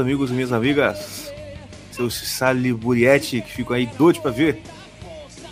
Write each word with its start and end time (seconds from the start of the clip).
amigos 0.00 0.30
e 0.30 0.34
minhas 0.34 0.52
amigas, 0.52 1.32
seus 1.92 2.14
saliburiete 2.14 3.40
que 3.40 3.52
ficam 3.52 3.76
aí 3.76 3.86
doidos 3.86 4.20
para 4.20 4.30
ver 4.30 4.62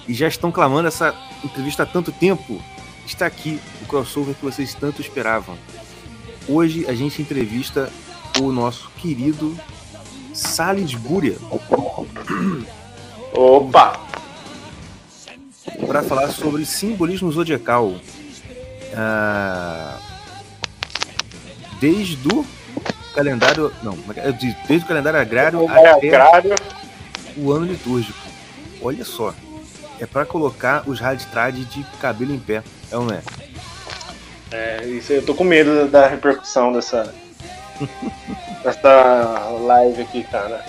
e 0.09 0.15
já 0.15 0.27
estão 0.27 0.51
clamando 0.51 0.89
essa 0.89 1.15
entrevista 1.45 1.83
há 1.83 1.87
tanto 1.87 2.11
tempo. 2.11 2.61
Está 3.07 3.27
aqui 3.27 3.61
o 3.83 3.87
crossover 3.87 4.35
que 4.35 4.45
vocês 4.45 4.75
tanto 4.75 5.01
esperavam. 5.01 5.57
Hoje 6.49 6.87
a 6.89 6.95
gente 6.95 7.21
entrevista 7.21 7.91
o 8.41 8.51
nosso 8.51 8.91
querido 8.97 9.55
Salisbury. 10.33 11.37
Opa! 13.33 14.01
Para 15.87 16.03
falar 16.03 16.29
sobre 16.29 16.65
simbolismo 16.65 17.31
zodiacal. 17.31 17.95
Ah, 18.95 19.99
desde 21.81 22.29
o 22.29 22.45
calendário. 23.19 23.73
Não, 23.83 23.99
desde 24.69 24.85
o 24.85 24.89
calendário 24.89 25.21
agrário 25.21 25.61
o 25.61 25.69
até 25.69 25.91
agrário. 25.91 26.55
o 27.37 27.53
ano 27.53 27.67
litúrgico. 27.67 28.19
Olha 28.81 29.05
só. 29.05 29.35
É 30.01 30.07
para 30.07 30.25
colocar 30.25 30.85
os 30.87 31.01
raditrade 31.01 31.65
de 31.65 31.85
cabelo 32.01 32.33
em 32.33 32.39
pé, 32.39 32.63
é 32.91 32.97
ou 32.97 33.05
não 33.05 33.15
é? 33.15 33.21
É, 34.53 34.85
isso 34.87 35.13
eu 35.13 35.27
tô 35.27 35.35
com 35.35 35.43
medo 35.43 35.89
da 35.89 36.07
repercussão 36.07 36.73
dessa. 36.73 37.13
dessa 38.63 39.49
live 39.61 40.03
aqui, 40.03 40.23
cara. 40.25 40.65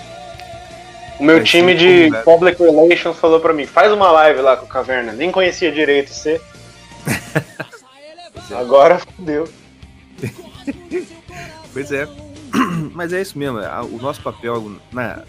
O 1.20 1.23
meu 1.23 1.44
time 1.44 1.76
de 1.76 2.10
Public 2.23 2.62
Relations 2.64 3.18
falou 3.18 3.40
pra 3.40 3.54
mim, 3.54 3.66
faz 3.66 3.92
uma 3.92 4.10
live 4.12 4.42
lá 4.42 4.58
com 4.58 4.66
o 4.66 4.70
Caverna. 4.70 5.12
Nem 5.12 5.32
conhecia 5.32 5.72
direito 5.72 6.12
você. 6.12 6.42
Agora 8.58 9.00
fodeu. 9.00 9.48
pois 11.72 11.92
é. 11.92 12.08
Mas 12.94 13.14
é 13.14 13.22
isso 13.22 13.38
mesmo. 13.38 13.59
É, 13.59 13.82
o 13.82 13.98
nosso 13.98 14.22
papel 14.22 14.76
na, 14.92 15.23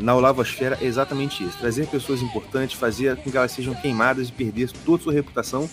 na 0.00 0.14
Olavosfera 0.14 0.78
é 0.80 0.84
exatamente 0.84 1.44
isso: 1.44 1.58
trazer 1.58 1.86
pessoas 1.86 2.22
importantes, 2.22 2.78
fazer 2.78 3.16
com 3.16 3.30
que 3.30 3.36
elas 3.36 3.52
sejam 3.52 3.74
queimadas 3.74 4.28
e 4.28 4.32
perder 4.32 4.70
toda 4.84 5.00
a 5.00 5.04
sua 5.04 5.12
reputação 5.12 5.68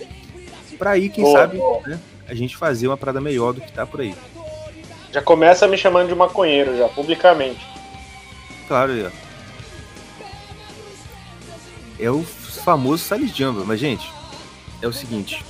para 0.80 0.92
aí, 0.92 1.10
quem 1.10 1.30
sabe, 1.30 1.60
né, 1.86 2.00
a 2.26 2.34
gente 2.34 2.56
fazer 2.56 2.88
uma 2.88 2.96
parada 2.96 3.20
melhor 3.20 3.54
do 3.54 3.60
que 3.60 3.70
tá 3.70 3.86
por 3.86 4.00
aí. 4.00 4.16
Já 5.12 5.22
começa 5.22 5.68
me 5.68 5.78
chamando 5.78 6.08
de 6.08 6.16
maconheiro, 6.16 6.78
já, 6.78 6.88
publicamente. 6.88 7.60
Claro, 8.66 8.94
é. 8.94 9.12
É 12.00 12.10
o 12.10 12.24
famoso 12.24 13.04
Salles 13.04 13.36
Jamba, 13.36 13.66
mas, 13.66 13.78
gente, 13.78 14.10
é 14.82 14.88
o 14.88 14.94
seguinte. 14.94 15.44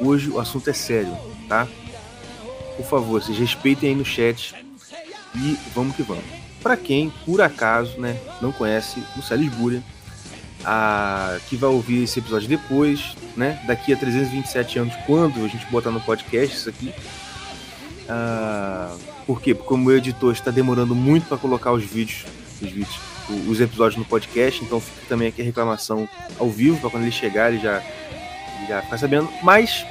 Hoje 0.00 0.28
o 0.30 0.40
assunto 0.40 0.68
é 0.68 0.72
sério, 0.72 1.16
tá? 1.48 1.68
Por 2.76 2.84
favor, 2.84 3.22
vocês 3.22 3.38
respeitem 3.38 3.90
aí 3.90 3.94
no 3.94 4.04
chat 4.04 4.54
e 5.36 5.58
vamos 5.74 5.94
que 5.96 6.02
vamos. 6.02 6.24
Para 6.62 6.76
quem, 6.76 7.12
por 7.24 7.40
acaso, 7.40 8.00
né, 8.00 8.18
não 8.40 8.50
conhece 8.50 9.02
o 9.16 9.22
Salisbury, 9.22 9.82
a, 10.64 11.36
que 11.48 11.56
vai 11.56 11.70
ouvir 11.70 12.04
esse 12.04 12.18
episódio 12.18 12.48
depois, 12.48 13.14
né? 13.36 13.62
Daqui 13.66 13.92
a 13.92 13.96
327 13.96 14.78
anos, 14.78 14.94
quando 15.06 15.44
a 15.44 15.48
gente 15.48 15.66
botar 15.66 15.90
no 15.90 16.00
podcast 16.00 16.56
isso 16.56 16.68
aqui. 16.68 16.92
Ah, 18.08 18.96
por 19.26 19.40
quê? 19.40 19.54
Porque 19.54 19.72
o 19.72 19.76
meu 19.76 19.96
editor 19.96 20.32
está 20.32 20.50
demorando 20.50 20.94
muito 20.94 21.26
para 21.26 21.36
colocar 21.36 21.72
os 21.72 21.84
vídeos, 21.84 22.24
os 22.62 22.70
vídeos, 22.70 22.98
os 23.46 23.60
episódios 23.60 23.96
no 23.96 24.04
podcast, 24.04 24.62
então 24.64 24.80
fica 24.80 25.06
também 25.08 25.28
aqui 25.28 25.42
a 25.42 25.44
reclamação 25.44 26.08
ao 26.38 26.48
vivo, 26.50 26.78
para 26.80 26.90
quando 26.90 27.04
ele 27.04 27.12
chegar 27.12 27.52
ele 27.52 27.62
já, 27.62 27.82
ele 28.58 28.68
já 28.68 28.82
ficar 28.82 28.98
sabendo. 28.98 29.28
Mas, 29.42 29.84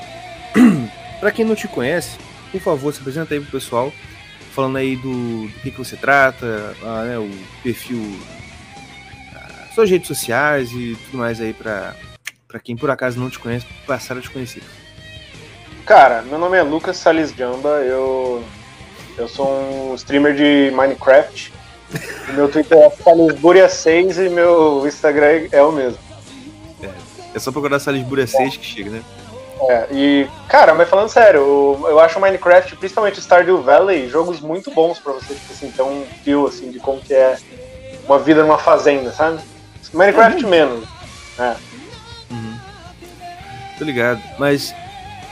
para 1.19 1.31
quem 1.31 1.45
não 1.45 1.55
te 1.55 1.67
conhece, 1.67 2.17
por 2.53 2.61
favor, 2.61 2.93
se 2.93 2.99
apresenta 2.99 3.33
aí 3.33 3.41
pro 3.41 3.51
pessoal, 3.51 3.91
falando 4.53 4.77
aí 4.77 4.95
do, 4.95 5.47
do 5.47 5.59
que, 5.61 5.71
que 5.71 5.77
você 5.77 5.97
trata, 5.97 6.75
ah, 6.83 7.03
né, 7.03 7.17
o 7.17 7.29
perfil 7.61 7.99
suas 9.73 9.89
redes 9.89 10.07
sociais 10.07 10.71
e 10.71 10.95
tudo 11.05 11.17
mais 11.17 11.41
aí 11.41 11.51
para 11.51 11.95
quem 12.63 12.77
por 12.77 12.91
acaso 12.91 13.19
não 13.19 13.29
te 13.29 13.39
conhece, 13.39 13.65
passar 13.87 14.17
a 14.17 14.21
te 14.21 14.29
conhecer. 14.29 14.61
Cara, 15.85 16.21
meu 16.21 16.37
nome 16.37 16.57
é 16.57 16.61
Lucas 16.61 16.97
Salis 16.97 17.31
Jamba, 17.31 17.81
eu 17.81 18.43
eu 19.17 19.27
sou 19.27 19.47
um 19.47 19.95
streamer 19.95 20.35
de 20.35 20.71
Minecraft. 20.75 21.51
meu 22.33 22.49
Twitter 22.49 22.77
é 22.77 22.89
Salisburia6 22.89 24.25
e 24.25 24.29
meu 24.29 24.87
Instagram 24.87 25.47
é 25.51 25.61
o 25.61 25.71
mesmo. 25.71 25.99
É, 26.81 26.89
é 27.35 27.39
só 27.39 27.51
procurar 27.51 27.77
Salisburia6 27.77 28.57
que 28.57 28.65
chega, 28.65 28.89
né? 28.91 29.03
É, 29.69 29.87
e, 29.91 30.27
cara, 30.47 30.73
mas 30.73 30.89
falando 30.89 31.09
sério, 31.09 31.39
eu 31.87 31.99
acho 31.99 32.19
Minecraft, 32.19 32.75
principalmente 32.75 33.21
Stardew 33.21 33.61
Valley, 33.61 34.09
jogos 34.09 34.39
muito 34.39 34.71
bons 34.71 34.99
pra 34.99 35.13
você, 35.13 35.33
tipo 35.33 35.53
assim, 35.53 35.71
ter 35.71 35.81
um 35.81 36.05
feel, 36.23 36.47
assim, 36.47 36.71
de 36.71 36.79
como 36.79 36.99
que 36.99 37.13
é 37.13 37.37
uma 38.05 38.19
vida 38.19 38.41
numa 38.41 38.57
fazenda, 38.57 39.11
sabe? 39.11 39.39
Minecraft 39.93 40.43
uhum. 40.43 40.49
menos. 40.49 40.89
É. 41.37 41.55
Uhum. 42.31 42.59
Tô 43.77 43.85
ligado. 43.85 44.21
Mas 44.39 44.73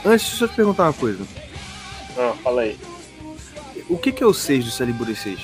antes, 0.04 0.28
deixa 0.28 0.44
eu 0.44 0.48
te 0.48 0.54
perguntar 0.54 0.84
uma 0.84 0.92
coisa. 0.92 1.24
Ah, 2.16 2.32
fala 2.42 2.62
aí. 2.62 2.78
O 3.88 3.98
que, 3.98 4.12
que 4.12 4.22
é 4.22 4.26
o 4.26 4.34
6 4.34 4.64
do 4.64 4.78
Calibur 4.78 5.14
6? 5.14 5.40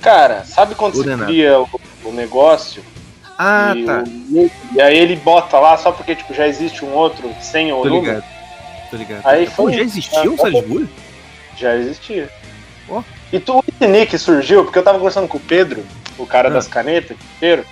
Cara, 0.00 0.44
sabe 0.44 0.74
quando 0.74 0.94
você 0.94 1.16
cria 1.16 1.60
o, 1.60 1.68
o, 2.04 2.12
negócio? 2.12 2.82
Ah, 3.38 3.74
e 3.76 3.84
tá. 3.84 4.04
O, 4.30 4.50
e 4.74 4.80
aí 4.80 4.96
ele 4.96 5.16
bota 5.16 5.58
lá 5.58 5.76
só 5.76 5.92
porque 5.92 6.14
tipo, 6.14 6.34
já 6.34 6.46
existe 6.46 6.84
um 6.84 6.92
outro 6.92 7.30
sem 7.40 7.72
o 7.72 7.82
Tô 7.82 7.88
número. 7.88 8.16
ligado. 8.16 8.24
Tô 8.90 8.96
ligado. 8.96 9.26
Aí 9.26 9.48
Pô, 9.50 9.70
já 9.70 9.80
existia 9.80 10.30
um 10.30 10.36
Salisbury? 10.36 10.88
Já 11.56 11.76
existia. 11.76 12.30
Oh. 12.88 13.02
E 13.32 13.40
tu, 13.40 13.58
o 13.58 13.86
Nick 13.86 14.18
surgiu 14.18 14.64
porque 14.64 14.78
eu 14.78 14.82
tava 14.82 14.98
conversando 14.98 15.28
com 15.28 15.38
o 15.38 15.40
Pedro 15.40 15.84
o 16.18 16.26
cara 16.26 16.48
ah. 16.48 16.52
das 16.52 16.68
canetas, 16.68 17.16
inteiro. 17.36 17.64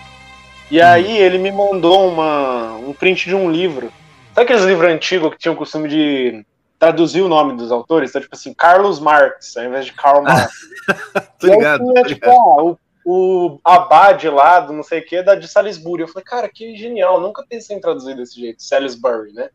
E 0.70 0.80
hum. 0.80 0.84
aí 0.84 1.18
ele 1.18 1.38
me 1.38 1.50
mandou 1.52 2.08
uma, 2.08 2.74
um 2.76 2.92
print 2.92 3.28
de 3.28 3.34
um 3.34 3.50
livro. 3.50 3.92
Sabe 4.34 4.44
aqueles 4.44 4.64
livros 4.64 4.90
antigos 4.90 5.30
que 5.30 5.38
tinham 5.38 5.54
o 5.54 5.58
costume 5.58 5.88
de 5.88 6.46
traduzir 6.78 7.20
o 7.20 7.28
nome 7.28 7.56
dos 7.56 7.72
autores? 7.72 8.10
Então, 8.10 8.22
tipo 8.22 8.34
assim, 8.34 8.54
Carlos 8.54 9.00
Marx, 9.00 9.56
ao 9.56 9.64
invés 9.64 9.86
de 9.86 9.92
Karl 9.92 10.22
Marx. 10.22 10.52
tô 11.38 11.48
ligado, 11.48 11.84
tinha, 11.84 12.02
tô 12.02 12.08
tipo, 12.08 12.26
ligado. 12.26 12.40
Ah, 12.40 12.62
o, 12.62 12.78
o 13.04 13.58
Abad 13.64 14.24
lá, 14.28 14.60
do 14.60 14.72
não 14.72 14.82
sei 14.82 15.00
o 15.00 15.04
que, 15.04 15.22
da 15.22 15.34
de 15.34 15.48
Salisbury. 15.48 16.02
Eu 16.02 16.08
falei, 16.08 16.24
cara, 16.24 16.48
que 16.48 16.76
genial, 16.76 17.20
nunca 17.20 17.44
pensei 17.48 17.76
em 17.76 17.80
traduzir 17.80 18.16
desse 18.16 18.38
jeito, 18.38 18.62
Salisbury, 18.62 19.32
né? 19.32 19.50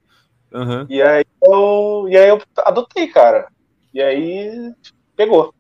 Uhum. 0.52 0.86
E, 0.90 1.02
aí 1.02 1.26
eu, 1.44 2.06
e 2.10 2.18
aí 2.18 2.30
eu 2.30 2.42
adotei, 2.58 3.08
cara. 3.08 3.48
E 3.94 4.02
aí 4.02 4.74
pegou. 5.16 5.54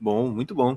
Bom, 0.00 0.28
muito 0.28 0.54
bom. 0.54 0.76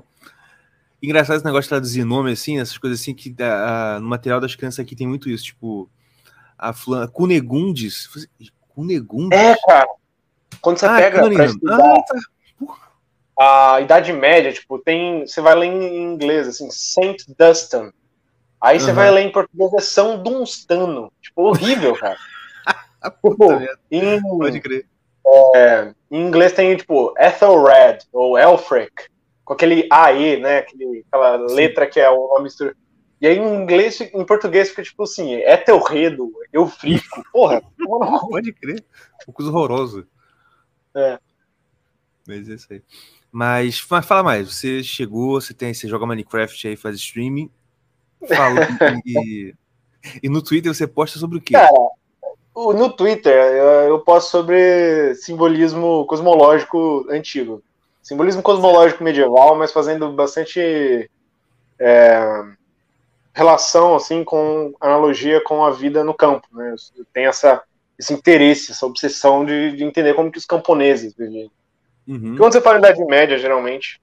Engraçado 1.02 1.36
esse 1.36 1.44
negócio 1.44 1.64
de 1.64 1.68
traduzir 1.68 2.04
nome, 2.04 2.32
assim, 2.32 2.58
essas 2.58 2.78
coisas 2.78 3.00
assim, 3.00 3.14
que 3.14 3.34
a, 3.42 3.98
no 4.00 4.08
material 4.08 4.40
das 4.40 4.54
crianças 4.54 4.80
aqui 4.80 4.96
tem 4.96 5.06
muito 5.06 5.28
isso, 5.28 5.44
tipo, 5.44 5.90
a 6.56 6.72
Flan, 6.72 7.06
Cunegundes. 7.08 8.08
Cunegundes? 8.68 9.38
É, 9.38 9.56
cara. 9.66 9.88
Quando 10.60 10.78
você 10.78 10.86
ah, 10.86 10.96
pega 10.96 11.44
estudar 11.44 11.76
ah, 11.76 12.02
tá. 12.02 12.18
A 13.38 13.80
Idade 13.80 14.12
Média, 14.12 14.52
tipo, 14.52 14.78
tem. 14.78 15.26
Você 15.26 15.40
vai 15.40 15.54
ler 15.54 15.66
em 15.66 16.02
inglês, 16.02 16.48
assim, 16.48 16.68
Saint 16.70 17.22
Dunstan. 17.38 17.92
Aí 18.60 18.80
você 18.80 18.90
uhum. 18.90 18.96
vai 18.96 19.10
ler 19.10 19.22
em 19.22 19.32
português 19.32 19.72
é 19.74 19.80
São 19.80 20.22
Dunstano. 20.22 21.12
Tipo, 21.20 21.42
horrível, 21.42 21.94
cara. 21.98 22.16
tipo, 23.04 23.36
em, 23.90 24.20
Pode 24.20 24.60
crer. 24.60 24.86
É, 25.54 25.92
em 26.10 26.26
inglês 26.26 26.52
tem, 26.52 26.76
tipo, 26.76 27.12
Ethelred 27.18 28.06
ou 28.12 28.38
Elfric 28.38 29.08
com 29.46 29.52
aquele 29.52 29.86
AE, 29.90 30.38
né? 30.40 30.58
Aquele, 30.58 31.04
aquela 31.06 31.36
letra 31.36 31.86
que 31.86 32.00
é 32.00 32.10
uma 32.10 32.42
mistura. 32.42 32.76
E 33.20 33.26
aí 33.26 33.38
em 33.38 33.54
inglês, 33.54 33.98
em 34.00 34.26
português 34.26 34.68
fica 34.68 34.82
tipo 34.82 35.04
assim, 35.04 35.36
é 35.36 35.56
teorredo, 35.56 36.30
eufrico, 36.52 37.24
porra. 37.32 37.62
Pode 38.28 38.52
crer. 38.52 38.84
Um 39.26 39.32
coisa 39.32 39.50
horroroso. 39.50 40.06
É. 40.94 41.18
Mas 42.26 42.48
é 42.48 42.54
isso 42.54 42.66
aí. 42.70 42.82
Mas, 43.38 43.86
mas 43.90 44.06
fala 44.06 44.22
mais, 44.22 44.54
você 44.54 44.82
chegou, 44.82 45.38
você 45.38 45.52
tem, 45.52 45.74
você 45.74 45.86
joga 45.86 46.06
Minecraft 46.06 46.68
aí, 46.68 46.74
faz 46.74 46.96
streaming. 46.96 47.50
Fala 48.26 48.66
e, 49.04 49.54
e 50.22 50.28
no 50.30 50.40
Twitter 50.40 50.72
você 50.72 50.86
posta 50.86 51.18
sobre 51.18 51.36
o 51.36 51.40
quê? 51.42 51.52
Cara, 51.52 51.70
no 52.56 52.90
Twitter 52.90 53.34
eu 53.86 53.98
posto 53.98 54.30
sobre 54.30 55.14
simbolismo 55.16 56.06
cosmológico 56.06 57.06
antigo 57.10 57.62
simbolismo 58.02 58.40
cosmológico 58.40 59.04
medieval, 59.04 59.54
mas 59.54 59.70
fazendo 59.70 60.10
bastante 60.12 61.10
é, 61.78 62.42
relação 63.34 63.96
assim 63.96 64.24
com 64.24 64.72
analogia 64.80 65.44
com 65.44 65.62
a 65.62 65.72
vida 65.72 66.02
no 66.02 66.14
campo. 66.14 66.48
Né? 66.54 66.74
Tem 67.12 67.26
essa 67.26 67.62
esse 67.98 68.14
interesse, 68.14 68.72
essa 68.72 68.86
obsessão 68.86 69.44
de, 69.44 69.76
de, 69.76 69.84
entender 69.84 70.14
como 70.14 70.32
que 70.32 70.38
os 70.38 70.46
camponeses 70.46 71.14
viviam. 71.14 71.50
Uhum. 72.06 72.36
Quando 72.36 72.52
você 72.52 72.60
fala 72.60 72.76
em 72.76 72.78
Idade 72.78 73.04
Média, 73.04 73.38
geralmente, 73.38 74.00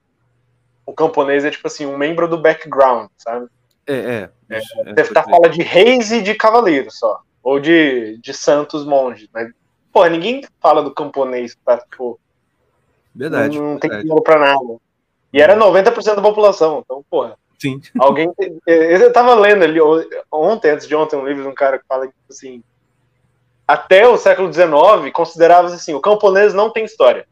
o 0.85 0.93
camponês 0.93 1.45
é 1.45 1.51
tipo 1.51 1.67
assim, 1.67 1.85
um 1.85 1.97
membro 1.97 2.27
do 2.27 2.37
background, 2.37 3.09
sabe? 3.17 3.47
É, 3.87 3.93
é. 3.93 4.29
é, 4.49 4.57
é 4.57 4.93
deve 4.93 5.09
estar 5.09 5.23
falando 5.23 5.49
de 5.49 5.61
reis 5.61 6.11
e 6.11 6.21
de 6.21 6.35
cavaleiros 6.35 6.99
só. 6.99 7.21
Ou 7.41 7.59
de, 7.59 8.17
de 8.19 8.33
santos 8.33 8.85
monges. 8.85 9.27
Mas, 9.33 9.51
pô, 9.91 10.05
ninguém 10.05 10.43
fala 10.61 10.81
do 10.81 10.93
camponês, 10.93 11.57
tá? 11.65 11.77
Tipo, 11.77 12.19
verdade. 13.13 13.57
Não, 13.57 13.63
não 13.63 13.71
verdade. 13.71 13.93
tem 13.93 14.01
dinheiro 14.01 14.23
pra 14.23 14.39
nada. 14.39 14.77
E 15.31 15.41
era 15.41 15.57
90% 15.57 16.15
da 16.15 16.21
população, 16.21 16.81
então, 16.85 17.03
porra. 17.09 17.37
Sim. 17.59 17.81
Alguém. 17.97 18.31
Eu 18.67 19.13
tava 19.13 19.33
lendo 19.35 19.63
ali 19.63 19.79
ontem, 20.31 20.71
antes 20.71 20.87
de 20.87 20.95
ontem, 20.95 21.15
um 21.15 21.25
livro 21.25 21.43
de 21.43 21.49
um 21.49 21.55
cara 21.55 21.79
que 21.79 21.85
fala 21.87 22.07
que, 22.07 22.13
assim. 22.29 22.61
Até 23.65 24.05
o 24.05 24.17
século 24.17 24.51
XIX, 24.51 25.11
considerava 25.13 25.67
assim: 25.67 25.93
o 25.93 26.01
camponês 26.01 26.53
não 26.53 26.69
tem 26.69 26.83
história. 26.83 27.25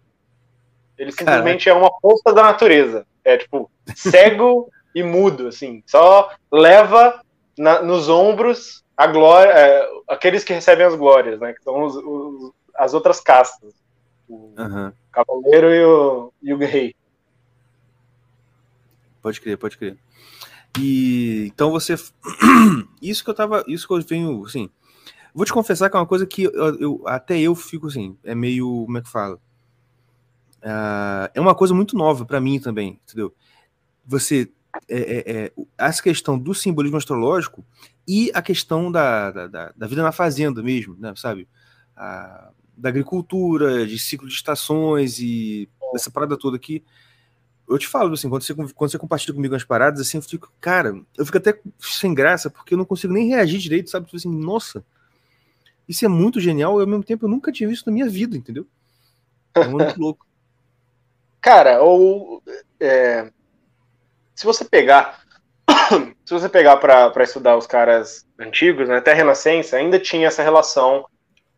Ele 1.01 1.11
simplesmente 1.11 1.67
é 1.67 1.73
uma 1.73 1.89
força 1.99 2.31
da 2.31 2.43
natureza. 2.43 3.07
É 3.25 3.35
tipo, 3.35 3.71
cego 3.95 4.69
e 4.93 5.01
mudo, 5.01 5.47
assim. 5.47 5.81
Só 5.87 6.29
leva 6.51 7.19
na, 7.57 7.81
nos 7.81 8.07
ombros 8.07 8.83
a 8.95 9.07
glória, 9.07 9.49
é, 9.49 9.89
aqueles 10.07 10.43
que 10.43 10.53
recebem 10.53 10.85
as 10.85 10.93
glórias, 10.93 11.39
né? 11.39 11.53
Que 11.53 11.63
são 11.63 11.83
os, 11.83 11.95
os, 11.95 12.51
as 12.75 12.93
outras 12.93 13.19
castas. 13.19 13.73
O 14.29 14.53
uhum. 14.55 14.91
cavaleiro 15.11 15.73
e 15.73 15.83
o, 15.83 16.33
e 16.43 16.53
o 16.53 16.57
rei. 16.59 16.93
Pode 19.23 19.41
crer, 19.41 19.57
pode 19.57 19.79
crer. 19.79 19.97
E 20.79 21.47
então 21.47 21.71
você. 21.71 21.95
Isso 23.01 23.23
que 23.23 23.29
eu 23.31 23.33
tava. 23.33 23.63
Isso 23.67 23.87
que 23.87 23.93
eu 23.95 24.01
venho, 24.03 24.45
assim. 24.45 24.69
Vou 25.33 25.47
te 25.47 25.53
confessar 25.53 25.89
que 25.89 25.97
é 25.97 25.99
uma 25.99 26.05
coisa 26.05 26.27
que 26.27 26.43
eu, 26.43 26.79
eu 26.79 27.01
até 27.07 27.39
eu 27.39 27.55
fico 27.55 27.87
assim, 27.87 28.15
é 28.23 28.35
meio. 28.35 28.83
Como 28.85 28.99
é 28.99 29.01
que 29.01 29.09
fala? 29.09 29.39
Uh, 30.63 31.29
é 31.33 31.41
uma 31.41 31.55
coisa 31.55 31.73
muito 31.73 31.95
nova 31.95 32.25
para 32.25 32.39
mim 32.39 32.59
também, 32.59 32.99
entendeu? 33.03 33.33
Você. 34.05 34.51
É, 34.87 34.99
é, 34.99 35.31
é, 35.31 35.51
essa 35.77 36.01
questão 36.01 36.39
do 36.39 36.53
simbolismo 36.53 36.95
astrológico 36.95 37.65
e 38.07 38.31
a 38.33 38.41
questão 38.41 38.89
da, 38.89 39.29
da, 39.29 39.73
da 39.75 39.87
vida 39.87 40.01
na 40.01 40.13
fazenda 40.13 40.63
mesmo, 40.63 40.95
né, 40.97 41.13
sabe? 41.17 41.45
A, 41.93 42.51
da 42.77 42.87
agricultura, 42.87 43.85
de 43.85 43.99
ciclo 43.99 44.29
de 44.29 44.33
estações 44.33 45.19
e 45.19 45.67
essa 45.93 46.09
parada 46.09 46.37
toda 46.37 46.55
aqui 46.55 46.81
eu 47.73 47.77
te 47.77 47.87
falo, 47.87 48.13
assim, 48.13 48.29
quando 48.29 48.43
você, 48.43 48.53
quando 48.53 48.91
você 48.91 48.97
compartilha 48.97 49.33
comigo 49.33 49.55
as 49.55 49.63
paradas, 49.63 50.01
assim, 50.01 50.17
eu 50.17 50.21
fico, 50.21 50.51
cara, 50.59 50.99
eu 51.17 51.25
fico 51.25 51.37
até 51.37 51.59
sem 51.79 52.13
graça, 52.13 52.49
porque 52.49 52.73
eu 52.73 52.77
não 52.77 52.85
consigo 52.85 53.13
nem 53.13 53.29
reagir 53.29 53.59
direito, 53.59 53.89
sabe? 53.89 54.05
Tipo 54.05 54.17
assim, 54.17 54.29
nossa, 54.29 54.83
isso 55.87 56.03
é 56.03 56.07
muito 56.07 56.39
genial 56.39 56.79
e 56.79 56.81
ao 56.81 56.87
mesmo 56.87 57.03
tempo 57.03 57.25
eu 57.25 57.29
nunca 57.29 57.51
tinha 57.51 57.69
visto 57.69 57.85
na 57.85 57.93
minha 57.93 58.09
vida, 58.09 58.35
entendeu? 58.35 58.67
É 59.53 59.65
muito 59.67 59.95
louco. 59.99 60.25
Cara, 61.41 61.81
ou 61.81 62.41
é, 62.79 63.29
se 64.35 64.45
você 64.45 64.63
pegar 64.63 65.21
se 66.25 66.33
você 66.33 66.47
pegar 66.49 66.77
para 66.77 67.23
estudar 67.23 67.57
os 67.57 67.67
caras 67.67 68.25
antigos, 68.39 68.87
né, 68.87 68.97
até 68.97 69.11
a 69.11 69.15
Renascença, 69.15 69.77
ainda 69.77 69.99
tinha 69.99 70.27
essa 70.27 70.43
relação 70.43 71.05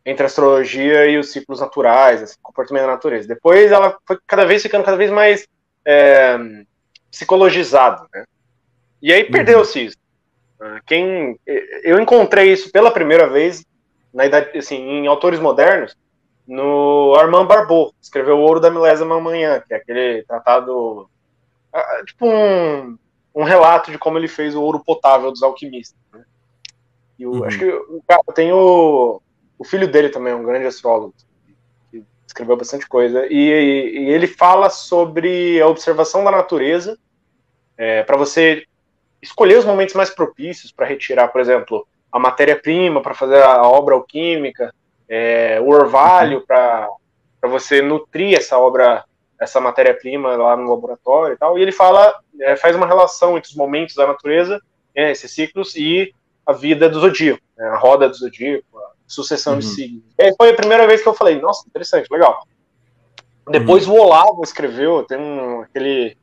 entre 0.05 0.23
a 0.23 0.25
astrologia 0.25 1.05
e 1.07 1.17
os 1.17 1.31
ciclos 1.31 1.61
naturais, 1.61 2.21
esse 2.21 2.37
comportamento 2.41 2.83
da 2.83 2.91
natureza. 2.91 3.27
Depois 3.27 3.71
ela 3.71 3.97
foi 4.05 4.17
cada 4.27 4.45
vez 4.45 4.61
ficando 4.61 4.83
cada 4.83 4.97
vez 4.97 5.09
mais 5.09 5.47
é, 5.85 6.37
psicologizado, 7.09 8.07
né? 8.13 8.25
E 9.01 9.11
aí 9.13 9.23
perdeu-se 9.25 9.79
uhum. 9.79 9.85
isso. 9.85 9.97
Ah, 10.59 10.79
quem 10.85 11.39
eu 11.83 11.99
encontrei 11.99 12.51
isso 12.51 12.71
pela 12.71 12.91
primeira 12.91 13.27
vez 13.27 13.65
na 14.13 14.25
idade, 14.25 14.57
assim, 14.57 14.77
em 14.77 15.07
autores 15.07 15.39
modernos, 15.39 15.95
no 16.47 17.15
Armand 17.15 17.45
Barbeau, 17.45 17.93
escreveu 18.01 18.37
O 18.37 18.41
Ouro 18.41 18.59
da 18.59 18.69
Milésima 18.69 19.19
Manhã, 19.19 19.61
que 19.65 19.73
é 19.73 19.77
aquele 19.77 20.23
tratado, 20.23 21.09
ah, 21.71 22.03
tipo 22.05 22.27
um, 22.27 22.97
um 23.33 23.43
relato 23.43 23.91
de 23.91 23.97
como 23.97 24.17
ele 24.17 24.27
fez 24.27 24.55
o 24.55 24.61
ouro 24.61 24.83
potável 24.83 25.31
dos 25.31 25.41
alquimistas. 25.41 25.97
Né? 26.11 26.23
E 27.17 27.25
o, 27.25 27.31
uhum. 27.31 27.43
acho 27.45 27.57
que 27.57 27.69
o 27.69 28.03
cara 28.07 28.21
tem 28.35 28.51
o, 28.51 29.21
o 29.57 29.63
filho 29.63 29.87
dele 29.87 30.09
também, 30.09 30.33
um 30.33 30.43
grande 30.43 30.65
astrólogo, 30.65 31.13
escreveu 32.27 32.57
bastante 32.57 32.87
coisa. 32.87 33.25
E, 33.27 33.35
e, 33.37 34.09
ele 34.09 34.27
fala 34.27 34.69
sobre 34.69 35.61
a 35.61 35.67
observação 35.67 36.23
da 36.23 36.31
natureza 36.31 36.97
é, 37.77 38.03
para 38.03 38.17
você 38.17 38.65
escolher 39.21 39.57
os 39.57 39.65
momentos 39.65 39.95
mais 39.95 40.09
propícios 40.09 40.71
para 40.71 40.85
retirar, 40.85 41.29
por 41.29 41.39
exemplo, 41.39 41.87
a 42.11 42.19
matéria-prima 42.19 43.01
para 43.01 43.13
fazer 43.13 43.41
a 43.41 43.63
obra 43.63 43.95
alquímica, 43.95 44.73
é, 45.15 45.61
o 45.61 45.69
orvalho 45.69 46.39
uhum. 46.39 46.45
para 46.47 46.89
você 47.43 47.83
nutrir 47.83 48.35
essa 48.35 48.57
obra, 48.57 49.05
essa 49.39 49.61
matéria-prima 49.61 50.35
lá 50.35 50.57
no 50.57 50.71
laboratório 50.71 51.35
e 51.35 51.37
tal. 51.37 51.55
E 51.55 51.61
ele 51.61 51.71
fala, 51.71 52.11
é, 52.41 52.55
faz 52.55 52.75
uma 52.75 52.87
relação 52.87 53.37
entre 53.37 53.51
os 53.51 53.55
momentos 53.55 53.93
da 53.93 54.07
natureza, 54.07 54.59
né, 54.95 55.11
esses 55.11 55.29
ciclos, 55.29 55.75
e 55.75 56.11
a 56.43 56.51
vida 56.51 56.89
do 56.89 56.99
zodíaco, 56.99 57.43
né, 57.55 57.67
a 57.67 57.77
roda 57.77 58.09
do 58.09 58.15
zodíaco, 58.15 58.65
sucessão 59.05 59.53
uhum. 59.53 59.59
de 59.59 59.65
signos. 59.65 60.03
E 60.17 60.35
foi 60.35 60.49
a 60.49 60.55
primeira 60.55 60.87
vez 60.87 61.03
que 61.03 61.07
eu 61.07 61.13
falei, 61.13 61.39
nossa, 61.39 61.63
interessante, 61.67 62.07
legal. 62.11 62.47
Depois 63.47 63.87
uhum. 63.87 63.93
o 63.93 63.99
Olavo 63.99 64.41
escreveu, 64.43 65.03
tem 65.03 65.19
um, 65.19 65.61
aquele, 65.61 66.17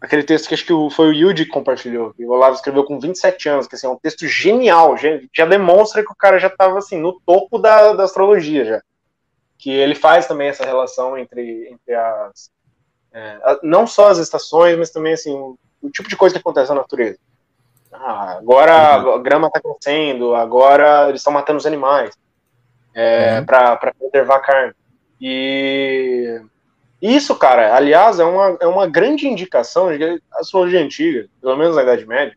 aquele 0.00 0.22
texto 0.22 0.48
que 0.48 0.54
acho 0.54 0.64
que 0.64 0.94
foi 0.94 1.08
o 1.08 1.12
Yudi 1.12 1.44
que 1.44 1.50
compartilhou, 1.50 2.12
que 2.12 2.24
o 2.24 2.30
Olavo 2.30 2.54
escreveu 2.54 2.84
com 2.84 3.00
27 3.00 3.48
anos, 3.48 3.66
que 3.66 3.74
assim, 3.74 3.86
é 3.86 3.90
um 3.90 3.98
texto 3.98 4.26
genial, 4.26 4.96
já, 4.96 5.08
já 5.34 5.46
demonstra 5.46 6.04
que 6.04 6.12
o 6.12 6.16
cara 6.16 6.38
já 6.38 6.48
estava 6.48 6.78
assim, 6.78 6.98
no 6.98 7.18
topo 7.20 7.58
da, 7.58 7.92
da 7.92 8.04
astrologia 8.04 8.64
já. 8.64 8.82
Que 9.58 9.70
ele 9.70 9.94
faz 9.94 10.26
também 10.26 10.48
essa 10.48 10.64
relação 10.64 11.16
entre, 11.16 11.68
entre 11.70 11.94
as. 11.94 12.50
É, 13.12 13.58
não 13.62 13.86
só 13.86 14.08
as 14.10 14.18
estações, 14.18 14.76
mas 14.76 14.90
também 14.90 15.14
assim, 15.14 15.34
o, 15.34 15.58
o 15.80 15.90
tipo 15.90 16.08
de 16.08 16.16
coisa 16.16 16.34
que 16.34 16.40
acontece 16.40 16.68
na 16.68 16.80
natureza. 16.80 17.18
Ah, 17.90 18.36
agora 18.38 19.02
uhum. 19.02 19.14
a 19.14 19.18
grama 19.18 19.46
está 19.46 19.60
crescendo, 19.60 20.34
agora 20.34 21.08
eles 21.08 21.20
estão 21.20 21.32
matando 21.32 21.58
os 21.58 21.66
animais 21.66 22.14
é, 22.94 23.38
uhum. 23.38 23.46
para 23.46 23.94
preservar 23.94 24.36
a 24.36 24.40
carne. 24.40 24.74
E 25.18 26.42
isso, 27.14 27.34
cara, 27.36 27.74
aliás, 27.74 28.18
é 28.18 28.24
uma, 28.24 28.56
é 28.60 28.66
uma 28.66 28.86
grande 28.86 29.26
indicação 29.26 29.90
de 29.90 29.98
que 29.98 30.22
a 30.32 30.40
astrologia 30.40 30.80
antiga, 30.80 31.28
pelo 31.40 31.56
menos 31.56 31.76
na 31.76 31.82
Idade 31.82 32.06
Média, 32.06 32.36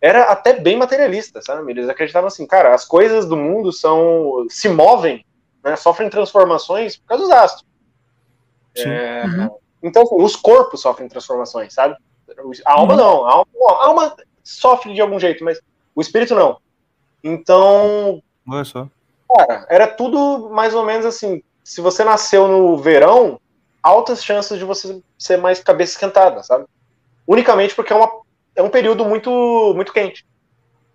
era 0.00 0.24
até 0.24 0.54
bem 0.54 0.76
materialista, 0.76 1.40
sabe? 1.42 1.70
Eles 1.70 1.88
acreditavam 1.88 2.28
assim, 2.28 2.46
cara, 2.46 2.74
as 2.74 2.84
coisas 2.84 3.26
do 3.26 3.36
mundo 3.36 3.72
são 3.72 4.46
se 4.48 4.68
movem, 4.68 5.24
né, 5.64 5.76
sofrem 5.76 6.10
transformações 6.10 6.96
por 6.96 7.06
causa 7.06 7.24
dos 7.24 7.32
astros. 7.32 7.66
É, 8.76 9.24
uhum. 9.24 9.50
Então, 9.82 10.02
assim, 10.02 10.16
os 10.16 10.34
corpos 10.34 10.80
sofrem 10.80 11.08
transformações, 11.08 11.74
sabe? 11.74 11.96
A 12.64 12.72
alma 12.72 12.94
uhum. 12.94 12.98
não, 12.98 13.24
a 13.24 13.32
alma, 13.32 13.46
a 13.68 13.86
alma 13.86 14.16
sofre 14.42 14.94
de 14.94 15.00
algum 15.00 15.20
jeito, 15.20 15.44
mas 15.44 15.60
o 15.94 16.00
espírito 16.00 16.34
não. 16.34 16.58
Então. 17.22 18.22
Olha 18.48 18.64
só. 18.64 18.88
Cara, 19.36 19.66
era 19.68 19.86
tudo 19.86 20.50
mais 20.50 20.74
ou 20.74 20.84
menos 20.84 21.06
assim. 21.06 21.42
Se 21.62 21.80
você 21.80 22.02
nasceu 22.02 22.48
no 22.48 22.76
verão, 22.76 23.40
altas 23.82 24.24
chances 24.24 24.58
de 24.58 24.64
você 24.64 25.02
ser 25.18 25.38
mais 25.38 25.60
cabeça 25.60 25.92
esquentada, 25.92 26.42
sabe? 26.42 26.66
Unicamente 27.26 27.74
porque 27.74 27.92
é, 27.92 27.96
uma, 27.96 28.10
é 28.54 28.62
um 28.62 28.70
período 28.70 29.04
muito, 29.04 29.72
muito 29.74 29.92
quente. 29.92 30.26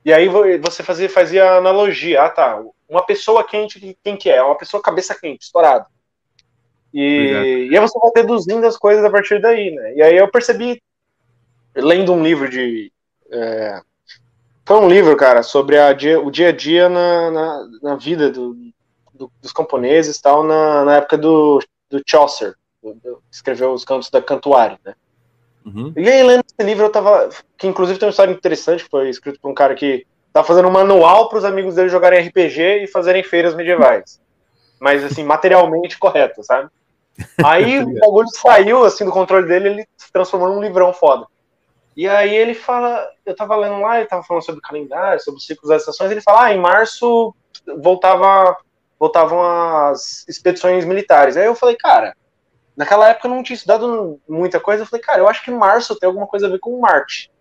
E 0.05 0.13
aí 0.13 0.29
você 0.59 0.83
fazia, 0.83 1.09
fazia 1.09 1.57
analogia. 1.57 2.23
Ah, 2.23 2.29
tá. 2.29 2.63
Uma 2.87 3.05
pessoa 3.05 3.43
quente, 3.43 3.97
quem 4.03 4.15
que 4.15 4.29
é? 4.29 4.37
É 4.37 4.43
uma 4.43 4.57
pessoa 4.57 4.81
cabeça 4.81 5.13
quente, 5.13 5.43
estourada. 5.43 5.85
E, 6.93 7.67
e 7.69 7.77
aí 7.77 7.81
você 7.81 7.99
vai 7.99 8.11
deduzindo 8.15 8.65
as 8.65 8.77
coisas 8.77 9.03
a 9.03 9.09
partir 9.09 9.41
daí, 9.41 9.71
né? 9.71 9.95
E 9.95 10.01
aí 10.01 10.15
eu 10.15 10.29
percebi, 10.29 10.81
lendo 11.75 12.13
um 12.13 12.23
livro 12.23 12.49
de, 12.49 12.91
é, 13.29 13.81
foi 14.65 14.77
um 14.79 14.89
livro, 14.89 15.15
cara, 15.15 15.43
sobre 15.43 15.77
a 15.77 15.93
dia, 15.93 16.19
o 16.19 16.29
dia 16.29 16.49
a 16.49 16.51
dia 16.51 16.89
na, 16.89 17.31
na, 17.31 17.67
na 17.81 17.95
vida 17.95 18.29
do, 18.29 18.53
do, 19.13 19.31
dos 19.41 19.53
camponeses 19.53 20.19
tal, 20.19 20.43
na, 20.43 20.83
na 20.83 20.95
época 20.97 21.17
do, 21.17 21.59
do 21.89 22.01
Chaucer, 22.05 22.53
escreveu 23.31 23.71
os 23.71 23.83
cantos 23.83 24.09
da 24.09 24.21
Cantuária, 24.21 24.79
né? 24.85 24.93
Uhum. 25.65 25.91
E 25.95 26.09
aí, 26.09 26.23
lendo 26.23 26.43
esse 26.45 26.65
livro, 26.65 26.85
eu 26.85 26.91
tava. 26.91 27.29
Que 27.57 27.67
inclusive 27.67 27.99
tem 27.99 28.07
uma 28.07 28.11
história 28.11 28.31
interessante, 28.31 28.83
que 28.83 28.89
foi 28.89 29.09
escrito 29.09 29.39
por 29.39 29.51
um 29.51 29.53
cara 29.53 29.75
que 29.75 30.05
tá 30.31 30.43
fazendo 30.43 30.67
um 30.67 30.71
manual 30.71 31.27
para 31.29 31.39
os 31.39 31.45
amigos 31.45 31.75
dele 31.75 31.89
jogarem 31.89 32.25
RPG 32.25 32.83
e 32.83 32.87
fazerem 32.87 33.23
feiras 33.23 33.53
medievais. 33.53 34.21
Mas, 34.79 35.03
assim, 35.03 35.23
materialmente 35.25 35.97
correto, 35.97 36.43
sabe? 36.43 36.69
Aí 37.43 37.79
o 37.79 37.99
bagulho 37.99 38.27
saiu, 38.29 38.85
assim, 38.85 39.03
do 39.03 39.11
controle 39.11 39.47
dele 39.47 39.69
ele 39.69 39.87
se 39.97 40.11
transformou 40.11 40.49
num 40.49 40.61
livrão 40.61 40.93
foda. 40.93 41.25
E 41.95 42.07
aí 42.07 42.33
ele 42.35 42.53
fala, 42.53 43.09
eu 43.25 43.35
tava 43.35 43.55
lendo 43.55 43.81
lá, 43.81 43.97
ele 43.97 44.07
tava 44.07 44.21
falando 44.21 44.45
sobre 44.45 44.59
o 44.59 44.61
calendário, 44.61 45.19
sobre 45.19 45.39
os 45.39 45.45
ciclos 45.47 45.69
das 45.69 45.81
estações, 45.81 46.11
ele 46.11 46.21
fala, 46.21 46.45
ah, 46.45 46.53
em 46.53 46.59
março 46.59 47.33
voltava, 47.81 48.55
voltavam 48.99 49.41
as 49.41 50.23
expedições 50.27 50.85
militares. 50.85 51.35
Aí 51.35 51.47
eu 51.47 51.55
falei, 51.55 51.75
cara, 51.75 52.15
naquela 52.77 53.09
época 53.09 53.27
eu 53.27 53.33
não 53.33 53.41
tinha 53.41 53.55
estudado 53.55 54.19
muita 54.29 54.59
coisa, 54.59 54.83
eu 54.83 54.87
falei, 54.87 55.03
cara, 55.03 55.19
eu 55.19 55.27
acho 55.27 55.43
que 55.43 55.49
março 55.49 55.97
tem 55.97 56.07
alguma 56.07 56.27
coisa 56.27 56.45
a 56.45 56.49
ver 56.49 56.59
com 56.59 56.79
Marte. 56.79 57.31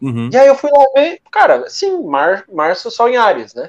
Uhum. 0.00 0.30
E 0.32 0.36
aí 0.36 0.48
eu 0.48 0.54
fui 0.54 0.70
lá 0.70 0.84
ver, 0.94 1.20
cara, 1.30 1.68
sim, 1.68 2.02
mar, 2.04 2.44
março 2.50 2.90
só 2.90 3.08
em 3.08 3.16
Ares, 3.16 3.54
né? 3.54 3.68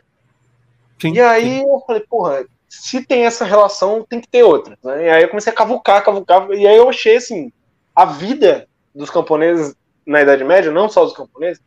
Sim, 1.02 1.14
e 1.14 1.20
aí 1.20 1.60
sim. 1.60 1.68
eu 1.68 1.84
falei, 1.86 2.02
porra, 2.10 2.46
se 2.70 3.06
tem 3.06 3.26
essa 3.26 3.44
relação, 3.44 4.06
tem 4.08 4.22
que 4.22 4.28
ter 4.28 4.44
outra. 4.44 4.78
Né? 4.84 5.06
E 5.06 5.10
aí 5.10 5.24
eu 5.24 5.30
comecei 5.30 5.52
a 5.52 5.56
cavucar, 5.56 6.04
cavucar, 6.04 6.50
e 6.52 6.66
aí 6.66 6.78
eu 6.78 6.88
achei 6.88 7.18
assim, 7.18 7.52
a 7.94 8.06
vida 8.06 8.68
dos 8.96 9.10
camponeses 9.10 9.76
na 10.06 10.22
Idade 10.22 10.44
Média, 10.44 10.72
não 10.72 10.88
só 10.88 11.04
dos 11.04 11.16
camponeses, 11.16 11.62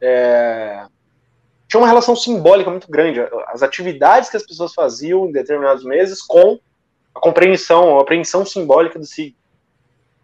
é, 0.00 0.86
tinha 1.68 1.80
uma 1.80 1.88
relação 1.88 2.16
simbólica 2.16 2.70
muito 2.70 2.90
grande. 2.90 3.20
As 3.48 3.62
atividades 3.62 4.30
que 4.30 4.36
as 4.36 4.46
pessoas 4.46 4.72
faziam 4.72 5.28
em 5.28 5.32
determinados 5.32 5.84
meses 5.84 6.22
com 6.22 6.58
a 7.16 7.20
compreensão, 7.20 7.98
a 7.98 8.02
apreensão 8.02 8.44
simbólica 8.44 8.98
do 8.98 9.06
signo. 9.06 9.36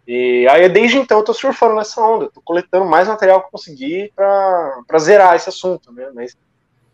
E 0.07 0.47
aí, 0.49 0.69
desde 0.69 0.97
então, 0.97 1.19
eu 1.19 1.23
tô 1.23 1.33
surfando 1.33 1.75
nessa 1.75 1.99
onda, 2.01 2.29
tô 2.29 2.41
coletando 2.41 2.85
mais 2.85 3.07
material 3.07 3.39
que 3.39 3.47
eu 3.47 3.51
conseguir 3.51 4.13
para 4.15 4.99
zerar 4.99 5.35
esse 5.35 5.49
assunto, 5.49 5.91
né? 5.91 6.11
Mas 6.13 6.37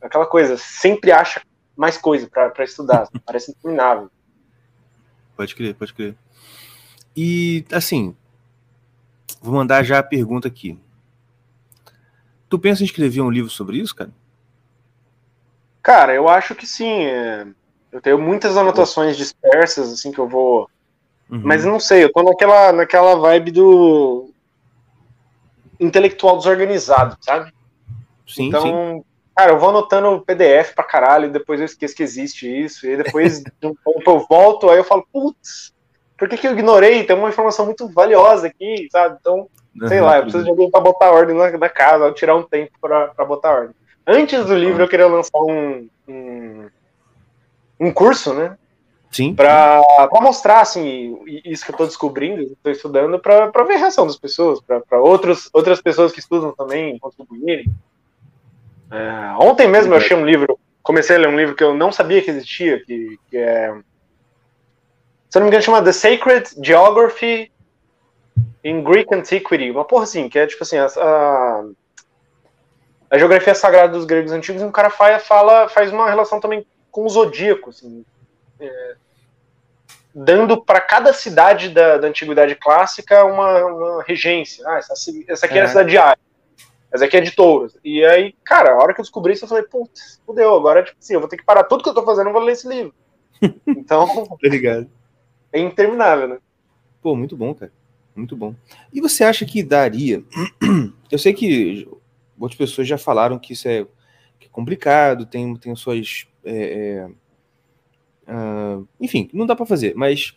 aquela 0.01 0.25
coisa, 0.25 0.57
sempre 0.57 1.11
acha 1.11 1.41
mais 1.75 1.97
coisa 1.97 2.29
para 2.29 2.63
estudar, 2.63 3.09
parece 3.25 3.51
interminável. 3.51 4.09
Pode 5.35 5.55
crer, 5.55 5.75
pode 5.75 5.93
crer. 5.93 6.15
E, 7.15 7.65
assim, 7.71 8.15
vou 9.41 9.55
mandar 9.55 9.83
já 9.83 9.99
a 9.99 10.03
pergunta 10.03 10.47
aqui. 10.47 10.79
Tu 12.47 12.57
pensa 12.57 12.83
em 12.83 12.85
escrever 12.85 13.21
um 13.21 13.29
livro 13.29 13.49
sobre 13.49 13.77
isso, 13.77 13.95
cara? 13.95 14.11
Cara, 15.81 16.13
eu 16.13 16.29
acho 16.29 16.55
que 16.55 16.67
sim. 16.67 17.05
É... 17.05 17.47
Eu 17.91 18.01
tenho 18.01 18.19
muitas 18.19 18.55
anotações 18.55 19.17
dispersas, 19.17 19.91
assim, 19.91 20.11
que 20.11 20.19
eu 20.19 20.27
vou. 20.27 20.69
Uhum. 21.29 21.41
Mas 21.43 21.65
não 21.65 21.79
sei, 21.79 22.03
eu 22.03 22.11
tô 22.11 22.23
naquela, 22.23 22.71
naquela 22.71 23.15
vibe 23.15 23.51
do 23.51 24.29
intelectual 25.79 26.37
desorganizado, 26.37 27.17
sabe? 27.21 27.51
Sim, 28.27 28.47
então, 28.47 28.63
sim. 28.63 29.03
cara, 29.35 29.51
eu 29.51 29.59
vou 29.59 29.69
anotando 29.69 30.23
PDF 30.25 30.73
pra 30.75 30.83
caralho, 30.83 31.31
depois 31.31 31.59
eu 31.59 31.65
esqueço 31.65 31.95
que 31.95 32.03
existe 32.03 32.47
isso, 32.47 32.85
e 32.85 32.97
depois 32.97 33.41
de 33.61 33.67
um 33.67 33.73
tempo 33.73 34.11
eu 34.11 34.25
volto, 34.27 34.69
aí 34.69 34.77
eu 34.77 34.83
falo, 34.83 35.07
putz, 35.11 35.73
por 36.17 36.27
que, 36.27 36.37
que 36.37 36.47
eu 36.47 36.51
ignorei? 36.51 37.05
Tem 37.05 37.15
uma 37.15 37.29
informação 37.29 37.65
muito 37.65 37.87
valiosa 37.87 38.47
aqui, 38.47 38.87
sabe? 38.91 39.17
Então, 39.19 39.47
sei 39.87 39.99
uhum, 39.99 40.05
lá, 40.05 40.17
eu 40.17 40.23
preciso 40.23 40.43
de 40.43 40.49
alguém 40.49 40.69
pra 40.69 40.81
botar 40.81 41.11
ordem 41.11 41.35
na, 41.35 41.49
na 41.57 41.69
casa, 41.69 42.11
tirar 42.11 42.35
um 42.35 42.43
tempo 42.43 42.73
pra, 42.81 43.07
pra 43.07 43.25
botar 43.25 43.51
ordem. 43.51 43.75
Antes 44.05 44.45
do 44.45 44.55
livro, 44.55 44.83
eu 44.83 44.87
queria 44.87 45.07
lançar 45.07 45.39
um, 45.39 45.87
um, 46.07 46.67
um 47.79 47.91
curso, 47.91 48.33
né? 48.33 48.57
Sim. 49.11 49.33
Para 49.33 49.81
mostrar, 50.21 50.61
assim, 50.61 51.17
isso 51.43 51.65
que 51.65 51.71
eu 51.71 51.73
estou 51.73 51.87
descobrindo, 51.87 52.43
estou 52.43 52.71
estudando, 52.71 53.19
para 53.19 53.63
ver 53.63 53.75
a 53.75 53.77
reação 53.77 54.05
das 54.05 54.17
pessoas, 54.17 54.59
para 54.61 55.01
outras 55.01 55.81
pessoas 55.81 56.11
que 56.11 56.19
estudam 56.19 56.51
também 56.51 56.97
contribuírem. 56.99 57.65
É, 58.91 59.33
ontem 59.39 59.67
mesmo 59.67 59.93
eu 59.93 59.97
achei 59.97 60.15
um 60.15 60.25
livro, 60.25 60.59
comecei 60.83 61.15
a 61.15 61.19
ler 61.19 61.27
um 61.27 61.37
livro 61.37 61.55
que 61.55 61.63
eu 61.63 61.73
não 61.73 61.91
sabia 61.91 62.21
que 62.21 62.29
existia, 62.29 62.83
que, 62.83 63.17
que 63.29 63.37
é. 63.37 63.73
Se 65.29 65.37
eu 65.37 65.41
não 65.41 65.45
me 65.45 65.49
engano, 65.49 65.63
chama 65.63 65.83
The 65.83 65.91
Sacred 65.91 66.49
Geography 66.63 67.51
in 68.63 68.83
Greek 68.83 69.13
Antiquity. 69.13 69.71
Uma 69.71 69.85
porra 69.85 70.03
assim, 70.03 70.27
que 70.27 70.37
é 70.37 70.45
tipo 70.45 70.63
assim, 70.63 70.77
a, 70.77 70.85
a 70.85 71.65
a 73.09 73.17
geografia 73.17 73.55
sagrada 73.55 73.93
dos 73.93 74.05
gregos 74.05 74.31
antigos, 74.31 74.61
e 74.61 74.65
um 74.65 74.71
cara 74.71 74.89
fala, 74.91 75.67
faz 75.67 75.91
uma 75.91 76.07
relação 76.07 76.39
também 76.39 76.65
com 76.91 77.05
o 77.05 77.09
zodíaco, 77.09 77.69
assim, 77.69 78.05
é, 78.59 78.95
dando 80.13 80.63
para 80.63 80.81
cada 80.81 81.13
cidade 81.13 81.69
da, 81.69 81.97
da, 81.97 82.07
antiguidade 82.07 82.55
clássica 82.55 83.23
uma, 83.25 83.65
uma 83.65 84.03
regência. 84.03 84.67
Ah, 84.67 84.77
essa, 84.77 84.93
essa 85.27 85.45
aqui 85.45 85.57
é. 85.57 85.61
é 85.61 85.63
a 85.63 85.67
cidade 85.67 85.89
de 85.89 85.97
Ares, 85.97 86.23
essa 86.91 87.05
aqui 87.05 87.17
é 87.17 87.21
de 87.21 87.31
Touros. 87.31 87.77
E 87.83 88.03
aí, 88.03 88.33
cara, 88.43 88.73
a 88.73 88.77
hora 88.77 88.93
que 88.93 88.99
eu 88.99 89.03
descobri 89.03 89.33
isso, 89.33 89.45
eu 89.45 89.49
falei, 89.49 89.63
putz, 89.63 90.21
fudeu, 90.25 90.55
agora, 90.55 90.83
tipo 90.83 90.97
assim, 90.99 91.13
eu 91.13 91.19
vou 91.19 91.29
ter 91.29 91.37
que 91.37 91.45
parar 91.45 91.63
tudo 91.63 91.83
que 91.83 91.89
eu 91.89 91.93
tô 91.93 92.03
fazendo, 92.03 92.29
e 92.29 92.33
vou 92.33 92.41
ler 92.41 92.53
esse 92.53 92.67
livro. 92.67 92.93
Então, 93.65 94.05
Obrigado. 94.29 94.89
É 95.51 95.59
interminável, 95.59 96.27
né? 96.27 96.37
Pô, 97.01 97.15
muito 97.15 97.37
bom, 97.37 97.53
cara. 97.53 97.71
Muito 98.15 98.35
bom. 98.35 98.53
E 98.91 98.99
você 98.99 99.23
acha 99.23 99.45
que 99.45 99.63
daria? 99.63 100.23
Eu 101.09 101.17
sei 101.17 101.33
que 101.33 101.87
outras 102.37 102.57
pessoas 102.57 102.87
já 102.87 102.97
falaram 102.97 103.39
que 103.39 103.53
isso 103.53 103.67
é, 103.67 103.79
é 103.79 104.47
complicado, 104.51 105.25
tem, 105.25 105.55
tem 105.55 105.75
suas. 105.75 106.27
É, 106.51 107.09
é, 108.27 108.31
uh, 108.31 108.87
enfim, 108.99 109.29
não 109.33 109.45
dá 109.45 109.55
para 109.55 109.65
fazer, 109.65 109.93
mas 109.95 110.35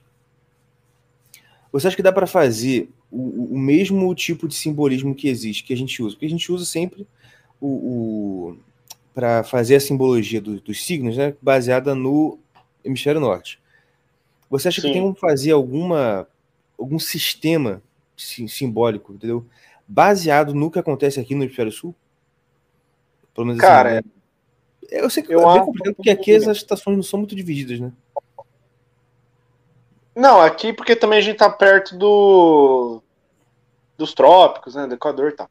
você 1.70 1.86
acha 1.86 1.96
que 1.96 2.02
dá 2.02 2.12
para 2.12 2.26
fazer 2.26 2.90
o, 3.10 3.54
o, 3.54 3.58
mesmo 3.58 4.14
tipo 4.14 4.46
de 4.46 4.54
simbolismo 4.54 5.14
que 5.14 5.28
existe, 5.28 5.64
que 5.64 5.72
a 5.72 5.76
gente 5.76 6.02
usa? 6.02 6.14
Porque 6.14 6.26
a 6.26 6.30
gente 6.30 6.52
usa 6.52 6.64
sempre 6.64 7.06
o, 7.60 7.68
o 7.68 8.56
para 9.14 9.42
fazer 9.42 9.76
a 9.76 9.80
simbologia 9.80 10.40
do, 10.40 10.60
dos 10.60 10.84
signos, 10.84 11.16
né, 11.16 11.34
baseada 11.40 11.94
no 11.94 12.38
hemisfério 12.84 13.20
norte. 13.20 13.58
Você 14.50 14.68
acha 14.68 14.80
Sim. 14.80 14.88
que 14.88 14.92
tem 14.94 15.02
como 15.02 15.14
fazer 15.14 15.52
alguma 15.52 16.26
algum 16.78 16.98
sistema 16.98 17.82
simbólico, 18.16 19.12
entendeu? 19.12 19.46
baseado 19.92 20.54
no 20.54 20.70
que 20.70 20.78
acontece 20.78 21.20
aqui 21.20 21.34
no 21.34 21.44
Hemisfério 21.44 21.70
Sul? 21.70 21.94
Pelo 23.34 23.46
menos 23.46 23.62
assim, 23.62 23.72
Cara, 23.72 23.98
assim, 23.98 24.10
eu 25.00 25.10
sei 25.10 25.22
que 25.22 25.34
eu 25.34 25.40
é 25.48 25.54
bem 25.54 25.64
complicado 25.64 25.94
porque 25.94 26.10
aqui 26.10 26.34
as 26.34 26.46
estações 26.46 26.96
não 26.96 27.02
são 27.02 27.18
muito 27.18 27.34
divididas, 27.34 27.80
né? 27.80 27.92
Não, 30.14 30.40
aqui 30.40 30.72
porque 30.72 30.94
também 30.94 31.18
a 31.18 31.22
gente 31.22 31.38
tá 31.38 31.48
perto 31.48 31.96
do 31.96 33.02
dos 33.96 34.14
trópicos, 34.14 34.74
né, 34.74 34.86
do 34.86 34.94
Equador 34.94 35.30
e 35.30 35.32
tal. 35.32 35.48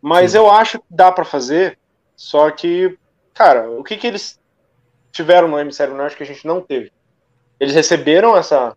Mas 0.00 0.32
Sim. 0.32 0.38
eu 0.38 0.50
acho 0.50 0.78
que 0.78 0.84
dá 0.88 1.10
para 1.10 1.24
fazer, 1.24 1.78
só 2.14 2.50
que, 2.50 2.96
cara, 3.34 3.70
o 3.70 3.82
que 3.82 3.96
que 3.96 4.06
eles 4.06 4.38
tiveram 5.10 5.48
no 5.48 5.58
hemisfério 5.58 5.94
norte 5.94 6.16
que 6.16 6.22
a 6.22 6.26
gente 6.26 6.46
não 6.46 6.60
teve? 6.60 6.92
Eles 7.58 7.74
receberam 7.74 8.36
essa 8.36 8.76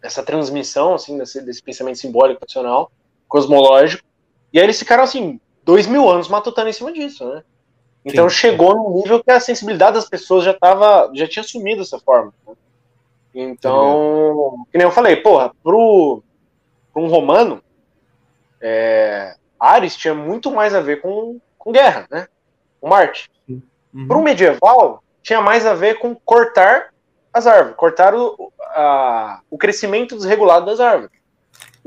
essa 0.00 0.22
transmissão 0.22 0.94
assim 0.94 1.18
desse, 1.18 1.40
desse 1.40 1.60
pensamento 1.60 1.98
simbólico 1.98 2.40
tradicional, 2.40 2.92
cosmológico, 3.26 4.04
e 4.52 4.58
aí 4.58 4.64
eles 4.64 4.78
ficaram 4.78 5.02
assim, 5.02 5.40
dois 5.64 5.86
mil 5.86 6.08
anos 6.08 6.28
matutando 6.28 6.68
em 6.68 6.72
cima 6.72 6.92
disso, 6.92 7.28
né? 7.28 7.42
Então 8.08 8.28
Sim. 8.28 8.36
chegou 8.36 8.74
num 8.74 8.94
nível 8.94 9.22
que 9.22 9.30
a 9.30 9.38
sensibilidade 9.38 9.96
das 9.96 10.08
pessoas 10.08 10.44
já 10.44 10.54
tava, 10.54 11.10
já 11.14 11.28
tinha 11.28 11.42
sumido 11.42 11.82
dessa 11.82 11.98
forma. 11.98 12.32
Né? 12.46 12.54
Então, 13.34 14.64
que 14.72 14.78
nem 14.78 14.86
eu 14.86 14.90
falei, 14.90 15.16
porra, 15.16 15.52
pro, 15.62 16.22
pro 16.92 17.02
um 17.02 17.08
romano, 17.08 17.62
é, 18.60 19.34
Ares 19.60 19.96
tinha 19.96 20.14
muito 20.14 20.50
mais 20.50 20.74
a 20.74 20.80
ver 20.80 21.00
com, 21.00 21.38
com 21.58 21.70
guerra, 21.70 22.06
né? 22.10 22.26
Com 22.80 22.88
Marte. 22.88 23.30
Uhum. 23.48 24.08
Um 24.10 24.22
medieval, 24.22 25.02
tinha 25.22 25.40
mais 25.40 25.66
a 25.66 25.74
ver 25.74 25.98
com 25.98 26.14
cortar 26.14 26.92
as 27.32 27.46
árvores, 27.46 27.76
cortar 27.76 28.14
o, 28.14 28.52
a, 28.60 29.40
o 29.50 29.58
crescimento 29.58 30.16
desregulado 30.16 30.66
das 30.66 30.80
árvores. 30.80 31.17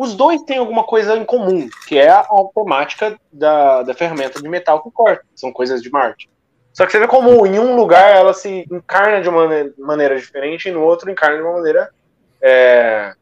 Os 0.02 0.16
dois 0.16 0.42
têm 0.42 0.58
alguma 0.58 0.84
coisa 0.84 1.16
em 1.16 1.24
comum, 1.24 1.70
que 1.88 1.96
é 1.96 2.10
a 2.10 2.26
automática 2.28 3.20
da, 3.32 3.84
da 3.84 3.94
ferramenta 3.94 4.42
de 4.42 4.50
metal 4.50 4.82
que 4.82 4.90
corta. 4.90 5.24
São 5.36 5.54
coisas 5.54 5.80
de 5.80 5.92
Marte. 5.92 6.28
Só 6.74 6.88
que 6.88 6.92
você 6.92 6.98
vê 6.98 7.08
como 7.08 7.46
em 7.46 7.60
um 7.60 7.76
lugar 7.76 8.16
ela 8.16 8.34
se 8.34 8.66
encarna 8.72 9.22
de 9.22 9.30
uma 9.30 9.48
maneira 9.78 10.18
diferente 10.18 10.68
e 10.68 10.72
no 10.72 10.82
outro 10.82 11.12
encarna 11.12 11.38
de 11.38 11.44
uma 11.44 11.54
maneira 11.54 11.94
é, 12.42 13.14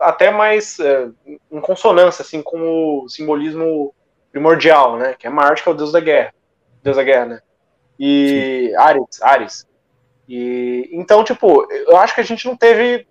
até 0.00 0.30
mais 0.30 0.80
é, 0.80 1.10
em 1.52 1.60
consonância 1.60 2.22
assim, 2.22 2.40
com 2.40 3.02
o 3.02 3.08
simbolismo 3.10 3.94
primordial, 4.32 4.96
né? 4.96 5.16
Que 5.18 5.26
é 5.26 5.30
Marte, 5.30 5.62
que 5.62 5.68
é 5.68 5.72
o 5.72 5.74
deus 5.74 5.92
da 5.92 6.00
guerra. 6.00 6.32
Deus 6.82 6.96
da 6.96 7.02
guerra, 7.02 7.26
né? 7.26 7.40
E 8.00 8.70
Sim. 8.70 8.76
Ares, 8.76 9.22
Ares. 9.22 9.68
E, 10.26 10.88
então, 10.92 11.22
tipo, 11.22 11.70
eu 11.70 11.98
acho 11.98 12.14
que 12.14 12.22
a 12.22 12.24
gente 12.24 12.46
não 12.46 12.56
teve 12.56 13.06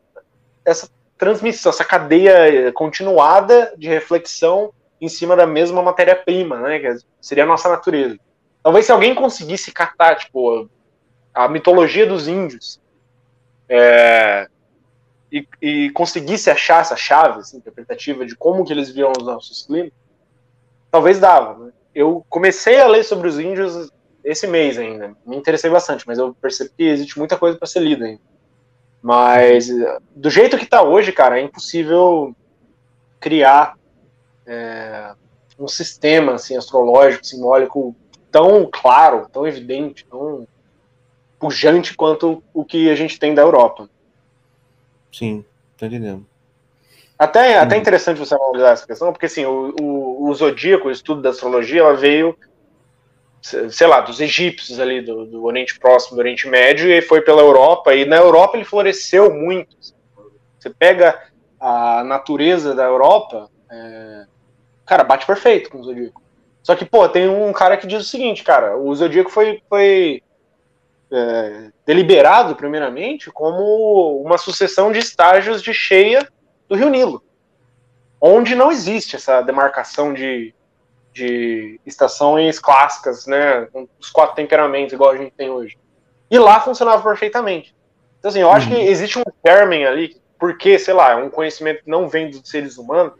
essa 0.65 0.89
transmissão, 1.17 1.71
essa 1.71 1.83
cadeia 1.83 2.71
continuada 2.71 3.73
de 3.77 3.87
reflexão 3.87 4.73
em 4.99 5.09
cima 5.09 5.35
da 5.35 5.45
mesma 5.45 5.81
matéria-prima, 5.81 6.57
né? 6.59 6.79
Que 6.79 6.97
seria 7.21 7.43
a 7.43 7.47
nossa 7.47 7.69
natureza. 7.69 8.17
Talvez 8.63 8.85
se 8.85 8.91
alguém 8.91 9.15
conseguisse 9.15 9.71
catar, 9.71 10.15
tipo, 10.15 10.69
a 11.33 11.47
mitologia 11.47 12.05
dos 12.05 12.27
índios 12.27 12.81
é, 13.69 14.47
e, 15.31 15.47
e, 15.61 15.89
conseguisse 15.91 16.49
achar 16.49 16.81
essa 16.81 16.95
chave 16.95 17.39
assim, 17.39 17.57
interpretativa 17.57 18.25
de 18.25 18.35
como 18.35 18.65
que 18.65 18.73
eles 18.73 18.89
viam 18.89 19.11
os 19.17 19.23
nossos 19.23 19.65
climas, 19.65 19.91
talvez 20.91 21.19
dava. 21.19 21.65
Né? 21.65 21.71
Eu 21.93 22.25
comecei 22.29 22.79
a 22.79 22.87
ler 22.87 23.03
sobre 23.03 23.27
os 23.27 23.39
índios 23.39 23.91
esse 24.23 24.47
mês 24.47 24.77
ainda, 24.77 25.15
me 25.25 25.37
interessei 25.37 25.69
bastante, 25.69 26.05
mas 26.05 26.17
eu 26.17 26.33
percebi 26.33 26.71
que 26.77 26.83
existe 26.83 27.17
muita 27.17 27.37
coisa 27.37 27.57
para 27.57 27.67
ser 27.67 27.79
lida 27.79 28.05
ainda. 28.05 28.21
Mas 29.01 29.69
do 30.15 30.29
jeito 30.29 30.57
que 30.57 30.63
está 30.63 30.81
hoje, 30.81 31.11
cara, 31.11 31.39
é 31.39 31.43
impossível 31.43 32.35
criar 33.19 33.75
é, 34.45 35.13
um 35.59 35.67
sistema 35.67 36.33
assim, 36.33 36.55
astrológico, 36.55 37.25
simbólico 37.25 37.95
tão 38.31 38.67
claro, 38.71 39.27
tão 39.31 39.47
evidente, 39.47 40.05
tão 40.09 40.47
pujante 41.39 41.95
quanto 41.95 42.43
o 42.53 42.65
que 42.65 42.89
a 42.89 42.95
gente 42.95 43.19
tem 43.19 43.33
da 43.33 43.41
Europa. 43.41 43.89
Sim, 45.11 45.43
tô 45.77 45.85
entendendo. 45.85 46.25
Até, 47.17 47.57
hum. 47.57 47.63
até 47.63 47.77
interessante 47.77 48.19
você 48.19 48.35
analisar 48.35 48.73
essa 48.73 48.85
questão, 48.85 49.11
porque 49.11 49.25
assim, 49.25 49.45
o, 49.45 49.73
o, 49.79 50.29
o 50.29 50.33
zodíaco, 50.35 50.87
o 50.87 50.91
estudo 50.91 51.21
da 51.21 51.29
astrologia, 51.29 51.81
ela 51.81 51.95
veio 51.95 52.37
sei 53.69 53.87
lá, 53.87 54.01
dos 54.01 54.19
egípcios 54.19 54.79
ali, 54.79 55.01
do, 55.01 55.25
do, 55.25 55.43
Oriente 55.43 55.79
Próximo, 55.79 56.15
do 56.15 56.19
Oriente 56.19 56.47
Médio, 56.47 56.89
e 56.89 57.01
foi 57.01 57.21
pela 57.21 57.41
Europa, 57.41 57.93
e 57.93 58.05
na 58.05 58.17
Europa 58.17 58.57
ele 58.57 58.65
floresceu 58.65 59.33
muito. 59.33 59.75
Você 60.59 60.69
pega 60.69 61.19
a 61.59 62.03
natureza 62.03 62.75
da 62.75 62.83
Europa, 62.83 63.49
é, 63.71 64.25
cara, 64.85 65.03
bate 65.03 65.25
perfeito 65.25 65.69
com 65.69 65.79
o 65.79 65.83
Zodíaco. 65.83 66.21
Só 66.61 66.75
que, 66.75 66.85
pô, 66.85 67.07
tem 67.07 67.29
um 67.29 67.53
cara 67.53 67.77
que 67.77 67.87
diz 67.87 68.01
o 68.01 68.09
seguinte, 68.09 68.43
cara, 68.43 68.77
o 68.77 68.93
Zodíaco 68.93 69.31
foi, 69.31 69.61
foi 69.69 70.21
é, 71.11 71.71
deliberado, 71.85 72.55
primeiramente, 72.55 73.31
como 73.31 74.21
uma 74.21 74.37
sucessão 74.37 74.91
de 74.91 74.99
estágios 74.99 75.61
de 75.61 75.73
cheia 75.73 76.27
do 76.67 76.75
Rio 76.75 76.89
Nilo, 76.89 77.23
onde 78.19 78.55
não 78.55 78.71
existe 78.71 79.15
essa 79.15 79.41
demarcação 79.41 80.13
de, 80.13 80.53
de 81.17 81.79
estações 81.83 82.59
clássicas, 82.59 83.25
né, 83.25 83.67
os 83.99 84.11
quatro 84.11 84.35
temperamentos, 84.35 84.93
igual 84.93 85.11
a 85.11 85.17
gente 85.17 85.31
tem 85.31 85.49
hoje. 85.49 85.75
E 86.29 86.37
lá 86.37 86.59
funcionava 86.59 87.01
perfeitamente. 87.01 87.75
Então, 88.19 88.29
assim, 88.29 88.41
eu 88.41 88.51
acho 88.51 88.69
uhum. 88.69 88.75
que 88.75 88.81
existe 88.81 89.17
um 89.17 89.23
germen 89.45 89.85
ali, 89.85 90.15
porque, 90.39 90.77
sei 90.77 90.93
lá, 90.93 91.13
é 91.13 91.15
um 91.15 91.29
conhecimento 91.29 91.83
que 91.83 91.89
não 91.89 92.07
vem 92.07 92.29
dos 92.29 92.47
seres 92.47 92.77
humanos, 92.77 93.13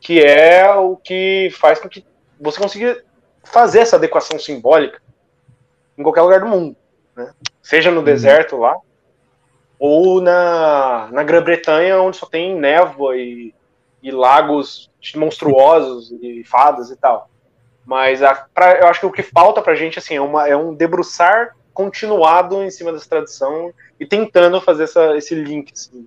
que 0.00 0.20
é 0.20 0.68
o 0.74 0.96
que 0.96 1.48
faz 1.52 1.78
com 1.78 1.88
que 1.88 2.04
você 2.40 2.58
consiga 2.58 3.04
fazer 3.44 3.80
essa 3.80 3.96
adequação 3.96 4.38
simbólica 4.38 5.00
em 5.96 6.02
qualquer 6.02 6.22
lugar 6.22 6.40
do 6.40 6.46
mundo. 6.46 6.76
Né? 7.14 7.32
Seja 7.62 7.90
no 7.90 7.98
uhum. 7.98 8.04
deserto 8.04 8.56
lá, 8.56 8.76
ou 9.78 10.20
na, 10.20 11.08
na 11.12 11.22
Grã-Bretanha, 11.22 12.00
onde 12.00 12.16
só 12.16 12.26
tem 12.26 12.56
névoa 12.56 13.16
e, 13.16 13.54
e 14.02 14.10
lagos 14.10 14.90
monstruosos 15.14 16.12
e 16.20 16.42
fadas 16.44 16.90
e 16.90 16.96
tal. 16.96 17.30
Mas 17.84 18.22
a, 18.22 18.34
pra, 18.34 18.80
eu 18.80 18.88
acho 18.88 19.00
que 19.00 19.06
o 19.06 19.12
que 19.12 19.22
falta 19.22 19.62
pra 19.62 19.76
gente 19.76 19.98
assim, 19.98 20.16
é, 20.16 20.20
uma, 20.20 20.48
é 20.48 20.56
um 20.56 20.74
debruçar 20.74 21.54
continuado 21.72 22.62
em 22.64 22.70
cima 22.70 22.92
dessa 22.92 23.08
tradição 23.08 23.72
e 24.00 24.06
tentando 24.06 24.60
fazer 24.60 24.84
essa, 24.84 25.16
esse 25.16 25.34
link 25.34 25.72
assim, 25.72 26.06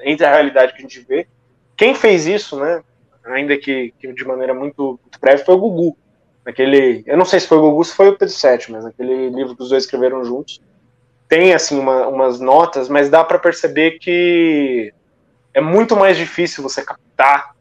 entre 0.00 0.24
a 0.24 0.30
realidade 0.30 0.72
que 0.72 0.78
a 0.78 0.82
gente 0.82 1.00
vê. 1.00 1.26
Quem 1.76 1.94
fez 1.94 2.26
isso, 2.26 2.58
né, 2.58 2.82
ainda 3.24 3.56
que, 3.58 3.92
que 3.98 4.12
de 4.12 4.24
maneira 4.24 4.54
muito, 4.54 4.98
muito, 5.02 5.20
breve, 5.20 5.44
foi 5.44 5.54
o 5.54 5.58
Gugu. 5.58 5.96
Naquele, 6.44 7.04
eu 7.06 7.16
não 7.16 7.26
sei 7.26 7.40
se 7.40 7.46
foi 7.46 7.58
o 7.58 7.60
Gugu, 7.60 7.84
se 7.84 7.94
foi 7.94 8.08
o 8.08 8.16
Pedro 8.16 8.34
VII, 8.34 8.66
mas 8.70 8.84
naquele 8.84 9.28
livro 9.28 9.54
que 9.54 9.62
os 9.62 9.68
dois 9.68 9.84
escreveram 9.84 10.24
juntos, 10.24 10.62
tem 11.28 11.52
assim 11.52 11.78
uma, 11.78 12.08
umas 12.08 12.40
notas, 12.40 12.88
mas 12.88 13.10
dá 13.10 13.22
para 13.22 13.38
perceber 13.38 13.98
que 13.98 14.94
é 15.52 15.60
muito 15.60 15.94
mais 15.94 16.16
difícil 16.16 16.62
você 16.62 16.82
captar 16.82 17.54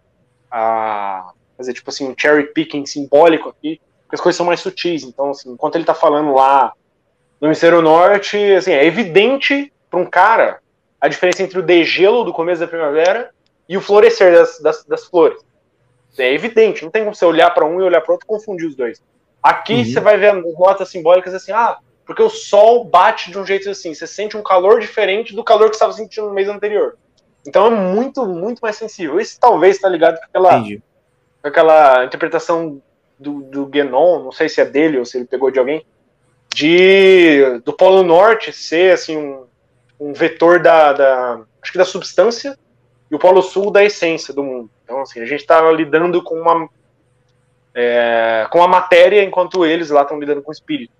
a 0.51 1.31
fazer 1.57 1.73
tipo 1.73 1.89
assim 1.89 2.07
um 2.07 2.15
cherry 2.17 2.53
picking 2.53 2.85
simbólico 2.85 3.49
aqui, 3.49 3.81
porque 4.03 4.15
as 4.15 4.21
coisas 4.21 4.37
são 4.37 4.45
mais 4.45 4.59
sutis. 4.59 5.03
Então, 5.03 5.31
assim, 5.31 5.51
enquanto 5.51 5.75
ele 5.75 5.85
tá 5.85 5.93
falando 5.93 6.33
lá 6.33 6.73
no 7.41 7.47
Hemisfério 7.47 7.81
Norte, 7.81 8.37
assim, 8.53 8.71
é 8.71 8.85
evidente 8.85 9.71
para 9.89 9.99
um 9.99 10.05
cara 10.05 10.59
a 10.99 11.07
diferença 11.07 11.43
entre 11.43 11.59
o 11.59 11.63
degelo 11.63 12.23
do 12.23 12.33
começo 12.33 12.59
da 12.59 12.67
primavera 12.67 13.31
e 13.69 13.77
o 13.77 13.81
florescer 13.81 14.33
das, 14.33 14.59
das, 14.59 14.83
das 14.85 15.05
flores. 15.05 15.39
É 16.17 16.33
evidente, 16.33 16.83
não 16.83 16.89
tem 16.89 17.03
como 17.03 17.13
você 17.13 17.25
olhar 17.25 17.51
para 17.51 17.65
um 17.65 17.79
e 17.79 17.83
olhar 17.83 18.01
para 18.01 18.13
outro 18.13 18.25
e 18.25 18.27
confundir 18.27 18.67
os 18.67 18.75
dois. 18.75 19.01
Aqui 19.41 19.75
uhum. 19.75 19.85
você 19.85 19.99
vai 19.99 20.17
ver 20.17 20.33
notas 20.33 20.89
simbólicas 20.89 21.33
assim, 21.33 21.51
ah, 21.51 21.77
porque 22.05 22.23
o 22.23 22.29
sol 22.29 22.85
bate 22.85 23.29
de 23.29 23.37
um 23.37 23.45
jeito 23.45 23.69
assim, 23.69 23.93
você 23.93 24.07
sente 24.07 24.35
um 24.35 24.41
calor 24.41 24.79
diferente 24.79 25.35
do 25.35 25.43
calor 25.43 25.69
que 25.69 25.75
você 25.75 25.83
estava 25.83 25.93
sentindo 25.93 26.27
no 26.27 26.33
mês 26.33 26.49
anterior. 26.49 26.97
Então 27.47 27.67
é 27.67 27.69
muito, 27.69 28.25
muito 28.25 28.59
mais 28.59 28.75
sensível. 28.75 29.19
Isso 29.19 29.39
talvez 29.39 29.77
está 29.77 29.87
ligado 29.87 30.17
com 30.17 30.25
aquela, 30.25 30.61
com 30.61 31.47
aquela 31.47 32.05
interpretação 32.05 32.81
do, 33.17 33.41
do 33.43 33.65
Guénon, 33.65 34.23
não 34.23 34.31
sei 34.33 34.49
se 34.49 34.59
é 34.59 34.65
dele 34.65 34.99
ou 34.99 35.05
se 35.05 35.17
ele 35.17 35.25
pegou 35.25 35.49
de 35.49 35.57
alguém, 35.57 35.85
de 36.53 37.59
do 37.63 37.71
Polo 37.71 38.03
Norte 38.03 38.51
ser 38.51 38.93
assim 38.93 39.15
um, 39.15 39.45
um 39.97 40.13
vetor 40.13 40.61
da, 40.61 40.91
da, 40.91 41.41
acho 41.61 41.71
que 41.71 41.77
da 41.77 41.85
substância 41.85 42.57
e 43.09 43.15
o 43.15 43.19
Polo 43.19 43.41
Sul 43.41 43.71
da 43.71 43.83
essência 43.83 44.33
do 44.33 44.43
mundo. 44.43 44.69
Então 44.83 45.01
assim 45.01 45.21
a 45.21 45.25
gente 45.25 45.39
está 45.39 45.71
lidando 45.71 46.21
com 46.21 46.35
uma 46.35 46.69
é, 47.73 48.45
com 48.51 48.61
a 48.61 48.67
matéria 48.67 49.23
enquanto 49.23 49.65
eles 49.65 49.89
lá 49.89 50.01
estão 50.01 50.19
lidando 50.19 50.41
com 50.41 50.49
o 50.49 50.53
espírito. 50.53 50.91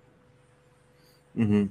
Uhum. 1.36 1.68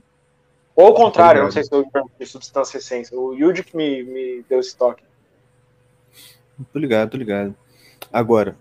Ou 0.78 0.90
o 0.90 0.94
contrário, 0.94 1.42
não 1.42 1.52
sei 1.52 1.64
se 1.64 1.74
eu 1.74 1.84
de 2.20 2.26
substância 2.28 2.78
e 2.78 2.80
essência. 2.80 3.18
O 3.20 3.34
Yuji 3.34 3.64
que 3.64 3.76
me, 3.76 4.04
me 4.04 4.46
deu 4.48 4.60
esse 4.60 4.78
toque. 4.78 5.04
Tô 6.72 6.78
ligado, 6.78 7.10
tô 7.10 7.18
ligado. 7.18 7.56
Agora, 8.14 8.56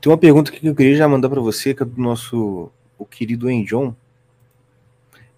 tem 0.00 0.10
uma 0.10 0.18
pergunta 0.18 0.50
que 0.50 0.66
eu 0.66 0.74
queria 0.74 0.96
já 0.96 1.06
mandar 1.06 1.28
para 1.28 1.40
você, 1.40 1.72
que 1.72 1.84
é 1.84 1.86
do 1.86 2.00
nosso 2.00 2.68
o 2.98 3.06
querido 3.06 3.48
Enjon 3.48 3.94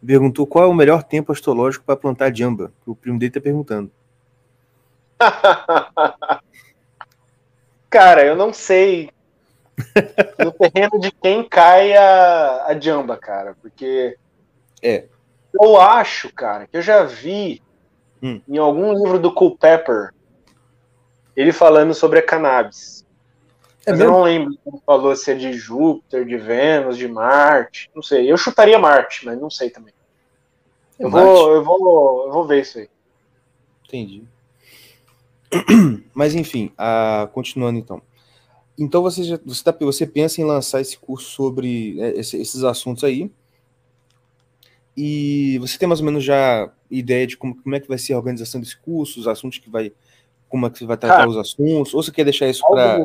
perguntou 0.05 0.47
qual 0.47 0.64
é 0.64 0.68
o 0.68 0.73
melhor 0.73 1.03
tempo 1.03 1.31
astrológico 1.31 1.85
para 1.85 1.97
plantar 1.97 2.35
jamba. 2.35 2.73
O 2.87 2.94
primo 2.94 3.18
dele 3.18 3.33
tá 3.33 3.40
perguntando. 3.40 3.90
Cara, 7.90 8.25
eu 8.25 8.35
não 8.35 8.51
sei 8.51 9.11
no 10.42 10.53
terreno 10.53 10.99
de 11.01 11.11
quem 11.11 11.47
cai 11.47 11.94
a, 11.94 12.66
a 12.66 12.81
jamba, 12.81 13.16
cara, 13.16 13.57
porque 13.61 14.16
é. 14.83 15.07
Eu 15.61 15.81
acho, 15.81 16.33
cara, 16.33 16.66
que 16.66 16.77
eu 16.77 16.83
já 16.83 17.03
vi 17.03 17.62
hum. 18.23 18.40
em 18.49 18.59
algum 18.59 18.92
livro 18.92 19.18
do 19.18 19.33
Culpepper 19.33 20.12
ele 21.37 21.53
falando 21.53 21.94
sobre 21.94 22.18
a 22.18 22.23
cannabis. 22.23 23.07
É 23.87 23.92
eu 23.92 23.97
não 23.97 24.23
lembro 24.23 24.53
se 24.53 24.59
ele 24.66 24.79
falou 24.85 25.16
se 25.16 25.31
é 25.31 25.35
de 25.35 25.53
Júpiter, 25.53 26.27
de 26.27 26.37
Vênus, 26.37 26.99
de 26.99 27.09
Marte. 27.09 27.90
Não 27.94 28.03
sei. 28.03 28.31
Eu 28.31 28.37
chutaria 28.37 28.79
Marte, 28.79 29.25
mas 29.25 29.40
não 29.40 29.49
sei 29.49 29.71
também. 29.71 29.94
É 30.99 31.05
eu, 31.05 31.11
vou, 31.11 31.55
eu, 31.55 31.64
vou, 31.64 32.27
eu 32.27 32.33
vou 32.33 32.47
ver 32.47 32.62
isso 32.62 32.79
aí. 32.79 32.88
Entendi. 33.87 34.25
Mas 36.12 36.35
enfim, 36.35 36.71
a, 36.77 37.29
continuando 37.33 37.79
então. 37.79 38.03
Então 38.77 39.01
você, 39.01 39.23
já, 39.23 39.38
você, 39.44 39.64
tá, 39.64 39.75
você 39.81 40.07
pensa 40.07 40.40
em 40.40 40.44
lançar 40.44 40.81
esse 40.81 40.99
curso 40.99 41.31
sobre 41.31 41.99
é, 42.01 42.18
esses 42.18 42.62
assuntos 42.64 43.03
aí. 43.03 43.31
E 45.01 45.61
você 45.61 45.79
tem 45.79 45.87
mais 45.87 46.01
ou 46.01 46.07
menos 46.07 46.25
já 46.25 46.69
ideia 46.91 47.25
de 47.25 47.37
como, 47.37 47.55
como 47.63 47.77
é 47.77 47.79
que 47.79 47.87
vai 47.87 47.99
ser 47.99 48.15
a 48.15 48.17
organização 48.17 48.61
desse 48.61 48.77
curso, 48.77 49.21
os 49.21 49.29
assuntos 49.29 49.59
que 49.59 49.71
vai. 49.71 49.93
Como 50.49 50.67
é 50.67 50.71
que 50.71 50.77
você 50.77 50.87
vai 50.87 50.97
tratar 50.97 51.23
ah, 51.23 51.29
os 51.29 51.37
assuntos? 51.37 51.95
Ou 51.95 52.03
você 52.03 52.11
quer 52.11 52.25
deixar 52.25 52.49
isso 52.49 52.67
para 52.67 53.05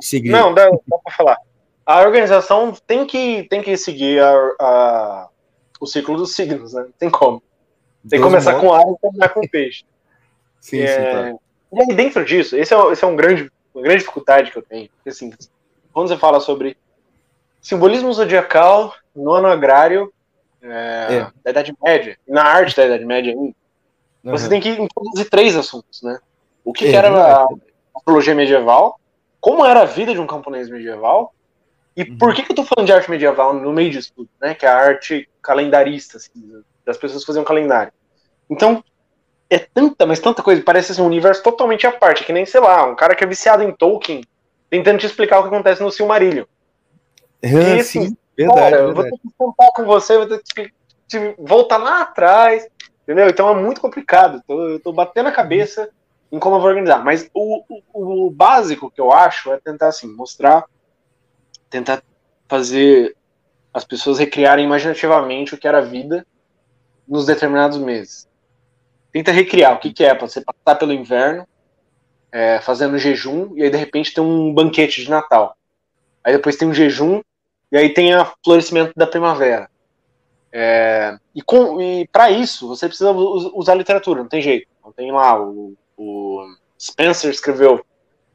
seguir? 0.00 0.30
Não, 0.30 0.54
dá, 0.54 0.70
dá 0.70 0.98
para 1.04 1.12
falar. 1.12 1.36
A 1.84 2.00
organização 2.00 2.72
tem 2.86 3.04
que, 3.04 3.42
tem 3.50 3.60
que 3.60 3.76
seguir 3.76 4.22
a, 4.22 4.32
a 4.58 5.28
o 5.78 5.86
ciclo 5.86 6.16
dos 6.16 6.34
signos, 6.34 6.72
né? 6.72 6.84
Não 6.84 6.92
tem 6.92 7.10
como. 7.10 7.42
Tem 8.08 8.18
que 8.18 8.24
começar 8.24 8.58
com 8.58 8.72
ar 8.72 8.80
e 8.80 8.96
terminar 9.02 9.28
com 9.28 9.46
peixe. 9.46 9.84
sim, 10.62 10.80
é... 10.80 10.86
sim, 10.86 11.10
claro. 11.10 11.40
E 11.74 11.80
aí, 11.80 11.94
dentro 11.94 12.24
disso, 12.24 12.56
esse 12.56 12.72
é, 12.72 12.92
esse 12.92 13.04
é 13.04 13.06
um 13.06 13.16
grande, 13.16 13.50
uma 13.74 13.82
grande 13.82 13.98
dificuldade 13.98 14.50
que 14.50 14.56
eu 14.56 14.62
tenho. 14.62 14.88
Assim, 15.06 15.30
quando 15.92 16.08
você 16.08 16.16
fala 16.16 16.40
sobre 16.40 16.74
simbolismo 17.60 18.10
zodiacal 18.14 18.94
no 19.14 19.30
ano 19.30 19.48
agrário 19.48 20.10
é, 20.64 21.26
da 21.42 21.50
Idade 21.50 21.74
Média, 21.82 22.18
na 22.26 22.42
arte 22.42 22.76
da 22.76 22.86
Idade 22.86 23.04
Média 23.04 23.32
ainda, 23.32 23.54
uhum. 24.24 24.30
você 24.30 24.48
tem 24.48 24.60
que 24.60 24.70
introduzir 24.70 25.28
três 25.28 25.54
assuntos, 25.56 26.02
né? 26.02 26.18
O 26.64 26.72
que, 26.72 26.86
é, 26.86 26.90
que 26.90 26.96
era 26.96 27.10
a 27.10 27.48
astrologia 27.94 28.34
medieval, 28.34 28.98
como 29.40 29.64
era 29.64 29.82
a 29.82 29.84
vida 29.84 30.12
de 30.12 30.20
um 30.20 30.26
camponês 30.26 30.70
medieval, 30.70 31.34
e 31.96 32.02
uhum. 32.02 32.18
por 32.18 32.34
que, 32.34 32.42
que 32.42 32.52
eu 32.52 32.56
tô 32.56 32.64
falando 32.64 32.86
de 32.86 32.92
arte 32.92 33.10
medieval 33.10 33.52
no 33.54 33.72
meio 33.72 33.90
disso 33.90 34.12
tudo, 34.16 34.28
né? 34.40 34.54
Que 34.54 34.66
é 34.66 34.68
a 34.68 34.76
arte 34.76 35.28
calendarista, 35.42 36.16
assim, 36.16 36.30
das 36.84 36.96
pessoas 36.96 37.24
faziam 37.24 37.42
um 37.42 37.46
calendário. 37.46 37.92
Então, 38.50 38.82
é 39.48 39.58
tanta, 39.58 40.06
mas 40.06 40.18
tanta 40.18 40.42
coisa, 40.42 40.62
parece 40.62 40.92
assim, 40.92 41.02
um 41.02 41.06
universo 41.06 41.42
totalmente 41.42 41.86
à 41.86 41.92
parte, 41.92 42.24
que 42.24 42.32
nem, 42.32 42.46
sei 42.46 42.60
lá, 42.60 42.84
um 42.86 42.96
cara 42.96 43.14
que 43.14 43.22
é 43.22 43.26
viciado 43.26 43.62
em 43.62 43.70
Tolkien, 43.70 44.22
tentando 44.68 44.98
te 44.98 45.06
explicar 45.06 45.38
o 45.38 45.42
que 45.42 45.48
acontece 45.48 45.82
no 45.82 45.90
Silmarillion. 45.90 46.44
É, 47.42 47.76
e, 47.76 47.80
assim, 47.80 48.08
sim, 48.08 48.16
verdade, 48.36 48.58
cara, 48.58 48.76
verdade. 48.76 48.90
eu 48.90 48.94
vou 48.94 49.04
ter 49.04 49.18
que 49.18 49.34
contar 49.36 49.70
com 49.74 49.84
você, 49.84 50.18
vou 50.18 50.26
ter 50.26 50.42
que 50.42 50.72
te 51.06 51.34
voltar 51.38 51.76
lá 51.76 52.02
atrás, 52.02 52.66
entendeu? 53.02 53.28
Então 53.28 53.48
é 53.48 53.54
muito 53.54 53.80
complicado, 53.80 54.42
eu 54.48 54.80
tô 54.80 54.92
batendo 54.92 55.28
a 55.28 55.32
cabeça 55.32 55.90
em 56.32 56.38
como 56.38 56.56
eu 56.56 56.60
vou 56.60 56.68
organizar, 56.68 57.04
mas 57.04 57.30
o, 57.32 57.62
o, 57.92 58.26
o 58.26 58.30
básico 58.30 58.90
que 58.90 59.00
eu 59.00 59.12
acho 59.12 59.52
é 59.52 59.60
tentar, 59.60 59.88
assim, 59.88 60.08
mostrar, 60.08 60.64
tentar 61.70 62.02
fazer 62.48 63.16
as 63.72 63.84
pessoas 63.84 64.18
recriarem 64.18 64.64
imaginativamente 64.64 65.54
o 65.54 65.58
que 65.58 65.66
era 65.68 65.78
a 65.78 65.82
vida 65.82 66.26
nos 67.06 67.26
determinados 67.26 67.78
meses. 67.78 68.28
Tenta 69.12 69.30
recriar 69.30 69.74
o 69.74 69.78
que, 69.78 69.92
que 69.92 70.04
é 70.04 70.14
para 70.14 70.26
você 70.26 70.40
passar 70.40 70.76
pelo 70.76 70.92
inverno, 70.92 71.46
é, 72.32 72.60
fazendo 72.60 72.98
jejum, 72.98 73.52
e 73.54 73.62
aí 73.62 73.70
de 73.70 73.76
repente 73.76 74.12
tem 74.12 74.22
um 74.22 74.52
banquete 74.52 75.04
de 75.04 75.10
Natal. 75.10 75.56
Aí 76.24 76.32
depois 76.32 76.56
tem 76.56 76.66
um 76.66 76.74
jejum, 76.74 77.22
e 77.74 77.78
aí 77.78 77.92
tem 77.92 78.16
o 78.16 78.26
florescimento 78.44 78.92
da 78.96 79.06
primavera. 79.06 79.68
É, 80.52 81.18
e 81.34 81.42
e 81.82 82.08
para 82.08 82.30
isso, 82.30 82.68
você 82.68 82.86
precisa 82.86 83.10
usar 83.10 83.74
literatura, 83.74 84.22
não 84.22 84.28
tem 84.28 84.40
jeito. 84.40 84.68
Não 84.84 84.92
tem 84.92 85.10
lá, 85.10 85.40
o, 85.40 85.74
o 85.96 86.46
Spencer 86.80 87.30
escreveu 87.30 87.84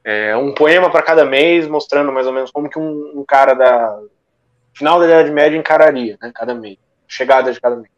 é, 0.04 0.36
um 0.36 0.54
poema 0.54 0.92
para 0.92 1.02
cada 1.02 1.24
mês, 1.24 1.68
mostrando 1.68 2.12
mais 2.12 2.28
ou 2.28 2.34
menos 2.34 2.52
como 2.52 2.70
que 2.70 2.78
um, 2.78 3.20
um 3.20 3.24
cara 3.26 3.54
da 3.54 4.02
final 4.74 5.00
da 5.00 5.06
Idade 5.06 5.32
Média 5.32 5.58
encararia, 5.58 6.18
né, 6.22 6.32
cada 6.36 6.54
mês, 6.54 6.78
chegada 7.08 7.52
de 7.52 7.60
cada 7.60 7.76
mês. 7.76 7.92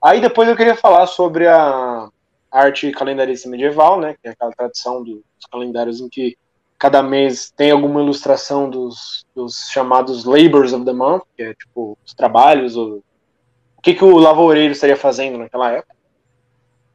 Aí 0.00 0.20
depois 0.20 0.48
eu 0.48 0.56
queria 0.56 0.74
falar 0.76 1.06
sobre 1.06 1.46
a, 1.46 2.08
arte 2.52 2.92
calendarista 2.92 3.48
medieval, 3.48 3.98
né? 3.98 4.14
Que 4.20 4.28
é 4.28 4.30
aquela 4.32 4.52
tradição 4.52 5.02
dos 5.02 5.22
calendários 5.50 6.00
em 6.00 6.08
que 6.08 6.36
cada 6.82 7.00
mês 7.00 7.48
tem 7.56 7.70
alguma 7.70 8.02
ilustração 8.02 8.68
dos, 8.68 9.24
dos 9.36 9.70
chamados 9.70 10.24
labors 10.24 10.72
of 10.72 10.84
the 10.84 10.92
month, 10.92 11.22
que 11.36 11.44
é 11.44 11.54
tipo 11.54 11.96
os 12.04 12.12
trabalhos, 12.12 12.76
o, 12.76 12.96
o 13.76 13.80
que, 13.80 13.94
que 13.94 14.02
o 14.02 14.18
lavoureiro 14.18 14.72
estaria 14.72 14.96
fazendo 14.96 15.38
naquela 15.38 15.70
época. 15.70 15.94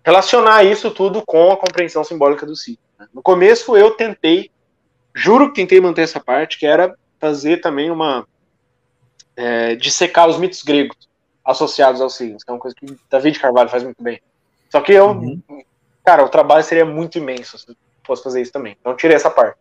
Relacionar 0.04 0.66
isso 0.66 0.92
tudo 0.92 1.24
com 1.26 1.54
a 1.54 1.56
compreensão 1.56 2.04
simbólica 2.04 2.46
do 2.46 2.54
ciclo. 2.54 2.84
Né? 3.00 3.08
No 3.14 3.22
começo 3.22 3.78
eu 3.78 3.92
tentei, 3.92 4.52
juro 5.16 5.48
que 5.48 5.62
tentei 5.62 5.80
manter 5.80 6.02
essa 6.02 6.20
parte, 6.20 6.60
que 6.60 6.66
era 6.66 6.94
fazer 7.18 7.62
também 7.62 7.90
uma. 7.90 8.28
É, 9.38 9.76
dissecar 9.76 10.28
os 10.28 10.38
mitos 10.38 10.64
gregos 10.64 10.98
associados 11.46 12.02
aos 12.02 12.14
signos, 12.14 12.44
que 12.44 12.52
é 12.52 12.54
uma 12.54 12.60
coisa 12.60 12.76
que 12.76 12.88
David 13.10 13.40
Carvalho 13.40 13.70
faz 13.70 13.84
muito 13.84 14.04
bem. 14.04 14.20
Só 14.70 14.82
que 14.82 14.92
eu, 14.92 15.12
uhum. 15.12 15.42
cara, 16.04 16.26
o 16.26 16.30
trabalho 16.30 16.64
seria 16.66 16.84
muito 16.84 17.18
imenso 17.18 17.58
se 17.58 17.70
eu 17.70 17.76
fosse 18.04 18.22
fazer 18.22 18.42
isso 18.42 18.52
também. 18.52 18.76
Então 18.82 18.94
tirei 18.94 19.16
essa 19.16 19.30
parte. 19.30 19.58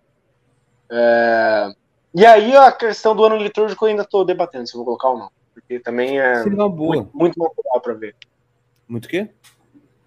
É... 0.91 1.71
E 2.15 2.25
aí 2.25 2.57
a 2.57 2.73
questão 2.73 3.15
do 3.15 3.25
ano 3.25 3.37
litúrgico 3.37 3.85
eu 3.85 3.91
ainda 3.91 4.03
estou 4.03 4.25
debatendo 4.25 4.67
se 4.67 4.75
eu 4.75 4.79
vou 4.79 4.85
colocar 4.85 5.09
ou 5.09 5.19
não. 5.19 5.31
Porque 5.53 5.81
também 5.81 6.19
é 6.19 6.45
muito, 6.45 7.11
muito, 7.15 7.39
material 7.39 7.81
para 7.81 7.95
ver. 7.95 8.15
Muito 8.87 9.07
o 9.07 9.09
quê? 9.09 9.29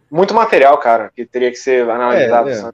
Muito 0.10 0.34
material, 0.34 0.78
cara, 0.78 1.12
que 1.16 1.26
teria 1.26 1.52
que 1.52 1.58
ser 1.58 1.88
analisado. 1.90 2.50
É, 2.50 2.60
é. 2.60 2.72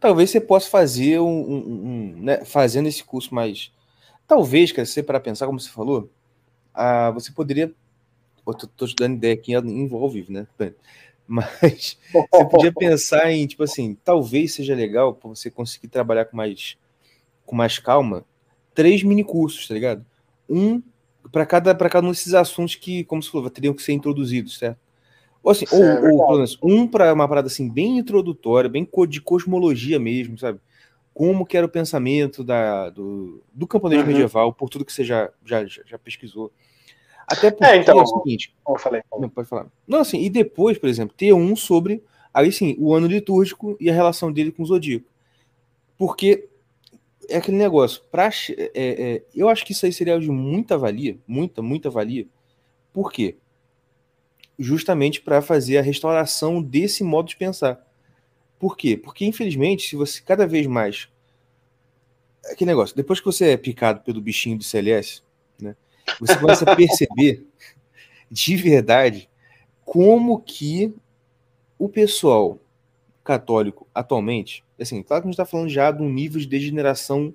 Talvez 0.00 0.30
você 0.30 0.40
possa 0.40 0.68
fazer 0.68 1.18
um, 1.20 1.26
um, 1.26 1.56
um 1.56 2.14
né, 2.22 2.44
fazendo 2.44 2.88
esse 2.88 3.02
curso 3.02 3.34
mais. 3.34 3.72
Talvez, 4.26 4.72
cara, 4.72 4.86
você 4.86 5.02
para 5.02 5.20
pensar, 5.20 5.46
como 5.46 5.60
você 5.60 5.70
falou, 5.70 6.10
ah, 6.74 7.10
você 7.10 7.32
poderia 7.32 7.72
eu 8.46 8.54
tô, 8.54 8.66
tô 8.66 8.86
te 8.86 8.94
dando 8.94 9.16
ideia 9.16 9.34
aqui 9.34 9.54
envolve, 9.54 10.26
né? 10.28 10.46
Mas 11.26 11.98
você 12.12 12.44
podia 12.44 12.72
pensar 12.72 13.30
em, 13.32 13.46
tipo 13.46 13.62
assim, 13.62 13.96
talvez 14.04 14.54
seja 14.54 14.74
legal 14.74 15.14
para 15.14 15.28
você 15.30 15.50
conseguir 15.50 15.88
trabalhar 15.88 16.26
com 16.26 16.36
mais, 16.36 16.76
com 17.44 17.54
mais 17.54 17.78
calma, 17.78 18.24
três 18.74 19.02
mini 19.02 19.24
cursos, 19.24 19.68
tá 19.68 19.74
ligado? 19.74 20.04
Um 20.48 20.82
para 21.32 21.46
cada, 21.46 21.74
para 21.74 21.88
cada 21.88 22.06
um 22.06 22.10
desses 22.10 22.34
assuntos 22.34 22.74
que, 22.74 23.04
como 23.04 23.22
se 23.22 23.30
falou, 23.30 23.48
teriam 23.50 23.74
que 23.74 23.82
ser 23.82 23.92
introduzidos, 23.92 24.58
certo? 24.58 24.78
Ou, 25.42 25.50
assim, 25.50 25.66
ou, 25.70 25.82
é 25.82 26.12
ou 26.12 26.26
pelo 26.26 26.34
menos, 26.36 26.58
um 26.62 26.86
para 26.86 27.12
uma 27.12 27.28
parada 27.28 27.48
assim, 27.48 27.68
bem 27.68 27.98
introdutória, 27.98 28.70
bem 28.70 28.88
de 29.08 29.20
cosmologia 29.20 29.98
mesmo, 29.98 30.38
sabe? 30.38 30.58
Como 31.12 31.44
que 31.44 31.56
era 31.56 31.66
o 31.66 31.68
pensamento 31.68 32.42
da, 32.42 32.90
do, 32.90 33.42
do 33.52 33.66
camponês 33.66 34.00
uhum. 34.00 34.08
medieval, 34.08 34.52
por 34.52 34.68
tudo 34.68 34.84
que 34.84 34.92
você 34.92 35.04
já, 35.04 35.30
já, 35.44 35.64
já 35.66 35.98
pesquisou. 35.98 36.50
Até 37.26 37.50
porque 37.50 37.64
é, 37.64 37.76
então, 37.76 37.98
é 37.98 38.02
o 38.02 38.06
seguinte. 38.06 38.54
Eu 38.66 38.78
falei, 38.78 39.02
Não, 39.18 39.28
pode 39.28 39.48
falar. 39.48 39.66
Não, 39.86 40.00
assim, 40.00 40.20
e 40.20 40.30
depois, 40.30 40.78
por 40.78 40.88
exemplo, 40.88 41.14
ter 41.16 41.32
um 41.32 41.54
sobre, 41.54 42.02
aí 42.32 42.50
sim, 42.50 42.74
o 42.78 42.94
ano 42.94 43.06
litúrgico 43.06 43.76
e 43.78 43.90
a 43.90 43.94
relação 43.94 44.32
dele 44.32 44.50
com 44.50 44.62
o 44.62 44.66
zodíaco. 44.66 45.06
Porque 45.96 46.48
é 47.28 47.36
aquele 47.36 47.56
negócio, 47.56 48.02
pra, 48.10 48.28
é, 48.28 48.70
é, 48.74 49.22
eu 49.34 49.48
acho 49.48 49.64
que 49.64 49.72
isso 49.72 49.86
aí 49.86 49.92
seria 49.92 50.18
de 50.18 50.30
muita 50.30 50.76
valia, 50.78 51.18
muita, 51.26 51.62
muita 51.62 51.90
valia. 51.90 52.26
Por 52.92 53.12
quê? 53.12 53.36
Justamente 54.58 55.20
para 55.20 55.42
fazer 55.42 55.78
a 55.78 55.82
restauração 55.82 56.62
desse 56.62 57.02
modo 57.02 57.28
de 57.28 57.36
pensar. 57.36 57.84
Por 58.58 58.76
quê? 58.76 58.96
Porque, 58.96 59.24
infelizmente, 59.26 59.88
se 59.88 59.96
você 59.96 60.22
cada 60.22 60.46
vez 60.46 60.66
mais. 60.66 61.08
É 62.44 62.52
aquele 62.52 62.70
negócio, 62.70 62.94
depois 62.94 63.20
que 63.20 63.26
você 63.26 63.50
é 63.50 63.56
picado 63.56 64.00
pelo 64.00 64.20
bichinho 64.20 64.58
do 64.58 64.64
CLS, 64.64 65.22
né? 65.60 65.74
Você 66.20 66.36
começa 66.36 66.70
a 66.70 66.76
perceber 66.76 67.46
de 68.30 68.56
verdade 68.56 69.28
como 69.84 70.40
que 70.40 70.94
o 71.78 71.88
pessoal 71.88 72.58
católico 73.24 73.86
atualmente, 73.94 74.62
assim, 74.78 75.02
claro 75.02 75.22
que 75.22 75.28
a 75.28 75.30
gente 75.30 75.40
está 75.40 75.46
falando 75.46 75.68
já 75.68 75.90
de 75.90 76.02
um 76.02 76.08
nível 76.08 76.40
de 76.40 76.46
degeneração, 76.46 77.34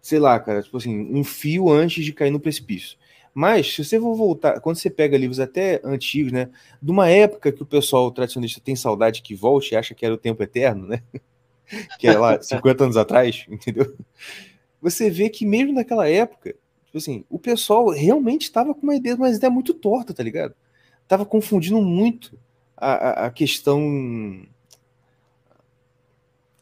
sei 0.00 0.18
lá, 0.18 0.38
cara, 0.38 0.62
tipo 0.62 0.76
assim, 0.76 0.98
um 1.12 1.24
fio 1.24 1.70
antes 1.70 2.04
de 2.04 2.12
cair 2.12 2.30
no 2.30 2.40
precipício. 2.40 2.96
Mas, 3.34 3.74
se 3.74 3.84
você 3.84 4.00
for 4.00 4.14
voltar, 4.14 4.60
quando 4.60 4.76
você 4.76 4.88
pega 4.88 5.18
livros 5.18 5.40
até 5.40 5.80
antigos, 5.84 6.32
né, 6.32 6.48
de 6.80 6.90
uma 6.90 7.10
época 7.10 7.52
que 7.52 7.62
o 7.62 7.66
pessoal 7.66 8.10
tradicionalista 8.10 8.60
tem 8.64 8.74
saudade 8.74 9.20
que 9.20 9.34
volte 9.34 9.72
e 9.72 9.76
acha 9.76 9.94
que 9.94 10.06
era 10.06 10.14
o 10.14 10.18
tempo 10.18 10.42
eterno, 10.42 10.86
né, 10.86 11.02
que 11.98 12.06
é 12.06 12.16
lá 12.16 12.40
50 12.40 12.84
anos 12.84 12.96
atrás, 12.96 13.44
entendeu? 13.48 13.94
Você 14.80 15.10
vê 15.10 15.28
que 15.28 15.44
mesmo 15.44 15.74
naquela 15.74 16.08
época, 16.08 16.54
Tipo 16.96 16.98
assim, 16.98 17.24
o 17.28 17.38
pessoal 17.38 17.90
realmente 17.90 18.44
estava 18.44 18.74
com 18.74 18.82
uma 18.82 18.94
ideia, 18.94 19.16
uma 19.16 19.28
ideia 19.28 19.50
muito 19.50 19.74
torta, 19.74 20.14
tá 20.14 20.22
ligado? 20.22 20.54
Tava 21.06 21.26
confundindo 21.26 21.80
muito 21.82 22.38
a, 22.76 23.26
a, 23.26 23.30
questão. 23.30 24.46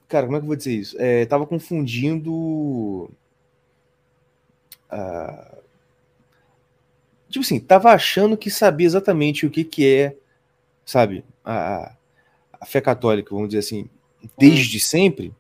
Cara, 0.09 0.27
como 0.27 0.37
é 0.37 0.40
que 0.40 0.44
eu 0.44 0.48
vou 0.48 0.57
dizer 0.57 0.74
isso? 0.74 0.96
É, 0.98 1.27
tava 1.27 1.46
confundindo. 1.46 3.11
A... 4.90 5.57
Tipo 7.29 7.44
assim, 7.44 7.59
tava 7.59 7.90
achando 7.90 8.37
que 8.37 8.50
sabia 8.50 8.87
exatamente 8.87 9.44
o 9.44 9.50
que, 9.50 9.64
que 9.64 9.87
é, 9.87 10.16
sabe, 10.87 11.24
a, 11.44 11.92
a 12.53 12.66
fé 12.66 12.81
católica, 12.81 13.35
vamos 13.35 13.48
dizer 13.48 13.59
assim, 13.59 13.88
desde 14.38 14.79
sempre 14.79 15.35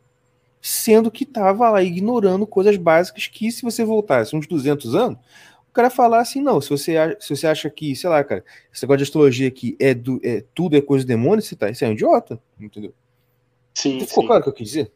sendo 0.60 1.10
que 1.10 1.24
estava 1.24 1.68
lá 1.68 1.82
ignorando 1.82 2.46
coisas 2.46 2.74
básicas 2.78 3.26
que, 3.26 3.52
se 3.52 3.60
você 3.60 3.84
voltasse 3.84 4.34
uns 4.34 4.46
200 4.46 4.94
anos, 4.94 5.18
cara 5.74 5.90
falar 5.90 6.20
assim, 6.20 6.40
não, 6.40 6.60
se 6.60 6.70
você, 6.70 6.94
se 7.20 7.36
você 7.36 7.46
acha 7.46 7.68
que, 7.68 7.94
sei 7.96 8.08
lá, 8.08 8.22
cara, 8.22 8.44
esse 8.72 8.82
negócio 8.84 8.98
de 8.98 9.02
astrologia 9.04 9.48
aqui 9.48 9.76
é, 9.80 9.92
do, 9.92 10.20
é 10.22 10.44
tudo 10.54 10.76
é 10.76 10.80
coisa 10.80 11.04
do 11.04 11.08
demônio, 11.08 11.42
você, 11.42 11.56
tá, 11.56 11.72
você 11.72 11.84
é 11.84 11.88
um 11.88 11.92
idiota, 11.92 12.40
entendeu? 12.60 12.92
Sim, 13.74 14.00
Ficou 14.00 14.22
sim. 14.22 14.26
claro 14.26 14.40
o 14.40 14.44
que 14.44 14.48
eu 14.50 14.54
quis 14.54 14.68
dizer? 14.68 14.92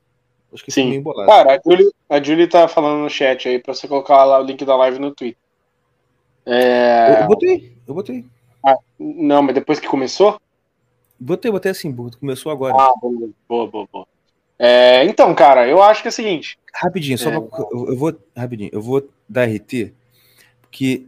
Acho 0.52 0.64
que 0.64 0.70
sim. 0.70 0.88
meio 0.88 1.00
embolado. 1.00 1.28
Cara, 1.28 1.56
a 1.56 1.60
Julie, 1.62 1.92
a 2.08 2.22
Julie 2.22 2.46
tá 2.46 2.68
falando 2.68 3.02
no 3.02 3.10
chat 3.10 3.48
aí 3.48 3.58
pra 3.58 3.74
você 3.74 3.86
colocar 3.86 4.24
lá 4.24 4.40
o 4.40 4.44
link 4.44 4.64
da 4.64 4.76
live 4.76 4.98
no 4.98 5.14
Twitter. 5.14 5.42
É... 6.46 7.10
Eu, 7.10 7.22
eu 7.22 7.26
botei, 7.26 7.76
eu 7.86 7.94
botei. 7.94 8.24
Ah, 8.64 8.76
não, 8.98 9.42
mas 9.42 9.54
depois 9.54 9.78
que 9.78 9.88
começou? 9.88 10.40
Botei, 11.20 11.50
botei 11.50 11.72
assim, 11.72 11.94
começou 12.18 12.52
agora. 12.52 12.74
Ah, 12.78 12.92
boa, 13.00 13.68
boa, 13.68 13.88
boa. 13.92 14.06
É, 14.58 15.04
então, 15.04 15.34
cara, 15.34 15.68
eu 15.68 15.82
acho 15.82 16.02
que 16.02 16.08
é 16.08 16.10
o 16.10 16.12
seguinte. 16.12 16.58
Rapidinho, 16.74 17.18
só 17.18 17.30
é... 17.30 17.40
pra, 17.40 17.60
eu, 17.72 17.88
eu, 17.88 17.96
vou. 17.96 18.14
Rapidinho, 18.36 18.70
eu 18.72 18.80
vou 18.80 19.08
dar 19.28 19.44
RT, 19.48 19.92
porque 20.68 21.06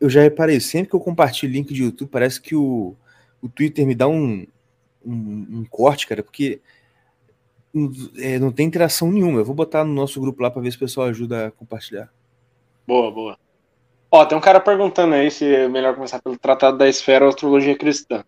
eu 0.00 0.08
já 0.08 0.22
reparei, 0.22 0.60
sempre 0.60 0.90
que 0.90 0.96
eu 0.96 1.00
compartilho 1.00 1.52
link 1.52 1.72
de 1.72 1.84
YouTube, 1.84 2.08
parece 2.08 2.40
que 2.40 2.54
o, 2.54 2.94
o 3.42 3.48
Twitter 3.48 3.86
me 3.86 3.94
dá 3.94 4.08
um, 4.08 4.46
um, 5.04 5.46
um 5.50 5.64
corte, 5.68 6.06
cara, 6.06 6.22
porque 6.22 6.60
é, 8.18 8.38
não 8.38 8.50
tem 8.50 8.66
interação 8.66 9.10
nenhuma. 9.10 9.40
Eu 9.40 9.44
vou 9.44 9.54
botar 9.54 9.84
no 9.84 9.92
nosso 9.92 10.20
grupo 10.20 10.42
lá 10.42 10.50
para 10.50 10.62
ver 10.62 10.70
se 10.70 10.76
o 10.76 10.80
pessoal 10.80 11.08
ajuda 11.08 11.48
a 11.48 11.50
compartilhar. 11.50 12.10
Boa, 12.86 13.10
boa. 13.10 13.38
Ó, 14.10 14.24
tem 14.24 14.38
um 14.38 14.40
cara 14.40 14.60
perguntando 14.60 15.14
aí 15.14 15.30
se 15.30 15.44
é 15.44 15.68
melhor 15.68 15.94
começar 15.94 16.20
pelo 16.22 16.38
Tratado 16.38 16.78
da 16.78 16.88
Esfera 16.88 17.24
ou 17.24 17.28
Astrologia 17.28 17.76
Cristã. 17.76 18.24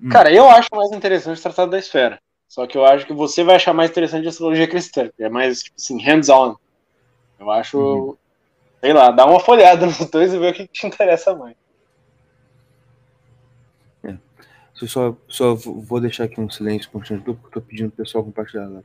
Hum. 0.00 0.10
Cara, 0.10 0.32
eu 0.32 0.48
acho 0.48 0.68
mais 0.72 0.92
interessante 0.92 1.38
o 1.38 1.42
Tratado 1.42 1.70
da 1.70 1.78
Esfera. 1.78 2.20
Só 2.48 2.66
que 2.66 2.78
eu 2.78 2.84
acho 2.84 3.06
que 3.06 3.12
você 3.12 3.44
vai 3.44 3.56
achar 3.56 3.74
mais 3.74 3.90
interessante 3.90 4.26
a 4.26 4.30
astrologia 4.30 4.66
cristã, 4.66 5.10
que 5.14 5.22
é 5.22 5.28
mais, 5.28 5.62
tipo 5.62 5.76
assim, 5.78 6.02
hands-on. 6.02 6.56
Eu 7.38 7.50
acho, 7.50 7.78
uhum. 7.78 8.16
Sei 8.80 8.92
lá, 8.92 9.10
dá 9.10 9.26
uma 9.26 9.40
folhada 9.40 9.84
nos 9.86 9.98
dois 10.10 10.32
e 10.32 10.38
ver 10.38 10.52
o 10.52 10.54
que 10.54 10.66
te 10.66 10.86
interessa 10.86 11.34
mais. 11.34 11.56
É. 14.04 14.16
Eu 14.80 14.88
só, 14.88 15.16
só 15.28 15.54
vou 15.54 16.00
deixar 16.00 16.24
aqui 16.24 16.40
um 16.40 16.50
silêncio 16.50 16.90
constante, 16.90 17.22
porque 17.24 17.46
eu 17.46 17.50
tô 17.50 17.60
pedindo 17.60 17.90
pro 17.90 18.04
pessoal 18.04 18.24
compartilhar 18.24 18.68
lá. 18.68 18.82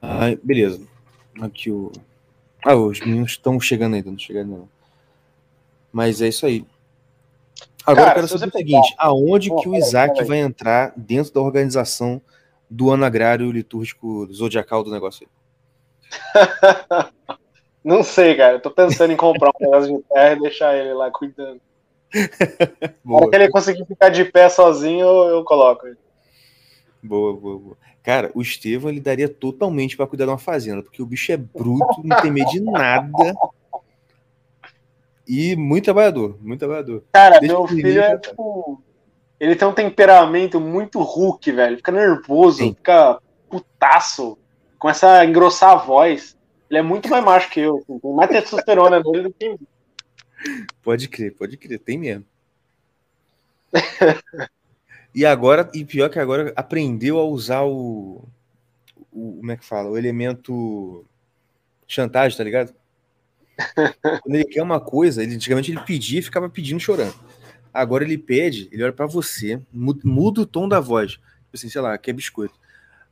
Ah, 0.00 0.36
beleza. 0.42 0.80
Aqui 1.40 1.70
o. 1.70 1.92
Ah, 2.64 2.74
os 2.74 3.00
meninos 3.00 3.32
estão 3.32 3.60
chegando 3.60 3.94
ainda, 3.94 4.10
não 4.10 4.18
chegando 4.18 4.50
não. 4.50 4.68
Mas 5.92 6.22
é 6.22 6.28
isso 6.28 6.46
aí. 6.46 6.64
Agora 7.84 8.06
Cara, 8.06 8.10
eu 8.10 8.14
quero 8.14 8.38
saber 8.38 8.48
o 8.48 8.58
seguinte: 8.58 8.94
aonde 8.98 9.54
que 9.56 9.68
o 9.68 9.74
Isaac 9.74 10.24
vai 10.24 10.38
entrar 10.38 10.92
dentro 10.96 11.32
da 11.32 11.40
organização 11.40 12.20
do 12.68 12.90
ano 12.90 13.04
agrário 13.04 13.50
litúrgico 13.50 14.26
zodiacal 14.32 14.82
do 14.82 14.90
negócio 14.90 15.26
aí? 15.26 15.36
Não 17.86 18.02
sei, 18.02 18.36
cara. 18.36 18.54
Eu 18.54 18.60
tô 18.60 18.70
pensando 18.70 19.12
em 19.12 19.16
comprar 19.16 19.50
um 19.50 19.58
pedaço 19.58 19.86
de 19.86 20.02
terra 20.12 20.32
e 20.32 20.40
deixar 20.40 20.76
ele 20.76 20.92
lá 20.92 21.08
cuidando. 21.10 21.60
Para 23.06 23.30
que 23.30 23.36
ele 23.36 23.48
conseguir 23.48 23.84
ficar 23.86 24.08
de 24.08 24.24
pé 24.24 24.48
sozinho, 24.48 25.06
eu, 25.06 25.44
coloco. 25.44 25.86
Boa, 27.02 27.36
boa, 27.36 27.58
boa. 27.58 27.76
Cara, 28.02 28.30
o 28.34 28.42
Estevam 28.42 28.90
ele 28.90 29.00
daria 29.00 29.28
totalmente 29.28 29.96
para 29.96 30.06
cuidar 30.06 30.24
de 30.24 30.30
uma 30.30 30.38
fazenda, 30.38 30.82
porque 30.82 31.02
o 31.02 31.06
bicho 31.06 31.32
é 31.32 31.36
bruto, 31.36 32.02
não 32.04 32.20
tem 32.20 32.30
medo 32.30 32.50
de 32.50 32.60
nada. 32.60 33.34
E 35.26 35.56
muito 35.56 35.84
trabalhador, 35.84 36.38
muito 36.40 36.60
trabalhador. 36.60 37.04
Cara, 37.12 37.40
Desde 37.40 37.56
meu 37.56 37.66
filho 37.66 38.00
é 38.00 38.16
tipo. 38.16 38.80
Ele 39.38 39.54
tem 39.54 39.68
um 39.68 39.72
temperamento 39.72 40.60
muito 40.60 41.00
Hulk, 41.00 41.52
velho. 41.52 41.76
Fica 41.76 41.92
nervoso, 41.92 42.58
Sim. 42.58 42.74
fica 42.74 43.20
putaço. 43.48 44.38
Começa 44.78 45.18
a 45.18 45.24
engrossar 45.24 45.72
a 45.72 45.76
voz. 45.76 46.36
Ele 46.70 46.78
é 46.78 46.82
muito 46.82 47.08
mais 47.08 47.24
macho 47.24 47.50
que 47.50 47.60
eu. 47.60 47.78
Assim. 47.78 47.98
Tem 47.98 48.14
mais 48.14 48.30
testosterona 48.30 49.02
nele 49.02 49.22
do 49.24 49.32
que. 49.32 49.56
Pode 50.82 51.08
crer, 51.08 51.34
pode 51.34 51.56
crer, 51.56 51.78
tem 51.78 51.98
mesmo. 51.98 52.24
e 55.14 55.24
agora, 55.24 55.70
e 55.74 55.84
pior 55.84 56.08
que 56.08 56.18
agora 56.18 56.52
aprendeu 56.56 57.18
a 57.18 57.24
usar 57.24 57.62
o, 57.62 58.24
o 59.12 59.36
como 59.38 59.52
é 59.52 59.56
que 59.56 59.64
fala? 59.64 59.90
O 59.90 59.98
elemento 59.98 61.04
chantagem, 61.86 62.36
tá 62.36 62.44
ligado? 62.44 62.74
Quando 64.22 64.34
ele 64.34 64.44
quer 64.44 64.62
uma 64.62 64.80
coisa, 64.80 65.22
ele 65.22 65.34
antigamente 65.34 65.70
ele 65.70 65.80
pedia 65.80 66.18
e 66.18 66.22
ficava 66.22 66.48
pedindo 66.48 66.80
chorando. 66.80 67.14
Agora 67.76 68.04
ele 68.04 68.16
pede, 68.16 68.68
ele 68.72 68.82
olha 68.82 68.92
para 68.92 69.06
você, 69.06 69.60
muda 69.72 70.40
o 70.40 70.46
tom 70.46 70.68
da 70.68 70.80
voz. 70.80 71.12
Tipo 71.12 71.54
assim, 71.54 71.68
sei 71.68 71.80
lá, 71.80 71.96
quer 71.98 72.12
biscoito. 72.12 72.54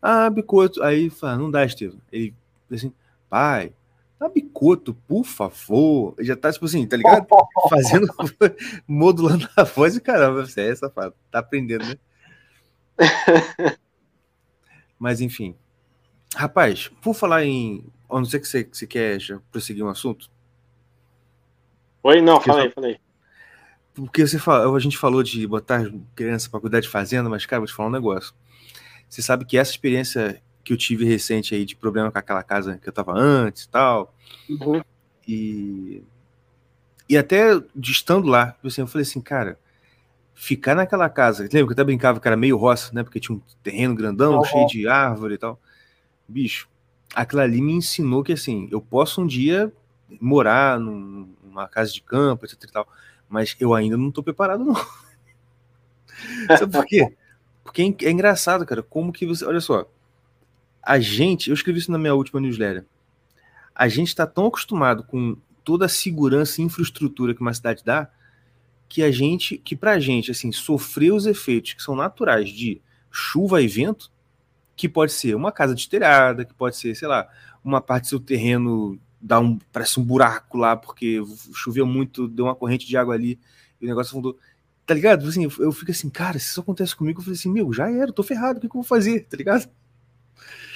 Ah, 0.00 0.28
biscoito. 0.30 0.82
Aí 0.82 1.10
fala, 1.10 1.36
não 1.36 1.50
dá, 1.50 1.64
Estevam. 1.64 2.00
Ele 2.10 2.34
assim, 2.72 2.92
pai, 3.28 3.72
dá 4.18 4.28
bicoto, 4.28 4.94
por 5.06 5.24
favor. 5.24 6.14
Ele 6.18 6.28
já 6.28 6.36
tá, 6.36 6.52
tipo 6.52 6.64
assim, 6.64 6.86
tá 6.86 6.96
ligado? 6.96 7.26
Fazendo, 7.68 8.06
modulando 8.88 9.48
a 9.56 9.64
voz 9.64 9.96
e 9.96 10.00
caramba, 10.00 10.46
você 10.46 10.62
é 10.62 10.74
safado. 10.74 11.14
Tá 11.30 11.40
aprendendo, 11.40 11.84
né? 11.84 11.96
Mas 14.98 15.20
enfim. 15.20 15.54
Rapaz, 16.34 16.88
por 17.02 17.14
falar 17.14 17.44
em. 17.44 17.84
A 18.08 18.16
não 18.16 18.24
ser 18.24 18.40
que 18.40 18.46
você, 18.46 18.64
que 18.64 18.76
você 18.76 18.86
quer 18.86 19.20
já 19.20 19.40
prosseguir 19.50 19.84
um 19.84 19.88
assunto. 19.88 20.30
Oi, 22.02 22.20
não, 22.20 22.40
falei, 22.40 22.70
falei. 22.70 23.00
Porque 23.94 24.26
você 24.26 24.38
fala, 24.38 24.74
a 24.74 24.80
gente 24.80 24.98
falou 24.98 25.22
de 25.22 25.46
botar 25.46 25.88
criança 26.16 26.50
para 26.50 26.60
cuidar 26.60 26.80
de 26.80 26.88
fazenda, 26.88 27.28
mas, 27.28 27.46
cara, 27.46 27.60
vou 27.60 27.66
te 27.66 27.72
falar 27.72 27.88
um 27.88 27.92
negócio. 27.92 28.34
Você 29.08 29.22
sabe 29.22 29.44
que 29.44 29.56
essa 29.56 29.70
experiência 29.70 30.42
que 30.64 30.72
eu 30.72 30.76
tive 30.76 31.04
recente 31.04 31.54
aí 31.54 31.64
de 31.64 31.76
problema 31.76 32.10
com 32.10 32.18
aquela 32.18 32.42
casa 32.42 32.78
que 32.78 32.88
eu 32.88 32.92
tava 32.92 33.12
antes 33.12 33.66
tal. 33.66 34.14
Uhum. 34.48 34.82
E. 35.28 36.02
E 37.06 37.18
até 37.18 37.60
de 37.76 37.92
estando 37.92 38.26
lá, 38.26 38.56
assim, 38.64 38.80
eu 38.80 38.86
falei 38.86 39.02
assim, 39.02 39.20
cara, 39.20 39.58
ficar 40.34 40.74
naquela 40.74 41.08
casa. 41.08 41.42
Lembra 41.42 41.66
que 41.66 41.70
eu 41.70 41.72
até 41.72 41.84
brincava 41.84 42.18
que 42.18 42.26
era 42.26 42.36
meio 42.36 42.56
roça, 42.56 42.92
né? 42.94 43.02
Porque 43.02 43.20
tinha 43.20 43.36
um 43.36 43.42
terreno 43.62 43.94
grandão, 43.94 44.38
uhum. 44.38 44.44
cheio 44.44 44.66
de 44.66 44.88
árvore 44.88 45.34
e 45.34 45.38
tal. 45.38 45.60
Bicho, 46.26 46.66
aquilo 47.14 47.42
ali 47.42 47.60
me 47.60 47.74
ensinou 47.74 48.24
que 48.24 48.32
assim, 48.32 48.68
eu 48.72 48.80
posso 48.80 49.20
um 49.20 49.26
dia 49.26 49.70
morar 50.20 50.80
numa 50.80 51.68
casa 51.68 51.92
de 51.92 52.00
campo, 52.00 52.46
etc 52.46 52.64
e 52.64 52.72
tal, 52.72 52.88
mas 53.28 53.56
eu 53.58 53.74
ainda 53.74 53.96
não 53.96 54.10
tô 54.10 54.22
preparado, 54.22 54.64
não. 54.64 54.74
Sabe 56.58 56.72
por 56.72 56.86
quê? 56.86 57.14
Porque 57.62 57.82
é, 57.82 58.06
é 58.06 58.10
engraçado, 58.10 58.64
cara, 58.66 58.82
como 58.82 59.12
que 59.12 59.26
você. 59.26 59.44
Olha 59.44 59.60
só, 59.60 59.88
a 60.82 60.98
gente, 61.00 61.48
eu 61.48 61.54
escrevi 61.54 61.78
isso 61.78 61.90
na 61.90 61.98
minha 61.98 62.14
última 62.14 62.40
newsletter. 62.40 62.84
A 63.74 63.88
gente 63.88 64.08
está 64.08 64.26
tão 64.26 64.46
acostumado 64.46 65.02
com 65.02 65.36
toda 65.64 65.86
a 65.86 65.88
segurança 65.88 66.60
e 66.60 66.64
infraestrutura 66.64 67.34
que 67.34 67.40
uma 67.40 67.54
cidade 67.54 67.82
dá, 67.84 68.08
que 68.88 69.02
a 69.02 69.10
gente, 69.10 69.56
que 69.58 69.74
pra 69.74 69.98
gente, 69.98 70.30
assim, 70.30 70.52
sofrer 70.52 71.12
os 71.12 71.26
efeitos 71.26 71.72
que 71.72 71.82
são 71.82 71.96
naturais 71.96 72.50
de 72.50 72.80
chuva 73.10 73.62
e 73.62 73.66
vento, 73.66 74.12
que 74.76 74.88
pode 74.88 75.12
ser 75.12 75.34
uma 75.34 75.50
casa 75.50 75.74
destelhada, 75.74 76.44
que 76.44 76.52
pode 76.52 76.76
ser, 76.76 76.94
sei 76.94 77.08
lá, 77.08 77.28
uma 77.64 77.80
parte 77.80 78.04
do 78.04 78.08
seu 78.08 78.20
terreno 78.20 78.98
dá 79.24 79.40
um, 79.40 79.58
parece 79.72 79.98
um 79.98 80.04
buraco 80.04 80.58
lá, 80.58 80.76
porque 80.76 81.18
choveu 81.54 81.86
muito, 81.86 82.28
deu 82.28 82.44
uma 82.44 82.54
corrente 82.54 82.86
de 82.86 82.94
água 82.94 83.14
ali, 83.14 83.40
e 83.80 83.86
o 83.86 83.88
negócio 83.88 84.10
afundou. 84.10 84.38
Tá 84.84 84.92
ligado? 84.92 85.26
Assim, 85.26 85.44
eu 85.44 85.72
fico 85.72 85.90
assim, 85.90 86.10
cara, 86.10 86.38
se 86.38 86.50
isso 86.50 86.60
acontece 86.60 86.94
comigo, 86.94 87.20
eu 87.20 87.24
falei 87.24 87.38
assim, 87.38 87.50
meu, 87.50 87.72
já 87.72 87.90
era, 87.90 88.12
tô 88.12 88.22
ferrado, 88.22 88.58
o 88.58 88.60
que, 88.60 88.68
que 88.68 88.76
eu 88.76 88.82
vou 88.82 88.84
fazer, 88.86 89.24
tá 89.24 89.34
ligado? 89.34 89.66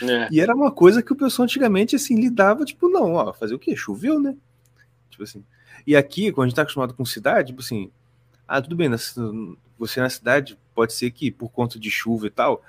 É. 0.01 0.29
E 0.31 0.41
era 0.41 0.55
uma 0.55 0.73
coisa 0.73 1.03
que 1.03 1.13
o 1.13 1.17
pessoal 1.17 1.45
antigamente, 1.45 1.95
assim, 1.95 2.19
lidava, 2.19 2.65
tipo, 2.65 2.89
não, 2.89 3.13
ó, 3.13 3.35
fazer 3.35 3.55
o 3.55 3.59
quê? 3.59 3.77
Choveu, 3.77 4.19
né? 4.19 4.35
Tipo 5.11 5.25
assim. 5.25 5.45
E 5.87 5.95
aqui, 5.95 6.33
quando 6.33 6.47
a 6.47 6.49
gente 6.49 6.57
tá 6.57 6.63
acostumado 6.63 6.95
com 6.95 7.05
cidade, 7.05 7.49
tipo 7.49 7.61
assim, 7.61 7.91
ah, 8.47 8.63
tudo 8.63 8.77
bem, 8.77 8.89
você 9.79 10.01
na 10.01 10.09
cidade, 10.09 10.59
pode 10.75 10.95
ser 10.95 11.11
que 11.11 11.31
por 11.31 11.51
conta 11.51 11.79
de 11.79 11.91
chuva 11.91 12.29
e 12.29 12.31
tal, 12.31 12.63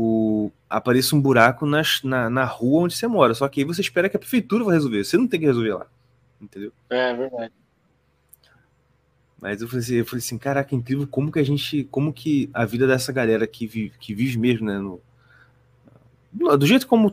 o, 0.00 0.52
apareça 0.70 1.16
um 1.16 1.20
buraco 1.20 1.66
nas, 1.66 2.04
na, 2.04 2.30
na 2.30 2.44
rua 2.44 2.84
onde 2.84 2.94
você 2.94 3.08
mora. 3.08 3.34
Só 3.34 3.48
que 3.48 3.60
aí 3.60 3.66
você 3.66 3.80
espera 3.80 4.08
que 4.08 4.16
a 4.16 4.20
prefeitura 4.20 4.62
vai 4.62 4.74
resolver. 4.74 5.02
Você 5.02 5.16
não 5.16 5.26
tem 5.26 5.40
que 5.40 5.46
resolver 5.46 5.74
lá. 5.74 5.86
Entendeu? 6.40 6.70
É, 6.88 7.10
é 7.10 7.14
verdade. 7.14 7.52
Mas 9.40 9.60
eu 9.60 9.66
falei, 9.66 9.82
assim, 9.82 9.94
eu 9.96 10.06
falei 10.06 10.18
assim, 10.18 10.38
caraca, 10.38 10.72
incrível 10.72 11.04
como 11.08 11.32
que 11.32 11.40
a 11.40 11.44
gente. 11.44 11.82
Como 11.90 12.12
que 12.12 12.48
a 12.54 12.64
vida 12.64 12.86
dessa 12.86 13.12
galera 13.12 13.44
que 13.44 13.66
vive, 13.66 13.92
que 13.98 14.14
vive 14.14 14.38
mesmo, 14.38 14.66
né? 14.66 14.78
No, 14.78 15.00
do 16.56 16.66
jeito 16.66 16.86
como 16.86 17.12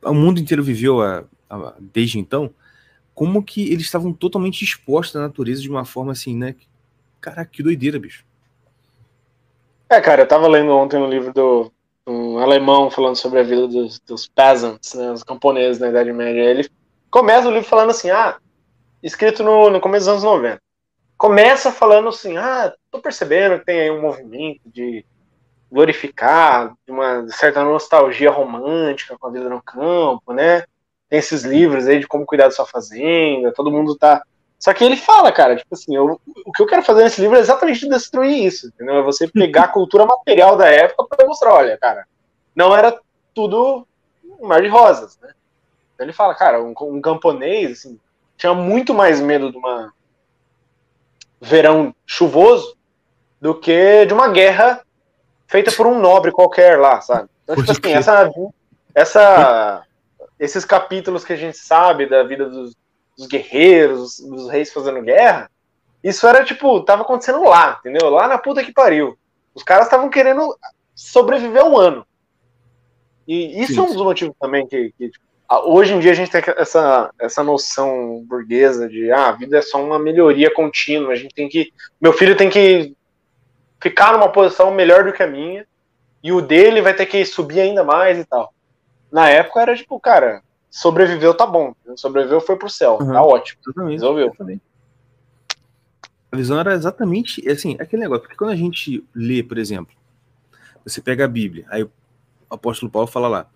o 0.00 0.14
mundo 0.14 0.38
inteiro 0.38 0.62
viveu 0.62 1.02
a, 1.02 1.24
a, 1.50 1.74
desde 1.80 2.20
então, 2.20 2.54
como 3.14 3.42
que 3.42 3.72
eles 3.72 3.84
estavam 3.84 4.12
totalmente 4.12 4.62
expostos 4.62 5.16
à 5.16 5.20
natureza 5.20 5.60
de 5.60 5.68
uma 5.68 5.84
forma 5.84 6.12
assim, 6.12 6.36
né? 6.36 6.54
Caraca, 7.20 7.50
que 7.50 7.64
doideira, 7.64 7.98
bicho. 7.98 8.24
É, 9.88 10.00
cara, 10.00 10.22
eu 10.22 10.28
tava 10.28 10.46
lendo 10.46 10.70
ontem 10.70 10.98
um 10.98 11.10
livro 11.10 11.32
do 11.32 11.72
um 12.06 12.38
alemão 12.38 12.90
falando 12.90 13.16
sobre 13.16 13.40
a 13.40 13.42
vida 13.42 13.66
dos, 13.66 13.98
dos 14.00 14.28
peasants, 14.28 14.94
né, 14.94 15.10
os 15.10 15.24
camponeses 15.24 15.80
na 15.80 15.88
Idade 15.88 16.12
Média. 16.12 16.40
Ele 16.40 16.70
começa 17.10 17.48
o 17.48 17.50
livro 17.50 17.68
falando 17.68 17.90
assim, 17.90 18.10
ah, 18.10 18.36
escrito 19.02 19.42
no, 19.42 19.70
no 19.70 19.80
começo 19.80 20.06
dos 20.06 20.12
anos 20.12 20.24
90. 20.24 20.62
Começa 21.18 21.72
falando 21.72 22.08
assim, 22.08 22.36
ah, 22.36 22.72
tô 22.90 23.00
percebendo 23.00 23.58
que 23.58 23.64
tem 23.64 23.80
aí 23.80 23.90
um 23.90 24.00
movimento 24.00 24.60
de 24.66 25.04
glorificar, 25.70 26.74
de 26.86 26.92
uma 26.92 27.28
certa 27.28 27.64
nostalgia 27.64 28.30
romântica 28.30 29.16
com 29.18 29.26
a 29.26 29.30
vida 29.30 29.48
no 29.48 29.62
campo, 29.62 30.32
né? 30.32 30.64
Tem 31.08 31.18
esses 31.18 31.42
livros 31.42 31.86
aí 31.86 31.98
de 31.98 32.06
como 32.06 32.26
cuidar 32.26 32.44
da 32.44 32.50
sua 32.50 32.66
fazenda, 32.66 33.52
todo 33.52 33.70
mundo 33.70 33.96
tá. 33.96 34.22
Só 34.58 34.72
que 34.72 34.82
ele 34.82 34.96
fala, 34.96 35.30
cara, 35.30 35.56
tipo 35.56 35.74
assim, 35.74 35.94
eu, 35.94 36.20
o 36.44 36.52
que 36.52 36.62
eu 36.62 36.66
quero 36.66 36.82
fazer 36.82 37.04
nesse 37.04 37.20
livro 37.20 37.36
é 37.36 37.40
exatamente 37.40 37.88
destruir 37.88 38.44
isso, 38.44 38.68
entendeu? 38.68 38.96
É 38.96 39.02
você 39.02 39.28
pegar 39.30 39.64
a 39.64 39.68
cultura 39.68 40.06
material 40.06 40.56
da 40.56 40.66
época 40.66 41.04
para 41.16 41.26
mostrar, 41.26 41.54
olha, 41.54 41.76
cara, 41.78 42.06
não 42.54 42.74
era 42.74 42.98
tudo 43.34 43.86
um 44.40 44.46
mar 44.46 44.62
de 44.62 44.68
rosas, 44.68 45.18
né? 45.20 45.30
Então 45.94 46.06
ele 46.06 46.12
fala, 46.12 46.34
cara, 46.34 46.62
um, 46.62 46.74
um 46.82 47.00
camponês, 47.00 47.72
assim, 47.72 47.98
tinha 48.36 48.54
muito 48.54 48.92
mais 48.92 49.20
medo 49.20 49.50
de 49.50 49.58
uma 49.58 49.92
verão 51.40 51.94
chuvoso 52.06 52.76
do 53.40 53.54
que 53.54 54.06
de 54.06 54.14
uma 54.14 54.28
guerra 54.28 54.82
feita 55.46 55.70
por 55.70 55.86
um 55.86 56.00
nobre 56.00 56.32
qualquer 56.32 56.78
lá, 56.78 57.00
sabe? 57.00 57.28
Então, 57.44 57.56
tipo 57.56 57.70
assim, 57.70 57.94
essa, 57.94 58.30
essa, 58.94 59.82
esses 60.38 60.64
capítulos 60.64 61.24
que 61.24 61.32
a 61.32 61.36
gente 61.36 61.56
sabe 61.56 62.06
da 62.06 62.22
vida 62.22 62.48
dos, 62.48 62.74
dos 63.16 63.26
guerreiros, 63.26 64.18
dos 64.20 64.48
reis 64.50 64.72
fazendo 64.72 65.02
guerra, 65.02 65.50
isso 66.02 66.26
era 66.26 66.44
tipo, 66.44 66.80
tava 66.82 67.02
acontecendo 67.02 67.42
lá, 67.42 67.78
entendeu? 67.80 68.10
Lá 68.10 68.28
na 68.28 68.38
puta 68.38 68.62
que 68.62 68.72
pariu. 68.72 69.18
Os 69.54 69.62
caras 69.62 69.86
estavam 69.86 70.08
querendo 70.08 70.56
sobreviver 70.94 71.64
um 71.64 71.76
ano. 71.76 72.06
E 73.26 73.60
isso 73.60 73.74
Sim. 73.74 73.80
é 73.80 73.82
um 73.82 73.86
dos 73.86 73.96
motivos 73.96 74.36
também 74.38 74.66
que, 74.66 74.92
que 74.96 75.10
tipo, 75.10 75.24
hoje 75.64 75.94
em 75.94 75.98
dia 75.98 76.12
a 76.12 76.14
gente 76.14 76.30
tem 76.30 76.42
essa, 76.56 77.10
essa 77.18 77.42
noção 77.42 78.24
burguesa 78.26 78.88
de 78.88 79.10
ah, 79.10 79.28
a 79.28 79.32
vida 79.32 79.58
é 79.58 79.62
só 79.62 79.82
uma 79.82 79.98
melhoria 79.98 80.52
contínua, 80.52 81.12
a 81.12 81.16
gente 81.16 81.34
tem 81.34 81.48
que. 81.48 81.72
Meu 82.00 82.12
filho 82.12 82.36
tem 82.36 82.50
que 82.50 82.94
ficar 83.80 84.12
numa 84.12 84.30
posição 84.30 84.70
melhor 84.72 85.04
do 85.04 85.12
que 85.12 85.22
a 85.22 85.26
minha, 85.26 85.66
e 86.22 86.32
o 86.32 86.40
dele 86.40 86.80
vai 86.80 86.94
ter 86.94 87.06
que 87.06 87.24
subir 87.24 87.60
ainda 87.60 87.84
mais 87.84 88.18
e 88.18 88.24
tal. 88.24 88.52
Na 89.10 89.28
época 89.28 89.60
era 89.60 89.76
tipo, 89.76 89.98
cara, 90.00 90.42
sobreviveu, 90.76 91.32
tá 91.32 91.46
bom. 91.46 91.74
Sobreviveu, 91.96 92.38
foi 92.38 92.56
pro 92.56 92.68
céu, 92.68 92.98
uhum. 93.00 93.12
tá 93.12 93.22
ótimo. 93.22 93.60
Exatamente, 93.66 93.92
resolveu. 93.92 94.26
Exatamente. 94.26 94.62
A 96.30 96.36
visão 96.36 96.60
era 96.60 96.74
exatamente 96.74 97.48
assim, 97.48 97.76
aquele 97.80 98.02
negócio, 98.02 98.22
porque 98.22 98.36
quando 98.36 98.50
a 98.50 98.56
gente 98.56 99.02
lê, 99.14 99.42
por 99.42 99.56
exemplo, 99.56 99.94
você 100.84 101.00
pega 101.00 101.24
a 101.24 101.28
Bíblia, 101.28 101.64
aí 101.70 101.82
o 101.82 101.90
apóstolo 102.50 102.92
Paulo 102.92 103.08
fala 103.08 103.26
lá, 103.26 103.46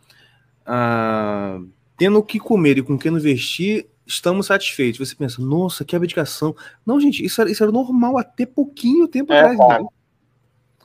ah, 0.65 1.61
tendo 1.99 2.19
o 2.19 2.23
que 2.23 2.39
comer 2.39 2.79
e 2.79 2.83
com 2.83 2.95
o 2.95 2.99
que 2.99 3.11
nos 3.11 3.23
vestir, 3.23 3.87
estamos 4.07 4.47
satisfeitos. 4.47 5.07
Você 5.07 5.15
pensa, 5.15 5.43
nossa, 5.43 5.85
que 5.85 5.95
abdicação. 5.95 6.57
Não, 6.87 6.99
gente, 6.99 7.23
isso 7.23 7.39
era, 7.41 7.51
isso 7.51 7.63
era 7.63 7.71
normal 7.71 8.17
até 8.17 8.47
pouquinho 8.47 9.07
tempo 9.07 9.31
é, 9.31 9.41
atrás. 9.41 9.85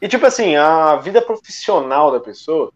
E 0.02 0.08
tipo 0.10 0.26
assim, 0.26 0.58
a 0.58 0.98
vida 0.98 1.22
profissional 1.22 2.12
da 2.12 2.20
pessoa 2.20 2.74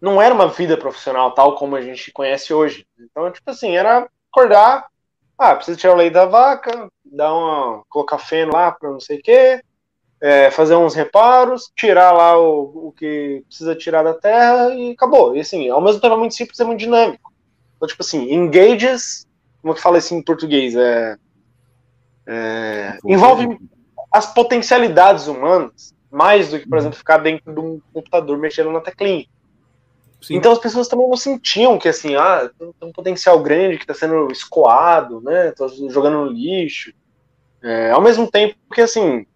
não 0.00 0.20
era 0.20 0.34
uma 0.34 0.48
vida 0.48 0.76
profissional 0.76 1.32
tal 1.32 1.54
como 1.54 1.76
a 1.76 1.80
gente 1.80 2.12
conhece 2.12 2.54
hoje. 2.54 2.86
Então, 2.98 3.30
tipo 3.30 3.50
assim, 3.50 3.76
era 3.76 4.08
acordar, 4.32 4.86
ah, 5.38 5.54
precisa 5.54 5.76
tirar 5.76 5.94
o 5.94 5.96
leite 5.96 6.14
da 6.14 6.26
vaca, 6.26 6.88
dar 7.04 7.34
uma, 7.34 7.82
colocar 7.88 8.18
feno 8.18 8.52
lá 8.52 8.72
para 8.72 8.90
não 8.90 9.00
sei 9.00 9.18
o 9.18 9.22
quê, 9.22 9.62
é, 10.20 10.50
fazer 10.50 10.76
uns 10.76 10.94
reparos, 10.94 11.70
tirar 11.74 12.12
lá 12.12 12.38
o, 12.38 12.88
o 12.88 12.92
que 12.92 13.42
precisa 13.46 13.74
tirar 13.74 14.02
da 14.02 14.14
terra 14.14 14.74
e 14.74 14.92
acabou. 14.92 15.36
E 15.36 15.40
assim, 15.40 15.68
ao 15.68 15.80
mesmo 15.80 16.00
tempo 16.00 16.14
é 16.14 16.18
muito 16.18 16.34
simples, 16.34 16.60
é 16.60 16.64
muito 16.64 16.80
dinâmico. 16.80 17.32
Então, 17.76 17.88
tipo 17.88 18.02
assim, 18.02 18.32
engages, 18.32 19.26
como 19.60 19.74
que 19.74 19.80
fala 19.80 19.98
assim 19.98 20.16
em 20.16 20.22
português? 20.22 20.76
É, 20.76 21.16
é, 22.26 22.98
envolve 23.04 23.58
as 24.12 24.32
potencialidades 24.32 25.26
humanas 25.26 25.94
mais 26.10 26.50
do 26.50 26.58
que, 26.58 26.68
por 26.68 26.76
exemplo, 26.76 26.98
ficar 26.98 27.18
dentro 27.18 27.52
de 27.52 27.60
um 27.60 27.80
computador 27.92 28.36
mexendo 28.36 28.70
na 28.70 28.80
teclinha. 28.80 29.24
Sim. 30.22 30.36
Então 30.36 30.52
as 30.52 30.58
pessoas 30.58 30.88
também 30.88 31.08
não 31.08 31.16
sentiam 31.16 31.78
que 31.78 31.88
assim, 31.88 32.14
ah, 32.14 32.50
tem 32.58 32.88
um 32.88 32.92
potencial 32.92 33.40
grande 33.42 33.78
que 33.78 33.84
está 33.84 33.94
sendo 33.94 34.30
escoado, 34.30 35.20
né? 35.20 35.52
Tô 35.52 35.66
jogando 35.68 36.24
no 36.24 36.26
lixo. 36.26 36.92
É, 37.62 37.90
ao 37.90 38.00
mesmo 38.00 38.30
tempo 38.30 38.56
que, 38.72 38.80
assim, 38.80 39.26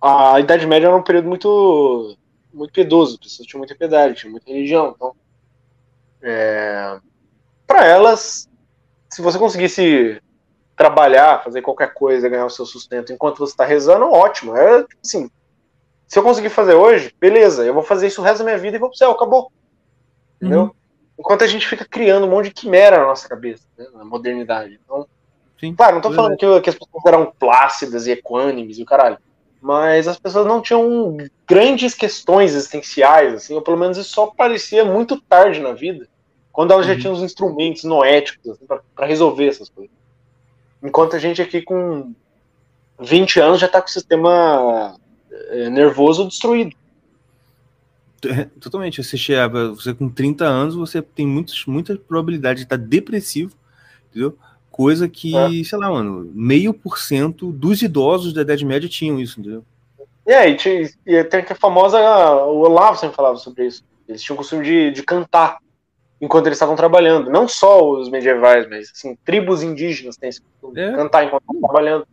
a 0.00 0.38
Idade 0.40 0.66
Média 0.66 0.88
era 0.88 0.96
um 0.96 1.02
período 1.02 1.28
muito, 1.28 2.16
muito 2.52 2.72
piedoso, 2.72 3.14
as 3.14 3.20
pessoas 3.20 3.48
tinham 3.48 3.60
muita 3.60 3.74
piedade, 3.74 4.14
tinham 4.16 4.32
muita 4.32 4.50
religião. 4.50 4.92
Então, 4.94 5.14
é, 6.20 6.98
para 7.66 7.86
elas, 7.86 8.48
se 9.08 9.22
você 9.22 9.38
conseguisse 9.38 10.20
trabalhar, 10.76 11.42
fazer 11.42 11.62
qualquer 11.62 11.94
coisa, 11.94 12.28
ganhar 12.28 12.46
o 12.46 12.50
seu 12.50 12.66
sustento 12.66 13.12
enquanto 13.12 13.38
você 13.38 13.52
está 13.52 13.64
rezando, 13.64 14.10
ótimo. 14.10 14.56
É 14.56 14.82
tipo 14.82 15.00
assim, 15.02 15.30
se 16.12 16.18
eu 16.18 16.22
conseguir 16.22 16.50
fazer 16.50 16.74
hoje, 16.74 17.10
beleza, 17.18 17.64
eu 17.64 17.72
vou 17.72 17.82
fazer 17.82 18.06
isso 18.06 18.20
o 18.20 18.24
resto 18.24 18.40
da 18.40 18.44
minha 18.44 18.58
vida 18.58 18.76
e 18.76 18.78
vou 18.78 18.90
pro 18.90 18.98
céu, 18.98 19.12
acabou. 19.12 19.50
Entendeu? 20.36 20.64
Uhum. 20.64 20.70
Enquanto 21.18 21.42
a 21.42 21.46
gente 21.46 21.66
fica 21.66 21.86
criando 21.86 22.26
um 22.26 22.28
monte 22.28 22.48
de 22.48 22.50
quimera 22.50 22.98
na 22.98 23.06
nossa 23.06 23.26
cabeça, 23.26 23.64
né, 23.78 23.86
na 23.94 24.04
modernidade. 24.04 24.78
Então, 24.84 25.06
Sim, 25.58 25.74
claro, 25.74 25.94
não 25.94 26.02
tô 26.02 26.12
falando 26.12 26.36
que, 26.36 26.60
que, 26.60 26.68
as 26.68 26.76
pessoas 26.76 27.02
eram 27.06 27.32
plácidas 27.38 28.06
e 28.06 28.10
equânimes 28.10 28.76
e 28.76 28.82
o 28.82 28.84
caralho. 28.84 29.16
Mas 29.58 30.06
as 30.06 30.18
pessoas 30.18 30.46
não 30.46 30.60
tinham 30.60 31.16
grandes 31.48 31.94
questões 31.94 32.54
existenciais, 32.54 33.32
assim, 33.32 33.54
ou 33.54 33.62
pelo 33.62 33.78
menos 33.78 33.96
isso 33.96 34.10
só 34.10 34.26
parecia 34.26 34.84
muito 34.84 35.18
tarde 35.18 35.60
na 35.60 35.72
vida, 35.72 36.06
quando 36.52 36.72
elas 36.72 36.86
uhum. 36.86 36.92
já 36.92 37.00
tinham 37.00 37.14
os 37.14 37.22
instrumentos 37.22 37.84
noéticos 37.84 38.50
assim, 38.50 38.66
para 38.66 39.06
resolver 39.06 39.48
essas 39.48 39.70
coisas. 39.70 39.96
Enquanto 40.82 41.16
a 41.16 41.18
gente 41.18 41.40
aqui 41.40 41.62
com 41.62 42.12
20 43.00 43.40
anos 43.40 43.60
já 43.60 43.66
tá 43.66 43.80
com 43.80 43.88
o 43.88 43.90
sistema 43.90 45.00
é, 45.52 45.70
nervoso 45.70 46.26
destruído. 46.26 46.74
É, 48.24 48.44
totalmente. 48.60 49.02
Você 49.02 49.16
chega, 49.16 49.68
você 49.70 49.92
com 49.92 50.08
30 50.08 50.44
anos, 50.44 50.74
você 50.74 51.02
tem 51.02 51.26
muitos, 51.26 51.66
muita 51.66 51.96
probabilidade 51.96 52.60
de 52.60 52.64
estar 52.64 52.76
depressivo, 52.76 53.54
entendeu? 54.10 54.36
Coisa 54.70 55.08
que, 55.08 55.36
é. 55.36 55.64
sei 55.64 55.78
lá, 55.78 55.90
mano, 55.90 56.30
meio 56.34 56.72
por 56.72 56.98
cento 56.98 57.52
dos 57.52 57.82
idosos 57.82 58.32
da 58.32 58.40
Idade 58.40 58.64
Média 58.64 58.88
tinham 58.88 59.20
isso, 59.20 59.38
entendeu? 59.38 59.64
É, 60.24 60.48
e, 60.48 60.56
tinha, 60.56 60.88
e 61.04 61.24
tem 61.24 61.40
a 61.40 61.54
famosa. 61.54 61.98
O 62.46 62.60
Olavo 62.60 62.96
sempre 62.96 63.16
falava 63.16 63.36
sobre 63.36 63.66
isso. 63.66 63.84
Eles 64.08 64.22
tinham 64.22 64.34
o 64.34 64.38
costume 64.38 64.64
de, 64.64 64.90
de 64.92 65.02
cantar 65.02 65.58
enquanto 66.20 66.46
eles 66.46 66.56
estavam 66.56 66.76
trabalhando. 66.76 67.30
Não 67.30 67.48
só 67.48 67.90
os 67.90 68.08
medievais, 68.08 68.68
mas 68.68 68.92
assim, 68.94 69.18
tribos 69.24 69.62
indígenas 69.62 70.16
têm 70.16 70.28
esse 70.28 70.40
costume 70.40 70.80
é. 70.80 70.90
de 70.90 70.96
cantar 70.96 71.24
enquanto 71.24 71.42
estão 71.42 71.60
trabalhando. 71.60 72.06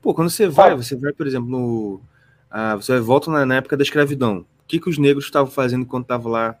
Pô, 0.00 0.14
quando 0.14 0.30
você 0.30 0.46
vai, 0.46 0.74
você 0.74 0.94
vai, 0.96 1.12
por 1.12 1.26
exemplo, 1.26 1.50
no. 1.50 2.00
Ah, 2.50 2.76
você 2.76 2.98
volta 3.00 3.30
na, 3.30 3.44
na, 3.44 3.56
época 3.56 3.76
da 3.76 3.82
escravidão. 3.82 4.38
O 4.38 4.66
que, 4.66 4.80
que 4.80 4.88
os 4.88 4.98
negros 4.98 5.24
estavam 5.24 5.50
fazendo 5.50 5.86
quando 5.86 6.02
estavam 6.02 6.32
lá 6.32 6.58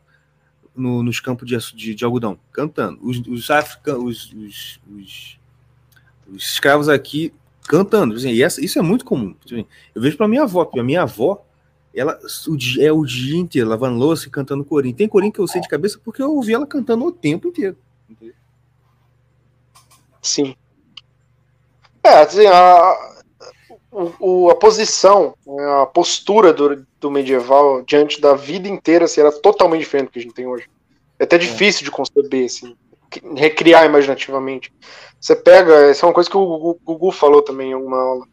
no, 0.74 1.02
nos 1.02 1.20
campos 1.20 1.48
de, 1.48 1.56
de, 1.74 1.94
de, 1.94 2.04
algodão? 2.04 2.38
Cantando. 2.52 2.98
Os, 3.02 3.18
os 3.26 3.50
africanos, 3.50 4.04
os, 4.04 4.32
os, 4.32 4.80
os, 4.94 5.38
os, 6.32 6.42
escravos 6.44 6.88
aqui 6.88 7.32
cantando. 7.68 8.14
Assim, 8.14 8.30
e 8.30 8.42
essa, 8.42 8.64
isso 8.64 8.78
é 8.78 8.82
muito 8.82 9.04
comum. 9.04 9.34
Assim, 9.44 9.66
eu 9.94 10.02
vejo 10.02 10.16
para 10.16 10.28
minha 10.28 10.42
avó, 10.42 10.64
porque 10.64 10.80
a 10.80 10.84
minha 10.84 11.02
avó 11.02 11.44
ela 11.96 12.18
o 12.46 12.56
dia, 12.56 12.88
é 12.88 12.92
o 12.92 13.04
dia 13.04 13.38
inteiro 13.38 13.68
lavando 13.68 13.98
louça 13.98 14.28
e 14.28 14.30
cantando 14.30 14.64
corinho. 14.64 14.94
Tem 14.94 15.08
corinho 15.08 15.32
que 15.32 15.40
eu 15.40 15.48
sei 15.48 15.62
de 15.62 15.68
cabeça 15.68 15.98
porque 16.04 16.20
eu 16.20 16.34
ouvi 16.34 16.52
ela 16.52 16.66
cantando 16.66 17.06
o 17.06 17.12
tempo 17.12 17.48
inteiro. 17.48 17.76
Sim. 20.20 20.54
É, 22.04 22.20
assim, 22.20 22.46
a, 22.46 23.15
o, 24.20 24.50
a 24.50 24.54
posição, 24.54 25.34
né, 25.46 25.82
a 25.82 25.86
postura 25.86 26.52
do, 26.52 26.86
do 27.00 27.10
medieval 27.10 27.82
diante 27.82 28.20
da 28.20 28.34
vida 28.34 28.68
inteira 28.68 29.06
assim, 29.06 29.20
era 29.20 29.32
totalmente 29.32 29.80
diferente 29.80 30.08
do 30.08 30.12
que 30.12 30.18
a 30.18 30.22
gente 30.22 30.34
tem 30.34 30.46
hoje. 30.46 30.68
É 31.18 31.24
até 31.24 31.38
difícil 31.38 31.80
é. 31.80 31.84
de 31.84 31.90
conceber, 31.90 32.44
assim, 32.44 32.76
recriar 33.34 33.86
imaginativamente. 33.86 34.70
Você 35.18 35.34
pega, 35.34 35.74
essa 35.86 36.04
é 36.04 36.08
uma 36.08 36.14
coisa 36.14 36.28
que 36.28 36.36
o 36.36 36.78
Gugu 36.84 37.10
falou 37.10 37.40
também 37.40 37.70
em 37.70 37.74
alguma 37.74 37.98
aula. 37.98 38.26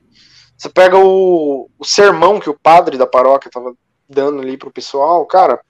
Você 0.58 0.68
pega 0.68 0.98
o, 0.98 1.70
o 1.80 1.86
sermão 1.86 2.40
que 2.40 2.50
o 2.50 2.60
padre 2.60 2.98
da 2.98 3.08
paróquia 3.08 3.50
tava 3.50 3.74
dando 4.08 4.42
ali 4.42 4.58
pro 4.58 4.72
pessoal, 4.72 5.26
cara, 5.26 5.62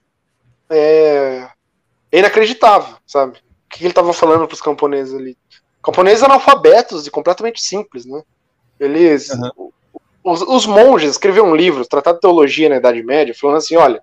é, 0.68 1.48
é 2.10 2.18
inacreditável, 2.18 2.96
sabe? 3.06 3.38
O 3.38 3.68
que 3.68 3.84
ele 3.84 3.94
tava 3.94 4.12
falando 4.12 4.46
pros 4.48 4.60
camponeses 4.60 5.14
ali? 5.14 5.38
Camponeses 5.80 6.24
analfabetos 6.24 7.06
e 7.06 7.10
completamente 7.10 7.62
simples, 7.62 8.04
né? 8.04 8.22
Eles. 8.80 9.30
Uhum. 9.30 9.70
Os, 10.24 10.40
os, 10.40 10.64
monges 10.64 11.10
escreveram 11.10 11.50
um 11.50 11.54
livro, 11.54 11.86
Tratado 11.86 12.16
de 12.16 12.22
Teologia 12.22 12.70
na 12.70 12.76
Idade 12.76 13.02
Média, 13.02 13.34
falando 13.38 13.58
assim: 13.58 13.76
olha, 13.76 14.02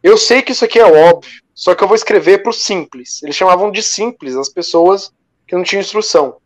eu 0.00 0.16
sei 0.16 0.42
que 0.42 0.52
isso 0.52 0.64
aqui 0.64 0.78
é 0.78 0.84
óbvio, 0.84 1.42
só 1.52 1.74
que 1.74 1.82
eu 1.82 1.88
vou 1.88 1.96
escrever 1.96 2.42
pro 2.42 2.52
simples. 2.52 3.20
Eles 3.24 3.34
chamavam 3.34 3.72
de 3.72 3.82
simples 3.82 4.36
as 4.36 4.48
pessoas 4.48 5.12
que 5.44 5.56
não 5.56 5.64
tinham 5.64 5.80
instrução. 5.80 6.36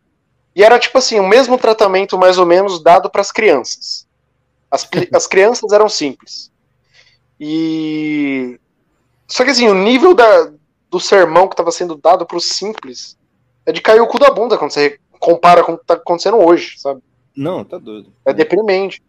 E 0.56 0.64
era 0.64 0.78
tipo 0.78 0.96
assim, 0.96 1.20
o 1.20 1.28
mesmo 1.28 1.58
tratamento 1.58 2.18
mais 2.18 2.38
ou 2.38 2.46
menos 2.46 2.82
dado 2.82 3.10
para 3.10 3.20
as 3.20 3.30
crianças. 3.30 4.08
As, 4.70 4.88
as 5.12 5.26
crianças 5.26 5.70
eram 5.70 5.88
simples. 5.88 6.50
E 7.38 8.58
só 9.28 9.44
que 9.44 9.50
assim, 9.50 9.68
o 9.68 9.74
nível 9.74 10.14
da, 10.14 10.50
do 10.88 10.98
sermão 10.98 11.46
que 11.46 11.54
estava 11.54 11.70
sendo 11.70 11.96
dado 11.96 12.24
para 12.24 12.36
os 12.36 12.48
simples 12.48 13.18
é 13.66 13.72
de 13.72 13.82
cair 13.82 14.00
o 14.00 14.06
cu 14.06 14.18
da 14.18 14.30
bunda 14.30 14.56
quando 14.56 14.70
você 14.70 14.98
compara 15.18 15.62
com 15.62 15.72
o 15.72 15.76
que 15.76 15.84
está 15.84 15.94
acontecendo 15.94 16.38
hoje, 16.38 16.78
sabe? 16.78 17.02
Não, 17.34 17.64
tá 17.64 17.78
doido. 17.78 18.12
É 18.24 18.32
deprimente. 18.32 19.02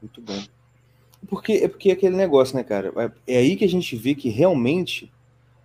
Muito 0.00 0.20
bom. 0.20 0.42
Porque, 1.28 1.52
é 1.52 1.68
porque 1.68 1.90
é 1.90 1.92
aquele 1.92 2.16
negócio, 2.16 2.56
né, 2.56 2.64
cara? 2.64 2.92
É 3.26 3.38
aí 3.38 3.56
que 3.56 3.64
a 3.64 3.68
gente 3.68 3.94
vê 3.96 4.14
que 4.14 4.28
realmente 4.28 5.10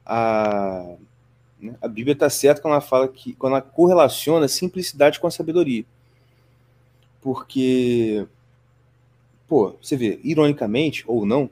a, 0.05 0.95
né? 1.65 1.75
A 1.81 1.87
Bíblia 1.87 2.13
está 2.13 2.29
certa 2.29 2.61
quando 2.61 2.73
ela 2.73 2.81
fala 2.81 3.07
que 3.07 3.33
quando 3.33 3.53
ela 3.53 3.61
correlaciona 3.61 4.45
a 4.45 4.49
simplicidade 4.49 5.19
com 5.19 5.27
a 5.27 5.31
sabedoria. 5.31 5.83
Porque, 7.21 8.27
pô, 9.47 9.75
você 9.81 9.97
vê, 9.97 10.19
ironicamente 10.23 11.03
ou 11.07 11.25
não, 11.25 11.49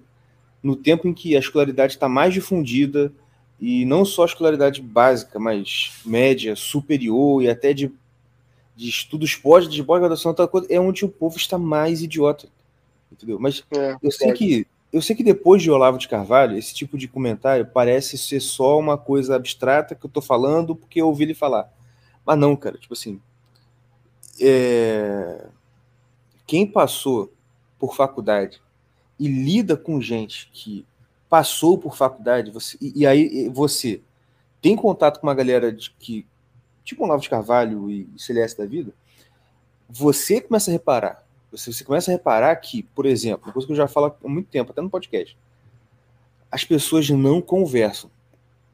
no 0.61 0.75
tempo 0.75 1.07
em 1.07 1.13
que 1.13 1.35
a 1.35 1.39
escolaridade 1.39 1.93
está 1.93 2.07
mais 2.07 2.33
difundida, 2.33 3.11
e 3.59 3.85
não 3.85 4.05
só 4.05 4.23
a 4.23 4.25
escolaridade 4.25 4.81
básica, 4.81 5.39
mas 5.39 6.01
média, 6.05 6.55
superior 6.55 7.41
e 7.41 7.49
até 7.49 7.73
de, 7.73 7.91
de 8.75 8.89
estudos 8.89 9.35
pós, 9.35 9.67
de 9.67 9.83
pós-graduação, 9.83 10.35
é 10.69 10.79
onde 10.79 11.05
o 11.05 11.09
povo 11.09 11.37
está 11.37 11.57
mais 11.57 12.01
idiota. 12.01 12.47
Entendeu? 13.11 13.39
Mas 13.39 13.63
é, 13.71 13.95
eu 14.01 14.11
sei 14.11 14.33
que 14.33 14.67
eu 14.91 15.01
sei 15.01 15.15
que 15.15 15.23
depois 15.23 15.61
de 15.61 15.71
Olavo 15.71 15.97
de 15.97 16.07
Carvalho, 16.07 16.55
esse 16.55 16.71
tipo 16.71 16.99
de 16.99 17.07
comentário 17.07 17.65
parece 17.65 18.15
ser 18.15 18.39
só 18.39 18.77
uma 18.77 18.95
coisa 18.95 19.35
abstrata 19.35 19.95
que 19.95 20.05
eu 20.05 20.09
tô 20.09 20.21
falando 20.21 20.75
porque 20.75 21.01
eu 21.01 21.07
ouvi 21.07 21.23
ele 21.23 21.33
falar. 21.33 21.67
Mas 22.23 22.37
não, 22.37 22.55
cara, 22.55 22.77
tipo 22.77 22.93
assim. 22.93 23.19
É... 24.39 25.47
Quem 26.45 26.67
passou 26.67 27.33
por 27.79 27.95
faculdade 27.95 28.61
e 29.19 29.27
lida 29.27 29.75
com 29.75 29.99
gente 29.99 30.49
que 30.53 30.85
passou 31.27 31.77
por 31.77 31.95
faculdade, 31.95 32.51
você, 32.51 32.77
e, 32.79 33.01
e 33.01 33.07
aí 33.07 33.49
você 33.49 34.01
tem 34.61 34.75
contato 34.75 35.19
com 35.19 35.25
uma 35.25 35.33
galera 35.33 35.71
de, 35.71 35.89
que, 35.97 36.25
tipo 36.83 37.03
Olavo 37.03 37.21
de 37.21 37.29
Carvalho 37.29 37.89
e 37.89 38.07
Celeste 38.17 38.57
da 38.57 38.65
vida, 38.65 38.93
você 39.89 40.41
começa 40.41 40.71
a 40.71 40.73
reparar 40.73 41.23
você, 41.53 41.71
você 41.71 41.83
começa 41.83 42.09
a 42.09 42.13
reparar 42.13 42.55
que, 42.55 42.81
por 42.81 43.05
exemplo, 43.05 43.45
uma 43.45 43.53
coisa 43.53 43.67
que 43.67 43.71
eu 43.71 43.77
já 43.77 43.87
falo 43.87 44.07
há 44.07 44.27
muito 44.27 44.49
tempo, 44.49 44.71
até 44.71 44.81
no 44.81 44.89
podcast, 44.89 45.37
as 46.51 46.65
pessoas 46.65 47.09
não 47.09 47.41
conversam. 47.41 48.09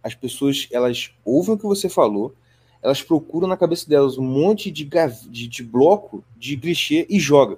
As 0.02 0.15
pessoas, 0.15 0.67
elas 0.72 1.12
ouvem 1.26 1.56
o 1.56 1.58
que 1.58 1.65
você 1.65 1.90
falou, 1.90 2.33
elas 2.81 3.02
procuram 3.02 3.50
na 3.50 3.58
cabeça 3.58 3.88
delas 3.88 4.17
um 4.17 4.23
monte 4.23 4.71
de, 4.71 4.90
de, 5.29 5.48
de 5.48 5.63
bloco 5.63 6.23
de 6.38 6.56
clichê 6.56 7.06
e 7.10 7.19
joga. 7.19 7.58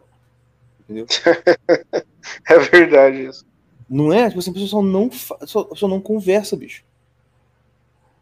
Entendeu? 0.80 1.06
é 2.50 2.58
verdade 2.58 3.28
isso. 3.28 3.46
Não 3.88 4.12
é? 4.12 4.28
Tipo 4.28 4.40
assim, 4.40 4.50
a 4.50 4.54
pessoa 4.54 4.70
só 4.70 4.82
não, 4.82 5.12
só, 5.46 5.70
só 5.76 5.88
não 5.88 6.02
conversa, 6.02 6.58
bicho. 6.58 6.84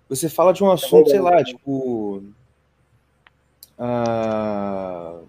Você 0.09 0.27
fala 0.27 0.51
de 0.51 0.63
um 0.63 0.71
assunto, 0.71 1.07
é 1.07 1.11
sei 1.11 1.21
lá, 1.21 1.43
tipo. 1.43 2.23
Ah, 3.77 5.19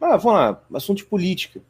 ah, 0.00 0.16
vamos 0.16 0.40
lá, 0.40 0.62
assunto 0.74 0.98
de 0.98 1.04
política. 1.04 1.60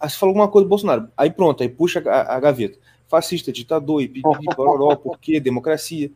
Aí 0.00 0.08
você 0.08 0.16
falou 0.16 0.30
alguma 0.30 0.48
coisa 0.48 0.64
do 0.64 0.68
Bolsonaro. 0.68 1.08
Aí 1.16 1.30
pronto, 1.30 1.62
aí 1.62 1.68
puxa 1.68 2.02
a, 2.08 2.36
a 2.36 2.40
gaveta. 2.40 2.78
Fascista, 3.08 3.52
ditador, 3.52 4.02
e 4.02 4.08
pororó, 4.56 4.96
por 4.96 5.18
quê? 5.18 5.40
Democracia. 5.40 6.10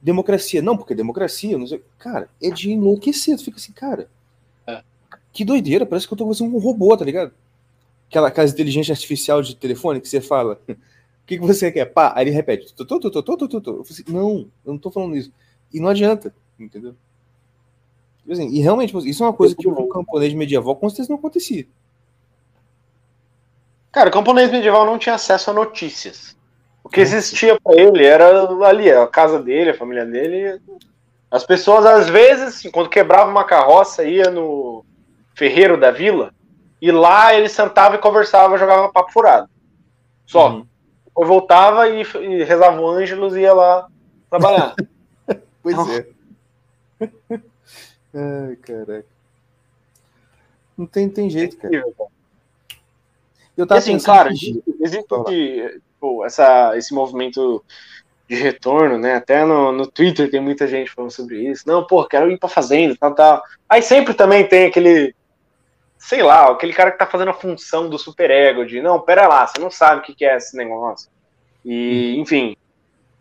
Democracia. 0.00 0.62
Não, 0.62 0.76
porque 0.76 0.94
democracia, 0.94 1.56
não 1.58 1.66
sei. 1.66 1.82
Cara, 1.98 2.28
é 2.42 2.50
de 2.50 2.70
enlouquecer. 2.70 3.36
Tu 3.36 3.44
fica 3.44 3.58
assim, 3.58 3.72
cara. 3.72 4.08
É. 4.66 4.82
Que 5.32 5.44
doideira, 5.44 5.84
parece 5.86 6.06
que 6.06 6.12
eu 6.12 6.18
tô 6.18 6.24
conversando 6.24 6.50
com 6.50 6.56
um 6.56 6.60
robô, 6.60 6.96
tá 6.96 7.04
ligado? 7.04 7.32
Aquela, 8.08 8.28
aquela 8.28 8.48
inteligência 8.48 8.92
artificial 8.92 9.42
de 9.42 9.54
telefone 9.54 10.00
que 10.00 10.08
você 10.08 10.20
fala. 10.20 10.60
O 11.30 11.32
que, 11.32 11.38
que 11.38 11.46
você 11.46 11.70
quer? 11.70 11.84
Pá, 11.84 12.12
aí 12.16 12.24
ele 12.24 12.32
repete. 12.32 12.74
Tô, 12.74 12.84
tô. 12.84 12.98
Eu 12.98 13.22
falei 13.22 13.84
assim, 13.88 14.04
não, 14.08 14.48
eu 14.64 14.72
não 14.72 14.78
tô 14.78 14.90
falando 14.90 15.16
isso. 15.16 15.32
E 15.72 15.78
não 15.78 15.88
adianta, 15.88 16.34
entendeu? 16.58 16.96
Tipo 18.18 18.32
assim, 18.32 18.48
e 18.48 18.58
realmente, 18.58 18.88
tipo, 18.88 19.06
isso 19.06 19.22
é 19.22 19.26
uma 19.26 19.32
coisa 19.32 19.54
que 19.54 19.68
o 19.68 19.86
camponês 19.86 20.34
medieval 20.34 20.74
com 20.74 20.88
certeza 20.88 21.08
não 21.10 21.18
acontecia. 21.18 21.68
Cara, 23.92 24.08
o 24.08 24.12
camponês 24.12 24.50
medieval 24.50 24.84
não 24.84 24.98
tinha 24.98 25.14
acesso 25.14 25.50
a 25.50 25.54
notícias. 25.54 26.36
O 26.82 26.88
que 26.88 27.00
existia 27.00 27.56
para 27.60 27.80
ele 27.80 28.04
era 28.04 28.48
ali, 28.66 28.90
a 28.90 29.06
casa 29.06 29.40
dele, 29.40 29.70
a 29.70 29.78
família 29.78 30.04
dele. 30.04 30.60
As 31.30 31.44
pessoas, 31.44 31.86
às 31.86 32.08
vezes, 32.08 32.68
quando 32.72 32.90
quebrava 32.90 33.30
uma 33.30 33.44
carroça, 33.44 34.02
ia 34.02 34.30
no 34.32 34.84
ferreiro 35.36 35.78
da 35.78 35.92
vila, 35.92 36.34
e 36.82 36.90
lá 36.90 37.32
ele 37.32 37.48
sentava 37.48 37.94
e 37.94 38.00
conversava, 38.00 38.58
jogava 38.58 38.90
papo 38.90 39.12
furado. 39.12 39.48
Só. 40.26 40.50
Uhum. 40.50 40.69
Eu 41.20 41.26
voltava 41.26 41.86
e, 41.86 42.00
e 42.00 42.44
rezava 42.44 42.80
o 42.80 42.88
Ângelos 42.88 43.36
e 43.36 43.40
ia 43.40 43.52
lá 43.52 43.86
trabalhar. 44.30 44.74
pois 45.62 45.76
então... 45.76 45.92
é. 45.92 46.06
Ai, 48.14 48.56
caraca. 48.56 49.06
Não 50.76 50.86
tem, 50.86 51.10
tem 51.10 51.28
jeito, 51.28 51.58
cara. 51.58 51.84
Eu 53.54 53.66
tava 53.66 53.78
assim, 53.78 53.98
claro, 53.98 54.30
existe, 54.30 54.62
existe 54.80 55.06
pô, 56.00 56.24
essa, 56.24 56.76
esse 56.78 56.94
movimento 56.94 57.62
de 58.26 58.36
retorno, 58.36 58.96
né? 58.96 59.16
Até 59.16 59.44
no, 59.44 59.72
no 59.72 59.86
Twitter 59.86 60.30
tem 60.30 60.40
muita 60.40 60.66
gente 60.66 60.90
falando 60.90 61.10
sobre 61.10 61.50
isso. 61.50 61.64
Não, 61.66 61.86
pô, 61.86 62.06
quero 62.06 62.30
ir 62.30 62.38
pra 62.38 62.48
fazenda, 62.48 62.96
tal, 62.98 63.14
tal. 63.14 63.42
Aí 63.68 63.82
sempre 63.82 64.14
também 64.14 64.48
tem 64.48 64.68
aquele, 64.68 65.14
sei 66.00 66.22
lá, 66.22 66.50
aquele 66.50 66.72
cara 66.72 66.90
que 66.90 66.98
tá 66.98 67.06
fazendo 67.06 67.30
a 67.30 67.34
função 67.34 67.88
do 67.88 67.98
superego, 67.98 68.64
de 68.64 68.80
não, 68.80 68.98
pera 68.98 69.28
lá, 69.28 69.46
você 69.46 69.60
não 69.60 69.70
sabe 69.70 70.00
o 70.00 70.02
que, 70.02 70.14
que 70.14 70.24
é 70.24 70.36
esse 70.36 70.56
negócio. 70.56 71.10
E, 71.62 72.16
hum. 72.16 72.22
enfim, 72.22 72.56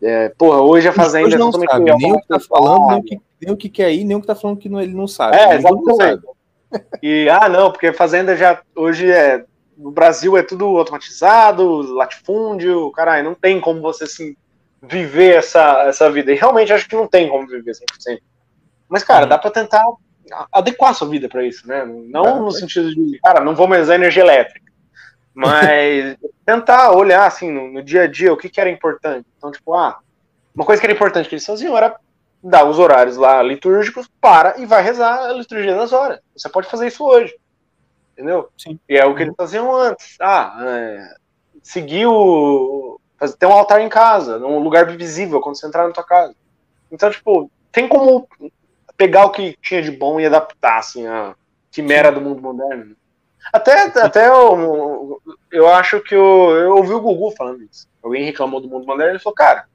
é, 0.01 0.30
porra, 0.30 0.61
hoje 0.61 0.88
a 0.88 0.93
fazenda 0.93 1.38
não 1.38 1.49
é 1.49 1.51
sabe, 1.51 1.93
nem 1.97 2.13
o 2.13 2.21
que 2.21 2.27
tá 2.27 2.39
falando, 2.39 2.88
nem 2.88 2.99
o 2.99 3.03
que, 3.03 3.21
nem 3.41 3.53
o 3.53 3.57
que 3.57 3.69
quer 3.69 3.93
ir, 3.93 4.05
nem 4.05 4.15
o 4.15 4.21
que 4.21 4.27
tá 4.27 4.34
falando 4.34 4.57
que 4.57 4.69
não, 4.69 4.82
ele 4.82 4.93
não 4.93 5.07
sabe. 5.07 5.38
É, 5.38 5.55
exatamente. 5.55 6.23
E, 7.01 7.27
ah, 7.30 7.49
não, 7.49 7.71
porque 7.71 7.91
fazenda 7.91 8.38
já, 8.38 8.61
hoje 8.75 9.09
é, 9.09 9.43
no 9.75 9.89
Brasil 9.89 10.38
é 10.38 10.43
tudo 10.43 10.77
automatizado, 10.77 11.82
latifúndio, 11.95 12.91
caralho, 12.91 13.23
não 13.23 13.34
tem 13.34 13.59
como 13.59 13.82
você, 13.82 14.03
assim, 14.03 14.36
viver 14.80 15.38
essa, 15.38 15.88
essa 15.88 16.11
vida. 16.11 16.32
E 16.32 16.36
realmente 16.36 16.71
acho 16.71 16.88
que 16.88 16.95
não 16.95 17.07
tem 17.07 17.27
como 17.27 17.47
viver 17.47 17.71
100%. 17.71 18.19
Mas, 18.88 19.03
cara, 19.03 19.23
uhum. 19.23 19.30
dá 19.30 19.39
para 19.39 19.49
tentar 19.49 19.84
adequar 20.51 20.91
a 20.91 20.93
sua 20.93 21.07
vida 21.07 21.27
para 21.27 21.43
isso, 21.43 21.67
né? 21.67 21.86
Não 21.86 22.25
é, 22.25 22.39
no 22.39 22.47
é. 22.49 22.51
sentido 22.51 22.93
de, 22.93 23.19
cara, 23.19 23.43
não 23.43 23.55
vou 23.55 23.67
mais 23.67 23.84
usar 23.84 23.95
energia 23.95 24.23
elétrica. 24.23 24.69
Mas 25.34 26.17
tentar 26.45 26.91
olhar, 26.91 27.25
assim, 27.25 27.51
no, 27.51 27.71
no, 27.71 27.84
dia 27.84 28.03
a 28.03 28.07
dia, 28.07 28.34
o 28.34 28.38
que, 28.38 28.49
que 28.49 28.59
era 28.59 28.69
importante. 28.69 29.25
Então, 29.38 29.51
tipo, 29.51 29.73
ah, 29.73 29.99
uma 30.53 30.65
coisa 30.65 30.80
que 30.80 30.86
era 30.86 30.93
importante 30.93 31.30
que 31.30 31.36
eles 31.36 31.45
faziam 31.45 31.77
era 31.77 31.95
dar 32.43 32.65
os 32.65 32.80
horários 32.80 33.17
lá 33.17 33.41
litúrgicos, 33.41 34.09
para 34.19 34.59
e 34.59 34.65
vai 34.65 34.82
rezar 34.82 35.30
a 35.30 35.34
liturgia 35.34 35.75
das 35.75 35.93
horas. 35.93 36.19
Você 36.36 36.49
pode 36.49 36.69
fazer 36.69 36.88
isso 36.88 37.03
hoje. 37.05 37.34
Entendeu? 38.13 38.49
Sim. 38.57 38.80
E 38.89 38.97
é 38.97 39.05
o 39.05 39.15
que 39.15 39.23
eles 39.23 39.36
faziam 39.38 39.73
antes. 39.73 40.17
Ah, 40.19 40.57
é, 40.61 41.15
seguir 41.61 42.05
o, 42.07 42.99
ter 43.38 43.45
um 43.45 43.53
altar 43.53 43.82
em 43.82 43.89
casa, 43.89 44.39
num 44.39 44.59
lugar 44.59 44.86
visível 44.86 45.39
quando 45.39 45.57
você 45.57 45.67
entrar 45.67 45.88
na 45.88 45.93
tua 45.93 46.03
casa. 46.03 46.36
Então, 46.91 47.09
tipo, 47.11 47.51
tem 47.71 47.88
como 47.88 48.27
pegar 49.00 49.26
o 49.26 49.32
que 49.32 49.58
tinha 49.62 49.82
de 49.82 49.91
bom 49.91 50.20
e 50.20 50.26
adaptar, 50.26 50.80
assim, 50.80 51.08
a 51.08 51.34
quimera 51.72 52.12
do 52.12 52.20
mundo 52.20 52.41
moderno. 52.41 52.97
Até, 53.54 53.84
até 53.84 54.28
eu, 54.28 55.22
eu 55.50 55.70
acho 55.70 56.02
que 56.02 56.14
eu, 56.14 56.52
eu 56.52 56.76
ouvi 56.76 56.91
o 56.91 57.00
Gugu 57.00 57.32
falando 57.32 57.64
isso. 57.64 57.88
Alguém 58.04 58.26
reclamou 58.26 58.60
do 58.60 58.68
mundo 58.68 58.86
moderno 58.86 59.16
e 59.16 59.20
falou, 59.20 59.34
cara, 59.34 59.68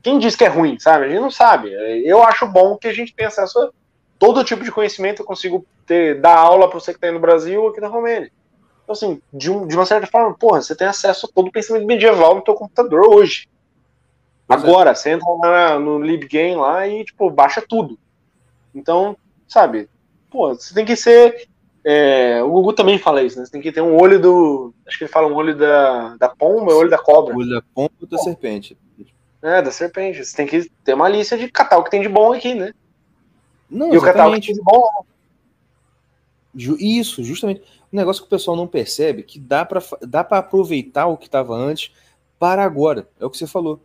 quem 0.00 0.16
diz 0.16 0.36
que 0.36 0.44
é 0.44 0.48
ruim, 0.48 0.78
sabe? 0.78 1.06
A 1.06 1.08
gente 1.08 1.20
não 1.20 1.30
sabe. 1.30 1.72
Eu 2.06 2.22
acho 2.22 2.46
bom 2.46 2.76
que 2.76 2.86
a 2.86 2.92
gente 2.92 3.12
tenha 3.12 3.28
acesso 3.28 3.58
a 3.58 3.70
todo 4.16 4.44
tipo 4.44 4.62
de 4.62 4.70
conhecimento. 4.70 5.22
Eu 5.22 5.26
consigo 5.26 5.66
ter, 5.84 6.20
dar 6.20 6.38
aula 6.38 6.70
para 6.70 6.78
você 6.78 6.92
que 6.92 6.98
está 6.98 7.08
aí 7.08 7.12
no 7.12 7.18
Brasil 7.18 7.62
ou 7.62 7.70
aqui 7.70 7.80
na 7.80 7.88
Romênia. 7.88 8.30
Então, 8.84 8.92
assim, 8.92 9.20
de, 9.32 9.50
um, 9.50 9.66
de 9.66 9.74
uma 9.74 9.86
certa 9.86 10.06
forma, 10.06 10.34
porra, 10.34 10.62
você 10.62 10.76
tem 10.76 10.86
acesso 10.86 11.26
a 11.26 11.34
todo 11.34 11.48
o 11.48 11.52
pensamento 11.52 11.84
medieval 11.84 12.36
no 12.36 12.44
teu 12.44 12.54
computador 12.54 13.08
hoje. 13.08 13.48
Agora, 14.48 14.94
você 14.94 15.10
entra 15.10 15.28
lá 15.40 15.78
no 15.80 16.00
LibGame 16.00 16.54
lá 16.54 16.86
e, 16.86 17.04
tipo, 17.04 17.28
baixa 17.28 17.60
tudo. 17.60 17.98
Então, 18.74 19.16
sabe, 19.46 19.88
pô, 20.30 20.54
você 20.54 20.74
tem 20.74 20.84
que 20.84 20.96
ser. 20.96 21.48
É, 21.84 22.42
o 22.42 22.50
Google 22.50 22.72
também 22.72 22.98
fala 22.98 23.22
isso, 23.22 23.38
né? 23.38 23.44
Você 23.44 23.52
tem 23.52 23.60
que 23.60 23.72
ter 23.72 23.80
um 23.80 24.00
olho 24.00 24.20
do. 24.20 24.74
Acho 24.86 24.98
que 24.98 25.04
ele 25.04 25.12
fala 25.12 25.26
um 25.26 25.34
olho 25.34 25.56
da, 25.56 26.16
da 26.16 26.28
pomba 26.28 26.74
olho 26.74 26.90
da 26.90 26.98
cobra. 26.98 27.36
Olho 27.36 27.50
da 27.50 27.62
pomba 27.74 27.92
e 28.00 28.06
da 28.06 28.18
serpente. 28.18 28.76
É, 29.42 29.60
da 29.60 29.70
serpente. 29.72 30.24
Você 30.24 30.36
tem 30.36 30.46
que 30.46 30.70
ter 30.84 30.94
uma 30.94 31.08
lista 31.08 31.36
de 31.36 31.48
catar 31.48 31.78
o 31.78 31.84
que 31.84 31.90
tem 31.90 32.00
de 32.00 32.08
bom 32.08 32.32
aqui, 32.32 32.54
né? 32.54 32.72
Não, 33.68 33.92
e 33.92 33.98
o 33.98 34.02
catar 34.02 34.28
o 34.28 34.34
que 34.34 34.46
tem 34.46 34.54
de 34.54 34.62
bom. 34.62 35.04
Isso, 36.54 37.24
justamente 37.24 37.62
um 37.92 37.96
negócio 37.96 38.22
que 38.22 38.26
o 38.26 38.30
pessoal 38.30 38.56
não 38.56 38.66
percebe 38.66 39.22
que 39.22 39.38
dá 39.38 39.64
para 39.64 39.82
dá 40.02 40.24
para 40.24 40.38
aproveitar 40.38 41.06
o 41.06 41.16
que 41.16 41.26
estava 41.26 41.54
antes 41.54 41.92
para 42.38 42.64
agora. 42.64 43.08
É 43.20 43.24
o 43.24 43.30
que 43.30 43.36
você 43.36 43.46
falou. 43.46 43.84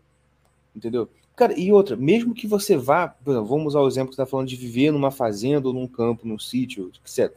Entendeu? 0.76 1.10
Cara, 1.38 1.54
e 1.56 1.72
outra, 1.72 1.96
mesmo 1.96 2.34
que 2.34 2.48
você 2.48 2.76
vá, 2.76 3.16
vamos 3.24 3.68
usar 3.68 3.82
o 3.82 3.88
exemplo 3.88 4.08
que 4.08 4.16
está 4.16 4.26
falando 4.26 4.48
de 4.48 4.56
viver 4.56 4.90
numa 4.90 5.12
fazenda 5.12 5.68
ou 5.68 5.74
num 5.74 5.86
campo, 5.86 6.28
num 6.28 6.40
sítio, 6.40 6.92
etc. 7.06 7.32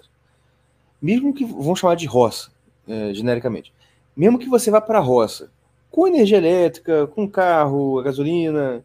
Mesmo 1.02 1.34
que, 1.34 1.44
vamos 1.44 1.78
chamar 1.78 1.96
de 1.96 2.06
roça, 2.06 2.50
é, 2.88 3.12
genericamente. 3.12 3.74
Mesmo 4.16 4.38
que 4.38 4.48
você 4.48 4.70
vá 4.70 4.80
para 4.80 4.96
a 4.96 5.02
roça, 5.02 5.52
com 5.90 6.08
energia 6.08 6.38
elétrica, 6.38 7.08
com 7.08 7.28
carro, 7.28 8.02
gasolina. 8.02 8.82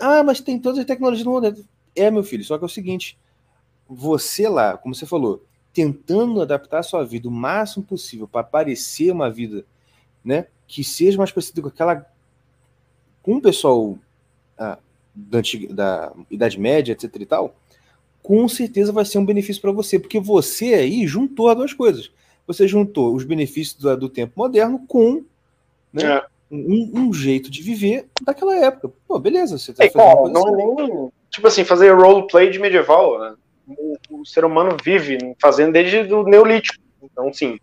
Ah, 0.00 0.24
mas 0.24 0.40
tem 0.40 0.58
todas 0.58 0.80
as 0.80 0.86
tecnologias 0.86 1.24
do 1.24 1.30
mundo. 1.30 1.64
É, 1.94 2.10
meu 2.10 2.24
filho, 2.24 2.42
só 2.42 2.58
que 2.58 2.64
é 2.64 2.66
o 2.66 2.68
seguinte: 2.68 3.16
você 3.88 4.48
lá, 4.48 4.76
como 4.76 4.92
você 4.92 5.06
falou, 5.06 5.44
tentando 5.72 6.42
adaptar 6.42 6.80
a 6.80 6.82
sua 6.82 7.04
vida 7.04 7.28
o 7.28 7.30
máximo 7.30 7.84
possível 7.84 8.26
para 8.26 8.42
parecer 8.42 9.12
uma 9.12 9.30
vida, 9.30 9.64
né, 10.24 10.48
que 10.66 10.82
seja 10.82 11.16
mais 11.16 11.30
parecida 11.30 11.62
com 11.62 11.68
aquela 11.68 12.04
com 13.22 13.36
o 13.36 13.40
pessoal 13.40 13.96
da, 15.14 15.38
antiga, 15.38 15.72
da 15.72 16.12
Idade 16.30 16.58
Média, 16.58 16.92
etc 16.92 17.14
e 17.14 17.26
tal, 17.26 17.54
com 18.22 18.48
certeza 18.48 18.92
vai 18.92 19.04
ser 19.04 19.18
um 19.18 19.24
benefício 19.24 19.60
para 19.60 19.72
você, 19.72 19.98
porque 19.98 20.20
você 20.20 20.74
aí 20.74 21.06
juntou 21.06 21.48
as 21.48 21.56
duas 21.56 21.72
coisas. 21.72 22.10
Você 22.46 22.66
juntou 22.66 23.14
os 23.14 23.24
benefícios 23.24 23.76
do, 23.76 23.96
do 23.96 24.08
tempo 24.08 24.32
moderno 24.36 24.84
com 24.86 25.24
né, 25.92 26.04
é. 26.04 26.24
um, 26.50 26.90
um, 26.94 27.12
jeito 27.12 27.50
de 27.50 27.62
viver 27.62 28.06
daquela 28.22 28.56
época. 28.56 28.90
Pô, 29.06 29.18
beleza, 29.18 29.58
você 29.58 29.72
tá 29.72 29.84
é, 29.84 29.90
fazendo 29.90 30.30
não, 30.30 31.12
tipo 31.30 31.46
assim, 31.46 31.64
fazer 31.64 31.92
roleplay 31.92 32.50
de 32.50 32.58
medieval, 32.58 33.18
né? 33.20 33.34
o, 33.66 33.96
o, 34.10 34.26
ser 34.26 34.44
humano 34.44 34.76
vive 34.82 35.18
fazendo 35.40 35.72
desde 35.72 36.12
o 36.12 36.24
Neolítico. 36.24 36.82
Então, 37.02 37.32
sim. 37.32 37.58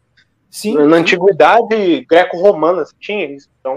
sim 0.50 0.74
na 0.74 0.98
antiguidade 0.98 2.06
greco-romana 2.06 2.84
tinha 3.00 3.26
isso. 3.26 3.50
Então, 3.60 3.76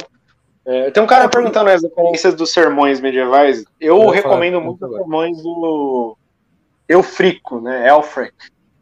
é, 0.64 0.90
tem 0.90 1.02
um 1.02 1.06
cara 1.06 1.28
perguntando 1.28 1.70
as 1.70 1.82
referências 1.82 2.34
dos 2.34 2.52
sermões 2.52 3.00
medievais. 3.00 3.64
Eu, 3.80 4.02
eu 4.02 4.10
recomendo 4.10 4.54
falar, 4.54 4.64
muito 4.64 4.86
os 4.86 4.96
sermões 4.96 5.42
do 5.42 6.16
Eufrico, 6.88 7.60
né? 7.60 7.88
Elfric, 7.88 8.34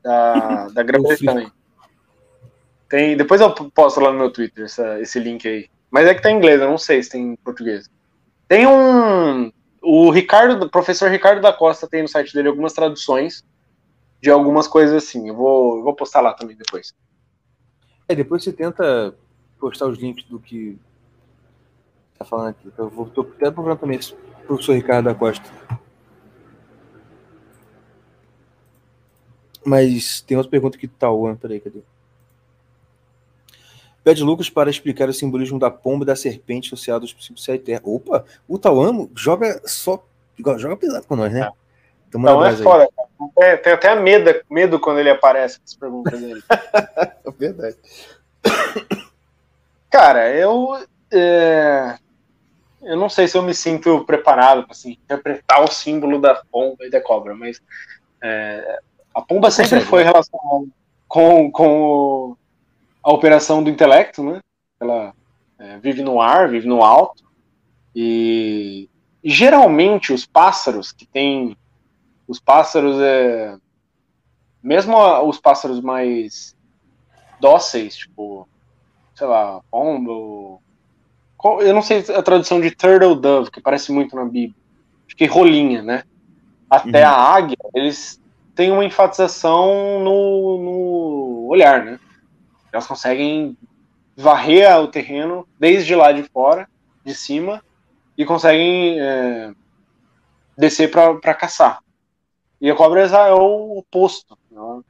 da, 0.03 0.68
da 0.74 0.83
Grã-Bretanha. 0.83 1.51
Tem, 2.89 3.16
depois 3.16 3.41
eu 3.41 3.51
posto 3.53 4.01
lá 4.01 4.12
no 4.12 4.18
meu 4.18 4.33
Twitter 4.33 4.64
essa, 4.64 5.01
esse 5.01 5.18
link 5.18 5.47
aí. 5.49 5.70
Mas 5.91 6.07
é 6.07 6.14
que 6.14 6.22
tá 6.22 6.31
em 6.31 6.37
inglês, 6.37 6.61
eu 6.61 6.68
não 6.68 6.78
sei 6.78 7.03
se 7.03 7.11
tem 7.11 7.33
em 7.33 7.37
português. 7.37 7.89
Tem 8.47 8.66
um, 8.66 9.51
o 9.81 10.11
Ricardo, 10.11 10.66
o 10.66 10.70
professor 10.70 11.11
Ricardo 11.11 11.41
da 11.41 11.53
Costa 11.53 11.89
tem 11.89 12.03
no 12.03 12.09
site 12.09 12.35
dele 12.35 12.49
algumas 12.49 12.72
traduções 12.72 13.45
de 14.20 14.31
algumas 14.31 14.68
coisas 14.68 15.05
assim. 15.05 15.28
Eu 15.28 15.35
vou, 15.35 15.78
eu 15.78 15.83
vou 15.85 15.95
postar 15.95 16.20
lá 16.20 16.35
também 16.35 16.57
depois. 16.57 16.93
É, 18.09 18.14
depois 18.14 18.45
você 18.45 18.53
tenta 18.53 19.14
postar 19.59 19.87
os 19.87 19.99
links 19.99 20.24
do 20.24 20.39
que 20.39 20.78
tá 22.21 22.25
falando 22.27 22.51
aqui. 22.51 22.71
Eu 22.77 22.89
vou 22.91 23.07
tô 23.07 23.23
até 23.23 23.51
procurando 23.51 23.79
também 23.79 23.99
esse 23.99 24.14
professor 24.47 24.75
Ricardo 24.75 25.07
da 25.07 25.14
Costa. 25.14 25.51
Mas 29.64 30.21
tem 30.21 30.37
outra 30.37 30.51
pergunta 30.51 30.77
aqui 30.77 30.87
do 30.87 30.95
Tauan, 30.95 31.37
peraí, 31.37 31.61
cadê? 31.61 31.81
Pede 34.05 34.23
Lucas 34.23 34.49
para 34.49 34.71
explicar 34.71 35.09
o 35.09 35.12
simbolismo 35.12 35.59
da 35.59 35.71
pomba 35.71 36.05
e 36.05 36.07
da 36.07 36.16
serpente 36.16 36.68
associados 36.68 37.11
ao 37.11 37.16
princípio 37.16 37.64
terra. 37.64 37.83
Opa, 37.85 38.25
o 38.49 38.59
Tauan 38.59 39.09
joga 39.14 39.61
só. 39.66 40.03
joga 40.57 40.77
pesado 40.77 41.07
com 41.07 41.16
nós, 41.16 41.33
né? 41.33 41.43
É. 41.43 41.51
Então 42.09 42.45
é 42.45 42.57
foda. 42.57 42.89
É, 43.39 43.57
tem 43.57 43.73
até 43.73 43.95
medo, 43.95 44.43
medo 44.51 44.81
quando 44.81 44.99
ele 44.99 45.11
aparece 45.11 45.59
com 45.59 45.64
as 45.64 45.75
perguntas 45.75 46.21
dele. 46.21 46.43
Verdade. 47.39 47.77
Cara, 49.91 50.35
eu. 50.35 50.79
É, 51.12 51.99
eu 52.83 52.97
não 52.97 53.09
sei 53.09 53.28
se 53.28 53.37
eu 53.37 53.43
me 53.43 53.55
sinto 53.55 54.05
preparado 54.05 54.64
para 54.64 54.72
assim, 54.72 54.93
interpretar 54.93 55.62
o 55.62 55.70
símbolo 55.70 56.20
da 56.20 56.43
pomba 56.51 56.85
e 56.85 56.91
da 56.91 57.01
cobra, 57.01 57.35
mas 57.35 57.61
é, 58.22 58.81
a 59.14 59.20
pomba 59.20 59.51
sempre 59.51 59.81
foi 59.81 60.05
né? 60.05 60.11
relacionada 60.11 60.66
com, 61.09 61.51
com 61.51 62.37
a 63.03 63.12
operação 63.12 63.62
do 63.62 63.70
intelecto, 63.70 64.22
né? 64.22 64.41
Ela 64.81 65.12
é, 65.59 65.78
vive 65.78 66.03
no 66.03 66.20
ar, 66.20 66.49
vive 66.49 66.66
no 66.66 66.83
alto. 66.83 67.24
E, 67.95 68.89
e 69.22 69.31
geralmente 69.31 70.12
os 70.12 70.24
pássaros 70.24 70.93
que 70.93 71.07
têm. 71.07 71.57
Os 72.26 72.39
pássaros 72.39 73.01
é. 73.01 73.57
Mesmo 74.62 74.97
os 75.26 75.41
pássaros 75.41 75.81
mais 75.81 76.57
dóceis, 77.41 77.97
tipo, 77.97 78.49
sei 79.14 79.26
lá, 79.26 79.61
pombo. 79.70 80.62
Eu 81.61 81.74
não 81.74 81.82
sei 81.82 82.05
a 82.14 82.22
tradução 82.22 82.61
de 82.61 82.70
turtle 82.70 83.14
dove, 83.14 83.51
que 83.51 83.61
parece 83.61 83.93
muito 83.93 84.14
na 84.14 84.24
Bíblia. 84.24 84.55
Acho 85.07 85.16
que 85.16 85.26
rolinha, 85.26 85.82
né? 85.82 86.05
até 86.70 87.05
uhum. 87.05 87.12
a 87.12 87.34
águia, 87.34 87.57
eles 87.74 88.22
têm 88.55 88.70
uma 88.70 88.84
enfatização 88.84 89.99
no, 90.05 90.59
no 90.59 91.47
olhar, 91.49 91.84
né? 91.84 91.99
Elas 92.72 92.86
conseguem 92.86 93.59
varrer 94.16 94.78
o 94.78 94.86
terreno 94.86 95.49
desde 95.59 95.97
lá 95.97 96.12
de 96.12 96.22
fora, 96.22 96.68
de 97.05 97.12
cima, 97.12 97.61
e 98.16 98.24
conseguem 98.24 99.01
é, 99.01 99.53
descer 100.57 100.88
para 100.91 101.34
caçar. 101.34 101.80
E 102.61 102.70
a 102.70 102.76
cobra 102.76 103.03
é 103.03 103.32
o 103.32 103.78
oposto. 103.78 104.38
Ela 104.55 104.82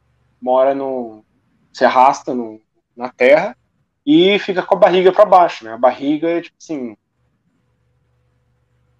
mora 0.43 0.75
no. 0.75 1.25
se 1.73 1.85
arrasta 1.85 2.35
no, 2.35 2.61
na 2.95 3.09
terra 3.09 3.57
e 4.07 4.39
fica 4.39 4.63
com 4.63 4.75
a 4.75 4.79
barriga 4.79 5.13
para 5.13 5.25
baixo. 5.25 5.65
Né? 5.65 5.73
A 5.73 5.79
barriga 5.79 6.29
é 6.29 6.41
tipo 6.41 6.57
assim. 6.59 6.97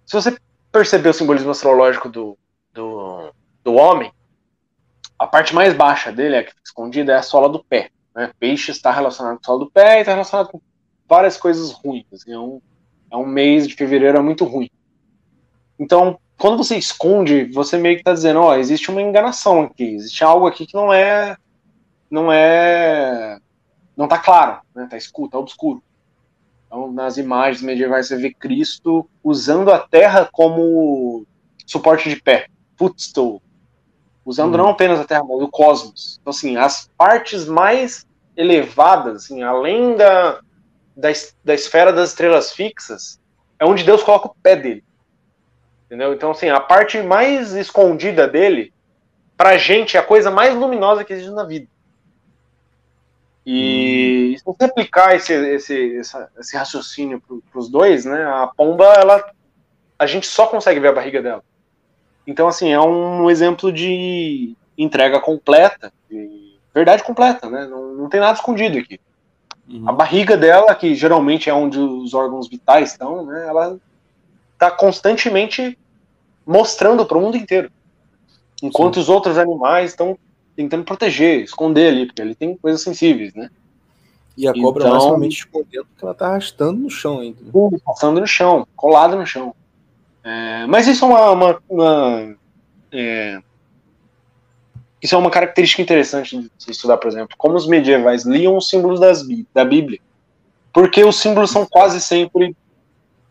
Se 0.05 0.13
você 0.13 0.37
perceber 0.71 1.09
o 1.09 1.13
simbolismo 1.13 1.51
astrológico 1.51 2.09
do, 2.09 2.37
do, 2.73 3.33
do 3.63 3.73
homem, 3.73 4.11
a 5.17 5.27
parte 5.27 5.53
mais 5.53 5.73
baixa 5.73 6.11
dele, 6.11 6.35
é 6.35 6.43
que 6.43 6.49
fica 6.49 6.61
escondida, 6.65 7.13
é 7.13 7.17
a 7.17 7.23
sola 7.23 7.47
do 7.47 7.63
pé. 7.63 7.91
Né? 8.15 8.31
Peixe 8.39 8.71
está 8.71 8.91
relacionado 8.91 9.35
com 9.35 9.41
a 9.41 9.45
sola 9.45 9.59
do 9.59 9.71
pé 9.71 9.97
e 9.97 9.99
está 10.01 10.11
relacionado 10.11 10.49
com 10.49 10.61
várias 11.07 11.37
coisas 11.37 11.71
ruins. 11.71 12.05
Assim, 12.11 12.33
é, 12.33 12.39
um, 12.39 12.61
é 13.11 13.15
um 13.15 13.25
mês 13.25 13.67
de 13.67 13.75
fevereiro 13.75 14.17
é 14.17 14.21
muito 14.21 14.45
ruim. 14.45 14.69
Então, 15.79 16.19
quando 16.37 16.57
você 16.57 16.75
esconde, 16.75 17.45
você 17.45 17.77
meio 17.77 17.95
que 17.95 18.01
está 18.01 18.13
dizendo, 18.13 18.39
ó, 18.39 18.55
existe 18.55 18.89
uma 18.89 19.01
enganação 19.01 19.61
aqui, 19.61 19.95
existe 19.95 20.23
algo 20.23 20.47
aqui 20.47 20.65
que 20.65 20.73
não 20.73 20.91
é, 20.91 21.37
não 22.09 22.31
é, 22.31 23.39
não 24.01 24.07
está 24.07 24.17
claro, 24.17 24.59
né? 24.73 24.87
Tá 24.89 24.97
escuro, 24.97 25.29
tá 25.29 25.37
obscuro. 25.37 25.81
Então, 26.65 26.91
nas 26.91 27.17
imagens 27.17 27.61
medievais 27.61 28.07
você 28.07 28.17
vê 28.17 28.33
Cristo 28.33 29.07
usando 29.23 29.71
a 29.71 29.77
terra 29.77 30.27
como 30.31 31.25
suporte 31.65 32.09
de 32.09 32.21
pé, 32.21 32.47
footstool, 32.75 33.41
usando 34.25 34.57
não 34.57 34.69
apenas 34.69 34.99
a 34.99 35.05
Terra, 35.05 35.23
mas 35.23 35.41
o 35.41 35.47
cosmos. 35.47 36.17
Então, 36.21 36.31
assim, 36.31 36.57
as 36.57 36.89
partes 36.97 37.45
mais 37.45 38.05
elevadas, 38.35 39.23
assim, 39.23 39.43
além 39.43 39.95
da, 39.95 40.39
da, 40.95 41.09
da 41.43 41.53
esfera 41.53 41.93
das 41.93 42.09
estrelas 42.09 42.51
fixas, 42.51 43.19
é 43.59 43.65
onde 43.65 43.83
Deus 43.83 44.03
coloca 44.03 44.27
o 44.27 44.35
pé 44.41 44.55
dele. 44.55 44.83
Entendeu? 45.85 46.13
Então, 46.13 46.31
assim, 46.31 46.49
a 46.49 46.59
parte 46.59 47.01
mais 47.01 47.53
escondida 47.53 48.27
dele, 48.27 48.73
pra 49.35 49.57
gente, 49.57 49.97
é 49.97 49.99
a 49.99 50.05
coisa 50.05 50.31
mais 50.31 50.55
luminosa 50.55 51.03
que 51.03 51.13
existe 51.13 51.31
na 51.31 51.43
vida. 51.43 51.67
E 53.45 54.33
hum. 54.33 54.37
se 54.37 54.45
você 54.45 54.63
aplicar 54.65 55.15
esse, 55.15 55.33
esse, 55.33 56.01
esse 56.37 56.57
raciocínio 56.57 57.21
para 57.21 57.59
os 57.59 57.69
dois, 57.69 58.05
né, 58.05 58.23
a 58.23 58.47
pomba, 58.55 58.85
ela, 58.93 59.31
a 59.97 60.05
gente 60.05 60.27
só 60.27 60.47
consegue 60.47 60.79
ver 60.79 60.89
a 60.89 60.93
barriga 60.93 61.21
dela. 61.21 61.43
Então, 62.25 62.47
assim, 62.47 62.71
é 62.71 62.79
um 62.79 63.29
exemplo 63.29 63.71
de 63.71 64.55
entrega 64.77 65.19
completa, 65.19 65.91
de 66.09 66.57
verdade 66.73 67.03
completa, 67.03 67.49
né? 67.49 67.65
Não, 67.65 67.93
não 67.93 68.09
tem 68.09 68.19
nada 68.19 68.37
escondido 68.37 68.77
aqui. 68.77 68.99
Uhum. 69.67 69.89
A 69.89 69.91
barriga 69.91 70.37
dela, 70.37 70.73
que 70.75 70.93
geralmente 70.95 71.49
é 71.49 71.53
onde 71.53 71.79
os 71.79 72.13
órgãos 72.13 72.47
vitais 72.47 72.91
estão, 72.91 73.25
né? 73.25 73.47
Ela 73.47 73.77
está 74.53 74.69
constantemente 74.69 75.77
mostrando 76.45 77.05
para 77.05 77.17
o 77.17 77.21
mundo 77.21 77.37
inteiro. 77.37 77.71
Enquanto 78.61 78.95
Sim. 78.95 79.01
os 79.01 79.09
outros 79.09 79.37
animais 79.37 79.91
estão 79.91 80.17
tentando 80.55 80.83
proteger, 80.83 81.41
esconder 81.41 81.87
ali, 81.87 82.05
porque 82.05 82.21
ele 82.21 82.35
tem 82.35 82.55
coisas 82.57 82.81
sensíveis, 82.81 83.33
né? 83.33 83.49
E 84.37 84.47
a 84.47 84.53
cobra 84.53 84.85
então, 84.85 84.97
basicamente 84.97 85.37
escondendo 85.39 85.85
porque 85.85 86.03
ela 86.03 86.13
está 86.13 86.27
arrastando 86.27 86.79
no 86.79 86.89
chão 86.89 87.19
ainda. 87.19 87.41
Né? 87.41 87.79
Passando 87.85 88.19
no 88.19 88.27
chão, 88.27 88.67
colada 88.75 89.15
no 89.15 89.25
chão. 89.25 89.53
É, 90.23 90.65
mas 90.67 90.87
isso 90.87 91.03
é 91.05 91.07
uma, 91.07 91.31
uma, 91.31 91.63
uma 91.69 92.35
é, 92.91 93.41
isso 95.01 95.15
é 95.15 95.17
uma 95.17 95.31
característica 95.31 95.81
interessante 95.81 96.37
de 96.37 96.51
se 96.57 96.71
estudar, 96.71 96.97
por 96.97 97.07
exemplo, 97.07 97.35
como 97.37 97.55
os 97.55 97.67
medievais 97.67 98.23
liam 98.23 98.55
os 98.55 98.69
símbolos 98.69 98.99
das, 98.99 99.25
da 99.53 99.65
Bíblia, 99.65 99.99
porque 100.71 101.03
os 101.03 101.19
símbolos 101.19 101.49
são 101.49 101.65
quase 101.65 101.99
sempre 101.99 102.55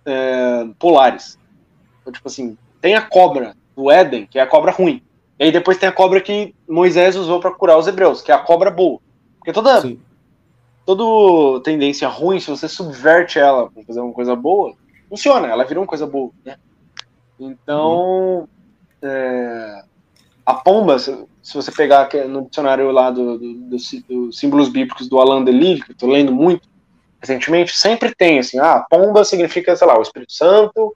é, 0.04 0.66
polares. 0.78 1.38
Então, 2.00 2.12
tipo 2.12 2.28
assim, 2.28 2.58
tem 2.80 2.94
a 2.94 3.02
cobra 3.02 3.54
do 3.76 3.90
Éden, 3.90 4.26
que 4.26 4.38
é 4.38 4.42
a 4.42 4.46
cobra 4.46 4.72
ruim, 4.72 5.00
e 5.40 5.44
aí 5.44 5.50
depois 5.50 5.78
tem 5.78 5.88
a 5.88 5.92
cobra 5.92 6.20
que 6.20 6.54
Moisés 6.68 7.16
usou 7.16 7.40
para 7.40 7.50
curar 7.50 7.78
os 7.78 7.86
hebreus, 7.86 8.20
que 8.20 8.30
é 8.30 8.34
a 8.34 8.38
cobra 8.38 8.70
boa. 8.70 9.00
Porque 9.38 9.54
toda, 9.54 9.82
toda 10.84 11.62
tendência 11.62 12.06
ruim, 12.08 12.38
se 12.38 12.50
você 12.50 12.68
subverte 12.68 13.38
ela 13.38 13.70
para 13.70 13.82
fazer 13.84 14.00
uma 14.00 14.12
coisa 14.12 14.36
boa, 14.36 14.74
funciona, 15.08 15.48
ela 15.48 15.64
vira 15.64 15.80
uma 15.80 15.86
coisa 15.86 16.06
boa, 16.06 16.30
né? 16.44 16.56
Então, 17.38 18.46
é, 19.00 19.82
a 20.44 20.52
pomba, 20.52 20.98
se, 20.98 21.26
se, 21.42 21.54
você 21.54 21.72
pegar 21.72 22.10
no 22.28 22.44
dicionário 22.44 22.90
lá 22.90 23.10
do, 23.10 23.38
do, 23.38 23.54
do, 23.54 23.76
do 24.08 24.32
símbolos 24.32 24.68
bíblicos 24.68 25.08
do 25.08 25.18
Alain 25.18 25.42
Delille, 25.42 25.80
que 25.80 25.92
eu 25.92 25.96
tô 25.96 26.06
lendo 26.06 26.32
muito 26.32 26.68
recentemente, 27.18 27.74
sempre 27.78 28.14
tem 28.14 28.40
assim, 28.40 28.58
ah, 28.58 28.84
pomba 28.90 29.24
significa, 29.24 29.74
sei 29.74 29.86
lá, 29.86 29.98
o 29.98 30.02
Espírito 30.02 30.34
Santo, 30.34 30.94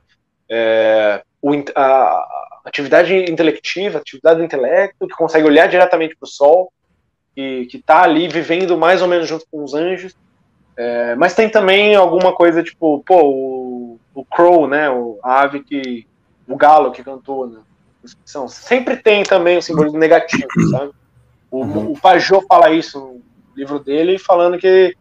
é, 0.51 1.23
o, 1.41 1.51
a, 1.75 2.45
atividade 2.65 3.15
intelectiva, 3.31 3.99
atividade 3.99 4.39
do 4.39 4.45
intelecto, 4.45 5.07
que 5.07 5.15
consegue 5.15 5.47
olhar 5.47 5.69
diretamente 5.69 6.17
para 6.17 6.27
o 6.27 6.31
sol, 6.31 6.73
e 7.37 7.67
que 7.67 7.79
está 7.79 8.03
ali 8.03 8.29
vivendo 8.29 8.79
mais 8.79 9.03
ou 9.03 9.09
menos 9.09 9.29
junto 9.29 9.47
com 9.51 9.63
os 9.63 9.75
anjos. 9.75 10.15
É, 10.77 11.15
mas 11.15 11.35
tem 11.35 11.49
também 11.49 11.95
alguma 11.95 12.33
coisa 12.33 12.63
tipo, 12.63 13.03
pô, 13.07 13.23
o, 13.23 14.01
o 14.15 14.25
crow, 14.25 14.67
né, 14.67 14.91
o, 14.91 15.19
a 15.23 15.43
ave 15.43 15.61
que 15.63 16.07
o 16.49 16.57
Galo 16.57 16.91
que 16.91 17.03
cantou 17.03 17.47
na 17.47 17.61
descrição, 18.03 18.49
sempre 18.49 18.97
tem 18.97 19.23
também 19.23 19.57
o 19.57 19.63
simbolismo 19.63 19.99
negativo, 19.99 20.49
sabe? 20.71 20.93
O, 21.51 21.61
uhum. 21.63 21.93
o 21.93 22.01
Pajot 22.01 22.45
fala 22.49 22.71
isso 22.71 22.99
no 22.99 23.23
livro 23.57 23.79
dele, 23.79 24.19
falando 24.19 24.59
que 24.59 24.97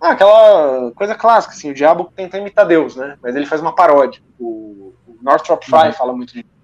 ah, 0.00 0.10
aquela 0.10 0.92
coisa 0.94 1.14
clássica, 1.14 1.54
assim, 1.54 1.70
o 1.70 1.74
diabo 1.74 2.12
tenta 2.14 2.36
imitar 2.36 2.66
Deus, 2.66 2.94
né? 2.94 3.16
Mas 3.22 3.34
ele 3.34 3.46
faz 3.46 3.62
uma 3.62 3.74
paródia. 3.74 4.20
O, 4.38 4.94
o 5.06 5.16
Northrop 5.22 5.64
Frye 5.64 5.88
uhum. 5.88 5.92
fala 5.94 6.12
muito 6.12 6.34
disso. 6.34 6.55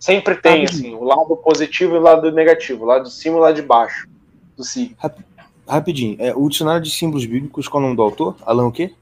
Sempre 0.00 0.34
tem, 0.36 0.64
assim, 0.64 0.94
o 0.94 1.04
lado 1.04 1.36
positivo 1.36 1.94
e 1.94 1.98
o 1.98 2.00
lado 2.00 2.32
negativo, 2.32 2.84
o 2.84 2.86
lado 2.86 3.04
de 3.04 3.12
cima 3.12 3.36
e 3.36 3.38
o 3.38 3.42
lado 3.42 3.54
de 3.54 3.62
baixo 3.62 4.08
do 4.56 4.64
signo. 4.64 4.96
Rapidinho, 5.68 6.16
é, 6.18 6.34
o 6.34 6.48
dicionário 6.48 6.82
de 6.82 6.90
símbolos 6.90 7.26
bíblicos, 7.26 7.68
qual 7.68 7.82
é 7.82 7.84
o 7.84 7.86
nome 7.88 7.96
do 7.96 8.02
autor? 8.02 8.34
Alan 8.46 8.66
o 8.66 8.72
quê? 8.72 8.94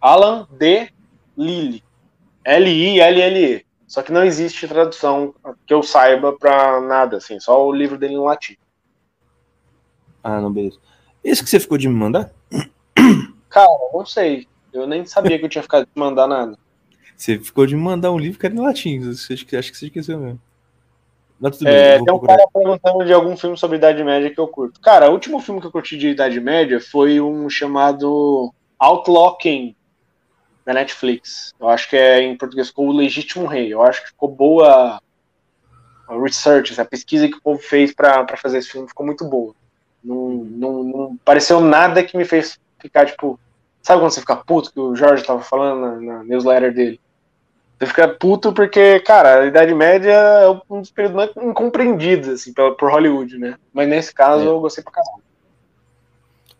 Alan 0.00 0.48
D. 0.50 0.88
Lilly. 1.36 1.84
L-I-L-L-E. 2.44 3.64
Só 3.86 4.00
que 4.00 4.10
não 4.10 4.24
existe 4.24 4.66
tradução 4.66 5.34
que 5.66 5.74
eu 5.74 5.82
saiba 5.82 6.32
para 6.32 6.80
nada, 6.80 7.18
assim, 7.18 7.38
só 7.38 7.66
o 7.66 7.70
livro 7.70 7.98
dele 7.98 8.14
em 8.14 8.18
latim. 8.18 8.56
Ah, 10.24 10.40
não, 10.40 10.50
beleza. 10.50 10.78
Esse 11.22 11.44
que 11.44 11.50
você 11.50 11.60
ficou 11.60 11.76
de 11.76 11.88
me 11.88 11.94
mandar? 11.94 12.32
Cara, 13.50 13.68
não 13.92 14.06
sei. 14.06 14.48
Eu 14.72 14.86
nem 14.86 15.04
sabia 15.04 15.38
que 15.38 15.44
eu 15.44 15.48
tinha 15.48 15.62
ficado 15.62 15.84
de 15.84 16.00
mandar 16.00 16.26
nada. 16.26 16.58
Você 17.22 17.38
ficou 17.38 17.64
de 17.66 17.76
me 17.76 17.80
mandar 17.80 18.10
um 18.10 18.18
livro 18.18 18.36
que 18.36 18.44
era 18.44 18.54
em 18.54 18.58
latim. 18.58 18.98
Você, 18.98 19.34
acho 19.34 19.46
que 19.46 19.56
você 19.56 19.86
esqueceu 19.86 20.18
mesmo. 20.18 20.40
Mas 21.38 21.56
tudo 21.56 21.68
é, 21.68 21.96
bem, 21.96 22.04
tem 22.04 22.14
um 22.14 22.18
cara 22.18 22.44
perguntando 22.52 23.04
de 23.04 23.12
algum 23.12 23.36
filme 23.36 23.56
sobre 23.56 23.76
Idade 23.76 24.02
Média 24.02 24.28
que 24.28 24.40
eu 24.40 24.48
curto. 24.48 24.80
Cara, 24.80 25.08
o 25.08 25.12
último 25.12 25.38
filme 25.38 25.60
que 25.60 25.66
eu 25.68 25.70
curti 25.70 25.96
de 25.96 26.08
Idade 26.08 26.40
Média 26.40 26.80
foi 26.80 27.20
um 27.20 27.48
chamado 27.48 28.52
Outlaw 28.76 29.36
King 29.36 29.76
da 30.66 30.74
Netflix. 30.74 31.54
Eu 31.60 31.68
acho 31.68 31.88
que 31.88 31.96
é 31.96 32.22
em 32.22 32.36
português 32.36 32.68
ficou 32.68 32.88
O 32.88 32.92
Legítimo 32.92 33.46
Rei. 33.46 33.72
Eu 33.72 33.82
acho 33.82 34.02
que 34.02 34.08
ficou 34.08 34.28
boa 34.28 35.00
a 36.08 36.20
research, 36.20 36.80
a 36.80 36.84
pesquisa 36.84 37.28
que 37.28 37.36
o 37.36 37.42
povo 37.42 37.60
fez 37.60 37.94
para 37.94 38.36
fazer 38.36 38.58
esse 38.58 38.70
filme 38.70 38.88
ficou 38.88 39.06
muito 39.06 39.24
boa. 39.24 39.54
Não, 40.02 40.28
não, 40.28 40.82
não, 40.82 41.16
pareceu 41.24 41.60
nada 41.60 42.02
que 42.02 42.16
me 42.16 42.24
fez 42.24 42.58
ficar, 42.80 43.06
tipo. 43.06 43.38
Sabe 43.80 44.00
quando 44.00 44.10
você 44.10 44.20
fica 44.20 44.36
puto 44.36 44.72
que 44.72 44.80
o 44.80 44.96
Jorge 44.96 45.24
tava 45.24 45.40
falando 45.40 45.80
na, 45.80 46.00
na 46.00 46.24
newsletter 46.24 46.74
dele? 46.74 47.00
Você 47.82 47.86
fica 47.88 48.06
puto 48.06 48.52
porque, 48.52 49.00
cara, 49.00 49.40
a 49.40 49.46
Idade 49.46 49.74
Média 49.74 50.12
é 50.12 50.48
um 50.70 50.80
dos 50.80 50.92
períodos 50.92 51.30
incompreendidos, 51.36 52.28
assim, 52.28 52.52
por, 52.52 52.92
Hollywood, 52.92 53.36
né? 53.36 53.56
Mas 53.72 53.88
nesse 53.88 54.14
caso 54.14 54.44
é. 54.44 54.46
eu 54.46 54.60
gostei 54.60 54.84
pra 54.84 54.92
caralho. 54.92 55.24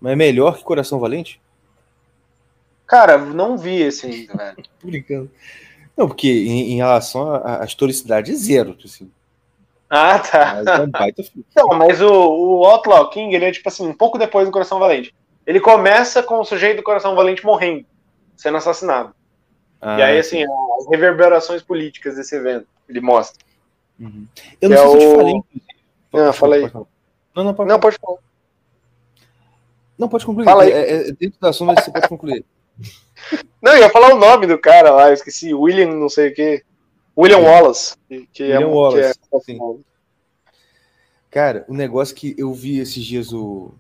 Mas 0.01 0.15
é 0.15 0.17
melhor 0.17 0.57
que 0.57 0.65
Coração 0.65 0.99
Valente? 0.99 1.41
Cara, 2.89 3.19
não 3.19 3.57
vi 3.57 3.83
esse 3.83 4.05
ainda, 4.05 4.35
velho. 4.37 4.57
Brincando. 4.83 5.31
Não, 5.97 6.09
porque 6.09 6.27
em, 6.29 6.73
em 6.73 6.77
relação 6.79 7.41
à 7.45 7.65
historicidade 7.65 8.33
é 8.33 8.35
zero, 8.35 8.77
assim. 8.85 9.09
Ah, 9.89 10.19
tá. 10.19 10.55
Mas 10.57 10.67
é 10.67 10.83
um 10.83 10.91
baita 10.91 11.23
filme. 11.23 11.47
Não, 11.55 11.69
mas 11.79 12.03
o, 12.03 12.11
o 12.11 12.65
Outlaw 12.65 13.09
King, 13.11 13.33
ele 13.33 13.45
é 13.45 13.53
tipo 13.53 13.69
assim, 13.69 13.87
um 13.87 13.95
pouco 13.95 14.19
depois 14.19 14.45
do 14.45 14.53
Coração 14.53 14.81
Valente. 14.81 15.15
Ele 15.47 15.61
começa 15.61 16.21
com 16.21 16.41
o 16.41 16.45
sujeito 16.45 16.79
do 16.79 16.83
Coração 16.83 17.15
Valente 17.15 17.47
morrendo, 17.47 17.87
sendo 18.37 18.57
assassinado. 18.57 19.15
Ah, 19.85 19.99
e 19.99 20.03
aí, 20.03 20.19
assim, 20.19 20.45
as 20.45 20.89
reverberações 20.89 21.61
políticas 21.61 22.15
desse 22.15 22.37
evento, 22.37 22.69
ele 22.89 23.01
mostra. 23.01 23.45
Uhum. 23.99 24.27
Eu 24.61 24.71
não 24.71 24.77
sei 24.77 24.87
é 24.87 24.91
se 24.91 25.05
eu 25.05 25.11
te 25.11 25.17
falei. 25.17 25.43
Não, 26.13 26.33
falei. 26.33 26.71
Não, 27.35 27.45
não, 27.45 27.55
pode, 27.55 27.69
não, 27.69 27.81
pode 27.81 27.99
falar. 27.99 28.19
Não, 29.99 30.09
pode 30.09 30.25
concluir. 30.25 30.45
Fala 30.45 30.63
aí. 30.63 30.73
É, 30.73 31.09
é, 31.09 31.13
dentro 31.13 31.41
da 31.41 31.49
assunto, 31.49 31.75
você 31.75 31.91
pode 31.91 32.09
concluir. 32.09 32.45
Não, 33.63 33.73
eu 33.73 33.79
ia 33.79 33.91
falar 33.91 34.13
o 34.13 34.19
nome 34.19 34.47
do 34.49 34.59
cara 34.59 34.91
lá, 34.91 35.09
eu 35.09 35.15
esqueci, 35.15 35.55
William 35.55 35.95
não 35.95 36.09
sei 36.09 36.31
o 36.31 36.35
quê. 36.35 36.65
William 37.17 37.39
é. 37.39 37.41
Wallace. 37.43 37.95
Que 38.33 38.43
é 38.43 38.59
William 38.59 38.69
é, 38.69 38.75
Wallace, 38.75 39.19
que 39.47 39.53
é... 39.53 39.57
Cara, 41.31 41.65
o 41.69 41.73
um 41.73 41.77
negócio 41.77 42.17
que 42.17 42.35
eu 42.37 42.53
vi 42.53 42.79
esses 42.81 43.05
dias 43.05 43.33
o. 43.33 43.73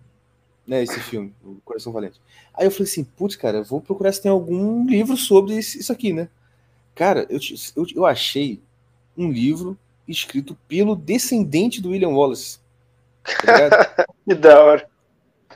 Né, 0.64 0.82
esse 0.82 1.00
filme, 1.00 1.34
o 1.42 1.56
Coração 1.64 1.92
Valente. 1.92 2.20
Aí 2.54 2.66
eu 2.66 2.70
falei 2.70 2.84
assim, 2.84 3.04
putz, 3.04 3.36
cara, 3.36 3.62
vou 3.62 3.80
procurar 3.80 4.12
se 4.12 4.22
tem 4.22 4.30
algum 4.30 4.86
livro 4.86 5.16
sobre 5.16 5.58
isso 5.58 5.92
aqui, 5.92 6.12
né? 6.12 6.28
Cara, 6.94 7.26
eu, 7.30 7.38
eu, 7.74 7.86
eu 7.96 8.06
achei 8.06 8.60
um 9.16 9.30
livro 9.30 9.78
escrito 10.06 10.56
pelo 10.68 10.94
descendente 10.94 11.80
do 11.80 11.90
William 11.90 12.10
Wallace. 12.10 12.58
Tá 13.44 14.06
que 14.26 14.34
da 14.34 14.62
hora. 14.62 14.88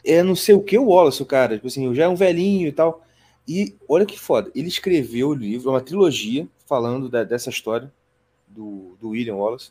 É 0.05 0.23
não 0.23 0.37
sei 0.37 0.55
o 0.55 0.63
que 0.63 0.79
o 0.79 0.87
Wallace, 0.87 1.23
o 1.23 1.27
cara. 1.27 1.57
Tipo 1.57 1.67
assim, 1.67 1.95
já 1.95 2.05
é 2.05 2.09
um 2.09 2.15
velhinho 2.15 2.69
e 2.69 2.73
tal. 2.73 3.05
E 3.47 3.77
olha 3.89 4.07
que 4.07 4.19
foda. 4.19 4.51
Ele 4.55 4.69
escreveu 4.69 5.29
o 5.29 5.35
livro, 5.35 5.71
uma 5.71 5.81
trilogia, 5.81 6.49
falando 6.67 7.09
da, 7.09 7.25
dessa 7.25 7.51
história 7.51 7.93
do, 8.47 8.97
do 9.01 9.11
William 9.11 9.37
Wallace. 9.37 9.71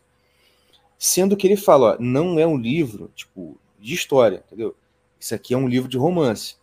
Sendo 0.97 1.36
que 1.36 1.47
ele 1.47 1.57
fala, 1.57 1.93
ó, 1.93 1.97
não 1.99 2.39
é 2.39 2.47
um 2.47 2.57
livro, 2.57 3.11
tipo, 3.15 3.57
de 3.80 3.93
história, 3.93 4.43
entendeu? 4.45 4.76
Isso 5.19 5.36
aqui 5.36 5.53
é 5.53 5.57
um 5.57 5.67
livro 5.67 5.89
de 5.89 5.97
romance. 5.97 6.55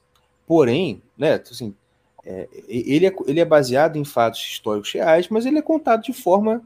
Porém, 0.46 1.02
né, 1.16 1.34
assim, 1.34 1.74
é, 2.24 2.48
ele, 2.68 3.06
é, 3.06 3.14
ele 3.26 3.40
é 3.40 3.44
baseado 3.44 3.96
em 3.96 4.04
fatos 4.04 4.40
históricos 4.40 4.92
reais, 4.92 5.28
mas 5.28 5.46
ele 5.46 5.58
é 5.58 5.62
contado 5.62 6.02
de 6.02 6.12
forma 6.12 6.62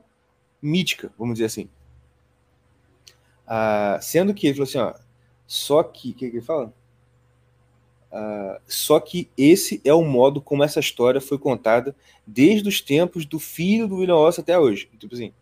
mítica, 0.60 1.12
vamos 1.18 1.34
dizer 1.34 1.46
assim. 1.46 1.68
Ah, 3.46 3.98
sendo 4.02 4.34
que 4.34 4.46
ele 4.46 4.54
falou 4.54 4.68
assim, 4.68 4.78
ó, 4.78 4.94
só 5.46 5.82
que, 5.82 6.10
o 6.10 6.14
que, 6.14 6.30
que 6.30 6.36
ele 6.36 6.44
fala? 6.44 6.72
Ah, 8.10 8.60
só 8.66 8.98
que 8.98 9.30
esse 9.36 9.80
é 9.84 9.92
o 9.92 10.02
modo 10.02 10.40
como 10.40 10.64
essa 10.64 10.80
história 10.80 11.20
foi 11.20 11.38
contada 11.38 11.94
desde 12.26 12.68
os 12.68 12.80
tempos 12.80 13.24
do 13.24 13.38
filho 13.38 13.86
do 13.86 13.96
William 13.96 14.16
Wallace 14.16 14.40
até 14.40 14.58
hoje. 14.58 14.90
Tipo 14.98 15.14
assim, 15.14 15.32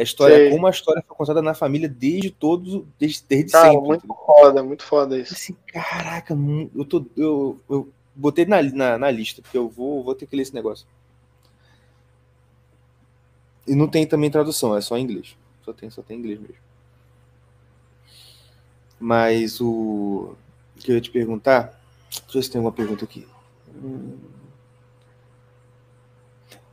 a 0.00 0.02
história, 0.02 0.36
Sei. 0.36 0.50
como 0.50 0.66
a 0.66 0.70
história 0.70 1.02
foi 1.06 1.16
contada 1.16 1.42
na 1.42 1.54
família 1.54 1.88
desde 1.88 2.30
todos, 2.30 2.84
desde, 2.98 3.24
desde 3.28 3.52
Cara, 3.52 3.70
sempre. 3.70 3.86
Muito 3.86 4.06
foda, 4.06 4.62
muito 4.62 4.82
foda 4.82 5.18
isso. 5.18 5.34
Assim, 5.34 5.56
caraca, 5.66 6.36
eu, 6.74 6.84
tô, 6.84 7.04
eu, 7.16 7.60
eu 7.68 7.88
botei 8.14 8.44
na, 8.44 8.62
na, 8.62 8.98
na, 8.98 9.10
lista, 9.10 9.42
porque 9.42 9.56
eu 9.58 9.68
vou, 9.68 10.02
vou 10.02 10.14
ter 10.14 10.26
que 10.26 10.36
ler 10.36 10.42
esse 10.42 10.54
negócio. 10.54 10.86
E 13.66 13.74
não 13.74 13.86
tem 13.86 14.06
também 14.06 14.30
tradução, 14.30 14.76
é 14.76 14.80
só 14.80 14.96
em 14.96 15.02
inglês. 15.02 15.36
Só 15.64 15.72
tem, 15.72 15.90
só 15.90 16.02
tem 16.02 16.18
inglês 16.18 16.40
mesmo. 16.40 16.56
Mas 18.98 19.60
o, 19.60 20.34
que 20.80 20.90
eu 20.90 20.96
ia 20.96 21.00
te 21.00 21.10
perguntar. 21.10 21.78
Deixa 22.10 22.24
eu 22.28 22.32
ver 22.32 22.42
se 22.42 22.50
tem 22.50 22.58
alguma 22.58 22.72
pergunta 22.72 23.04
aqui. 23.04 23.26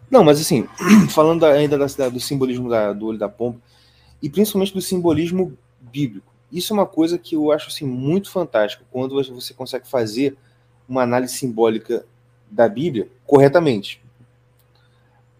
Não, 0.10 0.24
mas 0.24 0.40
assim, 0.40 0.68
falando 1.10 1.46
ainda 1.46 1.78
da, 1.78 2.10
do 2.10 2.20
simbolismo 2.20 2.70
da, 2.70 2.94
do 2.94 3.08
olho 3.08 3.18
da 3.18 3.30
pomba, 3.30 3.60
e 4.22 4.30
principalmente 4.30 4.74
do 4.74 4.82
simbolismo 4.82 5.58
bíblico. 5.80 6.34
Isso 6.52 6.72
é 6.72 6.76
uma 6.76 6.86
coisa 6.86 7.18
que 7.18 7.36
eu 7.36 7.52
acho 7.52 7.68
assim, 7.68 7.86
muito 7.86 8.32
fantástico, 8.32 8.86
quando 8.92 9.16
você 9.34 9.54
consegue 9.54 9.88
fazer 9.88 10.38
uma 10.88 11.04
análise 11.04 11.34
simbólica 11.34 12.06
da 12.50 12.70
Bíblia 12.70 13.10
corretamente. 13.26 14.02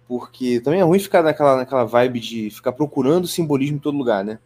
Porque 0.08 0.60
também 0.60 0.80
é 0.80 0.84
ruim 0.84 1.00
ficar 1.00 1.24
naquela, 1.24 1.58
naquela 1.58 1.86
vibe 1.86 2.20
de 2.20 2.50
ficar 2.50 2.72
procurando 2.72 3.28
simbolismo 3.28 3.78
em 3.78 3.80
todo 3.80 3.98
lugar, 3.98 4.24
né? 4.24 4.40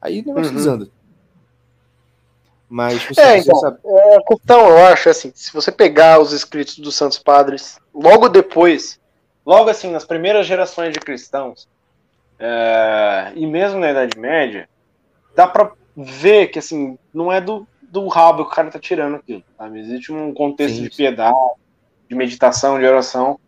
Aí 0.00 0.20
o 0.20 0.26
negócio 0.26 0.50
uhum. 0.50 0.56
desanda. 0.56 0.88
Mas 2.68 3.04
você, 3.04 3.20
é, 3.20 3.38
então, 3.38 3.54
sabe... 3.56 3.78
é, 3.84 4.16
então, 4.32 4.68
eu 4.68 4.78
acho 4.86 5.08
assim, 5.08 5.30
se 5.34 5.52
você 5.52 5.70
pegar 5.70 6.20
os 6.20 6.32
escritos 6.32 6.78
dos 6.78 6.96
Santos 6.96 7.18
Padres, 7.18 7.78
logo 7.94 8.28
depois, 8.28 8.98
logo 9.44 9.70
assim, 9.70 9.90
nas 9.90 10.04
primeiras 10.04 10.46
gerações 10.46 10.92
de 10.92 11.00
cristãos, 11.00 11.68
é, 12.38 13.32
e 13.34 13.46
mesmo 13.46 13.78
na 13.78 13.90
Idade 13.90 14.18
Média, 14.18 14.68
dá 15.34 15.46
para 15.46 15.72
ver 15.96 16.48
que 16.48 16.58
assim, 16.58 16.98
não 17.12 17.32
é 17.32 17.40
do, 17.40 17.66
do 17.82 18.08
rabo 18.08 18.44
que 18.44 18.52
o 18.52 18.54
cara 18.54 18.70
tá 18.70 18.78
tirando 18.78 19.16
aquilo, 19.16 19.44
sabe? 19.56 19.80
Existe 19.80 20.12
um 20.12 20.32
contexto 20.34 20.76
sim, 20.76 20.82
de 20.82 20.90
piedade, 20.90 21.36
de 22.08 22.14
meditação, 22.14 22.78
de 22.78 22.86
oração, 22.86 23.38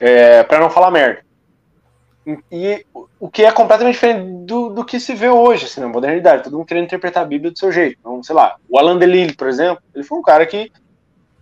é, 0.00 0.42
para 0.42 0.60
não 0.60 0.70
falar 0.70 0.90
merda. 0.90 1.24
E 2.50 2.84
o 3.20 3.28
que 3.28 3.44
é 3.44 3.52
completamente 3.52 3.94
diferente 3.94 4.46
do, 4.46 4.70
do 4.70 4.84
que 4.84 4.98
se 4.98 5.14
vê 5.14 5.28
hoje, 5.28 5.66
assim, 5.66 5.80
na 5.80 5.88
modernidade. 5.88 6.44
Todo 6.44 6.56
mundo 6.56 6.66
querendo 6.66 6.84
interpretar 6.84 7.22
a 7.22 7.26
Bíblia 7.26 7.50
do 7.50 7.58
seu 7.58 7.70
jeito. 7.70 7.98
Então, 8.00 8.22
sei 8.22 8.34
lá, 8.34 8.56
o 8.68 8.78
Alain 8.78 8.98
Delille, 8.98 9.34
por 9.34 9.46
exemplo, 9.46 9.82
ele 9.94 10.04
foi 10.04 10.18
um 10.18 10.22
cara 10.22 10.46
que, 10.46 10.72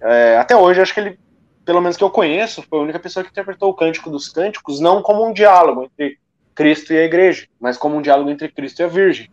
é, 0.00 0.36
até 0.38 0.56
hoje, 0.56 0.80
acho 0.80 0.92
que 0.92 1.00
ele, 1.00 1.18
pelo 1.64 1.80
menos 1.80 1.96
que 1.96 2.04
eu 2.04 2.10
conheço, 2.10 2.62
foi 2.62 2.78
a 2.78 2.82
única 2.82 2.98
pessoa 2.98 3.24
que 3.24 3.30
interpretou 3.30 3.70
o 3.70 3.74
Cântico 3.74 4.10
dos 4.10 4.28
Cânticos 4.28 4.80
não 4.80 5.02
como 5.02 5.26
um 5.26 5.32
diálogo 5.32 5.84
entre 5.84 6.18
Cristo 6.54 6.92
e 6.92 6.98
a 6.98 7.04
igreja, 7.04 7.46
mas 7.60 7.76
como 7.76 7.96
um 7.96 8.02
diálogo 8.02 8.30
entre 8.30 8.48
Cristo 8.48 8.80
e 8.80 8.84
a 8.84 8.88
Virgem. 8.88 9.30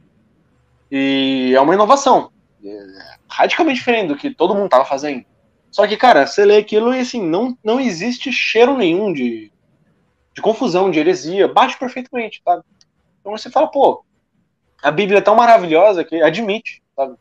E 0.92 1.54
é 1.56 1.62
uma 1.62 1.74
inovação. 1.74 2.32
É 2.64 3.20
radicalmente 3.30 3.80
diferente 3.80 4.08
do 4.08 4.18
que 4.18 4.34
todo 4.34 4.54
mundo 4.54 4.66
estava 4.66 4.86
fazendo. 4.86 5.24
Só 5.72 5.88
que, 5.88 5.96
cara, 5.96 6.26
você 6.26 6.44
lê 6.44 6.58
aquilo 6.58 6.94
e 6.94 7.00
assim, 7.00 7.22
não, 7.22 7.56
não 7.64 7.80
existe 7.80 8.32
cheiro 8.32 8.76
nenhum 8.76 9.14
de, 9.14 9.52
de 10.34 10.42
confusão, 10.42 10.90
de 10.90 11.00
heresia, 11.00 11.48
bate 11.48 11.78
perfeitamente, 11.78 12.42
sabe? 12.44 12.64
Então 13.20 13.32
você 13.32 13.50
fala, 13.52 13.68
pô, 13.68 14.04
a 14.82 14.90
Bíblia 14.90 15.20
é 15.20 15.22
tão 15.22 15.36
maravilhosa 15.36 16.04
que 16.04 16.22
admite, 16.22 16.82
sabe? 16.96 17.16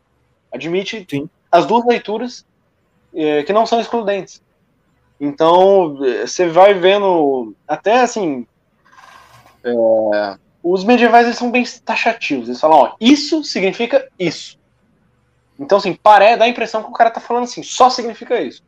Admite 0.50 1.06
Sim. 1.08 1.28
as 1.52 1.66
duas 1.66 1.84
leituras 1.84 2.46
é, 3.14 3.42
que 3.42 3.52
não 3.52 3.66
são 3.66 3.80
excludentes. 3.80 4.42
Então, 5.20 5.96
você 6.20 6.48
vai 6.48 6.74
vendo, 6.74 7.54
até 7.66 8.00
assim, 8.00 8.46
é, 9.64 10.36
os 10.62 10.84
medievais 10.84 11.26
eles 11.26 11.38
são 11.38 11.50
bem 11.50 11.64
taxativos. 11.84 12.48
Eles 12.48 12.60
falam, 12.60 12.78
ó, 12.78 12.92
isso 13.00 13.42
significa 13.42 14.06
isso. 14.18 14.58
Então, 15.58 15.78
assim, 15.78 15.94
parece, 15.94 16.38
dá 16.38 16.44
a 16.44 16.48
impressão 16.48 16.82
que 16.82 16.90
o 16.90 16.92
cara 16.92 17.10
tá 17.10 17.20
falando 17.20 17.44
assim, 17.44 17.62
só 17.62 17.90
significa 17.90 18.40
isso. 18.40 18.62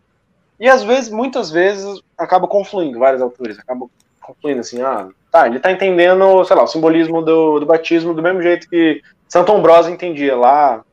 E 0.59 0.69
às 0.69 0.83
vezes, 0.83 1.09
muitas 1.09 1.51
vezes, 1.51 2.01
acaba 2.19 2.49
confluindo, 2.49 2.99
vários 2.99 3.23
autores 3.23 3.59
acabam 3.59 3.89
confluindo 4.21 4.61
assim, 4.61 4.83
ah, 4.83 5.09
tá, 5.31 5.47
ele 5.47 5.59
tá 5.59 5.73
entendendo, 5.73 6.45
sei 6.45 6.57
lá, 6.57 6.65
o 6.65 6.67
simbolismo 6.67 7.23
do, 7.23 7.61
do 7.61 7.67
batismo 7.67 8.13
do 8.13 8.23
mesmo 8.23 8.43
jeito 8.43 8.69
que 8.69 9.01
Santo 9.29 9.53
Ambrósio 9.53 9.93
entendia 9.93 10.37
lá, 10.37 10.85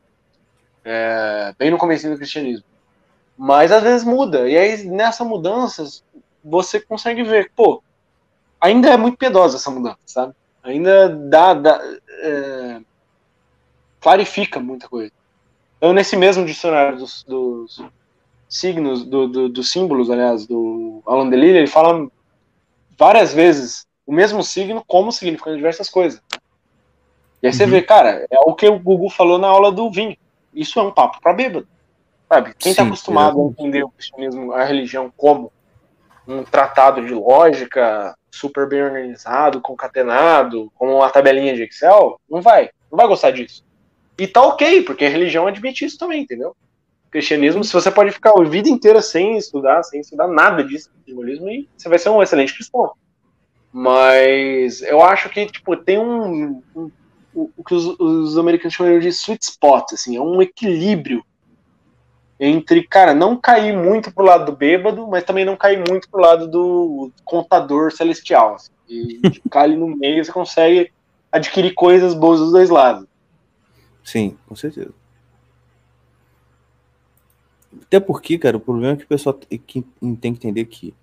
é, 0.85 1.53
bem 1.57 1.69
no 1.69 1.77
começo 1.77 2.09
do 2.09 2.15
cristianismo. 2.15 2.63
Mas 3.37 3.71
às 3.71 3.83
vezes 3.83 4.03
muda, 4.05 4.49
e 4.49 4.57
aí 4.57 4.83
nessa 4.85 5.23
mudança 5.23 5.85
você 6.43 6.79
consegue 6.79 7.23
ver, 7.23 7.51
pô, 7.55 7.83
ainda 8.59 8.89
é 8.89 8.97
muito 8.97 9.17
piedosa 9.17 9.57
essa 9.57 9.69
mudança, 9.69 9.99
sabe? 10.05 10.33
Ainda 10.63 11.09
dá, 11.09 11.53
dá 11.53 11.81
é, 12.09 12.81
clarifica 14.01 14.59
muita 14.59 14.89
coisa. 14.89 15.11
Então, 15.77 15.93
nesse 15.93 16.15
mesmo 16.15 16.45
dicionário 16.45 16.97
dos, 16.97 17.23
dos 17.23 17.83
signos, 18.49 19.05
do, 19.05 19.27
do, 19.27 19.49
dos 19.49 19.71
símbolos, 19.71 20.09
aliás, 20.09 20.47
do 20.47 21.01
Alan 21.05 21.29
Delille, 21.29 21.59
ele 21.59 21.67
fala 21.67 22.09
várias 22.97 23.33
vezes 23.33 23.85
o 24.05 24.11
mesmo 24.11 24.41
signo 24.41 24.83
como 24.87 25.11
significando 25.11 25.57
diversas 25.57 25.89
coisas. 25.89 26.21
E 27.43 27.47
aí 27.47 27.53
você 27.53 27.65
uhum. 27.65 27.69
vê, 27.69 27.81
cara, 27.83 28.25
é 28.31 28.39
o 28.45 28.55
que 28.55 28.67
o 28.67 28.79
Google 28.79 29.09
falou 29.09 29.37
na 29.37 29.47
aula 29.47 29.71
do 29.71 29.91
vinho. 29.91 30.17
Isso 30.53 30.79
é 30.79 30.83
um 30.83 30.91
papo 30.91 31.21
para 31.21 31.33
bêbado. 31.33 31.67
Sabe? 32.29 32.53
Quem 32.57 32.71
está 32.71 32.83
acostumado 32.83 33.41
a 33.41 33.45
entender 33.45 33.83
o 33.83 33.89
cristianismo, 33.89 34.51
a 34.51 34.63
religião, 34.63 35.11
como 35.15 35.51
um 36.27 36.43
tratado 36.43 37.05
de 37.05 37.13
lógica 37.13 38.15
super 38.29 38.67
bem 38.67 38.83
organizado, 38.83 39.61
concatenado, 39.61 40.71
com 40.75 40.97
uma 40.97 41.09
tabelinha 41.09 41.55
de 41.55 41.63
Excel, 41.63 42.19
não 42.29 42.41
vai. 42.41 42.69
Não 42.91 42.97
vai 42.97 43.07
gostar 43.07 43.31
disso. 43.31 43.65
E 44.17 44.27
tá 44.27 44.41
ok, 44.41 44.81
porque 44.83 45.05
a 45.05 45.09
religião 45.09 45.47
admite 45.47 45.85
isso 45.85 45.97
também, 45.97 46.23
entendeu? 46.23 46.55
O 47.07 47.09
cristianismo, 47.09 47.63
se 47.63 47.71
você 47.71 47.89
pode 47.89 48.11
ficar 48.11 48.31
a 48.31 48.43
vida 48.43 48.67
inteira 48.67 49.01
sem 49.01 49.37
estudar, 49.37 49.81
sem 49.83 50.01
estudar 50.01 50.27
nada 50.27 50.63
disso, 50.63 50.89
simbolismo, 51.05 51.49
e 51.49 51.69
você 51.77 51.87
vai 51.87 51.97
ser 51.97 52.09
um 52.09 52.21
excelente 52.21 52.53
cristão. 52.53 52.91
Mas 53.71 54.81
eu 54.81 55.01
acho 55.01 55.29
que, 55.29 55.45
tipo, 55.45 55.75
tem 55.77 55.97
um. 55.97 56.61
um 56.75 56.91
o 57.33 57.63
que 57.63 57.75
os, 57.75 57.85
os, 57.99 58.35
americanos 58.35 58.73
chamam 58.73 58.97
de 58.97 59.09
sweet 59.09 59.43
spot, 59.43 59.93
assim, 59.93 60.17
é 60.17 60.21
um 60.21 60.41
equilíbrio 60.41 61.23
entre, 62.39 62.83
cara, 62.83 63.13
não 63.13 63.35
cair 63.35 63.75
muito 63.75 64.13
pro 64.13 64.25
lado 64.25 64.45
do 64.45 64.55
bêbado, 64.55 65.07
mas 65.07 65.23
também 65.23 65.43
não 65.43 65.55
cair 65.55 65.83
muito 65.87 66.09
pro 66.09 66.21
lado 66.21 66.47
do 66.47 67.11
contador 67.25 67.91
celestial. 67.91 68.55
Assim, 68.55 68.71
e 68.87 69.19
ficar 69.31 69.61
ali 69.61 69.75
no 69.75 69.87
meio 69.87 70.23
você 70.23 70.31
consegue 70.31 70.91
adquirir 71.31 71.73
coisas 71.73 72.13
boas 72.13 72.39
dos 72.39 72.51
dois 72.51 72.69
lados. 72.69 73.07
Sim, 74.03 74.37
com 74.47 74.55
certeza. 74.55 74.93
Até 77.81 77.99
porque, 77.99 78.37
cara, 78.37 78.57
o 78.57 78.61
problema 78.61 78.93
é 78.93 78.97
que 78.97 79.03
o 79.03 79.07
pessoal 79.07 79.33
tem 79.33 79.59
que 79.59 79.85
entender 80.01 80.65
que 80.65 80.93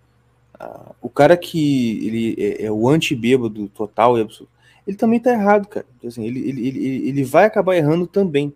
uh, 0.61 0.95
o 1.01 1.09
cara 1.09 1.37
que 1.37 2.07
ele 2.07 2.35
é, 2.39 2.67
é 2.67 2.73
o 2.73 2.89
anti-bêbado 2.89 3.69
total 3.69 4.19
e 4.19 4.23
absoluto, 4.23 4.53
ele 4.87 4.97
também 4.97 5.19
tá 5.19 5.33
errado, 5.33 5.67
cara. 5.67 5.87
Assim, 6.05 6.25
ele, 6.25 6.47
ele, 6.49 6.69
ele, 6.69 7.09
ele 7.09 7.25
vai 7.25 7.45
acabar 7.45 7.77
errando 7.77 8.07
também. 8.07 8.55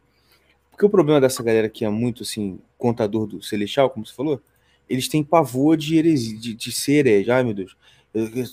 Porque 0.70 0.84
o 0.84 0.90
problema 0.90 1.20
dessa 1.20 1.42
galera 1.42 1.68
que 1.68 1.84
é 1.84 1.88
muito, 1.88 2.22
assim, 2.22 2.58
contador 2.78 3.26
do 3.26 3.42
celestial, 3.42 3.90
como 3.90 4.06
você 4.06 4.14
falou, 4.14 4.40
eles 4.88 5.08
têm 5.08 5.22
pavor 5.22 5.76
de 5.76 5.96
heresia, 5.96 6.38
de, 6.38 6.54
de 6.54 6.72
ser 6.72 7.06
herege. 7.06 7.30
Ai, 7.30 7.42
meu 7.42 7.52
Deus. 7.52 7.76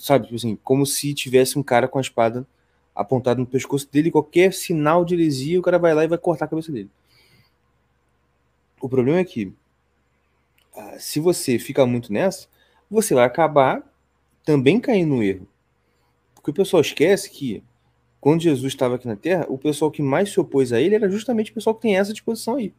Sabe, 0.02 0.26
tipo 0.26 0.36
assim, 0.36 0.56
como 0.62 0.84
se 0.84 1.14
tivesse 1.14 1.58
um 1.58 1.62
cara 1.62 1.88
com 1.88 1.98
a 1.98 2.02
espada 2.02 2.46
apontada 2.94 3.40
no 3.40 3.46
pescoço 3.46 3.88
dele, 3.90 4.10
qualquer 4.10 4.52
sinal 4.52 5.04
de 5.04 5.14
heresia, 5.14 5.58
o 5.58 5.62
cara 5.62 5.78
vai 5.78 5.94
lá 5.94 6.04
e 6.04 6.08
vai 6.08 6.18
cortar 6.18 6.46
a 6.46 6.48
cabeça 6.48 6.72
dele. 6.72 6.90
O 8.80 8.88
problema 8.88 9.18
é 9.18 9.24
que, 9.24 9.52
ah, 10.74 10.98
se 10.98 11.20
você 11.20 11.58
fica 11.58 11.86
muito 11.86 12.12
nessa, 12.12 12.48
você 12.90 13.14
vai 13.14 13.24
acabar 13.24 13.82
também 14.44 14.78
caindo 14.80 15.16
no 15.16 15.22
erro. 15.22 15.46
Porque 16.34 16.50
o 16.50 16.54
pessoal 16.54 16.80
esquece 16.80 17.30
que, 17.30 17.62
quando 18.20 18.42
Jesus 18.42 18.72
estava 18.72 18.96
aqui 18.96 19.06
na 19.06 19.16
Terra, 19.16 19.46
o 19.48 19.58
pessoal 19.58 19.90
que 19.90 20.02
mais 20.02 20.30
se 20.30 20.38
opôs 20.38 20.72
a 20.72 20.80
ele 20.80 20.94
era 20.94 21.10
justamente 21.10 21.50
o 21.50 21.54
pessoal 21.54 21.74
que 21.74 21.82
tem 21.82 21.96
essa 21.96 22.12
disposição 22.12 22.56
aí. 22.56 22.72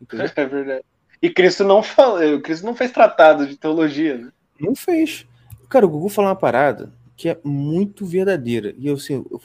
Entendeu? 0.00 0.30
É 0.34 0.46
verdade. 0.46 0.84
E 1.20 1.30
Cristo 1.30 1.64
não 1.64 1.82
fala, 1.82 2.40
Cristo 2.40 2.66
não 2.66 2.74
fez 2.74 2.90
tratado 2.90 3.46
de 3.46 3.56
teologia, 3.56 4.18
né? 4.18 4.32
Não 4.60 4.74
fez. 4.74 5.26
Cara, 5.68 5.86
o 5.86 5.88
Gugu 5.88 6.08
falou 6.08 6.30
uma 6.30 6.36
parada 6.36 6.92
que 7.16 7.28
é 7.28 7.38
muito 7.42 8.04
verdadeira. 8.04 8.74
E 8.78 8.86
eu, 8.86 8.94
assim, 8.94 9.14
eu, 9.14 9.42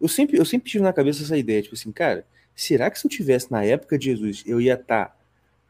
eu, 0.00 0.08
sempre, 0.08 0.38
eu 0.38 0.44
sempre 0.44 0.70
tive 0.70 0.82
na 0.82 0.92
cabeça 0.92 1.22
essa 1.22 1.36
ideia, 1.36 1.62
tipo 1.62 1.74
assim, 1.74 1.92
cara, 1.92 2.26
será 2.54 2.90
que 2.90 2.98
se 2.98 3.06
eu 3.06 3.10
tivesse 3.10 3.50
na 3.50 3.64
época 3.64 3.96
de 3.96 4.06
Jesus, 4.06 4.42
eu 4.46 4.60
ia 4.60 4.74
estar 4.74 5.06
tá 5.06 5.16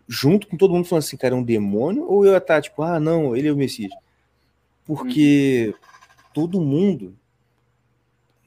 junto 0.09 0.47
com 0.47 0.57
todo 0.57 0.73
mundo 0.73 0.87
falando 0.87 1.05
assim, 1.05 1.17
cara, 1.17 1.35
é 1.35 1.39
um 1.39 1.43
demônio? 1.43 2.05
Ou 2.09 2.25
eu 2.25 2.33
ia 2.33 2.39
estar 2.39 2.57
tá, 2.57 2.63
tipo, 2.63 2.83
ah, 2.83 2.99
não, 2.99 3.37
ele 3.37 3.49
é 3.49 3.53
o 3.53 3.57
Messias? 3.57 3.93
Porque 4.85 5.75
todo 6.33 6.61
mundo 6.61 7.15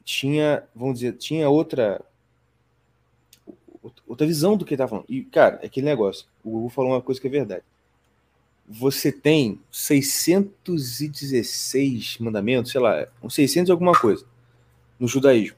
tinha, 0.03 0.63
vamos 0.75 0.99
dizer, 0.99 1.13
tinha 1.13 1.49
outra 1.49 2.01
outra 4.07 4.27
visão 4.27 4.57
do 4.57 4.65
que 4.65 4.73
ele 4.73 4.75
estava 4.75 4.89
falando. 4.89 5.05
E, 5.09 5.23
cara, 5.23 5.59
é 5.61 5.67
aquele 5.67 5.85
negócio. 5.85 6.25
O 6.43 6.51
Google 6.51 6.69
falou 6.69 6.91
uma 6.91 7.01
coisa 7.01 7.19
que 7.19 7.27
é 7.27 7.29
verdade 7.29 7.63
você 8.67 9.13
tem 9.13 9.61
616 9.71 12.17
mandamentos, 12.19 12.73
sei 12.73 12.81
lá, 12.81 13.07
uns 13.23 13.33
600 13.33 13.71
alguma 13.71 13.93
coisa, 13.93 14.25
no 14.99 15.07
judaísmo. 15.07 15.55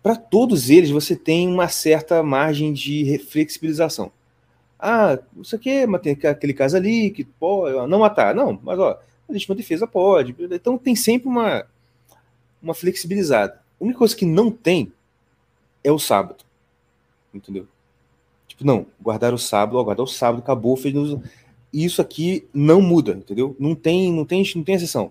Para 0.00 0.14
todos 0.14 0.70
eles, 0.70 0.90
você 0.90 1.16
tem 1.16 1.48
uma 1.48 1.66
certa 1.68 2.22
margem 2.22 2.72
de 2.72 3.18
flexibilização. 3.18 4.12
Ah, 4.78 5.18
isso 5.40 5.56
aqui, 5.56 5.70
é 5.70 5.98
tem 5.98 6.12
aquele 6.12 6.54
caso 6.54 6.76
ali 6.76 7.10
que 7.10 7.24
pode 7.24 7.74
não 7.88 7.98
matar. 8.00 8.34
Não, 8.34 8.60
mas 8.62 8.78
ó, 8.78 9.00
a 9.28 9.32
legítima 9.32 9.54
defesa 9.54 9.86
pode. 9.86 10.34
Então 10.50 10.76
tem 10.76 10.96
sempre 10.96 11.28
uma, 11.28 11.64
uma 12.60 12.74
flexibilizada. 12.74 13.62
A 13.80 13.84
única 13.84 13.98
coisa 13.98 14.16
que 14.16 14.26
não 14.26 14.50
tem 14.50 14.92
é 15.82 15.90
o 15.90 15.98
sábado. 15.98 16.44
Entendeu? 17.32 17.66
Tipo, 18.46 18.64
não, 18.64 18.86
guardar 19.00 19.32
o 19.32 19.38
sábado, 19.38 19.82
guardar 19.82 20.04
o 20.04 20.08
sábado, 20.08 20.40
acabou, 20.40 20.76
fez 20.76 20.94
isso 21.72 22.02
aqui 22.02 22.46
não 22.52 22.82
muda, 22.82 23.12
entendeu? 23.12 23.56
Não 23.58 23.74
tem, 23.74 24.12
não 24.12 24.24
tem, 24.24 24.44
não 24.54 24.62
tem 24.62 24.74
exceção. 24.74 25.10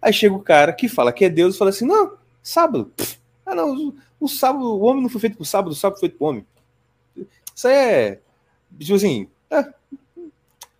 Aí 0.00 0.12
chega 0.12 0.34
o 0.34 0.42
cara 0.42 0.72
que 0.72 0.88
fala 0.88 1.12
que 1.12 1.24
é 1.24 1.28
Deus 1.28 1.54
e 1.54 1.58
fala 1.58 1.70
assim: 1.70 1.86
"Não, 1.86 2.16
sábado. 2.42 2.92
Pff, 2.96 3.18
ah, 3.44 3.54
não, 3.54 3.74
o, 3.74 3.94
o, 4.20 4.28
sábado, 4.28 4.64
o 4.64 4.82
homem 4.82 5.02
não 5.02 5.08
foi 5.08 5.20
feito 5.20 5.36
pro 5.36 5.44
sábado, 5.44 5.72
o 5.72 5.74
sábado 5.74 5.98
foi 5.98 6.08
feito 6.08 6.18
pro 6.18 6.28
homem". 6.28 6.46
Isso 7.54 7.66
é 7.66 8.20
tipo 8.78 8.94
assim, 8.94 9.28
ah, 9.50 9.72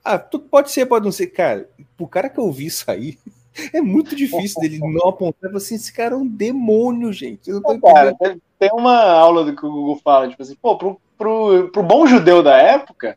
ah, 0.04 0.18
pode 0.18 0.70
ser, 0.70 0.86
pode 0.86 1.04
não 1.04 1.12
ser, 1.12 1.28
cara. 1.28 1.68
O 1.98 2.08
cara 2.08 2.28
que 2.28 2.38
eu 2.38 2.50
vi 2.50 2.68
aí, 2.86 3.18
é 3.72 3.80
muito 3.80 4.14
difícil 4.14 4.60
dele 4.60 4.78
não 4.78 5.08
apontar 5.08 5.54
assim, 5.54 5.74
esse 5.74 5.92
cara 5.92 6.14
é 6.14 6.18
um 6.18 6.26
demônio, 6.26 7.12
gente. 7.12 7.48
Eu 7.48 7.60
não 7.60 7.78
tô 7.78 7.92
cara, 7.92 8.14
tem 8.58 8.70
uma 8.72 9.02
aula 9.02 9.44
do 9.44 9.54
que 9.54 9.64
o 9.64 9.70
Google 9.70 10.00
fala, 10.02 10.28
tipo 10.28 10.42
assim, 10.42 10.56
pô, 10.60 10.76
pro, 10.76 11.00
pro, 11.16 11.68
pro 11.70 11.82
bom 11.82 12.06
judeu 12.06 12.42
da 12.42 12.56
época, 12.56 13.16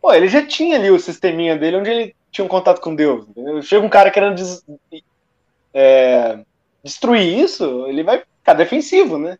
pô, 0.00 0.12
ele 0.12 0.28
já 0.28 0.46
tinha 0.46 0.76
ali 0.76 0.90
o 0.90 0.98
sisteminha 0.98 1.56
dele 1.56 1.76
onde 1.76 1.90
ele 1.90 2.16
tinha 2.30 2.44
um 2.44 2.48
contato 2.48 2.80
com 2.80 2.94
Deus. 2.94 3.28
Entendeu? 3.28 3.62
Chega 3.62 3.84
um 3.84 3.90
cara 3.90 4.10
querendo 4.10 4.34
des, 4.34 4.64
é, 5.72 6.38
destruir 6.82 7.38
isso, 7.38 7.86
ele 7.86 8.02
vai 8.02 8.22
ficar 8.38 8.54
defensivo, 8.54 9.18
né? 9.18 9.38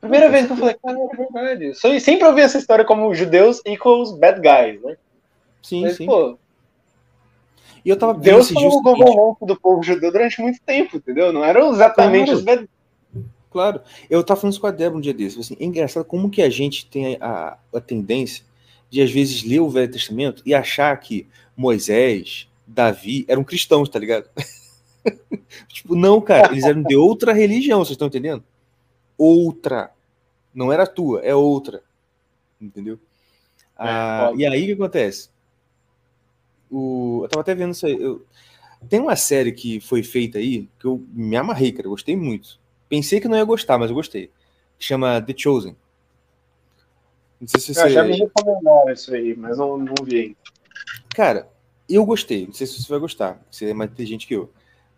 Primeira 0.00 0.30
vez 0.30 0.46
que 0.46 0.52
eu 0.52 0.56
falei, 0.56 0.76
cara, 0.80 0.96
é 0.96 1.16
verdade. 1.16 2.00
Sempre 2.00 2.26
ouvi 2.26 2.40
essa 2.40 2.58
história 2.58 2.84
como 2.84 3.12
judeus 3.14 3.60
equals 3.66 4.12
bad 4.12 4.40
guys, 4.40 4.80
né? 4.82 4.96
Sim, 5.62 5.82
Mas, 5.82 5.96
sim. 5.96 6.06
Pô, 6.06 6.38
e 7.84 7.88
eu 7.90 7.96
tava 7.96 8.14
Deus 8.14 8.50
foi 8.50 8.64
o 8.64 8.82
governante 8.82 9.46
do 9.46 9.58
povo 9.58 9.82
judeu 9.82 10.12
durante 10.12 10.40
muito 10.40 10.60
tempo, 10.62 10.96
entendeu? 10.96 11.32
Não 11.32 11.44
eram 11.44 11.72
exatamente 11.72 12.30
claro. 12.42 12.62
os 12.62 12.68
Claro. 13.50 13.80
Eu 14.10 14.22
tava 14.22 14.40
falando 14.40 14.52
isso 14.52 14.60
com 14.60 14.66
a 14.66 14.70
Débora 14.70 14.98
um 14.98 15.00
dia 15.00 15.14
desse. 15.14 15.40
Assim, 15.40 15.56
é 15.58 15.64
engraçado 15.64 16.04
como 16.04 16.30
que 16.30 16.42
a 16.42 16.50
gente 16.50 16.86
tem 16.86 17.16
a, 17.20 17.56
a 17.74 17.80
tendência 17.80 18.44
de, 18.90 19.02
às 19.02 19.10
vezes, 19.10 19.42
ler 19.42 19.60
o 19.60 19.68
Velho 19.68 19.90
Testamento 19.90 20.42
e 20.44 20.54
achar 20.54 20.96
que 20.98 21.26
Moisés, 21.56 22.48
Davi 22.66 23.24
eram 23.28 23.44
cristãos, 23.44 23.88
tá 23.88 23.98
ligado? 23.98 24.28
tipo, 25.68 25.94
não, 25.94 26.20
cara, 26.20 26.52
eles 26.52 26.64
eram 26.64 26.82
de 26.82 26.96
outra 26.96 27.32
religião, 27.32 27.78
vocês 27.78 27.92
estão 27.92 28.08
entendendo? 28.08 28.44
Outra. 29.16 29.90
Não 30.54 30.72
era 30.72 30.84
a 30.84 30.86
tua, 30.86 31.20
é 31.20 31.34
outra. 31.34 31.82
Entendeu? 32.60 32.98
É, 33.78 33.84
ah, 33.84 34.32
e 34.36 34.44
aí 34.44 34.64
o 34.64 34.66
que 34.66 34.72
acontece? 34.72 35.30
O, 36.70 37.20
eu 37.24 37.28
tava 37.28 37.40
até 37.40 37.54
vendo 37.54 37.72
isso 37.72 37.86
aí. 37.86 38.00
Eu, 38.00 38.24
tem 38.88 39.00
uma 39.00 39.16
série 39.16 39.52
que 39.52 39.80
foi 39.80 40.02
feita 40.02 40.38
aí 40.38 40.68
que 40.78 40.86
eu 40.86 41.02
me 41.12 41.36
amarrei, 41.36 41.72
cara. 41.72 41.86
Eu 41.86 41.92
gostei 41.92 42.16
muito. 42.16 42.58
Pensei 42.88 43.20
que 43.20 43.28
não 43.28 43.36
ia 43.36 43.44
gostar, 43.44 43.78
mas 43.78 43.90
eu 43.90 43.96
gostei. 43.96 44.30
Chama 44.78 45.20
The 45.20 45.34
Chosen. 45.36 45.76
Não 47.40 47.48
sei 47.48 47.60
se 47.60 47.74
você. 47.74 47.90
já 47.90 48.02
me 48.02 48.16
recomendaram 48.16 48.90
isso 48.90 49.14
aí, 49.14 49.36
mas 49.36 49.58
não, 49.58 49.78
não 49.78 49.94
vi 50.04 50.36
Cara, 51.14 51.48
eu 51.88 52.04
gostei. 52.04 52.46
Não 52.46 52.52
sei 52.52 52.66
se 52.66 52.82
você 52.82 52.88
vai 52.88 52.98
gostar. 52.98 53.40
Você 53.50 53.70
é 53.70 53.74
mais 53.74 53.90
inteligente 53.90 54.26
que 54.26 54.34
eu. 54.34 54.50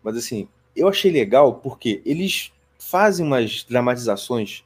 Mas 0.03 0.17
assim, 0.17 0.47
eu 0.75 0.87
achei 0.87 1.11
legal 1.11 1.55
porque 1.55 2.01
eles 2.05 2.51
fazem 2.77 3.25
umas 3.25 3.63
dramatizações 3.63 4.63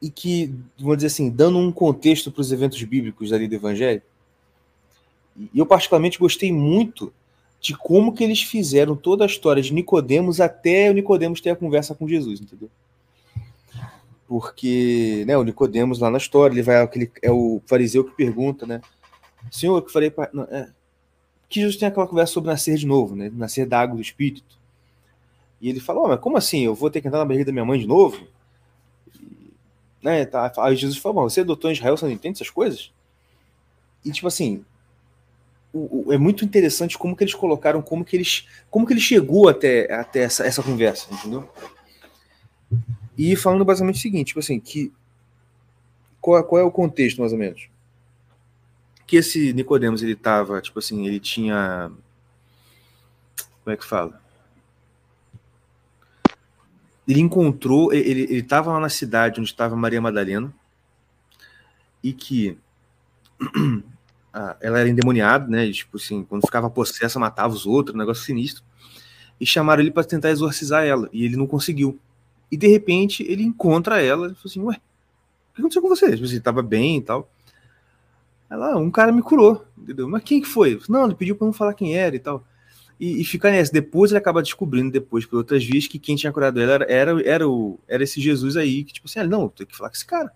e 0.00 0.10
que, 0.10 0.54
vamos 0.78 0.96
dizer 0.96 1.08
assim, 1.08 1.30
dando 1.30 1.58
um 1.58 1.72
contexto 1.72 2.30
para 2.30 2.40
os 2.40 2.52
eventos 2.52 2.82
bíblicos 2.82 3.32
ali 3.32 3.48
do 3.48 3.54
Evangelho. 3.54 4.02
E 5.52 5.58
eu 5.58 5.66
particularmente 5.66 6.18
gostei 6.18 6.52
muito 6.52 7.12
de 7.60 7.76
como 7.76 8.12
que 8.12 8.22
eles 8.22 8.42
fizeram 8.42 8.96
toda 8.96 9.24
a 9.24 9.26
história 9.26 9.62
de 9.62 9.72
Nicodemos 9.72 10.40
até 10.40 10.90
o 10.90 10.94
Nicodemos 10.94 11.40
ter 11.40 11.50
a 11.50 11.56
conversa 11.56 11.94
com 11.94 12.08
Jesus, 12.08 12.40
entendeu? 12.40 12.70
Porque, 14.28 15.24
né, 15.26 15.36
o 15.36 15.42
Nicodemos 15.42 15.98
lá 15.98 16.10
na 16.10 16.18
história, 16.18 16.54
ele 16.54 16.62
vai 16.62 16.80
aquele 16.80 17.10
é 17.22 17.30
o 17.30 17.60
fariseu 17.66 18.04
que 18.04 18.14
pergunta, 18.14 18.66
né? 18.66 18.80
Senhor, 19.50 19.80
que 19.82 19.92
falei 19.92 20.12
é, 20.50 20.68
que 21.48 21.60
Jesus 21.60 21.76
tem 21.76 21.88
aquela 21.88 22.06
conversa 22.06 22.32
sobre 22.32 22.50
nascer 22.50 22.76
de 22.76 22.86
novo, 22.86 23.14
né? 23.14 23.30
Nascer 23.34 23.66
da 23.66 23.80
água 23.80 23.96
do 23.96 24.02
espírito. 24.02 24.58
E 25.60 25.68
ele 25.68 25.80
fala: 25.80 26.00
oh, 26.00 26.08
mas 26.08 26.20
como 26.20 26.36
assim? 26.36 26.64
Eu 26.64 26.74
vou 26.74 26.90
ter 26.90 27.00
que 27.00 27.06
entrar 27.06 27.20
na 27.20 27.24
barriga 27.24 27.44
da 27.44 27.52
minha 27.52 27.64
mãe 27.64 27.78
de 27.78 27.86
novo?" 27.86 28.26
Né, 30.02 30.24
tá, 30.24 30.52
aí 30.58 30.76
Jesus 30.76 30.98
fala: 30.98 31.22
"Você 31.22 31.40
é 31.40 31.44
doutor 31.44 31.70
em 31.70 31.74
Israel, 31.74 31.96
você 31.96 32.04
não 32.04 32.12
entende 32.12 32.36
essas 32.36 32.50
coisas?" 32.50 32.92
E 34.04 34.10
tipo 34.10 34.26
assim, 34.26 34.64
é 36.10 36.18
muito 36.18 36.44
interessante 36.44 36.98
como 36.98 37.16
que 37.16 37.24
eles 37.24 37.34
colocaram, 37.34 37.82
como 37.82 38.04
que 38.04 38.16
eles, 38.16 38.46
como 38.70 38.86
que 38.86 38.92
ele 38.92 39.00
chegou 39.00 39.48
até, 39.48 39.92
até 39.92 40.20
essa, 40.20 40.46
essa 40.46 40.62
conversa, 40.62 41.08
entendeu? 41.12 41.48
E 43.16 43.34
falando 43.36 43.64
basicamente 43.64 43.96
o 43.96 44.02
seguinte, 44.02 44.28
tipo 44.28 44.40
assim, 44.40 44.60
que 44.60 44.92
qual, 46.20 46.42
qual 46.44 46.60
é 46.60 46.64
o 46.64 46.70
contexto 46.70 47.20
mais 47.20 47.32
ou 47.32 47.38
menos? 47.38 47.68
Que 49.06 49.16
esse 49.16 49.52
Nicodemos 49.52 50.02
ele 50.02 50.16
tava, 50.16 50.60
tipo 50.60 50.78
assim, 50.78 51.06
ele 51.06 51.20
tinha 51.20 51.90
como 53.66 53.74
é 53.74 53.76
que 53.76 53.84
fala? 53.84 54.22
Ele 57.08 57.20
encontrou, 57.20 57.92
ele 57.92 58.22
ele 58.22 58.38
estava 58.38 58.72
lá 58.72 58.78
na 58.78 58.88
cidade 58.88 59.40
onde 59.40 59.50
estava 59.50 59.74
Maria 59.74 60.00
Madalena 60.00 60.54
e 62.00 62.12
que 62.12 62.56
ela 64.60 64.80
era 64.80 64.88
endemoniada, 64.88 65.46
né? 65.48 65.66
E, 65.66 65.72
tipo 65.72 65.96
assim, 65.96 66.22
quando 66.24 66.42
ficava 66.42 66.68
possessa, 66.68 67.18
matava 67.18 67.54
os 67.54 67.66
outros, 67.66 67.94
um 67.94 67.98
negócio 67.98 68.24
sinistro. 68.24 68.62
E 69.40 69.46
chamaram 69.46 69.82
ele 69.82 69.90
para 69.90 70.04
tentar 70.04 70.30
exorcizar 70.30 70.84
ela, 70.84 71.08
e 71.12 71.24
ele 71.24 71.36
não 71.36 71.46
conseguiu. 71.46 71.98
E 72.50 72.56
de 72.56 72.66
repente 72.66 73.22
ele 73.22 73.42
encontra 73.42 74.00
ela 74.00 74.26
e 74.26 74.34
falou 74.34 74.42
assim: 74.44 74.60
Ué, 74.60 74.74
o 74.76 75.54
que 75.54 75.60
aconteceu 75.60 75.82
com 75.82 75.88
você? 75.88 76.10
Tipo 76.12 76.24
assim, 76.24 76.40
tava 76.40 76.62
bem 76.62 76.98
e 76.98 77.02
tal. 77.02 77.28
Ela, 78.48 78.72
ah, 78.72 78.76
um 78.76 78.90
cara 78.90 79.10
me 79.10 79.22
curou, 79.22 79.66
entendeu? 79.76 80.08
Mas 80.08 80.22
quem 80.22 80.40
que 80.40 80.46
foi? 80.46 80.80
Não, 80.88 81.06
ele 81.06 81.14
pediu 81.14 81.34
para 81.34 81.46
não 81.46 81.52
falar 81.52 81.74
quem 81.74 81.96
era 81.96 82.14
e 82.14 82.18
tal. 82.18 82.44
E, 82.98 83.20
e 83.20 83.24
fica 83.24 83.50
nessa. 83.50 83.72
Depois 83.72 84.10
ele 84.10 84.18
acaba 84.18 84.42
descobrindo, 84.42 84.92
depois, 84.92 85.26
por 85.26 85.38
outras 85.38 85.64
vias, 85.64 85.86
que 85.86 85.98
quem 85.98 86.14
tinha 86.14 86.32
curado 86.32 86.60
ela 86.60 86.72
era, 86.72 86.84
era, 86.88 87.28
era, 87.28 87.48
o, 87.48 87.78
era 87.88 88.04
esse 88.04 88.20
Jesus 88.20 88.56
aí, 88.56 88.84
que 88.84 88.92
tipo 88.92 89.08
assim, 89.08 89.18
ah, 89.18 89.26
não, 89.26 89.48
tem 89.48 89.66
que 89.66 89.76
falar 89.76 89.90
com 89.90 89.96
esse 89.96 90.06
cara. 90.06 90.32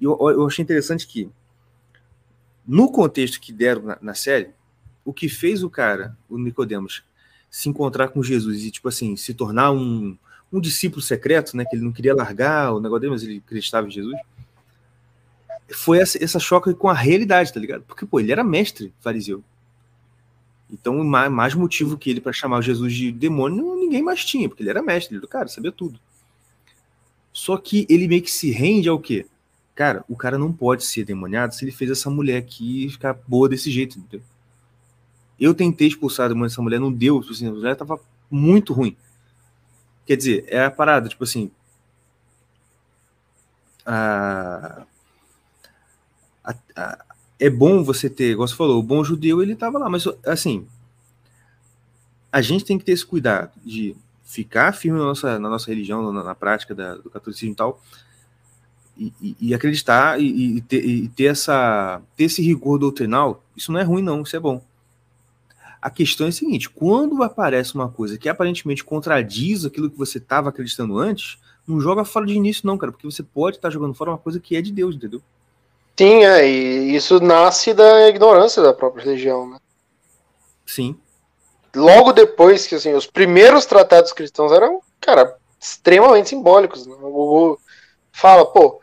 E 0.00 0.04
eu, 0.04 0.16
eu 0.20 0.46
achei 0.46 0.62
interessante 0.62 1.06
que 1.06 1.28
no 2.68 2.92
contexto 2.92 3.40
que 3.40 3.50
deram 3.50 3.82
na, 3.82 3.98
na, 4.02 4.14
série, 4.14 4.50
o 5.02 5.10
que 5.10 5.26
fez 5.26 5.62
o 5.62 5.70
cara, 5.70 6.14
o 6.28 6.36
Nicodemos, 6.36 7.02
se 7.50 7.70
encontrar 7.70 8.08
com 8.08 8.22
Jesus 8.22 8.62
e, 8.62 8.70
tipo 8.70 8.88
assim, 8.88 9.16
se 9.16 9.32
tornar 9.32 9.72
um, 9.72 10.14
um 10.52 10.60
discípulo 10.60 11.00
secreto, 11.00 11.56
né? 11.56 11.64
Que 11.64 11.76
ele 11.76 11.84
não 11.84 11.92
queria 11.92 12.14
largar 12.14 12.74
o 12.74 12.80
negócio 12.80 13.00
dele, 13.00 13.12
mas 13.12 13.22
ele 13.22 13.42
acreditava 13.44 13.86
em 13.86 13.90
Jesus. 13.90 14.14
Foi 15.70 15.98
essa, 15.98 16.22
essa 16.22 16.38
choque 16.38 16.74
com 16.74 16.90
a 16.90 16.94
realidade, 16.94 17.52
tá 17.54 17.58
ligado? 17.58 17.84
Porque, 17.84 18.04
pô, 18.04 18.20
ele 18.20 18.32
era 18.32 18.44
mestre 18.44 18.92
fariseu. 19.00 19.42
Então, 20.70 21.02
mais 21.02 21.54
motivo 21.54 21.96
que 21.96 22.10
ele 22.10 22.20
para 22.20 22.32
chamar 22.34 22.60
Jesus 22.60 22.92
de 22.92 23.10
demônio, 23.10 23.76
ninguém 23.76 24.02
mais 24.02 24.22
tinha, 24.22 24.46
porque 24.46 24.62
ele 24.62 24.68
era 24.68 24.82
mestre, 24.82 25.16
ele 25.16 25.26
cara, 25.26 25.48
sabia 25.48 25.72
tudo. 25.72 25.98
Só 27.32 27.56
que 27.56 27.86
ele 27.88 28.06
meio 28.06 28.20
que 28.20 28.30
se 28.30 28.50
rende 28.50 28.90
ao 28.90 28.98
quê? 28.98 29.24
Cara, 29.78 30.04
o 30.08 30.16
cara 30.16 30.36
não 30.36 30.52
pode 30.52 30.84
ser 30.84 31.04
demoniado 31.04 31.54
se 31.54 31.64
ele 31.64 31.70
fez 31.70 31.88
essa 31.88 32.10
mulher 32.10 32.38
aqui 32.38 32.88
ficar 32.90 33.16
boa 33.28 33.48
desse 33.48 33.70
jeito, 33.70 33.96
entendeu? 33.96 34.26
Eu 35.38 35.54
tentei 35.54 35.86
expulsar 35.86 36.26
a 36.26 36.28
demônio 36.30 36.48
dessa 36.48 36.60
mulher, 36.60 36.80
não 36.80 36.92
deu, 36.92 37.20
tipo 37.20 37.32
assim, 37.32 37.46
a 37.46 37.52
mulher 37.52 37.76
tava 37.76 38.00
muito 38.28 38.72
ruim. 38.72 38.96
Quer 40.04 40.16
dizer, 40.16 40.44
é 40.48 40.64
a 40.64 40.68
parada, 40.68 41.08
tipo 41.08 41.22
assim. 41.22 41.48
A, 43.86 44.84
a, 46.42 46.54
a, 46.74 47.04
é 47.38 47.48
bom 47.48 47.84
você 47.84 48.10
ter, 48.10 48.32
igual 48.32 48.48
você 48.48 48.56
falou, 48.56 48.80
o 48.80 48.82
bom 48.82 49.04
judeu 49.04 49.40
ele 49.40 49.54
tava 49.54 49.78
lá, 49.78 49.88
mas 49.88 50.08
assim, 50.26 50.66
a 52.32 52.42
gente 52.42 52.64
tem 52.64 52.80
que 52.80 52.84
ter 52.84 52.90
esse 52.94 53.06
cuidado 53.06 53.52
de 53.64 53.94
ficar 54.24 54.72
firme 54.72 54.98
na 54.98 55.04
nossa, 55.04 55.38
na 55.38 55.48
nossa 55.48 55.68
religião, 55.70 56.12
na, 56.12 56.24
na 56.24 56.34
prática 56.34 56.74
da, 56.74 56.96
do 56.96 57.08
catolicismo 57.08 57.52
e 57.52 57.56
tal, 57.56 57.80
e, 58.98 59.12
e, 59.20 59.36
e 59.40 59.54
acreditar 59.54 60.20
e, 60.20 60.60
ter, 60.62 61.08
ter, 61.14 61.24
essa, 61.24 62.02
ter 62.16 62.24
esse 62.24 62.42
rigor 62.42 62.78
doutrinal, 62.78 63.42
isso 63.56 63.70
não 63.70 63.78
é 63.78 63.82
ruim, 63.82 64.02
não, 64.02 64.22
isso 64.22 64.36
é 64.36 64.40
bom. 64.40 64.60
A 65.80 65.88
questão 65.88 66.26
é 66.26 66.30
a 66.30 66.32
seguinte: 66.32 66.68
quando 66.68 67.22
aparece 67.22 67.74
uma 67.74 67.88
coisa 67.88 68.18
que 68.18 68.28
aparentemente 68.28 68.84
contradiz 68.84 69.64
aquilo 69.64 69.88
que 69.88 69.96
você 69.96 70.18
estava 70.18 70.48
acreditando 70.48 70.98
antes, 70.98 71.38
não 71.66 71.80
joga 71.80 72.04
fora 72.04 72.26
de 72.26 72.34
início, 72.34 72.66
não, 72.66 72.76
cara, 72.76 72.90
porque 72.90 73.06
você 73.06 73.22
pode 73.22 73.56
estar 73.56 73.68
tá 73.68 73.72
jogando 73.72 73.94
fora 73.94 74.10
uma 74.10 74.18
coisa 74.18 74.40
que 74.40 74.56
é 74.56 74.60
de 74.60 74.72
Deus, 74.72 74.96
entendeu? 74.96 75.22
Sim, 75.96 76.24
é, 76.24 76.48
e 76.48 76.94
isso 76.94 77.20
nasce 77.20 77.74
da 77.74 78.08
ignorância 78.08 78.62
da 78.62 78.72
própria 78.72 79.04
religião, 79.04 79.48
né? 79.50 79.58
Sim. 80.64 80.96
Logo 81.74 82.12
depois 82.12 82.66
que, 82.66 82.74
assim, 82.74 82.94
os 82.94 83.06
primeiros 83.06 83.66
tratados 83.66 84.12
cristãos 84.12 84.52
eram, 84.52 84.80
cara, 85.00 85.36
extremamente 85.60 86.28
simbólicos. 86.28 86.86
Né? 86.86 86.94
O, 87.00 87.52
o, 87.52 87.58
fala, 88.12 88.46
pô, 88.46 88.80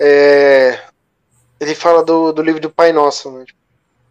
é, 0.00 0.80
ele 1.60 1.74
fala 1.74 2.02
do, 2.02 2.32
do 2.32 2.42
livro 2.42 2.60
do 2.60 2.70
Pai 2.70 2.90
Nosso, 2.92 3.30
né? 3.30 3.44
Tipo, 3.44 3.60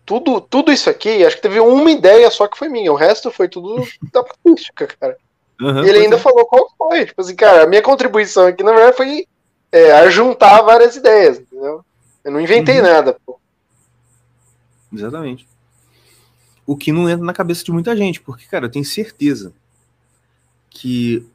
tudo, 0.05 0.41
tudo 0.41 0.71
isso 0.71 0.89
aqui, 0.89 1.25
acho 1.25 1.35
que 1.35 1.41
teve 1.41 1.59
uma 1.59 1.89
ideia 1.89 2.29
só 2.29 2.47
que 2.47 2.57
foi 2.57 2.69
minha, 2.69 2.91
o 2.91 2.95
resto 2.95 3.31
foi 3.31 3.49
tudo 3.49 3.83
da 4.13 4.23
patrística, 4.23 4.87
cara. 4.99 5.17
Uhum, 5.59 5.83
ele 5.83 5.99
ainda 5.99 6.15
é. 6.15 6.19
falou 6.19 6.45
qual 6.45 6.71
foi. 6.77 7.05
Tipo 7.05 7.21
assim, 7.21 7.35
cara, 7.35 7.63
a 7.63 7.67
minha 7.67 7.81
contribuição 7.81 8.47
aqui, 8.47 8.63
na 8.63 8.71
verdade, 8.71 8.95
foi 8.95 9.27
é, 9.71 9.91
ajuntar 9.93 10.63
várias 10.63 10.95
ideias, 10.95 11.39
entendeu? 11.39 11.83
Eu 12.23 12.31
não 12.31 12.39
inventei 12.39 12.77
uhum. 12.77 12.83
nada, 12.83 13.19
pô. 13.25 13.39
Exatamente. 14.93 15.47
O 16.65 16.77
que 16.77 16.91
não 16.91 17.09
entra 17.09 17.25
na 17.25 17.33
cabeça 17.33 17.63
de 17.63 17.71
muita 17.71 17.95
gente, 17.95 18.21
porque, 18.21 18.45
cara, 18.45 18.65
eu 18.67 18.71
tenho 18.71 18.85
certeza 18.85 19.51
que 20.69 21.25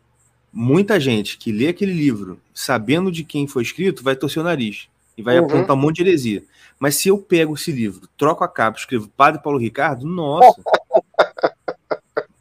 muita 0.55 1.01
gente 1.01 1.37
que 1.37 1.51
lê 1.51 1.67
aquele 1.67 1.93
livro 1.93 2.41
sabendo 2.55 3.11
de 3.11 3.25
quem 3.25 3.49
foi 3.49 3.65
escrito 3.65 4.05
vai 4.05 4.15
torcer 4.15 4.41
o 4.41 4.45
nariz 4.45 4.89
e 5.19 5.23
vai 5.23 5.39
uhum. 5.39 5.47
apontar 5.47 5.77
um 5.77 5.81
monte 5.81 5.97
de 5.97 6.03
heresia. 6.03 6.45
Mas 6.79 6.95
se 6.95 7.09
eu 7.09 7.19
pego 7.19 7.55
esse 7.55 7.73
livro, 7.73 8.09
troco 8.17 8.45
a 8.45 8.49
capa, 8.49 8.79
escrevo 8.79 9.09
Padre 9.09 9.43
Paulo 9.43 9.59
Ricardo, 9.59 10.07
nossa. 10.07 10.63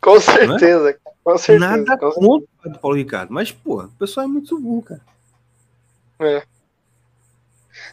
com 0.00 0.20
certeza, 0.20 0.90
é? 0.90 0.96
com 1.24 1.38
certeza. 1.38 1.76
Nada 1.76 1.96
com 1.96 2.10
contra 2.10 2.46
o 2.46 2.62
Padre 2.62 2.78
Paulo 2.78 2.96
Ricardo, 2.96 3.32
mas, 3.32 3.50
pô, 3.50 3.82
o 3.82 3.88
pessoal 3.88 4.24
é 4.24 4.28
muito 4.28 4.58
burro, 4.58 4.82
cara. 4.82 5.00
É. 6.20 6.42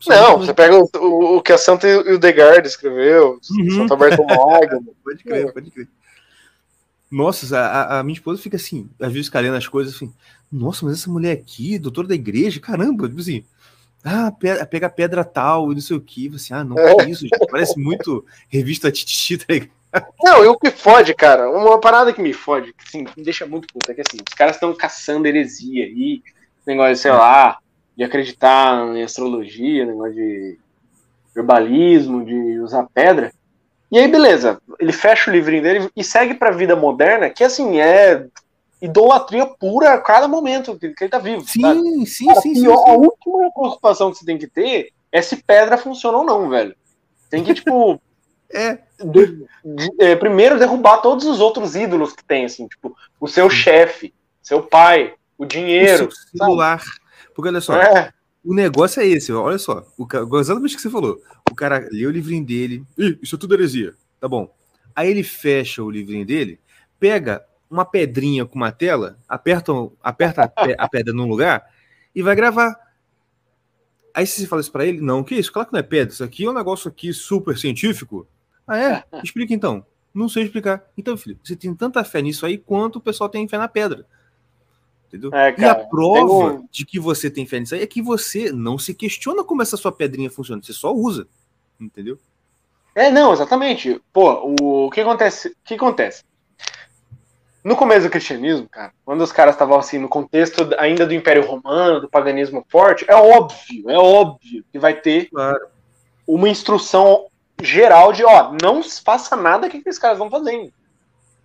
Não, 0.08 0.38
você 0.38 0.54
pega 0.54 0.78
o, 0.78 0.90
o, 0.96 1.38
o 1.38 1.42
que 1.42 1.52
a 1.52 1.58
Santa 1.58 1.88
Hildegard 1.88 2.68
escreveu, 2.68 3.40
uhum. 3.52 3.72
Santa 3.72 3.96
Berta 3.96 4.24
Magno. 4.24 4.96
pode 5.04 5.24
crer, 5.24 5.54
pode 5.54 5.72
crer. 5.72 5.88
Nossa, 7.12 7.58
a, 7.58 8.00
a, 8.00 8.04
minha 8.04 8.16
esposa 8.16 8.42
fica 8.42 8.56
assim, 8.56 8.90
às 9.00 9.12
vezes 9.12 9.30
calhando 9.30 9.58
as 9.58 9.68
coisas 9.68 9.96
assim, 9.96 10.14
nossa, 10.52 10.86
mas 10.86 11.00
essa 11.00 11.10
mulher 11.10 11.32
aqui, 11.32 11.80
doutora 11.80 12.08
da 12.08 12.16
igreja, 12.16 12.60
caramba, 12.60 13.08
tipo 13.08 13.20
assim, 13.20 13.44
ah, 14.04 14.32
pega 14.32 14.90
pedra 14.90 15.24
tal 15.24 15.72
e 15.72 15.76
não 15.76 15.82
sei 15.82 15.98
o 15.98 16.02
que, 16.02 16.32
assim, 16.36 16.54
ah, 16.54 16.64
não, 16.64 16.78
é. 16.78 17.10
isso, 17.10 17.22
gente, 17.22 17.48
parece 17.50 17.80
muito 17.80 18.24
revista 18.48 18.92
Titi, 18.92 19.38
tá 19.38 19.54
ligado? 19.54 19.72
Não, 20.22 20.44
e 20.44 20.48
o 20.48 20.58
que 20.58 20.70
fode, 20.70 21.16
cara, 21.16 21.50
uma 21.50 21.80
parada 21.80 22.14
que 22.14 22.22
me 22.22 22.32
fode, 22.32 22.74
que 22.74 22.84
assim, 22.88 23.06
me 23.18 23.24
deixa 23.24 23.48
muito 23.48 23.68
puta, 23.74 23.92
é 23.92 23.96
que 23.96 24.02
assim, 24.02 24.18
os 24.18 24.36
caras 24.36 24.56
estão 24.56 24.74
caçando 24.76 25.28
heresia 25.28 25.86
aí, 25.86 26.22
negócio, 26.66 26.96
sei 26.96 27.12
lá, 27.12 27.58
de 27.98 28.04
acreditar 28.04 28.96
em 28.96 29.02
astrologia, 29.02 29.86
negócio 29.86 30.14
de 30.14 30.60
herbalismo, 31.36 32.24
de 32.24 32.60
usar 32.60 32.88
pedra. 32.94 33.34
E 33.92 33.98
aí, 33.98 34.08
beleza, 34.08 34.62
ele 34.80 34.92
fecha 34.92 35.30
o 35.30 35.34
livrinho 35.34 35.64
dele 35.64 35.90
e 35.96 36.04
segue 36.04 36.36
pra 36.36 36.52
vida 36.52 36.76
moderna, 36.76 37.30
que 37.30 37.44
assim, 37.44 37.80
é 37.80 38.26
idolatria 38.82 39.46
pura 39.46 39.94
a 39.94 39.98
cada 39.98 40.28
momento 40.28 40.78
que, 40.78 40.94
ele 41.00 41.10
tá 41.10 41.20
vivo. 41.20 41.42
Sim, 41.42 42.06
sim, 42.06 42.28
Cara, 42.28 42.42
sim, 42.42 42.54
pior, 42.54 42.78
sim, 42.78 42.92
A 42.92 42.94
última 42.94 43.52
preocupação 43.52 44.12
que 44.12 44.18
você 44.18 44.26
tem 44.26 44.38
que 44.38 44.48
ter 44.48 44.92
é 45.12 45.22
se 45.22 45.38
pedra 45.38 45.78
funciona 45.78 46.20
ou 46.20 46.24
não, 46.24 46.50
velho. 46.50 46.76
Tem 47.30 47.44
que, 47.44 47.54
tipo. 47.54 48.00
é. 48.54 48.78
De, 49.04 49.48
de, 49.64 49.90
é, 50.00 50.16
primeiro 50.16 50.60
derrubar 50.60 50.98
todos 50.98 51.26
os 51.26 51.40
outros 51.40 51.76
ídolos 51.76 52.14
que 52.14 52.24
tem, 52.24 52.46
assim, 52.46 52.68
tipo, 52.68 52.96
o 53.20 53.28
seu 53.28 53.50
chefe, 53.50 54.14
seu 54.42 54.62
pai, 54.62 55.14
o 55.38 55.46
dinheiro. 55.46 56.08
O 56.08 56.38
celular. 56.38 56.84
Porque 57.34 57.50
olha 57.50 57.62
só, 57.62 57.76
é. 57.76 58.12
O 58.44 58.54
negócio 58.54 59.02
é 59.02 59.08
esse, 59.08 59.32
olha 59.32 59.58
só, 59.58 59.86
o, 59.98 60.08
exatamente 60.40 60.74
o 60.74 60.78
que 60.78 60.82
você 60.82 60.90
falou. 60.90 61.22
O 61.52 61.56
cara 61.56 61.88
lê 61.92 62.06
o 62.06 62.12
livrinho 62.12 62.46
dele, 62.46 62.84
Ih, 62.98 63.20
isso 63.22 63.36
é 63.36 63.38
tudo 63.40 63.54
heresia, 63.54 63.94
tá 64.20 64.28
bom. 64.28 64.54
Aí 64.96 65.10
ele 65.10 65.24
fecha 65.24 65.84
o 65.84 65.90
livrinho 65.90 66.26
dele, 66.26 66.60
pega 67.00 67.46
uma 67.70 67.86
pedrinha 67.86 68.46
com 68.46 68.56
uma 68.56 68.72
tela, 68.72 69.18
aperta, 69.28 69.72
aperta 70.02 70.52
a, 70.78 70.90
pedra 70.90 71.14
num 71.14 71.28
lugar 71.28 71.64
e 72.16 72.22
vai 72.22 72.36
gravar. 72.36 72.76
Aí 74.14 74.26
você 74.26 74.48
fala 74.48 74.62
isso 74.62 74.72
para 74.72 74.86
ele, 74.86 75.00
não, 75.00 75.24
que 75.24 75.36
isso? 75.36 75.52
Claro 75.52 75.68
que 75.68 75.74
não 75.74 75.80
é 75.80 75.84
pedra, 75.84 76.14
isso 76.14 76.24
aqui 76.24 76.46
é 76.46 76.50
um 76.50 76.54
negócio 76.54 76.90
aqui 76.90 77.14
super 77.14 77.58
científico. 77.58 78.28
Ah, 78.66 78.78
é? 78.78 79.04
Explica 79.24 79.54
então. 79.54 79.86
Não 80.14 80.28
sei 80.28 80.44
explicar. 80.44 80.84
Então, 80.98 81.16
filho, 81.16 81.40
você 81.44 81.56
tem 81.56 81.74
tanta 81.76 82.04
fé 82.04 82.22
nisso 82.22 82.46
aí 82.46 82.58
quanto 82.58 82.96
o 82.96 83.02
pessoal 83.02 83.30
tem 83.30 83.48
fé 83.48 83.58
na 83.58 83.68
pedra. 83.68 84.08
Entendeu? 85.10 85.34
É, 85.34 85.52
cara, 85.52 85.62
e 85.62 85.66
a 85.66 85.76
prova 85.88 86.54
um... 86.54 86.68
de 86.72 86.86
que 86.86 87.00
você 87.00 87.32
tem 87.32 87.46
fé 87.46 87.60
nisso 87.60 87.74
aí 87.74 87.82
é 87.82 87.88
que 87.88 88.02
você 88.02 88.52
não 88.52 88.78
se 88.78 88.94
questiona 88.94 89.44
como 89.44 89.64
essa 89.64 89.76
sua 89.76 89.92
pedrinha 89.92 90.30
funciona, 90.30 90.62
você 90.62 90.72
só 90.72 90.94
usa. 90.94 91.28
Entendeu? 91.80 92.20
É, 92.94 93.10
não, 93.10 93.34
exatamente. 93.34 94.00
Pô, 94.14 94.56
o, 94.62 94.86
o 94.86 94.92
que 94.92 95.02
acontece? 95.02 95.50
O 95.50 95.56
que 95.64 95.74
acontece? 95.74 96.24
No 97.64 97.76
começo 97.76 98.04
do 98.04 98.12
cristianismo, 98.12 98.70
cara, 98.70 98.94
quando 99.04 99.22
os 99.22 99.32
caras 99.32 99.56
estavam 99.56 99.78
assim 99.78 99.98
no 99.98 100.08
contexto 100.08 100.70
ainda 100.78 101.06
do 101.06 101.14
Império 101.14 101.46
Romano, 101.46 102.00
do 102.00 102.10
paganismo 102.10 102.64
forte, 102.70 103.06
é 103.08 103.16
óbvio, 103.16 103.90
é 103.90 103.98
óbvio 103.98 104.64
que 104.72 104.80
vai 104.80 104.94
ter 104.94 105.30
claro. 105.30 105.68
uma 106.26 106.48
instrução 106.48 107.26
geral 107.62 108.14
de, 108.14 108.24
ó, 108.24 108.54
não 108.62 108.82
faça 108.84 109.36
nada 109.36 109.70
que 109.70 109.78
aqueles 109.78 110.00
caras 110.00 110.18
estão 110.18 110.30
fazendo. 110.30 110.72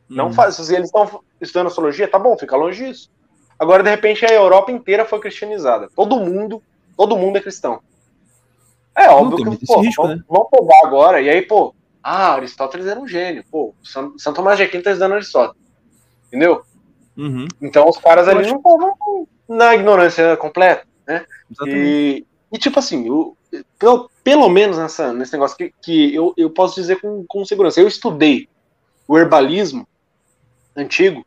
Não 0.09 0.29
hum. 0.29 0.33
faz, 0.33 0.55
se 0.55 0.75
eles 0.75 0.87
estão 0.87 1.23
estudando 1.41 1.67
astrologia, 1.67 2.07
tá 2.07 2.19
bom, 2.19 2.37
fica 2.39 2.57
longe 2.57 2.87
disso. 2.87 3.11
Agora, 3.59 3.83
de 3.83 3.91
repente, 3.91 4.25
a 4.25 4.33
Europa 4.33 4.73
inteira 4.73 5.05
foi 5.05 5.21
cristianizada. 5.21 5.89
Todo 5.95 6.21
mundo, 6.21 6.63
todo 6.97 7.17
mundo 7.17 7.39
é 7.39 7.41
cristão. 7.41 7.81
É 8.97 9.09
óbvio 9.09 9.57
que, 9.57 9.67
pô, 9.67 9.81
risco, 9.81 10.03
vamos, 10.03 10.19
né? 10.19 10.25
vamos 10.29 10.49
pegar 10.51 10.87
agora, 10.87 11.21
e 11.21 11.29
aí, 11.29 11.43
pô, 11.43 11.75
ah, 12.03 12.35
Aristóteles 12.35 12.87
era 12.87 13.01
um 13.01 13.09
gênio, 13.09 13.45
pô, 13.51 13.75
São, 13.83 14.17
São 14.19 14.33
Tomás 14.33 14.57
de 14.57 14.63
Aquino 14.63 14.85
tá 14.85 14.91
estudando 14.91 15.15
Aristóteles. 15.15 15.63
Entendeu? 16.29 16.63
Uhum. 17.17 17.47
Então 17.61 17.89
os 17.89 17.97
caras 17.97 18.29
ali 18.29 18.47
não 18.47 18.57
estavam 18.57 19.29
na 19.49 19.75
ignorância 19.75 20.37
completa, 20.37 20.87
né? 21.07 21.25
E, 21.67 22.25
e, 22.53 22.59
tipo 22.59 22.79
assim, 22.79 23.07
eu, 23.07 23.37
pelo, 23.79 24.11
pelo 24.23 24.49
menos 24.49 24.79
nessa, 24.79 25.13
nesse 25.13 25.33
negócio 25.33 25.57
que, 25.57 25.73
que 25.81 26.15
eu, 26.15 26.33
eu 26.37 26.51
posso 26.51 26.75
dizer 26.75 27.01
com, 27.01 27.25
com 27.27 27.45
segurança, 27.45 27.81
eu 27.81 27.89
estudei 27.89 28.49
o 29.07 29.19
herbalismo 29.19 29.87
antigo, 30.77 31.25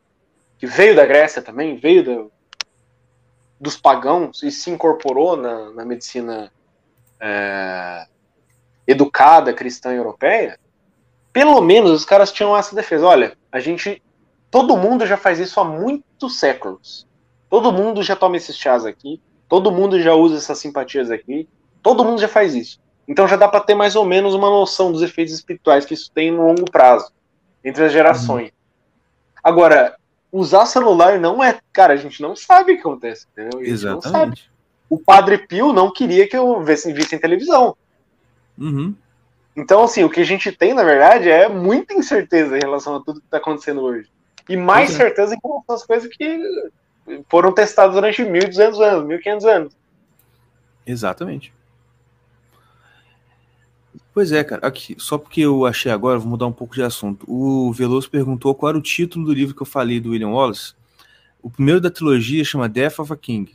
que 0.58 0.66
veio 0.66 0.95
da 0.95 1.05
Grécia 1.05 1.41
também, 1.41 1.78
veio 1.78 2.03
da, 2.03 2.26
dos 3.60 3.78
pagãos 3.78 4.43
e 4.43 4.51
se 4.51 4.70
incorporou 4.70 5.36
na, 5.36 5.72
na 5.72 5.86
medicina 5.86 6.51
é, 7.20 8.05
educada 8.86 9.53
cristã 9.53 9.93
europeia, 9.93 10.60
pelo 11.34 11.62
menos 11.62 11.91
os 11.91 12.05
caras 12.05 12.32
tinham 12.32 12.55
essa 12.55 12.76
defesa. 12.76 13.05
Olha, 13.05 13.38
a 13.51 13.60
gente. 13.60 14.01
Todo 14.49 14.78
mundo 14.78 15.05
já 15.05 15.18
faz 15.18 15.39
isso 15.39 15.60
há 15.60 15.64
muitos 15.64 16.39
séculos. 16.39 17.05
Todo 17.49 17.72
mundo 17.72 18.01
já 18.01 18.16
toma 18.16 18.38
esses 18.38 18.58
chás 18.58 18.86
aqui. 18.86 19.22
Todo 19.47 19.72
mundo 19.72 20.01
já 20.01 20.14
usa 20.14 20.38
essas 20.38 20.58
simpatias 20.58 21.12
aqui. 21.12 21.47
Todo 21.84 22.03
mundo 22.03 22.22
já 22.22 22.30
faz 22.30 22.55
isso. 22.55 22.80
Então 23.08 23.28
já 23.28 23.36
dá 23.36 23.47
para 23.47 23.60
ter 23.60 23.76
mais 23.76 23.95
ou 23.95 24.05
menos 24.05 24.34
uma 24.34 24.49
noção 24.49 24.91
dos 24.91 25.01
efeitos 25.01 25.34
espirituais 25.34 25.86
que 25.86 25.93
isso 25.93 26.12
tem 26.12 26.32
no 26.32 26.47
longo 26.47 26.70
prazo, 26.70 27.12
entre 27.64 27.86
as 27.86 27.91
gerações. 27.91 28.47
Uhum. 28.47 28.51
Agora, 29.43 29.97
usar 30.32 30.65
celular 30.65 31.19
não 31.19 31.43
é. 31.43 31.59
Cara, 31.71 31.93
a 31.93 31.97
gente 31.97 32.21
não 32.21 32.36
sabe 32.36 32.73
o 32.73 32.75
que 32.75 32.82
acontece, 32.82 33.28
entendeu? 33.32 33.61
Exatamente. 33.61 34.51
O 34.89 34.97
Padre 34.97 35.38
Pio 35.38 35.73
não 35.73 35.91
queria 35.91 36.28
que 36.28 36.38
eu 36.38 36.63
visse, 36.63 36.91
visse 36.93 37.15
em 37.15 37.19
televisão. 37.19 37.75
Uhum. 38.57 38.95
Então, 39.55 39.84
assim, 39.84 40.03
o 40.03 40.09
que 40.09 40.21
a 40.21 40.25
gente 40.25 40.51
tem, 40.51 40.73
na 40.73 40.84
verdade, 40.84 41.30
é 41.30 41.49
muita 41.49 41.93
incerteza 41.93 42.55
em 42.55 42.61
relação 42.61 42.95
a 42.95 42.99
tudo 42.99 43.19
que 43.19 43.25
está 43.25 43.38
acontecendo 43.38 43.82
hoje. 43.82 44.09
E 44.47 44.55
mais 44.55 44.91
uhum. 44.91 44.97
certeza 44.97 45.36
em 45.36 45.39
relação 45.43 45.75
às 45.75 45.86
coisas 45.86 46.07
que 46.07 46.39
foram 47.28 47.51
testadas 47.51 47.95
durante 47.95 48.23
1.200 48.23 48.80
anos, 48.82 49.09
1.500 49.09 49.45
anos. 49.45 49.78
Exatamente. 50.86 51.53
Pois 54.18 54.32
é, 54.32 54.43
cara. 54.43 54.65
Aqui, 54.65 54.95
só 54.97 55.15
porque 55.15 55.41
eu 55.41 55.63
achei 55.63 55.91
agora, 55.91 56.18
vou 56.18 56.28
mudar 56.28 56.47
um 56.47 56.51
pouco 56.51 56.74
de 56.74 56.82
assunto. 56.82 57.24
O 57.32 57.72
Veloso 57.72 58.09
perguntou 58.09 58.55
qual 58.55 58.72
era 58.72 58.78
o 58.80 58.82
título 58.82 59.28
do 59.28 59.32
livro 59.32 59.53
que 59.53 59.61
eu 59.61 59.65
falei 59.65 59.99
do 59.99 60.09
William 60.09 60.30
Wallace. 60.30 60.74
O 61.39 61.51
primeiro 61.51 61.80
da 61.80 61.91
trilogia 61.91 62.43
chama 62.43 62.68
Death 62.68 62.97
of 62.97 63.13
a 63.13 63.15
King. 63.15 63.53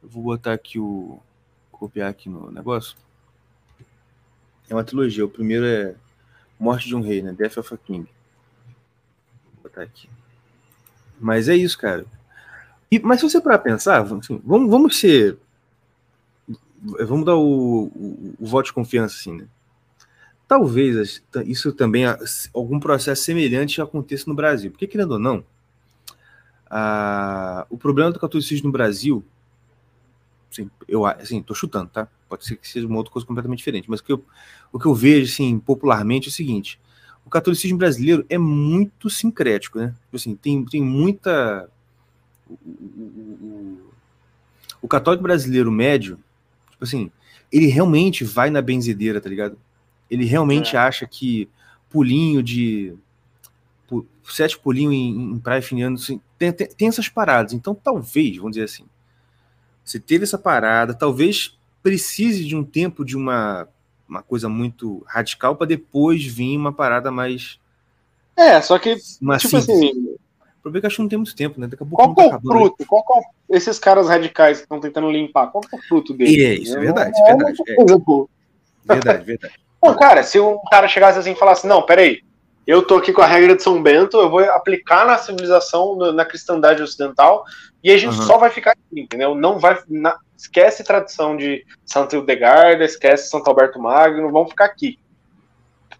Eu 0.00 0.08
vou 0.08 0.22
botar 0.22 0.52
aqui 0.52 0.78
o. 0.78 1.18
copiar 1.72 2.08
aqui 2.08 2.28
no 2.28 2.48
negócio. 2.52 2.96
É 4.70 4.72
uma 4.72 4.84
trilogia. 4.84 5.24
O 5.24 5.28
primeiro 5.28 5.66
é 5.66 5.96
Morte 6.56 6.86
de 6.86 6.94
um 6.94 7.00
Rei, 7.00 7.22
né? 7.22 7.32
Death 7.32 7.56
of 7.56 7.74
a 7.74 7.76
King. 7.76 8.08
Vou 9.52 9.64
botar 9.64 9.82
aqui. 9.82 10.08
Mas 11.18 11.48
é 11.48 11.56
isso, 11.56 11.76
cara. 11.76 12.06
E, 12.88 13.00
mas 13.00 13.18
se 13.18 13.28
você 13.28 13.40
para 13.40 13.58
pensar, 13.58 14.00
assim, 14.02 14.40
vamos, 14.44 14.70
vamos 14.70 14.96
ser. 14.96 15.36
Vamos 16.82 17.24
dar 17.24 17.36
o, 17.36 17.84
o, 17.86 18.34
o, 18.38 18.46
voto 18.46 18.66
de 18.66 18.72
confiança, 18.72 19.16
assim, 19.16 19.36
né? 19.36 19.46
Talvez 20.46 21.22
isso 21.44 21.72
também, 21.72 22.04
algum 22.54 22.78
processo 22.78 23.24
semelhante 23.24 23.80
aconteça 23.80 24.24
no 24.28 24.34
Brasil. 24.34 24.70
Porque, 24.70 24.86
querendo 24.86 25.12
ou 25.12 25.18
não, 25.18 25.44
a, 26.70 27.66
o 27.68 27.76
problema 27.76 28.12
do 28.12 28.20
catolicismo 28.20 28.66
no 28.66 28.72
Brasil, 28.72 29.24
assim, 30.50 30.70
eu 30.86 31.04
assim, 31.04 31.42
tô 31.42 31.54
chutando, 31.54 31.90
tá? 31.90 32.08
Pode 32.28 32.44
ser 32.44 32.56
que 32.56 32.68
seja 32.68 32.86
uma 32.86 32.96
outra 32.96 33.12
coisa 33.12 33.26
completamente 33.26 33.58
diferente, 33.58 33.90
mas 33.90 34.00
o 34.00 34.04
que 34.04 34.12
eu, 34.12 34.24
o 34.72 34.78
que 34.78 34.86
eu 34.86 34.94
vejo, 34.94 35.32
assim, 35.32 35.58
popularmente 35.58 36.28
é 36.28 36.30
o 36.30 36.32
seguinte: 36.32 36.78
o 37.24 37.30
catolicismo 37.30 37.76
brasileiro 37.76 38.24
é 38.28 38.38
muito 38.38 39.10
sincrético, 39.10 39.78
né? 39.78 39.94
Tipo 40.04 40.16
assim, 40.16 40.36
tem, 40.36 40.64
tem 40.64 40.80
muita. 40.80 41.68
O, 42.48 42.54
o, 42.54 43.90
o, 44.82 44.88
católico 44.88 45.24
brasileiro 45.24 45.70
médio, 45.72 46.20
assim, 46.86 47.10
ele 47.52 47.66
realmente 47.66 48.24
vai 48.24 48.50
na 48.50 48.62
benzedeira, 48.62 49.20
tá 49.20 49.28
ligado? 49.28 49.58
Ele 50.10 50.24
realmente 50.24 50.76
é. 50.76 50.78
acha 50.78 51.06
que 51.06 51.48
pulinho 51.90 52.42
de. 52.42 52.94
Sete 54.24 54.58
pulinhos 54.58 54.92
em, 54.92 55.34
em 55.34 55.38
praia 55.38 55.62
finiano, 55.62 55.94
assim, 55.94 56.20
tem, 56.36 56.50
tem, 56.52 56.66
tem 56.66 56.88
essas 56.88 57.08
paradas. 57.08 57.52
Então, 57.52 57.76
talvez, 57.76 58.36
vamos 58.36 58.52
dizer 58.52 58.64
assim, 58.64 58.84
você 59.84 60.00
teve 60.00 60.24
essa 60.24 60.36
parada, 60.36 60.92
talvez 60.92 61.56
precise 61.80 62.44
de 62.44 62.56
um 62.56 62.64
tempo 62.64 63.04
de 63.04 63.16
uma, 63.16 63.68
uma 64.08 64.20
coisa 64.20 64.48
muito 64.48 65.04
radical 65.06 65.54
para 65.54 65.68
depois 65.68 66.24
vir 66.24 66.56
uma 66.56 66.72
parada 66.72 67.12
mais. 67.12 67.60
É, 68.36 68.60
só 68.60 68.76
que, 68.80 68.96
tipo 68.96 69.38
síntese. 69.38 69.70
assim. 69.70 70.05
O 70.66 70.68
problema 70.68 70.78
é 70.78 70.80
que 70.80 70.86
acho 70.88 70.96
que 70.96 71.02
não 71.02 71.08
tem 71.08 71.18
muito 71.18 71.36
tempo, 71.36 71.60
né? 71.60 71.68
Daqui 71.68 71.82
a 71.84 71.86
pouco 71.86 72.12
qual 72.12 72.28
é 72.28 72.34
o 72.34 72.40
fruto? 72.40 72.86
Qual 72.86 73.04
é 73.50 73.56
esses 73.56 73.78
caras 73.78 74.08
radicais 74.08 74.56
que 74.56 74.64
estão 74.64 74.80
tentando 74.80 75.08
limpar? 75.08 75.46
Qual 75.46 75.62
é 75.72 75.76
o 75.76 75.82
fruto 75.82 76.12
deles? 76.12 76.44
É, 76.44 76.54
isso 76.54 76.76
é 76.76 76.80
verdade, 76.80 77.12
é, 77.20 77.24
verdade. 77.24 77.62
É. 77.68 78.94
Verdade, 78.94 79.22
verdade. 79.24 79.54
Bom, 79.80 79.94
cara, 79.94 80.24
se 80.24 80.40
um 80.40 80.58
cara 80.68 80.88
chegasse 80.88 81.20
assim 81.20 81.32
e 81.32 81.36
falasse, 81.36 81.68
não, 81.68 81.82
peraí, 81.82 82.20
eu 82.66 82.82
tô 82.82 82.96
aqui 82.96 83.12
com 83.12 83.22
a 83.22 83.26
regra 83.26 83.54
de 83.54 83.62
São 83.62 83.80
Bento, 83.80 84.16
eu 84.16 84.28
vou 84.28 84.40
aplicar 84.40 85.06
na 85.06 85.16
civilização, 85.18 85.94
na 86.12 86.24
cristandade 86.24 86.82
ocidental, 86.82 87.44
e 87.84 87.92
a 87.92 87.96
gente 87.96 88.18
uhum. 88.18 88.26
só 88.26 88.36
vai 88.36 88.50
ficar 88.50 88.72
aqui, 88.72 89.00
entendeu? 89.00 89.36
Não 89.36 89.60
vai. 89.60 89.78
Na, 89.88 90.18
esquece 90.36 90.82
tradição 90.82 91.36
de 91.36 91.64
Santo 91.84 92.16
Hildegarda, 92.16 92.84
esquece 92.84 93.30
Santo 93.30 93.48
Alberto 93.48 93.78
Magno, 93.78 94.32
vamos 94.32 94.50
ficar 94.50 94.64
aqui. 94.64 94.98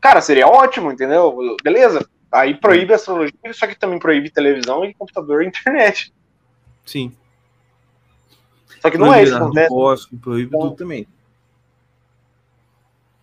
Cara, 0.00 0.20
seria 0.20 0.48
ótimo, 0.48 0.90
entendeu? 0.90 1.56
Beleza. 1.62 2.04
Aí 2.30 2.54
proíbe 2.54 2.92
a 2.92 2.96
astrologia, 2.96 3.34
só 3.52 3.66
que 3.66 3.74
também 3.74 3.98
proíbe 3.98 4.30
televisão 4.30 4.84
e 4.84 4.94
computador 4.94 5.42
e 5.42 5.46
internet. 5.48 6.12
Sim. 6.84 7.16
Só 8.80 8.90
que 8.90 8.98
não 8.98 9.12
é 9.12 9.22
isso 9.22 9.32
que 9.32 9.38
acontece. 9.38 9.68
Posso, 9.68 10.16
proíbe 10.18 10.48
então, 10.48 10.60
tudo 10.60 10.76
também. 10.76 11.06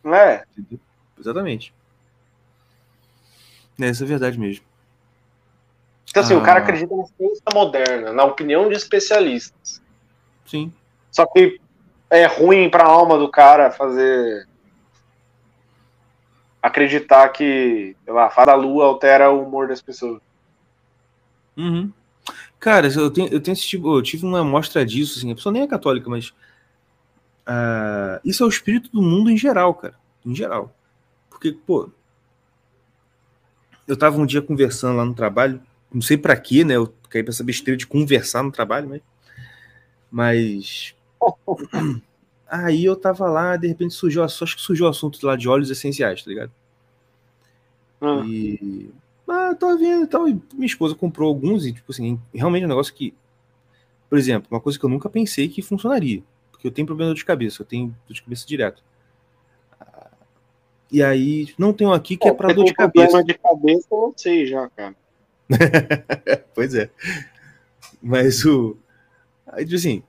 Não 0.03 0.13
é? 0.13 0.43
Exatamente. 1.19 1.73
Essa 3.79 4.03
é 4.03 4.07
verdade 4.07 4.39
mesmo. 4.39 4.65
Então, 6.09 6.21
assim, 6.21 6.35
ah. 6.35 6.37
o 6.37 6.43
cara 6.43 6.59
ah. 6.59 6.63
acredita 6.63 6.95
na 6.95 7.05
ciência 7.05 7.43
moderna, 7.53 8.13
na 8.13 8.23
opinião 8.23 8.69
de 8.69 8.75
especialistas. 8.75 9.81
Sim. 10.45 10.71
Só 11.11 11.25
que 11.25 11.59
é 12.09 12.25
ruim 12.25 12.69
para 12.69 12.83
a 12.83 12.87
alma 12.87 13.17
do 13.17 13.29
cara 13.29 13.71
fazer. 13.71 14.47
Acreditar 16.63 17.27
que, 17.27 17.93
sei 18.05 18.13
lá, 18.13 18.31
a 18.33 18.55
lua 18.55 18.85
altera 18.85 19.29
o 19.29 19.45
humor 19.45 19.67
das 19.67 19.81
pessoas. 19.81 20.21
Uhum. 21.57 21.91
Cara, 22.57 22.87
eu 22.87 23.11
tenho, 23.11 23.27
eu 23.27 23.41
tenho 23.41 23.57
eu 23.73 24.01
tive 24.01 24.25
uma 24.25 24.39
amostra 24.39 24.85
disso, 24.85 25.19
assim, 25.19 25.29
a 25.29 25.35
pessoa 25.35 25.51
nem 25.51 25.63
é 25.63 25.67
católica, 25.67 26.09
mas. 26.09 26.29
Uh, 27.45 28.23
isso 28.23 28.41
é 28.41 28.45
o 28.45 28.49
espírito 28.49 28.89
do 28.89 29.01
mundo 29.01 29.29
em 29.29 29.37
geral, 29.37 29.73
cara. 29.73 29.95
Em 30.25 30.33
geral. 30.33 30.73
Porque, 31.29 31.51
pô, 31.51 31.91
eu 33.85 33.97
tava 33.97 34.17
um 34.17 34.25
dia 34.25 34.41
conversando 34.41 34.95
lá 34.95 35.03
no 35.03 35.13
trabalho, 35.13 35.61
não 35.93 36.01
sei 36.01 36.17
para 36.17 36.37
quê, 36.37 36.63
né? 36.63 36.77
Eu 36.77 36.93
caí 37.09 37.21
pra 37.21 37.31
essa 37.31 37.43
besteira 37.43 37.77
de 37.77 37.85
conversar 37.85 38.41
no 38.41 38.51
trabalho, 38.53 38.87
mas. 38.87 39.01
Mas. 40.09 40.95
Aí 42.55 42.85
eu 42.85 42.95
tava 42.95 43.27
lá, 43.27 43.57
de 43.57 43.67
repente 43.67 43.95
surgiu, 43.95 44.23
acho 44.23 44.55
que 44.55 44.61
surgiu 44.61 44.85
o 44.85 44.89
assunto 44.89 45.25
lá 45.25 45.35
de 45.35 45.49
óleos 45.49 45.71
essenciais, 45.71 46.21
tá 46.21 46.29
ligado? 46.29 46.51
Ah. 47.99 48.21
E. 48.27 48.91
Ah, 49.27 49.55
tava 49.55 49.75
vendo 49.75 50.03
e 50.03 50.07
tal. 50.07 50.29
E 50.29 50.39
minha 50.53 50.67
esposa 50.67 50.93
comprou 50.93 51.29
alguns, 51.29 51.65
e, 51.65 51.73
tipo 51.73 51.91
assim, 51.91 52.21
realmente 52.31 52.61
é 52.61 52.65
um 52.67 52.69
negócio 52.69 52.93
que. 52.93 53.11
Por 54.07 54.19
exemplo, 54.19 54.47
uma 54.51 54.59
coisa 54.59 54.77
que 54.77 54.85
eu 54.85 54.89
nunca 54.89 55.09
pensei 55.09 55.49
que 55.49 55.63
funcionaria. 55.63 56.21
Porque 56.51 56.67
eu 56.67 56.71
tenho 56.71 56.85
problema 56.85 57.15
de 57.15 57.25
cabeça, 57.25 57.63
eu 57.63 57.65
tenho 57.65 57.87
dor 58.07 58.13
de 58.13 58.21
cabeça 58.21 58.45
direto. 58.45 58.83
E 60.91 61.01
aí, 61.01 61.51
não 61.57 61.73
tenho 61.73 61.91
aqui 61.91 62.15
que 62.15 62.27
é, 62.27 62.31
é 62.31 62.33
para 62.35 62.53
dor 62.53 62.65
de 62.65 62.73
cabeça. 62.75 63.07
Problema 63.07 63.23
de 63.23 63.33
cabeça 63.33 63.87
eu 63.91 63.97
não 63.97 64.13
sei 64.15 64.45
já, 64.45 64.69
cara. 64.69 64.95
pois 66.53 66.75
é. 66.75 66.91
Mas 67.99 68.45
o. 68.45 68.77
Aí 69.47 69.65
diz 69.65 69.79
assim. 69.79 70.03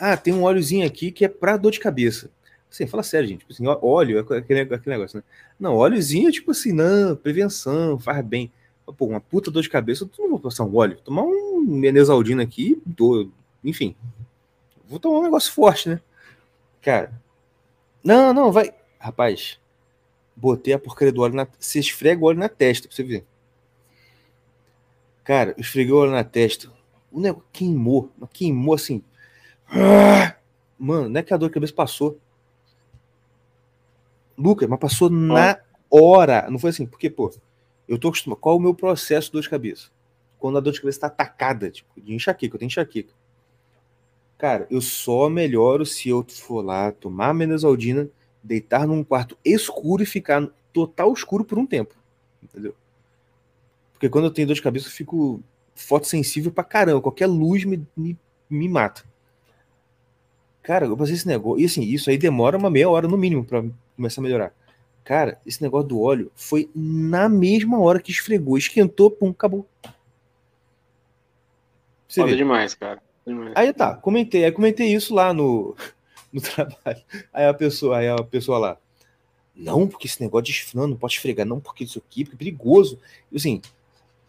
Ah, 0.00 0.16
tem 0.16 0.32
um 0.32 0.44
óleozinho 0.44 0.86
aqui 0.86 1.12
que 1.12 1.26
é 1.26 1.28
para 1.28 1.58
dor 1.58 1.72
de 1.72 1.78
cabeça. 1.78 2.30
Assim, 2.70 2.86
fala 2.86 3.02
sério, 3.02 3.28
gente. 3.28 3.40
Tipo 3.40 3.52
assim, 3.52 3.66
óleo 3.66 4.18
é 4.18 4.38
aquele, 4.38 4.60
aquele 4.60 4.96
negócio, 4.96 5.18
né? 5.18 5.24
Não, 5.58 5.76
óleozinho 5.76 6.28
é 6.28 6.32
tipo 6.32 6.52
assim, 6.52 6.72
não, 6.72 7.14
prevenção, 7.14 7.98
faz 7.98 8.24
bem. 8.24 8.50
Pô, 8.96 9.06
uma 9.06 9.20
puta 9.20 9.50
dor 9.50 9.62
de 9.62 9.68
cabeça, 9.68 10.04
eu 10.04 10.24
não 10.24 10.30
vou 10.30 10.40
passar 10.40 10.64
um 10.64 10.74
óleo. 10.74 10.98
Tomar 11.04 11.22
um 11.22 11.60
Menezaldina 11.60 12.42
aqui, 12.42 12.80
dor, 12.86 13.28
enfim. 13.62 13.94
Vou 14.88 14.98
tomar 14.98 15.18
um 15.18 15.22
negócio 15.22 15.52
forte, 15.52 15.90
né? 15.90 16.00
Cara, 16.80 17.12
não, 18.02 18.32
não, 18.32 18.50
vai. 18.50 18.72
Rapaz, 18.98 19.58
botei 20.34 20.72
a 20.72 20.78
porcaria 20.78 21.12
do 21.12 21.20
óleo 21.20 21.34
na. 21.34 21.46
Você 21.58 21.78
esfrega 21.78 22.22
o 22.22 22.24
óleo 22.24 22.38
na 22.38 22.48
testa 22.48 22.88
pra 22.88 22.96
você 22.96 23.02
ver. 23.02 23.24
Cara, 25.22 25.54
esfreguei 25.58 25.92
o 25.92 25.98
óleo 25.98 26.12
na 26.12 26.24
testa. 26.24 26.72
O 27.12 27.20
negócio 27.20 27.46
queimou. 27.52 28.10
Queimou 28.32 28.74
assim. 28.74 29.02
Mano, 30.78 31.08
não 31.08 31.20
é 31.20 31.22
que 31.22 31.32
a 31.32 31.36
dor 31.36 31.48
de 31.48 31.54
cabeça 31.54 31.72
passou. 31.72 32.18
Lucas, 34.36 34.68
mas 34.68 34.78
passou 34.78 35.10
na 35.10 35.58
hora. 35.90 36.48
Não 36.50 36.58
foi 36.58 36.70
assim, 36.70 36.86
porque, 36.86 37.10
pô, 37.10 37.30
eu 37.86 37.98
tô 37.98 38.08
acostumado. 38.08 38.38
Qual 38.38 38.56
é 38.56 38.58
o 38.58 38.62
meu 38.62 38.74
processo 38.74 39.26
de 39.26 39.32
dor 39.32 39.42
de 39.42 39.50
cabeça? 39.50 39.90
Quando 40.38 40.56
a 40.56 40.60
dor 40.60 40.72
de 40.72 40.80
cabeça 40.80 41.00
tá 41.00 41.06
atacada, 41.08 41.70
tipo, 41.70 42.00
de 42.00 42.14
enxaqueca, 42.14 42.54
eu 42.54 42.58
tenho 42.58 42.68
enxaqueca. 42.68 43.12
Cara, 44.38 44.66
eu 44.70 44.80
só 44.80 45.28
melhoro 45.28 45.84
se 45.84 46.08
eu 46.08 46.24
for 46.26 46.64
lá 46.64 46.90
tomar 46.92 47.34
menezaldina 47.34 48.08
deitar 48.42 48.86
num 48.86 49.04
quarto 49.04 49.36
escuro 49.44 50.02
e 50.02 50.06
ficar 50.06 50.48
total 50.72 51.12
escuro 51.12 51.44
por 51.44 51.58
um 51.58 51.66
tempo. 51.66 51.94
Entendeu? 52.42 52.74
Porque 53.92 54.08
quando 54.08 54.24
eu 54.24 54.30
tenho 54.30 54.46
dor 54.46 54.54
de 54.54 54.62
cabeça, 54.62 54.86
eu 54.86 54.92
fico 54.92 55.42
fotossensível 55.74 56.50
pra 56.50 56.64
caramba. 56.64 57.02
Qualquer 57.02 57.26
luz 57.26 57.64
me, 57.66 57.86
me, 57.94 58.18
me 58.48 58.66
mata. 58.66 59.04
Cara, 60.62 60.86
eu 60.86 60.96
passei 60.96 61.14
esse 61.14 61.26
negócio. 61.26 61.60
E 61.60 61.64
assim, 61.64 61.82
isso 61.82 62.10
aí 62.10 62.18
demora 62.18 62.56
uma 62.56 62.70
meia 62.70 62.88
hora 62.88 63.08
no 63.08 63.16
mínimo 63.16 63.44
para 63.44 63.64
começar 63.96 64.20
a 64.20 64.24
melhorar. 64.24 64.54
Cara, 65.04 65.40
esse 65.46 65.62
negócio 65.62 65.88
do 65.88 66.00
óleo 66.00 66.30
foi 66.34 66.70
na 66.74 67.28
mesma 67.28 67.80
hora 67.80 68.00
que 68.00 68.10
esfregou, 68.10 68.58
esquentou, 68.58 69.10
pum, 69.10 69.30
acabou. 69.30 69.66
Você 72.06 72.20
Foda 72.20 72.32
vê. 72.32 72.36
demais, 72.36 72.74
cara. 72.74 73.02
Demais. 73.26 73.52
Aí 73.54 73.72
tá, 73.72 73.94
comentei, 73.94 74.44
aí 74.44 74.52
comentei 74.52 74.92
isso 74.92 75.14
lá 75.14 75.32
no, 75.32 75.74
no 76.32 76.40
trabalho. 76.40 77.02
Aí 77.32 77.46
a 77.46 77.54
pessoa, 77.54 77.98
aí 77.98 78.08
a 78.08 78.22
pessoa 78.22 78.58
lá, 78.58 78.78
não, 79.54 79.86
porque 79.86 80.06
esse 80.06 80.20
negócio 80.20 80.44
de 80.46 80.52
esfriar, 80.52 80.86
não 80.86 80.96
pode 80.96 81.14
esfregar, 81.14 81.46
não, 81.46 81.60
porque 81.60 81.84
isso 81.84 81.98
aqui, 81.98 82.24
porque 82.24 82.36
é 82.36 82.38
perigoso. 82.38 82.98
E 83.30 83.36
assim, 83.36 83.60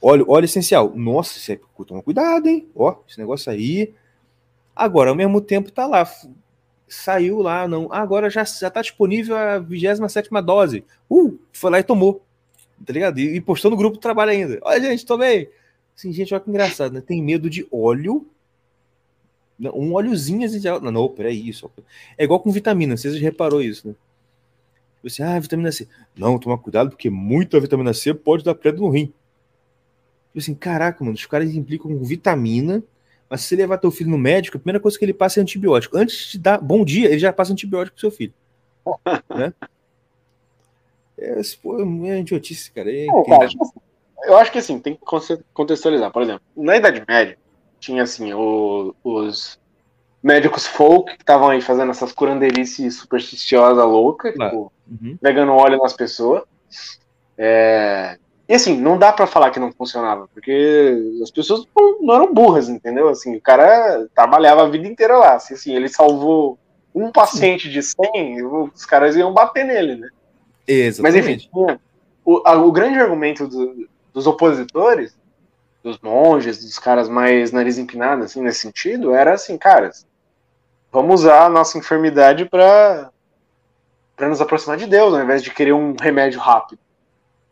óleo, 0.01 0.25
óleo 0.27 0.45
essencial. 0.45 0.91
Nossa, 0.95 1.39
você 1.39 1.59
toma 1.87 2.03
cuidado, 2.03 2.47
hein? 2.47 2.67
Ó, 2.75 2.95
esse 3.07 3.17
negócio 3.17 3.51
aí. 3.51 3.93
Agora, 4.75 5.09
ao 5.09 5.15
mesmo 5.15 5.41
tempo, 5.41 5.71
tá 5.71 5.85
lá 5.85 6.05
saiu 6.91 7.41
lá, 7.41 7.67
não. 7.67 7.87
Ah, 7.91 8.01
agora 8.01 8.29
já, 8.29 8.43
já 8.43 8.69
tá 8.69 8.81
disponível 8.81 9.37
a 9.37 9.59
27 9.59 10.29
dose. 10.43 10.83
Uh, 11.09 11.39
foi 11.53 11.71
lá 11.71 11.79
e 11.79 11.83
tomou. 11.83 12.23
Tá 12.85 12.91
ligado? 12.91 13.19
E, 13.19 13.35
e 13.35 13.41
postou 13.41 13.71
no 13.71 13.77
grupo 13.77 13.97
do 13.97 14.01
trabalho 14.01 14.31
ainda. 14.31 14.59
Olha, 14.61 14.81
gente, 14.81 15.05
tomei. 15.05 15.49
Assim, 15.95 16.11
gente, 16.11 16.33
olha 16.33 16.43
que 16.43 16.49
engraçado, 16.49 16.93
né? 16.93 17.01
Tem 17.01 17.23
medo 17.23 17.49
de 17.49 17.65
óleo. 17.71 18.27
Um 19.59 19.93
óleozinho 19.93 20.45
assim, 20.45 20.59
já... 20.59 20.79
Não, 20.79 20.91
não, 20.91 21.07
peraí, 21.07 21.47
isso. 21.47 21.71
É 22.17 22.23
igual 22.23 22.39
com 22.39 22.51
vitamina, 22.51 22.97
vocês 22.97 23.19
reparou 23.21 23.61
isso, 23.61 23.87
né? 23.89 23.95
Você, 25.03 25.23
ah, 25.23 25.39
vitamina 25.39 25.71
C. 25.71 25.87
Não, 26.15 26.37
toma 26.37 26.57
cuidado, 26.57 26.89
porque 26.89 27.09
muita 27.09 27.59
vitamina 27.59 27.93
C 27.93 28.13
pode 28.13 28.43
dar 28.43 28.55
pedra 28.55 28.81
no 28.81 28.89
rim. 28.89 29.05
Tipo 30.27 30.39
assim, 30.39 30.55
caraca, 30.55 31.03
mano, 31.03 31.15
os 31.15 31.25
caras 31.25 31.53
implicam 31.53 31.95
com 31.95 32.03
vitamina 32.03 32.83
mas 33.31 33.41
se 33.41 33.47
você 33.47 33.55
levar 33.55 33.77
teu 33.77 33.89
filho 33.89 34.09
no 34.09 34.17
médico, 34.17 34.57
a 34.57 34.59
primeira 34.59 34.79
coisa 34.81 34.99
que 34.99 35.05
ele 35.05 35.13
passa 35.13 35.39
é 35.39 35.41
antibiótico. 35.41 35.97
Antes 35.97 36.33
de 36.33 36.37
dar 36.37 36.57
bom 36.57 36.83
dia, 36.83 37.07
ele 37.07 37.17
já 37.17 37.31
passa 37.31 37.53
antibiótico 37.53 37.95
pro 37.95 38.01
seu 38.01 38.11
filho. 38.11 38.33
né? 39.33 39.53
É, 41.17 41.41
pô, 41.63 41.79
é 41.79 42.19
idiotice, 42.19 42.69
cara. 42.71 42.91
É 42.91 43.05
cara 43.05 43.47
tipo 43.47 43.63
assim, 43.63 43.79
eu 44.25 44.35
acho 44.35 44.51
que 44.51 44.57
assim, 44.57 44.77
tem 44.79 44.95
que 44.95 45.01
contextualizar. 45.53 46.11
Por 46.11 46.23
exemplo, 46.23 46.41
na 46.57 46.75
Idade 46.75 47.05
Média, 47.07 47.37
tinha 47.79 48.03
assim, 48.03 48.33
o, 48.33 48.93
os 49.01 49.57
médicos 50.21 50.67
folk 50.67 51.15
que 51.15 51.23
estavam 51.23 51.47
aí 51.47 51.61
fazendo 51.61 51.91
essas 51.91 52.11
curanderices 52.11 52.97
supersticiosas 52.97 53.85
louca, 53.85 54.33
tipo, 54.33 54.73
uhum. 54.89 55.17
pegando 55.21 55.53
óleo 55.53 55.77
nas 55.77 55.93
pessoas. 55.93 56.43
É, 57.37 58.19
e 58.51 58.53
assim, 58.53 58.77
não 58.77 58.97
dá 58.97 59.13
para 59.13 59.25
falar 59.25 59.49
que 59.49 59.61
não 59.61 59.71
funcionava, 59.71 60.27
porque 60.33 60.93
as 61.23 61.31
pessoas 61.31 61.65
não, 62.01 62.13
eram 62.13 62.33
burras, 62.33 62.67
entendeu? 62.67 63.07
Assim, 63.07 63.37
o 63.37 63.39
cara 63.39 64.09
trabalhava 64.13 64.63
a 64.63 64.69
vida 64.69 64.85
inteira 64.85 65.17
lá. 65.17 65.35
Assim, 65.35 65.53
assim 65.53 65.73
ele 65.73 65.87
salvou 65.87 66.59
um 66.93 67.13
paciente 67.13 67.69
de 67.69 67.81
100, 67.81 68.43
os 68.43 68.85
caras 68.85 69.15
iam 69.15 69.33
bater 69.33 69.63
nele, 69.63 69.95
né? 69.95 70.09
Exatamente. 70.67 71.01
Mas 71.01 71.15
enfim, 71.15 71.79
o, 72.25 72.41
a, 72.45 72.57
o 72.57 72.69
grande 72.73 72.99
argumento 72.99 73.47
do, 73.47 73.87
dos 74.13 74.27
opositores, 74.27 75.17
dos 75.81 75.97
monges, 75.99 76.61
dos 76.61 76.77
caras 76.77 77.07
mais 77.07 77.53
nariz 77.53 77.77
empinado, 77.77 78.25
assim, 78.25 78.41
nesse 78.41 78.59
sentido, 78.59 79.15
era 79.15 79.31
assim, 79.31 79.57
caras, 79.57 80.05
vamos 80.91 81.21
usar 81.21 81.45
a 81.45 81.49
nossa 81.49 81.77
enfermidade 81.77 82.43
para 82.49 83.09
nos 84.19 84.41
aproximar 84.41 84.75
de 84.75 84.87
Deus, 84.87 85.13
ao 85.13 85.23
invés 85.23 85.41
de 85.41 85.51
querer 85.51 85.71
um 85.71 85.95
remédio 85.97 86.41
rápido. 86.41 86.81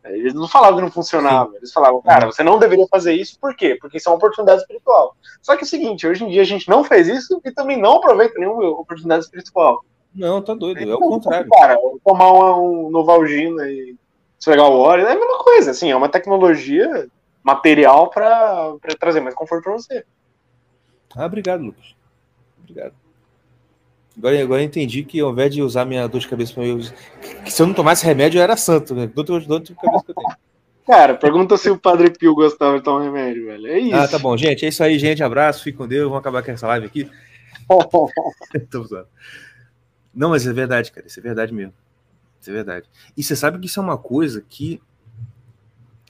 Eles 0.04 0.32
não 0.32 0.48
falavam 0.48 0.76
que 0.76 0.84
não 0.84 0.90
funcionava. 0.90 1.50
Sim. 1.50 1.56
Eles 1.58 1.72
falavam, 1.72 2.00
cara, 2.00 2.26
você 2.26 2.42
não 2.42 2.58
deveria 2.58 2.86
fazer 2.88 3.12
isso, 3.12 3.38
por 3.38 3.54
quê? 3.54 3.76
Porque 3.80 3.98
isso 3.98 4.08
é 4.08 4.12
uma 4.12 4.16
oportunidade 4.16 4.62
espiritual. 4.62 5.14
Só 5.42 5.56
que 5.56 5.62
é 5.62 5.66
o 5.66 5.68
seguinte, 5.68 6.06
hoje 6.06 6.24
em 6.24 6.28
dia 6.28 6.42
a 6.42 6.46
gente 6.46 6.68
não 6.68 6.82
faz 6.82 7.06
isso 7.06 7.40
e 7.44 7.50
também 7.52 7.78
não 7.78 7.96
aproveita 7.96 8.38
nenhuma 8.38 8.66
oportunidade 8.70 9.24
espiritual. 9.24 9.84
Não, 10.14 10.42
tá 10.42 10.54
doido, 10.54 10.80
é 10.80 10.94
o 10.94 10.98
contrário. 10.98 11.48
Cara, 11.50 11.76
tomar 12.04 12.32
uma, 12.32 12.56
um 12.58 12.90
Novalgina 12.90 13.68
e 13.68 13.96
esfregar 14.38 14.68
o 14.68 14.78
óleo 14.78 15.06
é 15.06 15.12
a 15.12 15.18
mesma 15.18 15.38
coisa, 15.38 15.70
assim, 15.70 15.90
é 15.90 15.96
uma 15.96 16.08
tecnologia 16.08 17.08
material 17.42 18.08
para 18.10 18.76
trazer 18.98 19.20
mais 19.20 19.34
conforto 19.34 19.64
para 19.64 19.72
você. 19.72 20.04
Ah, 21.14 21.26
obrigado, 21.26 21.62
Lucas. 21.62 21.94
Obrigado. 22.58 22.94
Agora, 24.20 24.42
agora 24.42 24.60
eu 24.60 24.66
entendi 24.66 25.02
que 25.02 25.18
ao 25.18 25.32
invés 25.32 25.54
de 25.54 25.62
usar 25.62 25.86
minha 25.86 26.06
dor 26.06 26.20
de 26.20 26.28
cabeça 26.28 26.52
para 26.52 26.66
eu. 26.66 26.78
Que 27.42 27.50
se 27.50 27.62
eu 27.62 27.66
não 27.66 27.72
tomasse 27.72 28.04
remédio, 28.04 28.38
eu 28.38 28.42
era 28.42 28.54
santo, 28.54 28.94
né? 28.94 29.06
De 29.06 29.14
cabeça 29.14 30.04
que 30.04 30.10
eu 30.10 30.14
tenho. 30.14 30.36
Cara, 30.86 31.14
pergunta 31.14 31.56
se 31.56 31.70
o 31.70 31.78
Padre 31.78 32.10
Pio 32.10 32.34
gostava 32.34 32.76
de 32.76 32.84
tomar 32.84 33.04
remédio, 33.04 33.46
velho. 33.46 33.66
É 33.66 33.78
isso. 33.78 33.96
Ah, 33.96 34.06
tá 34.06 34.18
bom, 34.18 34.36
gente. 34.36 34.66
É 34.66 34.68
isso 34.68 34.84
aí, 34.84 34.98
gente. 34.98 35.22
Abraço, 35.22 35.62
fique 35.62 35.78
com 35.78 35.88
Deus. 35.88 36.04
Vamos 36.04 36.18
acabar 36.18 36.42
com 36.42 36.50
essa 36.50 36.66
live 36.66 36.84
aqui. 36.84 37.10
não, 40.12 40.28
mas 40.28 40.46
é 40.46 40.52
verdade, 40.52 40.92
cara. 40.92 41.06
Isso 41.06 41.18
é 41.18 41.22
verdade 41.22 41.54
mesmo. 41.54 41.72
Isso 42.38 42.50
é 42.50 42.52
verdade. 42.52 42.90
E 43.16 43.22
você 43.22 43.34
sabe 43.34 43.58
que 43.58 43.66
isso 43.66 43.80
é 43.80 43.82
uma 43.82 43.96
coisa 43.96 44.44
que 44.46 44.82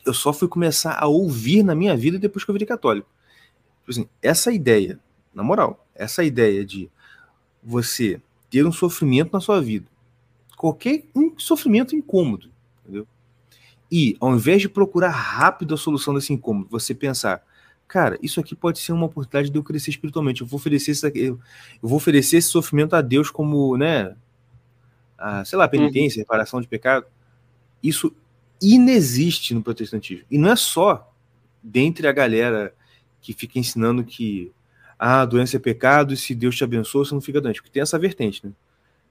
eu 0.04 0.12
só 0.12 0.32
fui 0.32 0.48
começar 0.48 0.98
a 0.98 1.06
ouvir 1.06 1.62
na 1.62 1.76
minha 1.76 1.96
vida 1.96 2.18
depois 2.18 2.44
que 2.44 2.50
eu 2.50 2.54
virei 2.54 2.66
católico. 2.66 3.08
Tipo 3.82 3.90
assim, 3.92 4.08
essa 4.20 4.50
ideia, 4.50 4.98
na 5.32 5.44
moral, 5.44 5.86
essa 5.94 6.24
ideia 6.24 6.64
de 6.64 6.90
você 7.62 8.20
ter 8.50 8.66
um 8.66 8.72
sofrimento 8.72 9.32
na 9.32 9.40
sua 9.40 9.60
vida. 9.60 9.86
Qualquer 10.56 11.04
um 11.14 11.38
sofrimento 11.38 11.94
incômodo, 11.94 12.50
entendeu? 12.82 13.06
E 13.90 14.16
ao 14.20 14.34
invés 14.34 14.62
de 14.62 14.68
procurar 14.68 15.10
rápido 15.10 15.74
a 15.74 15.76
solução 15.76 16.14
desse 16.14 16.32
incômodo, 16.32 16.68
você 16.70 16.94
pensar, 16.94 17.42
cara, 17.88 18.18
isso 18.22 18.38
aqui 18.38 18.54
pode 18.54 18.78
ser 18.78 18.92
uma 18.92 19.06
oportunidade 19.06 19.50
de 19.50 19.58
eu 19.58 19.64
crescer 19.64 19.90
espiritualmente. 19.90 20.42
Eu 20.42 20.46
vou 20.46 20.58
oferecer 20.58 20.92
esse, 20.92 21.10
eu 21.14 21.40
vou 21.82 21.96
oferecer 21.96 22.36
esse 22.36 22.48
sofrimento 22.48 22.94
a 22.94 23.00
Deus 23.00 23.30
como, 23.30 23.76
né, 23.76 24.14
a, 25.18 25.44
sei 25.44 25.58
lá, 25.58 25.66
penitência, 25.68 26.18
uhum. 26.18 26.22
reparação 26.22 26.60
de 26.60 26.68
pecado. 26.68 27.06
Isso 27.82 28.14
inexiste 28.60 29.54
no 29.54 29.62
protestantismo. 29.62 30.24
E 30.30 30.38
não 30.38 30.50
é 30.50 30.56
só 30.56 31.12
dentre 31.62 32.06
a 32.06 32.12
galera 32.12 32.74
que 33.20 33.32
fica 33.32 33.58
ensinando 33.58 34.04
que 34.04 34.52
ah, 35.02 35.24
doença 35.24 35.56
é 35.56 35.58
pecado, 35.58 36.12
e 36.12 36.16
se 36.16 36.34
Deus 36.34 36.54
te 36.54 36.62
abençoa, 36.62 37.06
você 37.06 37.14
não 37.14 37.22
fica 37.22 37.40
doente. 37.40 37.62
Porque 37.62 37.72
tem 37.72 37.80
essa 37.80 37.98
vertente, 37.98 38.44
né? 38.44 38.52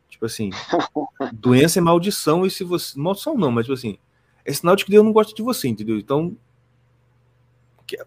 Tipo 0.07 0.27
assim, 0.27 0.51
doença 1.33 1.79
é 1.79 1.81
maldição, 1.81 2.45
e 2.45 2.51
se 2.51 2.63
você. 2.63 2.97
Maldição 2.99 3.35
não, 3.35 3.51
mas 3.51 3.65
tipo 3.65 3.73
assim, 3.73 3.97
é 4.45 4.53
sinal 4.53 4.75
de 4.75 4.85
que 4.85 4.91
Deus 4.91 5.03
não 5.03 5.11
gosta 5.11 5.33
de 5.33 5.41
você, 5.41 5.67
entendeu? 5.67 5.97
Então. 5.97 6.37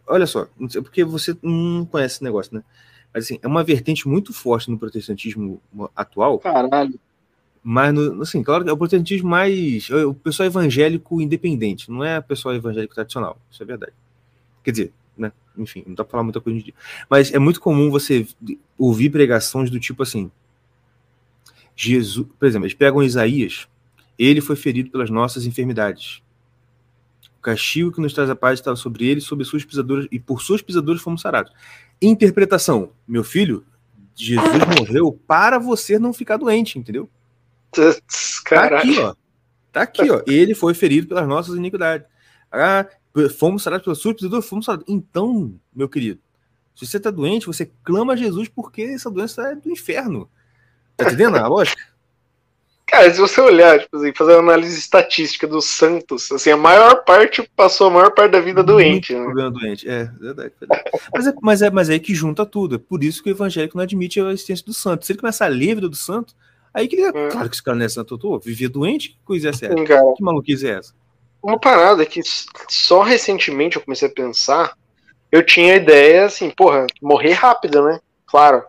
Olha 0.07 0.28
só, 0.28 0.47
porque 0.74 1.03
você 1.03 1.37
não 1.43 1.85
conhece 1.85 2.14
esse 2.16 2.24
negócio, 2.24 2.55
né? 2.55 2.62
Mas 3.12 3.24
assim, 3.24 3.41
é 3.43 3.49
uma 3.49 3.64
vertente 3.64 4.07
muito 4.07 4.33
forte 4.33 4.70
no 4.70 4.78
protestantismo 4.78 5.61
atual. 5.97 6.39
Caralho. 6.39 7.01
Mas, 7.64 7.93
no, 7.93 8.22
assim, 8.22 8.45
claro, 8.45 8.68
é 8.68 8.72
o 8.72 8.76
protestantismo 8.76 9.28
mais. 9.28 9.91
É 9.91 10.07
o 10.07 10.14
pessoal 10.14 10.47
evangélico 10.47 11.20
independente, 11.20 11.91
não 11.91 12.05
é 12.05 12.20
o 12.20 12.22
pessoal 12.22 12.55
evangélico 12.55 12.95
tradicional, 12.95 13.37
isso 13.51 13.61
é 13.61 13.66
verdade. 13.66 13.93
Quer 14.62 14.70
dizer? 14.70 14.93
Enfim, 15.57 15.85
não 15.87 15.95
dá 15.95 16.05
pra 16.05 16.13
falar 16.13 16.23
muita 16.23 16.41
coisa 16.41 16.61
de 16.61 16.75
Mas 17.09 17.33
é 17.33 17.39
muito 17.39 17.61
comum 17.61 17.91
você 17.91 18.27
ouvir 18.79 19.11
pregações 19.11 19.71
do 19.71 19.79
tipo 19.79 20.03
assim. 20.03 20.31
Jesus, 21.75 22.27
por 22.39 22.47
exemplo, 22.47 22.67
eles 22.67 22.77
pegam 22.77 23.03
Isaías, 23.03 23.66
ele 24.19 24.41
foi 24.41 24.57
ferido 24.57 24.91
pelas 24.91 25.11
nossas 25.11 25.47
enfermidades. 25.47 26.23
O 27.39 27.43
castigo 27.43 27.91
que 27.91 28.01
nos 28.01 28.12
traz 28.12 28.31
a 28.31 28.37
paz 28.37 28.61
estava 28.61 28.77
sobre 28.77 29.07
ele, 29.07 29.20
sobre 29.20 29.45
suas 29.45 29.65
pisaduras, 29.65 30.07
e 30.12 30.20
por 30.20 30.43
suas 30.43 30.62
pisaduras 30.62 31.03
fomos 31.03 31.23
sarados. 31.23 31.53
Interpretação, 32.01 32.93
meu 33.07 33.24
filho, 33.24 33.65
Jesus 34.15 34.47
morreu 34.79 35.19
para 35.27 35.59
você 35.59 35.99
não 35.99 36.12
ficar 36.12 36.37
doente, 36.37 36.79
entendeu? 36.79 37.09
Tá 38.49 38.65
aqui, 38.66 38.99
ó. 38.99 39.15
Tá 39.73 39.83
aqui, 39.83 40.11
ó. 40.11 40.23
Ele 40.27 40.55
foi 40.55 40.74
ferido 40.74 41.09
pelas 41.09 41.27
nossas 41.27 41.57
iniquidades. 41.57 42.07
Ah, 42.51 42.87
Fomos 43.39 43.62
sarados 43.62 43.84
pela 43.84 43.94
sua 43.94 44.12
episódio, 44.12 44.43
fomos 44.43 44.64
sarados. 44.64 44.86
Então, 44.89 45.55
meu 45.74 45.89
querido, 45.89 46.20
se 46.74 46.86
você 46.86 46.97
está 46.97 47.10
doente, 47.10 47.47
você 47.47 47.70
clama 47.84 48.14
a 48.14 48.16
Jesus 48.16 48.48
porque 48.48 48.82
essa 48.82 49.10
doença 49.10 49.43
é 49.48 49.55
do 49.55 49.70
inferno. 49.70 50.28
Tá 50.97 51.05
entendendo 51.05 51.36
a 51.36 51.47
lógica? 51.47 51.82
Cara, 52.86 53.10
se 53.10 53.18
você 53.18 53.40
olhar, 53.40 53.80
tipo 53.80 53.97
assim, 53.97 54.12
fazer 54.14 54.32
uma 54.34 54.52
análise 54.52 54.78
estatística 54.78 55.47
dos 55.47 55.64
santos, 55.64 56.30
assim, 56.30 56.51
a 56.51 56.59
maior 56.59 57.02
parte 57.05 57.43
passou 57.56 57.86
a 57.86 57.90
maior 57.90 58.10
parte 58.10 58.32
da 58.32 58.40
vida 58.40 58.62
Muito 58.62 58.72
doente. 58.72 59.14
Né? 59.14 59.24
Problema 59.24 59.51
doente, 59.51 59.89
é, 59.89 60.05
verdade. 60.20 60.52
mas, 61.14 61.26
é, 61.26 61.34
mas, 61.40 61.62
é, 61.62 61.70
mas 61.70 61.89
é 61.89 61.98
que 61.98 62.14
junta 62.14 62.44
tudo. 62.44 62.74
É 62.74 62.78
por 62.78 63.02
isso 63.02 63.22
que 63.22 63.30
o 63.30 63.32
evangélico 63.32 63.78
não 63.78 63.82
admite 63.82 64.20
a 64.20 64.30
existência 64.30 64.66
do 64.66 64.74
santo. 64.74 65.06
Se 65.06 65.12
ele 65.12 65.20
começar 65.20 65.47
a 65.47 65.48
ler 65.48 65.72
a 65.72 65.74
vida 65.76 65.89
do 65.89 65.97
santo, 65.97 66.34
aí 66.74 66.86
que 66.86 66.97
ele. 66.97 67.06
É. 67.06 67.28
Claro 67.30 67.48
que 67.48 67.55
esse 67.55 67.62
cara 67.62 67.78
não 67.78 67.86
é 67.86 67.89
santo, 67.89 68.12
eu 68.12 68.18
tô, 68.18 68.39
vivia 68.39 68.68
doente, 68.68 69.10
que 69.10 69.18
coisa 69.24 69.48
é 69.48 69.51
essa? 69.51 69.68
Sim, 69.68 69.84
que 69.86 70.22
maluquice 70.22 70.66
é 70.66 70.72
essa? 70.72 70.93
Uma 71.43 71.59
parada 71.59 72.06
que 72.06 72.20
só 72.69 73.02
recentemente 73.02 73.77
eu 73.77 73.82
comecei 73.82 74.09
a 74.09 74.12
pensar. 74.12 74.77
Eu 75.31 75.44
tinha 75.44 75.74
a 75.74 75.77
ideia 75.77 76.27
assim, 76.27 76.51
porra, 76.51 76.86
morrer 77.01 77.32
rápido, 77.32 77.82
né? 77.82 77.98
Claro. 78.27 78.64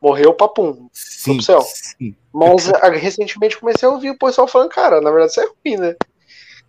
Morreu, 0.00 0.34
papum. 0.34 0.88
Sim, 0.92 1.40
céu. 1.40 1.60
Sim. 1.62 2.14
Mas 2.32 2.66
recentemente 3.00 3.58
comecei 3.58 3.88
a 3.88 3.92
ouvir 3.92 4.10
o 4.10 4.18
pessoal 4.18 4.48
falando, 4.48 4.70
cara, 4.70 5.00
na 5.00 5.10
verdade 5.10 5.30
isso 5.30 5.40
é 5.40 5.44
ruim, 5.44 5.76
né? 5.76 5.96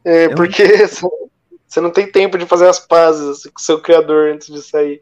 É, 0.06 0.24
é 0.26 0.30
porque 0.30 0.64
um... 1.04 1.30
você 1.68 1.82
não 1.82 1.90
tem 1.90 2.10
tempo 2.10 2.38
de 2.38 2.46
fazer 2.46 2.68
as 2.68 2.80
pazes 2.80 3.28
assim, 3.28 3.50
com 3.50 3.60
o 3.60 3.64
seu 3.64 3.82
criador 3.82 4.30
antes 4.30 4.48
de 4.48 4.62
sair. 4.62 5.02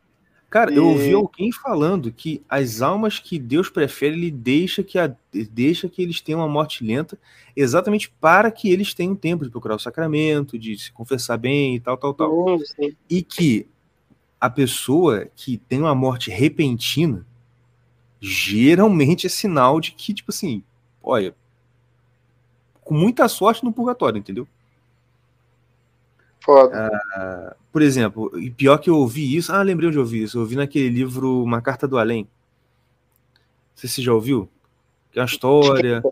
Cara, 0.53 0.71
e... 0.71 0.77
eu 0.77 0.88
ouvi 0.88 1.11
alguém 1.11 1.51
falando 1.51 2.11
que 2.11 2.43
as 2.47 2.80
almas 2.80 3.17
que 3.17 3.39
Deus 3.39 3.71
prefere, 3.71 4.15
ele 4.15 4.30
deixa 4.30 4.84
que, 4.84 4.99
a, 4.99 5.11
deixa 5.51 5.89
que 5.89 5.99
eles 5.99 6.21
tenham 6.21 6.41
uma 6.41 6.47
morte 6.47 6.84
lenta, 6.84 7.17
exatamente 7.55 8.13
para 8.21 8.51
que 8.51 8.69
eles 8.69 8.93
tenham 8.93 9.15
tempo 9.15 9.43
de 9.43 9.49
procurar 9.49 9.73
o 9.73 9.80
sacramento, 9.80 10.59
de 10.59 10.77
se 10.77 10.91
confessar 10.91 11.38
bem 11.38 11.77
e 11.77 11.80
tal, 11.80 11.97
tal, 11.97 12.13
tal. 12.13 12.59
E 13.09 13.23
que 13.23 13.67
a 14.39 14.47
pessoa 14.47 15.25
que 15.35 15.57
tem 15.57 15.80
uma 15.80 15.95
morte 15.95 16.30
repentina, 16.30 17.25
geralmente 18.21 19.25
é 19.25 19.31
sinal 19.31 19.81
de 19.81 19.93
que, 19.93 20.13
tipo 20.13 20.30
assim, 20.30 20.61
olha, 21.01 21.35
com 22.84 22.93
muita 22.93 23.27
sorte 23.27 23.63
no 23.63 23.73
purgatório, 23.73 24.19
entendeu? 24.19 24.47
Foda. 26.43 26.91
Ah, 27.15 27.55
por 27.71 27.81
exemplo, 27.81 28.37
e 28.37 28.51
pior 28.51 28.77
que 28.77 28.89
eu 28.89 28.97
ouvi 28.97 29.35
isso. 29.35 29.51
Ah, 29.53 29.61
lembrei 29.61 29.87
onde 29.87 29.97
eu 29.97 30.01
ouvi 30.01 30.23
isso. 30.23 30.37
Eu 30.37 30.41
ouvi 30.41 30.57
naquele 30.57 30.89
livro 30.89 31.41
Uma 31.41 31.61
Carta 31.61 31.87
do 31.87 31.97
Além. 31.97 32.23
Não 32.23 32.29
sei 33.75 33.89
se 33.89 33.95
você 33.95 34.01
já 34.01 34.13
ouviu. 34.13 34.49
que 35.09 35.19
é 35.19 35.21
uma 35.21 35.25
história. 35.25 36.03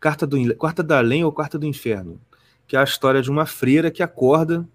Carta, 0.00 0.26
do, 0.26 0.56
Quarta 0.56 0.82
da 0.82 0.98
Além 0.98 1.24
ou 1.24 1.30
Quarta 1.32 1.58
do 1.58 1.66
Inferno, 1.66 2.18
que 2.66 2.74
é 2.74 2.78
a 2.80 2.84
história 2.84 3.20
de 3.20 3.30
uma 3.30 3.44
freira 3.44 3.90
que 3.90 4.02
acorda 4.02 4.66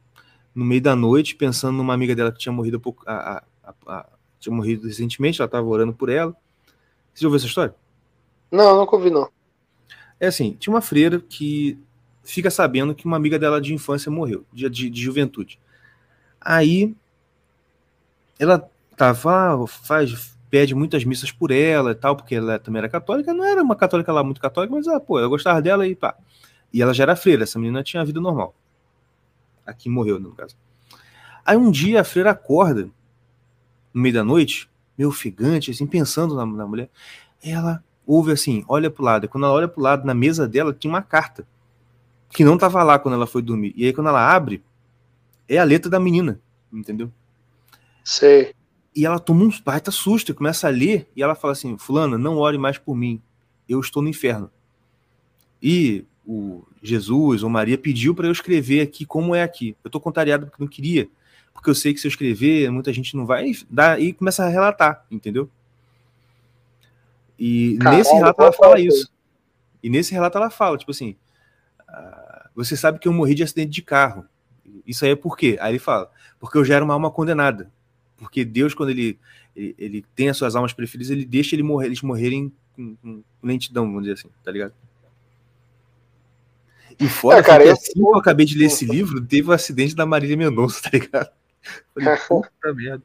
no 0.54 0.64
meio 0.64 0.82
da 0.82 0.96
noite 0.96 1.36
pensando 1.36 1.78
numa 1.78 1.94
amiga 1.94 2.16
dela 2.16 2.32
que 2.32 2.38
tinha 2.38 2.54
morrido 2.54 2.80
pouco, 2.80 3.04
a, 3.08 3.44
a, 3.64 3.74
a, 3.88 4.06
tinha 4.40 4.56
morrido 4.56 4.88
recentemente, 4.88 5.42
ela 5.42 5.48
estava 5.48 5.68
orando 5.68 5.94
por 5.94 6.10
ela. 6.10 6.36
Você 7.14 7.22
já 7.22 7.28
ouviu 7.28 7.38
essa 7.38 7.48
história? 7.48 7.76
Não, 8.52 8.78
nunca 8.78 8.96
ouvi 8.96 9.10
não. 9.10 9.30
É 10.20 10.28
assim, 10.28 10.56
tinha 10.60 10.74
uma 10.74 10.82
freira 10.82 11.20
que 11.20 11.78
fica 12.32 12.52
sabendo 12.52 12.94
que 12.94 13.06
uma 13.06 13.18
amiga 13.18 13.40
dela 13.40 13.60
de 13.60 13.74
infância 13.74 14.12
morreu, 14.12 14.46
de, 14.54 14.70
de, 14.70 14.90
de 14.90 15.02
juventude. 15.02 15.60
Aí 16.40 16.96
ela 18.38 18.70
tava, 18.96 19.68
faz, 19.68 20.38
pede 20.50 20.76
muitas 20.76 21.04
missas 21.04 21.32
por 21.32 21.52
ela 21.52 21.92
e 21.92 21.96
tal, 21.96 22.16
porque 22.16 22.36
ela 22.36 22.60
também 22.60 22.80
era 22.80 22.90
católica, 22.90 23.34
não 23.34 23.44
era 23.44 23.62
uma 23.62 23.76
católica 23.76 24.12
lá 24.14 24.24
muito 24.24 24.40
católica, 24.40 24.74
mas 24.74 24.88
ah, 24.88 25.00
pô, 25.00 25.20
eu 25.20 25.30
gostava 25.30 25.62
dela 25.62 25.88
e 25.88 25.96
pá. 25.96 26.16
E 26.72 26.82
ela 26.82 26.94
já 26.94 27.04
era 27.04 27.16
freira, 27.16 27.44
essa 27.44 27.58
menina 27.58 27.84
tinha 27.84 28.06
vida 28.06 28.22
normal. 28.22 28.54
Aqui 29.66 29.90
morreu, 29.90 30.20
no 30.20 30.32
caso. 30.34 30.56
Aí 31.46 31.58
um 31.58 31.72
dia 31.72 32.02
a 32.02 32.04
freira 32.04 32.32
acorda, 32.32 32.90
no 33.94 34.02
meio 34.02 34.14
da 34.14 34.24
noite, 34.24 34.70
meio 34.98 35.10
ofegante, 35.10 35.72
assim, 35.72 35.88
pensando 35.88 36.36
na, 36.36 36.46
na 36.46 36.66
mulher. 36.66 36.90
Ela 37.44 37.84
ouve 38.06 38.32
assim, 38.32 38.64
olha 38.68 38.90
pro 38.90 39.04
lado. 39.04 39.26
E 39.26 39.28
quando 39.28 39.46
ela 39.46 39.54
olha 39.54 39.68
pro 39.68 39.82
lado, 39.82 40.06
na 40.06 40.14
mesa 40.14 40.48
dela 40.48 40.74
tinha 40.74 40.92
uma 40.92 41.02
carta. 41.02 41.46
Que 42.32 42.44
não 42.44 42.58
tava 42.58 42.84
lá 42.84 43.00
quando 43.00 43.16
ela 43.16 43.28
foi 43.28 43.42
dormir. 43.42 43.74
E 43.76 43.86
aí 43.86 43.94
quando 43.94 44.08
ela 44.08 44.34
abre, 44.34 44.64
é 45.48 45.58
a 45.58 45.64
letra 45.64 45.90
da 45.90 46.00
menina, 46.00 46.40
entendeu? 46.72 47.12
Sei. 48.04 48.54
E 48.96 49.06
ela 49.06 49.20
toma 49.20 49.44
um 49.44 49.52
baita 49.64 49.92
susto 49.92 50.32
e 50.32 50.36
começa 50.36 50.68
a 50.68 50.72
ler, 50.72 51.10
e 51.16 51.24
ela 51.24 51.36
fala 51.36 51.54
assim: 51.54 51.78
Fulana, 51.78 52.18
não 52.18 52.38
ore 52.38 52.58
mais 52.58 52.78
por 52.78 52.96
mim, 52.96 53.22
eu 53.68 53.80
estou 53.80 54.02
no 54.02 54.10
inferno. 54.10 54.52
E 55.62 56.06
o 56.26 56.64
Jesus 56.82 57.44
ou 57.44 57.50
Maria 57.50 57.78
pediu 57.78 58.14
para 58.14 58.28
eu 58.28 58.32
escrever 58.32 58.82
aqui 58.82 59.06
como 59.06 59.34
é 59.34 59.44
aqui. 59.44 59.76
Eu 59.84 59.90
estou 59.90 60.00
contrariado 60.00 60.46
porque 60.48 60.62
não 60.62 60.70
queria, 60.70 61.10
porque 61.54 61.70
eu 61.70 61.76
sei 61.76 61.94
que 61.94 62.00
se 62.00 62.08
eu 62.08 62.10
escrever, 62.10 62.70
muita 62.72 62.94
gente 62.94 63.16
não 63.16 63.26
vai 63.26 63.52
dar, 63.70 64.00
e 64.02 64.14
começa 64.14 64.44
a 64.44 64.50
relatar, 64.50 65.06
entendeu? 65.10 65.50
E 67.38 67.78
Caralho, 67.78 67.98
nesse 67.98 68.14
relato 68.14 68.42
ela 68.42 68.52
fala 68.52 68.80
isso. 68.80 69.12
E 69.82 69.90
nesse 69.90 70.14
relato 70.14 70.38
ela 70.38 70.50
fala, 70.50 70.78
tipo 70.78 70.92
assim, 70.92 71.16
ah, 71.94 72.50
você 72.56 72.76
sabe 72.76 73.00
que 73.00 73.08
eu 73.08 73.14
morri 73.14 73.36
de 73.36 73.44
acidente 73.44 73.72
de 73.72 73.82
carro. 73.82 74.26
Isso 74.86 75.06
aí 75.06 75.12
é 75.12 75.16
por 75.16 75.38
quê? 75.38 75.58
Aí 75.60 75.72
ele 75.72 75.80
fala, 75.80 76.10
porque 76.40 76.58
eu 76.58 76.66
já 76.66 76.76
era 76.76 76.86
uma 76.86 76.94
alma 76.94 77.12
condenada. 77.12 77.72
Porque 78.18 78.44
Deus, 78.44 78.74
quando 78.74 78.90
ele, 78.90 79.20
ele, 79.56 79.76
ele 79.78 80.06
tem 80.16 80.30
as 80.30 80.38
suas 80.38 80.56
almas 80.56 80.74
preferidas, 80.74 81.10
ele 81.10 81.26
deixa 81.26 81.56
ele 81.56 81.64
morrer, 81.64 81.88
eles 81.88 82.02
morrerem 82.02 82.52
com, 82.76 82.96
com 82.96 83.24
lentidão, 83.42 83.86
vamos 83.86 84.04
dizer 84.04 84.14
assim, 84.14 84.30
tá 84.44 84.52
ligado? 84.52 84.74
E 87.00 87.08
fora 87.08 87.40
é, 87.40 87.44
cara, 87.44 87.64
que 87.64 87.70
assim 87.70 87.94
que 87.94 88.02
eu 88.02 88.16
acabei 88.16 88.46
de 88.46 88.58
ler 88.58 88.66
esse 88.66 88.86
livro, 88.86 89.22
teve 89.22 89.48
o 89.48 89.52
um 89.52 89.54
acidente 89.54 89.96
da 89.96 90.06
Marília 90.06 90.36
Mendonça, 90.36 90.82
tá 90.84 90.90
ligado? 90.92 91.32
Falei, 91.94 92.18
puta 92.28 92.74
merda. 92.74 93.04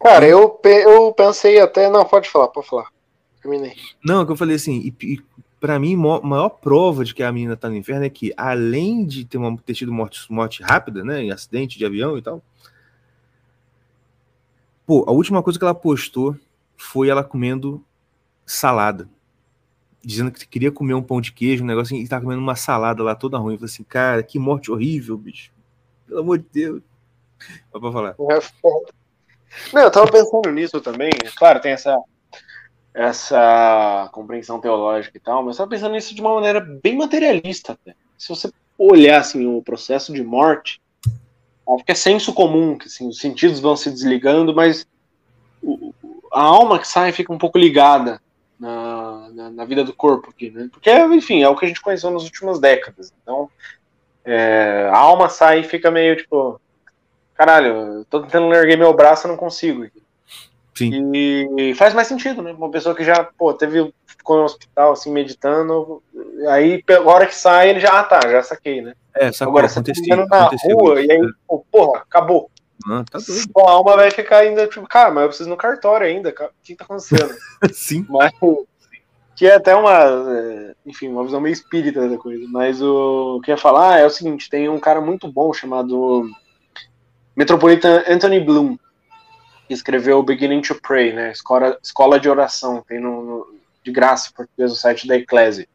Cara, 0.00 0.28
eu, 0.28 0.60
eu 0.64 1.12
pensei 1.12 1.60
até. 1.60 1.90
Não, 1.90 2.04
pode 2.04 2.30
falar, 2.30 2.48
pode 2.48 2.68
falar. 2.68 2.88
Terminei. 3.42 3.74
Não, 4.04 4.22
é 4.22 4.26
que 4.26 4.30
eu 4.30 4.36
falei 4.36 4.54
assim, 4.54 4.78
e, 5.00 5.14
e 5.14 5.22
para 5.60 5.78
mim, 5.78 5.94
a 5.94 6.26
maior 6.26 6.48
prova 6.48 7.04
de 7.04 7.14
que 7.14 7.22
a 7.22 7.32
menina 7.32 7.56
tá 7.56 7.68
no 7.68 7.76
inferno 7.76 8.04
é 8.04 8.10
que, 8.10 8.32
além 8.36 9.04
de 9.04 9.24
ter, 9.24 9.38
uma, 9.38 9.56
ter 9.58 9.74
tido 9.74 9.92
morte, 9.92 10.30
morte 10.32 10.62
rápida, 10.62 11.04
né? 11.04 11.22
Em 11.22 11.30
acidente 11.30 11.78
de 11.78 11.84
avião 11.84 12.16
e 12.16 12.22
tal, 12.22 12.42
Pô, 14.88 15.04
a 15.06 15.12
última 15.12 15.42
coisa 15.42 15.58
que 15.58 15.64
ela 15.66 15.74
postou 15.74 16.34
foi 16.74 17.10
ela 17.10 17.22
comendo 17.22 17.84
salada. 18.46 19.06
Dizendo 20.02 20.32
que 20.32 20.48
queria 20.48 20.72
comer 20.72 20.94
um 20.94 21.02
pão 21.02 21.20
de 21.20 21.30
queijo, 21.30 21.62
um 21.62 21.66
negócio 21.66 21.94
assim, 21.94 22.02
e 22.02 22.08
tava 22.08 22.22
comendo 22.22 22.40
uma 22.40 22.56
salada 22.56 23.02
lá 23.02 23.14
toda 23.14 23.36
ruim. 23.36 23.52
Eu 23.52 23.58
falei 23.58 23.70
assim, 23.70 23.84
cara, 23.84 24.22
que 24.22 24.38
morte 24.38 24.70
horrível, 24.70 25.18
bicho. 25.18 25.52
Pelo 26.06 26.20
amor 26.20 26.38
de 26.38 26.46
Deus. 26.50 26.82
Vai 27.70 27.82
pra 27.82 27.92
falar. 27.92 28.10
É 28.18 29.74
Não, 29.74 29.82
eu 29.82 29.90
tava 29.90 30.10
pensando 30.10 30.50
nisso 30.52 30.80
também. 30.80 31.10
Claro, 31.36 31.60
tem 31.60 31.72
essa, 31.72 31.94
essa 32.98 34.08
compreensão 34.12 34.60
teológica 34.60 35.16
e 35.16 35.20
tal, 35.20 35.44
mas 35.44 35.54
eu 35.54 35.58
tava 35.58 35.70
pensando 35.70 35.92
nisso 35.92 36.14
de 36.14 36.20
uma 36.20 36.34
maneira 36.34 36.60
bem 36.60 36.96
materialista. 36.96 37.72
Até. 37.72 37.94
Se 38.16 38.28
você 38.28 38.50
olhar 38.76 39.20
assim, 39.20 39.46
o 39.46 39.62
processo 39.62 40.12
de 40.12 40.22
morte, 40.22 40.80
Acho 41.74 41.84
que 41.84 41.92
é 41.92 41.94
senso 41.94 42.32
comum, 42.32 42.78
que 42.78 42.86
assim, 42.86 43.08
os 43.08 43.18
sentidos 43.18 43.60
vão 43.60 43.76
se 43.76 43.90
desligando, 43.90 44.54
mas 44.54 44.86
o, 45.62 45.92
a 46.32 46.40
alma 46.40 46.78
que 46.78 46.88
sai 46.88 47.12
fica 47.12 47.32
um 47.32 47.36
pouco 47.36 47.58
ligada 47.58 48.22
na, 48.58 49.28
na, 49.30 49.50
na, 49.50 49.64
vida 49.66 49.84
do 49.84 49.92
corpo 49.92 50.30
aqui, 50.30 50.50
né? 50.50 50.68
Porque, 50.72 50.90
enfim, 50.90 51.42
é 51.42 51.48
o 51.48 51.54
que 51.54 51.66
a 51.66 51.68
gente 51.68 51.82
conheceu 51.82 52.10
nas 52.10 52.24
últimas 52.24 52.58
décadas. 52.58 53.12
Então, 53.22 53.50
é, 54.24 54.88
a 54.90 54.96
alma 54.96 55.28
sai 55.28 55.60
e 55.60 55.64
fica 55.64 55.90
meio 55.90 56.16
tipo, 56.16 56.58
caralho, 57.34 57.98
eu 57.98 58.04
tô 58.06 58.22
tentando 58.22 58.52
erguer 58.54 58.78
meu 58.78 58.94
braço 58.94 59.26
e 59.26 59.30
não 59.30 59.36
consigo. 59.36 59.86
Sim. 60.78 61.10
E 61.12 61.74
faz 61.74 61.92
mais 61.92 62.06
sentido, 62.06 62.40
né? 62.40 62.52
Uma 62.52 62.70
pessoa 62.70 62.94
que 62.94 63.02
já, 63.02 63.24
pô, 63.24 63.52
teve, 63.52 63.92
ficou 64.06 64.36
no 64.36 64.44
hospital, 64.44 64.92
assim, 64.92 65.10
meditando, 65.10 66.00
aí, 66.48 66.84
a 66.88 67.10
hora 67.10 67.26
que 67.26 67.34
sai, 67.34 67.70
ele 67.70 67.80
já, 67.80 67.98
ah, 67.98 68.04
tá, 68.04 68.20
já 68.30 68.42
saquei, 68.44 68.80
né? 68.80 68.94
É, 69.12 69.32
sacou, 69.32 69.50
Agora, 69.52 69.68
você 69.68 69.82
tá 69.82 70.16
na 70.16 70.50
rua, 70.72 71.02
e 71.02 71.10
aí, 71.10 71.18
é. 71.18 71.28
pô, 71.48 71.64
porra, 71.72 71.98
acabou. 71.98 72.48
Ah, 72.86 73.04
tá 73.10 73.18
doido. 73.18 73.50
a 73.56 73.70
alma 73.72 73.96
vai 73.96 74.10
ficar 74.12 74.38
ainda, 74.38 74.68
tipo, 74.68 74.86
cara, 74.86 75.10
mas 75.10 75.22
eu 75.22 75.28
preciso 75.30 75.50
no 75.50 75.56
cartório 75.56 76.06
ainda, 76.06 76.28
o 76.28 76.50
que 76.62 76.76
tá 76.76 76.84
acontecendo? 76.84 77.34
Sim. 77.74 78.06
Mas, 78.08 78.32
que 79.34 79.48
é 79.48 79.56
até 79.56 79.74
uma, 79.74 80.04
é, 80.32 80.74
enfim, 80.86 81.08
uma 81.08 81.24
visão 81.24 81.40
meio 81.40 81.52
espírita 81.52 82.08
da 82.08 82.16
coisa, 82.16 82.46
mas 82.50 82.80
o 82.80 83.40
que 83.42 83.50
eu 83.50 83.56
ia 83.56 83.60
falar 83.60 83.98
é 83.98 84.06
o 84.06 84.10
seguinte, 84.10 84.48
tem 84.48 84.68
um 84.68 84.78
cara 84.78 85.00
muito 85.00 85.26
bom 85.26 85.52
chamado 85.52 86.30
Metropolitan 87.34 88.04
Anthony 88.06 88.38
Bloom, 88.38 88.76
que 89.68 89.74
escreveu 89.74 90.22
Beginning 90.22 90.62
to 90.62 90.74
Pray, 90.80 91.12
né, 91.12 91.30
escola, 91.30 91.78
escola 91.82 92.18
de 92.18 92.28
oração, 92.28 92.82
tem 92.88 92.98
no, 92.98 93.22
no 93.22 93.58
de 93.84 93.92
graça 93.92 94.30
em 94.30 94.34
português 94.34 94.70
no 94.70 94.76
site 94.76 95.06
da 95.06 95.16
Eclésia. 95.16 95.68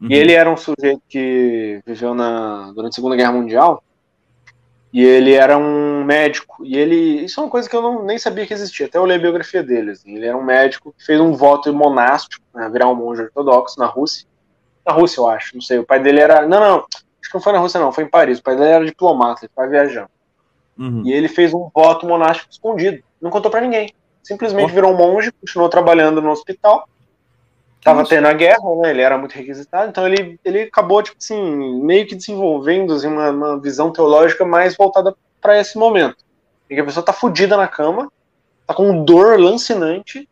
Uhum. 0.00 0.08
E 0.10 0.14
ele 0.14 0.32
era 0.32 0.50
um 0.50 0.56
sujeito 0.56 1.02
que 1.08 1.80
viveu 1.86 2.14
na, 2.14 2.70
durante 2.72 2.92
a 2.92 2.96
Segunda 2.96 3.16
Guerra 3.16 3.32
Mundial. 3.32 3.82
E 4.92 5.02
ele 5.02 5.32
era 5.32 5.58
um 5.58 6.04
médico. 6.04 6.64
E 6.64 6.76
ele. 6.76 7.24
Isso 7.24 7.40
é 7.40 7.42
uma 7.42 7.50
coisa 7.50 7.68
que 7.68 7.74
eu 7.74 7.82
não, 7.82 8.04
nem 8.04 8.16
sabia 8.16 8.46
que 8.46 8.54
existia, 8.54 8.86
até 8.86 8.96
eu 8.96 9.04
li 9.04 9.14
a 9.14 9.18
biografia 9.18 9.62
dele. 9.62 9.90
Assim. 9.90 10.14
Ele 10.14 10.26
era 10.26 10.36
um 10.36 10.44
médico 10.44 10.94
que 10.96 11.04
fez 11.04 11.20
um 11.20 11.32
voto 11.32 11.72
monástico, 11.72 12.44
né, 12.54 12.68
virar 12.68 12.88
um 12.88 12.94
monge 12.94 13.22
ortodoxo 13.22 13.78
na 13.78 13.86
Rússia. 13.86 14.26
Na 14.86 14.92
Rússia, 14.92 15.20
eu 15.20 15.28
acho. 15.28 15.54
Não 15.54 15.60
sei. 15.60 15.78
O 15.78 15.84
pai 15.84 16.00
dele 16.00 16.20
era. 16.20 16.46
Não, 16.46 16.60
não. 16.60 16.76
Acho 16.78 17.30
que 17.30 17.34
não 17.34 17.40
foi 17.40 17.52
na 17.52 17.58
Rússia, 17.58 17.80
não. 17.80 17.90
Foi 17.90 18.04
em 18.04 18.08
Paris. 18.08 18.38
O 18.38 18.42
pai 18.42 18.54
dele 18.54 18.70
era 18.70 18.86
diplomata, 18.86 19.40
ele 19.40 19.46
estava 19.46 19.68
viajando. 19.68 20.10
Uhum. 20.78 21.02
E 21.04 21.12
ele 21.12 21.28
fez 21.28 21.52
um 21.52 21.68
voto 21.74 22.06
monástico 22.06 22.52
escondido. 22.52 23.02
Não 23.20 23.30
contou 23.30 23.50
para 23.50 23.60
ninguém. 23.60 23.92
Simplesmente 24.22 24.70
oh. 24.70 24.74
virou 24.74 24.92
um 24.92 24.96
monge, 24.96 25.32
continuou 25.32 25.68
trabalhando 25.68 26.20
no 26.20 26.30
hospital 26.30 26.86
Tava 27.84 28.00
Isso. 28.00 28.08
tendo 28.08 28.26
a 28.26 28.32
guerra, 28.32 28.76
né? 28.80 28.90
Ele 28.90 29.02
era 29.02 29.18
muito 29.18 29.32
requisitado, 29.32 29.90
então 29.90 30.06
ele, 30.08 30.40
ele 30.42 30.62
acabou, 30.62 31.02
tipo 31.02 31.18
assim, 31.20 31.82
meio 31.82 32.06
que 32.06 32.14
desenvolvendo 32.14 32.94
assim, 32.94 33.08
uma, 33.08 33.28
uma 33.28 33.60
visão 33.60 33.92
teológica 33.92 34.42
mais 34.42 34.74
voltada 34.74 35.14
para 35.38 35.60
esse 35.60 35.76
momento. 35.76 36.16
Em 36.70 36.76
que 36.76 36.80
a 36.80 36.84
pessoa 36.84 37.04
tá 37.04 37.12
fodida 37.12 37.58
na 37.58 37.68
cama, 37.68 38.10
tá 38.66 38.72
com 38.72 39.04
dor 39.04 39.38
lancinante 39.38 40.26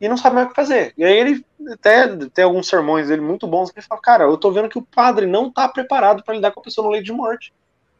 e 0.00 0.08
não 0.08 0.16
sabe 0.16 0.34
mais 0.34 0.46
o 0.48 0.50
que 0.50 0.56
fazer. 0.56 0.92
E 0.98 1.04
aí 1.04 1.16
ele 1.16 1.46
até 1.72 2.08
tem 2.34 2.44
alguns 2.44 2.66
sermões 2.66 3.06
dele 3.06 3.22
muito 3.22 3.46
bons 3.46 3.70
que 3.70 3.78
ele 3.78 3.86
fala: 3.86 4.00
Cara, 4.00 4.24
eu 4.24 4.36
tô 4.36 4.50
vendo 4.50 4.68
que 4.68 4.78
o 4.78 4.82
padre 4.82 5.26
não 5.26 5.48
tá 5.48 5.68
preparado 5.68 6.24
para 6.24 6.34
lidar 6.34 6.50
com 6.50 6.58
a 6.58 6.64
pessoa 6.64 6.84
no 6.84 6.90
leito 6.90 7.06
de 7.06 7.12
morte. 7.12 7.52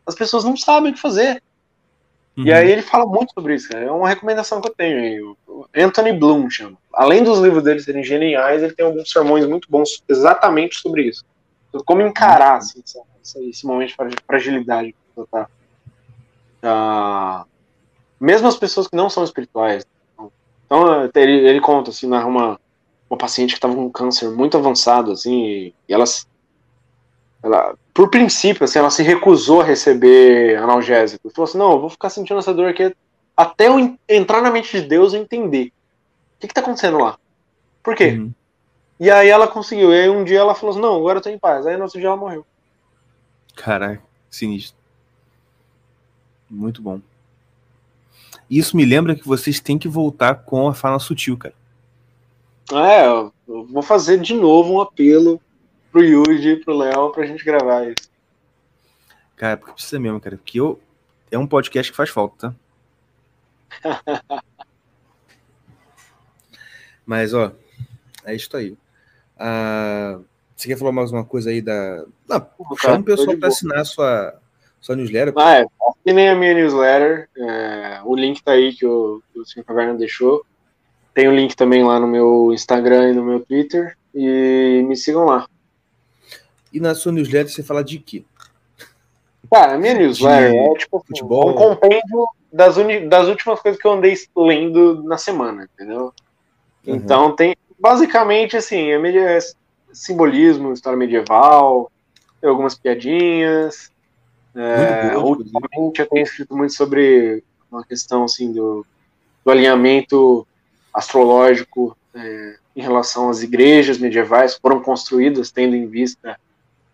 As 0.05 0.17
pessoas 0.17 0.43
não 0.43 0.57
sabem 0.57 0.91
o 0.91 0.95
que 0.97 1.01
fazer. 1.01 1.41
Uhum. 2.37 2.45
E 2.45 2.53
aí 2.53 2.71
ele 2.71 2.83
fala 2.83 3.05
muito 3.07 3.33
sobre 3.33 3.55
isso, 3.55 3.69
cara. 3.69 3.85
É 3.85 3.91
uma 3.91 4.09
recomendação 4.09 4.61
que 4.61 4.69
eu 4.69 4.75
tenho 4.75 4.99
aí. 4.99 5.83
Anthony 5.85 6.13
Bloom 6.13 6.49
chama. 6.49 6.77
Além 6.93 7.23
dos 7.23 7.39
livros 7.39 7.63
dele 7.63 7.81
serem 7.81 8.05
geniais, 8.05 8.63
ele 8.63 8.75
tem 8.75 8.87
alguns 8.87 9.11
sermões 9.11 9.47
muito 9.47 9.69
bons 9.71 10.03
exatamente 10.09 10.77
sobre 10.77 11.03
isso. 11.03 11.25
Como 11.85 12.03
encarar 12.03 12.57
assim, 12.57 12.83
esse, 13.49 13.67
momento 13.67 13.95
de 14.09 14.17
fragilidade 14.27 14.95
que 15.15 15.25
tá. 15.31 15.49
Ah, 16.63 17.45
mesmo 18.19 18.49
as 18.49 18.57
pessoas 18.57 18.89
que 18.89 18.97
não 18.97 19.09
são 19.09 19.25
espirituais. 19.25 19.87
Então, 20.67 21.11
ele, 21.15 21.49
ele 21.49 21.61
conta 21.61 21.91
assim, 21.91 22.07
uma, 22.07 22.61
uma 23.09 23.19
paciente 23.19 23.51
que 23.51 23.59
estava 23.59 23.75
com 23.75 23.91
câncer 23.91 24.31
muito 24.31 24.57
avançado, 24.57 25.13
assim, 25.13 25.45
e, 25.45 25.75
e 25.89 25.93
elas 25.93 26.29
ela, 27.43 27.75
por 27.95 28.11
princípio, 28.11 28.65
assim, 28.65 28.79
ela 28.79 28.91
se 28.91 29.03
recusou 29.03 29.61
a 29.61 29.65
receber 29.65 30.57
analgésico. 30.57 31.31
Falou 31.31 31.49
assim: 31.49 31.59
não, 31.59 31.73
eu 31.73 31.81
vou 31.81 31.91
ficar 31.91 32.11
sentindo 32.11 32.39
essa 32.39 32.53
dor 32.53 32.69
aqui 32.69 32.95
até 33.37 33.69
eu 33.69 33.97
entrar 34.09 34.43
na 34.43 34.51
mente 34.51 34.81
de 34.81 34.87
Deus 34.87 35.15
e 35.15 35.17
entender. 35.17 35.73
O 36.37 36.41
que, 36.41 36.49
que 36.49 36.55
tá 36.55 36.61
acontecendo 36.61 36.99
lá? 36.99 37.19
Por 37.83 37.95
quê? 37.95 38.11
Uhum. 38.11 38.33
E 38.99 39.11
aí 39.11 39.29
ela 39.29 39.49
conseguiu. 39.49 39.93
E 39.93 40.01
aí 40.01 40.11
um 40.11 40.25
dia 40.25 40.41
ela 40.41 40.55
falou 40.55 40.73
assim: 40.73 40.83
não, 40.83 40.97
agora 40.97 41.19
eu 41.19 41.23
tô 41.23 41.31
em 41.31 41.39
paz. 41.39 41.67
Aí 41.67 41.77
no 41.77 41.85
outro 41.85 41.99
dia 41.99 42.09
ela 42.09 42.17
morreu. 42.17 42.45
Caraca, 43.57 44.03
sinistro. 44.31 44.79
Muito 46.49 46.83
bom. 46.83 47.01
Isso 48.51 48.77
me 48.77 48.85
lembra 48.85 49.15
que 49.15 49.27
vocês 49.27 49.61
têm 49.61 49.79
que 49.79 49.89
voltar 49.89 50.35
com 50.35 50.69
a 50.69 50.75
fala 50.75 50.99
sutil, 50.99 51.39
cara. 51.39 51.55
É, 52.73 53.07
eu 53.07 53.33
vou 53.67 53.83
fazer 53.83 54.21
de 54.21 54.35
novo 54.35 54.75
um 54.75 54.81
apelo 54.81 55.41
pro 55.91 56.05
Yuji 56.05 56.51
e 56.51 56.57
pro 56.57 56.77
Léo 56.77 57.11
pra 57.11 57.27
gente 57.27 57.45
gravar 57.45 57.89
isso. 57.89 58.11
Cara, 59.37 59.57
porque 59.57 59.73
precisa 59.73 59.99
mesmo, 59.99 60.21
cara. 60.21 60.37
Porque 60.37 60.61
eu. 60.61 60.81
É 61.31 61.39
um 61.39 61.47
podcast 61.47 61.91
que 61.91 61.97
faz 61.97 62.11
falta, 62.11 62.55
tá? 63.83 64.05
Mas, 67.07 67.33
ó, 67.33 67.53
é 68.25 68.35
isso 68.35 68.55
aí. 68.57 68.77
Ah, 69.39 70.19
você 70.55 70.69
quer 70.69 70.77
falar 70.77 70.93
mais 70.93 71.11
uma 71.11 71.25
coisa 71.25 71.51
aí 71.51 71.63
da. 71.63 72.05
Não, 72.29 72.47
chama 72.79 72.99
o 72.99 73.05
pessoal 73.05 73.37
para 73.39 73.49
assinar 73.49 73.79
a 73.79 73.85
sua, 73.85 74.35
sua 74.81 74.95
newsletter. 74.95 75.33
Ah, 75.37 75.61
é. 75.61 75.67
Assinem 75.89 76.29
a 76.29 76.35
minha 76.35 76.55
newsletter. 76.55 77.29
É, 77.37 78.01
o 78.05 78.15
link 78.15 78.43
tá 78.43 78.53
aí 78.53 78.75
que 78.75 78.85
o, 78.85 79.23
que 79.33 79.41
o 79.41 79.45
Sr. 79.47 79.65
Caverna 79.65 79.95
deixou. 79.95 80.45
Tem 81.15 81.29
o 81.29 81.35
link 81.35 81.57
também 81.57 81.83
lá 81.83 81.99
no 81.99 82.07
meu 82.07 82.53
Instagram 82.53 83.11
e 83.11 83.15
no 83.15 83.25
meu 83.25 83.41
Twitter. 83.41 83.97
E 84.15 84.85
me 84.87 84.97
sigam 84.97 85.25
lá. 85.25 85.47
E 86.73 86.81
na 86.81 86.95
sua 86.95 87.13
newsletter 87.13 87.53
você 87.53 87.63
fala 87.63 87.83
de 87.83 87.99
quê? 87.99 88.25
Cara, 89.51 89.75
a 89.75 89.79
minha 89.79 89.95
newsletter 89.95 90.55
é 90.55 90.75
tipo 90.75 91.03
futebol. 91.05 91.51
um 91.51 91.55
compêndio 91.55 92.29
das, 92.53 92.77
uni, 92.77 93.09
das 93.09 93.27
últimas 93.29 93.61
coisas 93.61 93.81
que 93.81 93.87
eu 93.87 93.93
andei 93.93 94.15
lendo 94.37 95.03
na 95.03 95.19
semana, 95.19 95.69
entendeu? 95.75 96.13
Uhum. 96.87 96.95
Então 96.95 97.35
tem 97.35 97.57
basicamente 97.79 98.57
assim, 98.57 98.91
é, 98.91 99.37
é 99.37 99.39
simbolismo, 99.93 100.73
história 100.73 100.99
medieval, 100.99 101.91
tem 102.41 102.49
algumas 102.49 102.75
piadinhas. 102.75 103.91
É, 104.55 105.17
ultimamente 105.17 106.01
eu 106.01 106.09
tenho 106.09 106.23
escrito 106.23 106.57
muito 106.57 106.75
sobre 106.75 107.43
uma 107.71 107.85
questão 107.85 108.25
assim 108.25 108.53
do, 108.53 108.85
do 109.45 109.51
alinhamento 109.51 110.47
astrológico 110.93 111.97
é, 112.15 112.57
em 112.75 112.83
relação 112.83 113.31
às 113.31 113.43
igrejas 113.43 113.99
medievais 113.99 114.55
que 114.55 114.61
foram 114.61 114.83
construídas 114.83 115.53
tendo 115.53 115.77
em 115.77 115.87
vista 115.87 116.39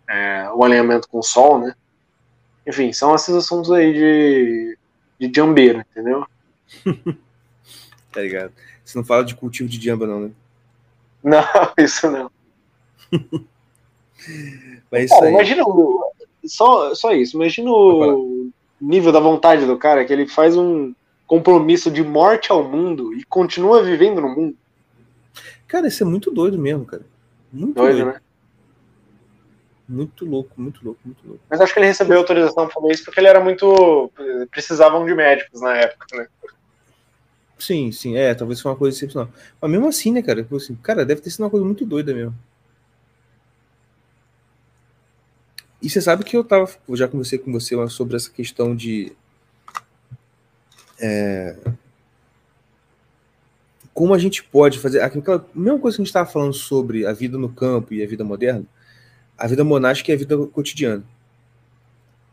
é, 0.08 0.48
o 0.54 0.64
alinhamento 0.64 1.08
com 1.08 1.18
o 1.18 1.22
Sol, 1.22 1.60
né? 1.60 1.74
Enfim, 2.66 2.92
são 2.92 3.14
esses 3.14 3.34
assuntos 3.34 3.70
aí 3.70 3.92
de, 3.92 4.78
de 5.20 5.32
jambeiro, 5.34 5.84
entendeu? 5.90 6.26
tá 8.12 8.20
ligado. 8.20 8.52
Você 8.84 8.98
não 8.98 9.04
fala 9.04 9.24
de 9.24 9.34
cultivo 9.34 9.68
de 9.68 9.82
jamba, 9.82 10.06
não, 10.06 10.20
né? 10.20 10.30
Não, 11.26 11.42
isso 11.78 12.08
não. 12.08 12.30
Mas 14.92 15.10
cara, 15.10 15.28
imagina 15.28 15.64
o, 15.64 16.12
só, 16.44 16.94
só 16.94 17.12
isso, 17.12 17.36
imagina 17.36 17.68
o 17.68 18.50
nível 18.80 19.10
da 19.10 19.18
vontade 19.18 19.66
do 19.66 19.76
cara, 19.76 20.04
que 20.04 20.12
ele 20.12 20.28
faz 20.28 20.56
um 20.56 20.94
compromisso 21.26 21.90
de 21.90 22.04
morte 22.04 22.52
ao 22.52 22.62
mundo 22.62 23.12
e 23.12 23.24
continua 23.24 23.82
vivendo 23.82 24.20
no 24.20 24.28
mundo. 24.28 24.56
Cara, 25.66 25.88
isso 25.88 26.02
é 26.02 26.06
muito 26.06 26.30
doido 26.30 26.56
mesmo, 26.56 26.84
cara. 26.84 27.04
Muito 27.52 27.74
doido, 27.74 27.96
doido. 27.96 28.12
né? 28.12 28.20
Muito 29.88 30.24
louco, 30.24 30.60
muito 30.60 30.84
louco, 30.84 31.00
muito 31.04 31.26
louco. 31.26 31.42
Mas 31.48 31.60
acho 31.60 31.72
que 31.72 31.78
ele 31.78 31.86
recebeu 31.86 32.18
autorização 32.18 32.66
para 32.66 32.74
fazer 32.74 32.92
isso 32.92 33.04
porque 33.04 33.20
ele 33.20 33.28
era 33.28 33.40
muito. 33.40 34.10
Precisavam 34.50 35.06
de 35.06 35.14
médicos 35.14 35.60
na 35.60 35.76
época, 35.76 36.06
né? 36.16 36.26
Sim, 37.58 37.92
sim, 37.92 38.16
é, 38.16 38.34
talvez 38.34 38.60
foi 38.60 38.70
uma 38.70 38.76
coisa 38.76 38.96
excepcional. 38.96 39.30
Mas 39.60 39.70
mesmo 39.70 39.86
assim, 39.86 40.12
né, 40.12 40.22
cara? 40.22 40.42
Tipo 40.42 40.56
assim, 40.56 40.74
cara, 40.76 41.06
deve 41.06 41.20
ter 41.20 41.30
sido 41.30 41.42
uma 41.42 41.50
coisa 41.50 41.64
muito 41.64 41.86
doida 41.86 42.12
mesmo. 42.12 42.34
E 45.80 45.88
você 45.88 46.00
sabe 46.00 46.24
que 46.24 46.36
eu 46.36 46.42
tava. 46.42 46.68
Eu 46.88 46.96
já 46.96 47.06
conversei 47.06 47.38
com 47.38 47.52
você 47.52 47.74
sobre 47.88 48.16
essa 48.16 48.30
questão 48.30 48.74
de. 48.74 49.12
É, 50.98 51.56
como 53.94 54.12
a 54.12 54.18
gente 54.18 54.42
pode 54.42 54.80
fazer. 54.80 55.00
Aquela 55.00 55.46
mesma 55.54 55.78
coisa 55.78 55.96
que 55.96 56.02
a 56.02 56.04
gente 56.04 56.08
estava 56.08 56.28
falando 56.28 56.54
sobre 56.54 57.06
a 57.06 57.12
vida 57.12 57.38
no 57.38 57.48
campo 57.48 57.94
e 57.94 58.02
a 58.02 58.06
vida 58.06 58.24
moderna 58.24 58.66
a 59.38 59.46
vida 59.46 59.64
monástica 59.64 60.10
e 60.10 60.14
a 60.14 60.18
vida 60.18 60.36
cotidiana. 60.46 61.04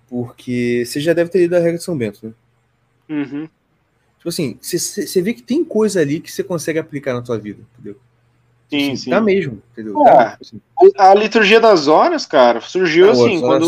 Porque 0.09 0.83
você 0.85 0.99
já 0.99 1.13
deve 1.13 1.29
ter 1.29 1.39
lido 1.39 1.55
a 1.55 1.59
regra 1.59 1.77
de 1.77 1.83
São 1.83 1.97
Bento, 1.97 2.27
né? 2.27 2.33
Uhum. 3.09 3.49
Tipo 4.17 4.29
assim, 4.29 4.57
você 4.61 5.21
vê 5.21 5.33
que 5.33 5.41
tem 5.41 5.65
coisa 5.65 5.99
ali 5.99 6.21
que 6.21 6.31
você 6.31 6.43
consegue 6.43 6.79
aplicar 6.79 7.13
na 7.13 7.25
sua 7.25 7.37
vida, 7.37 7.61
entendeu? 7.73 7.99
Sim, 8.69 8.87
assim, 8.87 8.95
sim. 8.95 9.09
Tá 9.09 9.19
mesmo, 9.19 9.61
entendeu? 9.71 10.07
É, 10.07 10.11
tá, 10.11 10.37
assim. 10.39 10.61
A 10.97 11.13
liturgia 11.13 11.59
das 11.59 11.87
horas, 11.87 12.25
cara, 12.25 12.61
surgiu 12.61 13.09
ah, 13.09 13.11
assim, 13.11 13.41
quando 13.41 13.65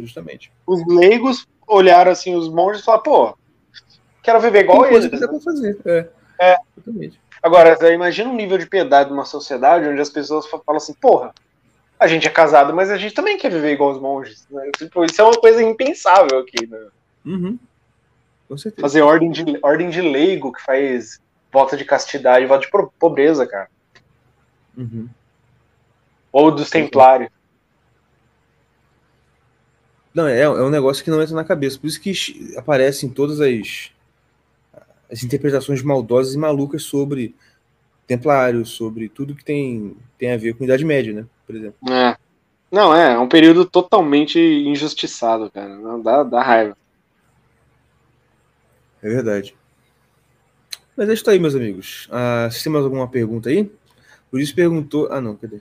justamente. 0.00 0.52
os 0.66 0.86
leigos 0.86 1.46
olharam 1.66 2.12
assim 2.12 2.34
os 2.34 2.48
monges 2.48 2.80
e 2.80 2.84
falaram, 2.84 3.02
pô, 3.02 3.38
quero 4.22 4.40
viver 4.40 4.60
igual 4.60 4.84
tem 4.84 4.94
eles. 4.94 5.08
Coisa 5.08 5.10
que 5.10 5.20
dá 5.20 5.28
pra 5.28 5.40
fazer, 5.40 5.78
é. 5.84 6.08
é. 6.40 6.56
Agora, 7.42 7.92
imagina 7.92 8.30
um 8.30 8.36
nível 8.36 8.56
de 8.56 8.66
piedade 8.66 9.10
numa 9.10 9.24
sociedade 9.24 9.86
onde 9.86 10.00
as 10.00 10.10
pessoas 10.10 10.46
falam 10.46 10.76
assim, 10.76 10.94
porra, 10.94 11.34
a 11.98 12.06
gente 12.06 12.26
é 12.26 12.30
casado, 12.30 12.74
mas 12.74 12.90
a 12.90 12.96
gente 12.96 13.14
também 13.14 13.36
quer 13.36 13.50
viver 13.50 13.72
igual 13.72 13.90
os 13.90 14.00
monges. 14.00 14.46
Né? 14.50 14.70
Tipo, 14.76 15.04
isso 15.04 15.20
é 15.20 15.24
uma 15.24 15.40
coisa 15.40 15.62
impensável 15.62 16.38
aqui, 16.38 16.66
né? 16.66 16.86
Uhum. 17.24 17.58
Com 18.48 18.56
certeza. 18.56 18.82
Fazer 18.82 19.02
ordem 19.02 19.30
de, 19.30 19.44
ordem 19.62 19.90
de 19.90 20.00
leigo 20.00 20.52
que 20.52 20.62
faz 20.62 21.20
volta 21.52 21.76
de 21.76 21.84
castidade, 21.84 22.46
volta 22.46 22.66
de 22.66 22.88
pobreza, 22.98 23.46
cara. 23.46 23.68
Uhum. 24.76 25.08
Ou 26.30 26.50
dos 26.50 26.70
templários. 26.70 27.30
Não, 30.14 30.26
é, 30.26 30.40
é 30.40 30.48
um 30.48 30.70
negócio 30.70 31.02
que 31.02 31.10
não 31.10 31.20
entra 31.20 31.34
na 31.34 31.44
cabeça. 31.44 31.78
Por 31.78 31.86
isso 31.86 32.00
que 32.00 32.12
aparecem 32.56 33.10
todas 33.10 33.40
as, 33.40 33.90
as 35.10 35.22
interpretações 35.22 35.82
maldosas 35.82 36.34
e 36.34 36.38
malucas 36.38 36.82
sobre 36.84 37.34
templários, 38.06 38.70
sobre 38.70 39.08
tudo 39.08 39.34
que 39.34 39.44
tem, 39.44 39.96
tem 40.16 40.32
a 40.32 40.36
ver 40.36 40.54
com 40.54 40.64
a 40.64 40.66
Idade 40.66 40.84
Média, 40.84 41.12
né? 41.12 41.26
Por 41.48 41.56
exemplo. 41.56 41.92
É. 41.92 42.14
Não, 42.70 42.94
é, 42.94 43.14
é 43.14 43.18
um 43.18 43.26
período 43.26 43.64
totalmente 43.64 44.38
injustiçado, 44.38 45.50
cara. 45.50 45.74
Não, 45.76 45.98
dá, 46.00 46.22
dá 46.22 46.42
raiva. 46.42 46.76
É 49.02 49.08
verdade. 49.08 49.56
Mas 50.94 51.08
é 51.08 51.14
isso 51.14 51.30
aí, 51.30 51.38
meus 51.38 51.54
amigos. 51.54 52.06
Ah, 52.12 52.50
se 52.52 52.62
tem 52.62 52.70
mais 52.70 52.84
alguma 52.84 53.08
pergunta 53.08 53.48
aí? 53.48 53.70
Por 54.30 54.38
isso 54.40 54.54
perguntou. 54.54 55.08
Ah, 55.10 55.22
não, 55.22 55.34
cadê? 55.34 55.60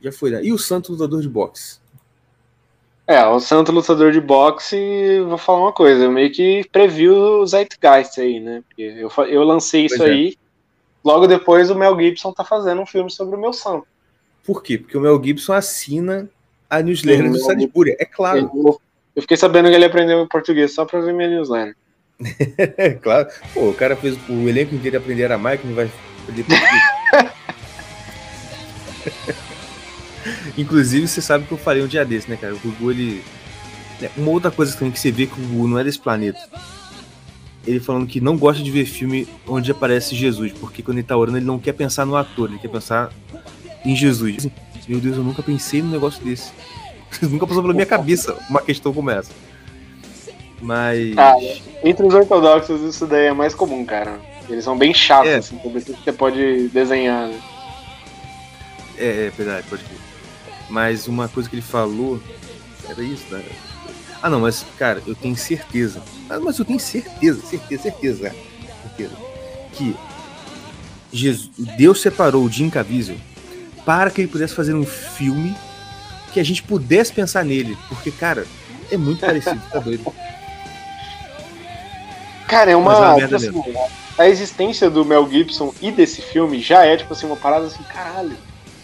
Já 0.00 0.10
foi, 0.10 0.30
né? 0.30 0.42
E 0.42 0.50
o 0.50 0.58
Santo 0.58 0.92
Lutador 0.92 1.20
de 1.20 1.28
Boxe? 1.28 1.78
É, 3.06 3.22
o 3.26 3.40
Santo 3.40 3.70
Lutador 3.72 4.12
de 4.12 4.20
Boxe, 4.20 5.20
vou 5.26 5.38
falar 5.38 5.60
uma 5.60 5.72
coisa, 5.72 6.04
eu 6.04 6.12
meio 6.12 6.30
que 6.30 6.62
previ 6.70 7.08
o 7.08 7.44
Zeitgeist 7.46 8.20
aí, 8.20 8.38
né? 8.38 8.62
Porque 8.68 8.82
eu, 8.82 9.10
eu 9.24 9.42
lancei 9.44 9.86
isso 9.86 10.02
é. 10.02 10.10
aí, 10.10 10.36
logo 11.04 11.26
depois 11.26 11.70
o 11.70 11.74
Mel 11.74 11.98
Gibson 11.98 12.32
tá 12.32 12.44
fazendo 12.44 12.80
um 12.80 12.86
filme 12.86 13.10
sobre 13.10 13.36
o 13.36 13.40
meu 13.40 13.52
santo. 13.52 13.86
Por 14.44 14.62
quê? 14.62 14.78
Porque 14.78 14.96
o 14.96 15.00
Mel 15.00 15.22
Gibson 15.22 15.52
assina 15.52 16.28
a 16.68 16.82
newsletter 16.82 17.26
Sim, 17.26 17.32
do 17.32 17.38
Salisbury, 17.38 17.96
é 17.98 18.04
claro. 18.04 18.50
Eu, 18.54 18.80
eu 19.16 19.22
fiquei 19.22 19.36
sabendo 19.36 19.68
que 19.68 19.74
ele 19.74 19.84
aprendeu 19.84 20.26
português 20.26 20.72
só 20.72 20.84
pra 20.84 21.00
ver 21.00 21.12
minha 21.12 21.28
newsletter. 21.28 21.76
claro. 23.02 23.28
Pô, 23.54 23.70
o 23.70 23.74
cara 23.74 23.96
fez 23.96 24.18
o 24.28 24.48
elenco 24.48 24.74
inteiro 24.74 24.98
aprender 24.98 25.24
aramaico, 25.24 25.66
não 25.66 25.74
vai 25.74 25.90
aprender 26.22 26.44
português. 26.44 27.34
Inclusive, 30.56 31.06
você 31.06 31.20
sabe 31.20 31.46
que 31.46 31.52
eu 31.52 31.58
falei 31.58 31.82
um 31.82 31.86
dia 31.86 32.04
desse, 32.04 32.28
né, 32.28 32.36
cara? 32.36 32.54
O 32.54 32.58
Gugu, 32.58 32.90
ele. 32.90 33.24
Né, 34.00 34.10
uma 34.16 34.30
outra 34.30 34.50
coisa 34.50 34.76
também 34.76 34.90
que 34.90 34.98
você 34.98 35.10
vê 35.10 35.26
que 35.26 35.34
o 35.34 35.46
Gugu 35.46 35.68
não 35.68 35.78
é 35.78 35.84
desse 35.84 35.98
planeta. 35.98 36.38
Ele 37.68 37.80
falando 37.80 38.06
que 38.06 38.18
não 38.18 38.38
gosta 38.38 38.62
de 38.62 38.70
ver 38.70 38.86
filme 38.86 39.28
onde 39.46 39.70
aparece 39.70 40.16
Jesus, 40.16 40.52
porque 40.52 40.82
quando 40.82 40.96
ele 40.96 41.06
tá 41.06 41.14
orando, 41.14 41.36
ele 41.36 41.44
não 41.44 41.58
quer 41.58 41.72
pensar 41.72 42.06
no 42.06 42.16
ator, 42.16 42.48
ele 42.48 42.58
quer 42.58 42.68
pensar 42.68 43.12
em 43.84 43.94
Jesus. 43.94 44.36
Assim, 44.38 44.52
Meu 44.88 44.98
Deus, 44.98 45.18
eu 45.18 45.22
nunca 45.22 45.42
pensei 45.42 45.82
num 45.82 45.90
negócio 45.90 46.24
desse. 46.24 46.50
nunca 47.22 47.46
passou 47.46 47.62
pela 47.62 47.74
minha 47.74 47.84
cabeça 47.84 48.38
uma 48.48 48.62
questão 48.62 48.92
como 48.94 49.10
essa. 49.10 49.30
Mas. 50.62 51.16
Ah, 51.18 51.34
entre 51.84 52.06
os 52.06 52.14
ortodoxos, 52.14 52.80
isso 52.80 53.06
daí 53.06 53.26
é 53.26 53.32
mais 53.34 53.54
comum, 53.54 53.84
cara. 53.84 54.18
Eles 54.48 54.64
são 54.64 54.76
bem 54.78 54.94
chatos, 54.94 55.30
é. 55.30 55.36
assim, 55.36 55.60
sobre 55.62 55.82
que 55.82 55.92
você 55.92 56.12
pode 56.12 56.68
desenhar. 56.68 57.28
Né? 57.28 57.38
É, 58.96 59.26
é 59.26 59.30
verdade, 59.36 59.66
pode 59.68 59.84
crer. 59.84 59.98
Mas 60.70 61.06
uma 61.06 61.28
coisa 61.28 61.50
que 61.50 61.56
ele 61.56 61.62
falou 61.62 62.18
era 62.88 63.02
isso, 63.02 63.24
né? 63.30 63.44
Ah, 64.22 64.30
não, 64.30 64.40
mas, 64.40 64.64
cara, 64.78 65.02
eu 65.06 65.14
tenho 65.14 65.36
certeza. 65.36 66.02
Ah, 66.28 66.38
mas 66.40 66.58
eu 66.58 66.64
tenho 66.64 66.78
certeza, 66.78 67.40
certeza, 67.46 67.82
certeza, 67.82 68.34
certeza. 68.82 69.16
Que 69.72 69.96
Jesus, 71.12 71.50
Deus 71.76 72.00
separou 72.00 72.44
o 72.44 72.50
Jim 72.50 72.68
Caviezel 72.68 73.16
para 73.84 74.10
que 74.10 74.20
ele 74.20 74.28
pudesse 74.28 74.54
fazer 74.54 74.74
um 74.74 74.84
filme 74.84 75.56
que 76.32 76.40
a 76.40 76.44
gente 76.44 76.62
pudesse 76.62 77.12
pensar 77.12 77.44
nele. 77.44 77.76
Porque, 77.88 78.10
cara, 78.10 78.46
é 78.90 78.96
muito 78.96 79.20
parecido, 79.20 79.60
tá 79.70 79.78
doido. 79.78 80.12
Cara, 82.46 82.70
é 82.70 82.76
uma. 82.76 83.20
É 83.20 83.26
uma 83.26 83.36
assim, 83.36 83.74
a 84.18 84.28
existência 84.28 84.90
do 84.90 85.04
Mel 85.04 85.28
Gibson 85.30 85.72
e 85.80 85.92
desse 85.92 86.20
filme 86.20 86.60
já 86.60 86.84
é, 86.84 86.96
tipo 86.96 87.12
assim, 87.12 87.26
uma 87.26 87.36
parada 87.36 87.66
assim, 87.66 87.82
caralho 87.84 88.36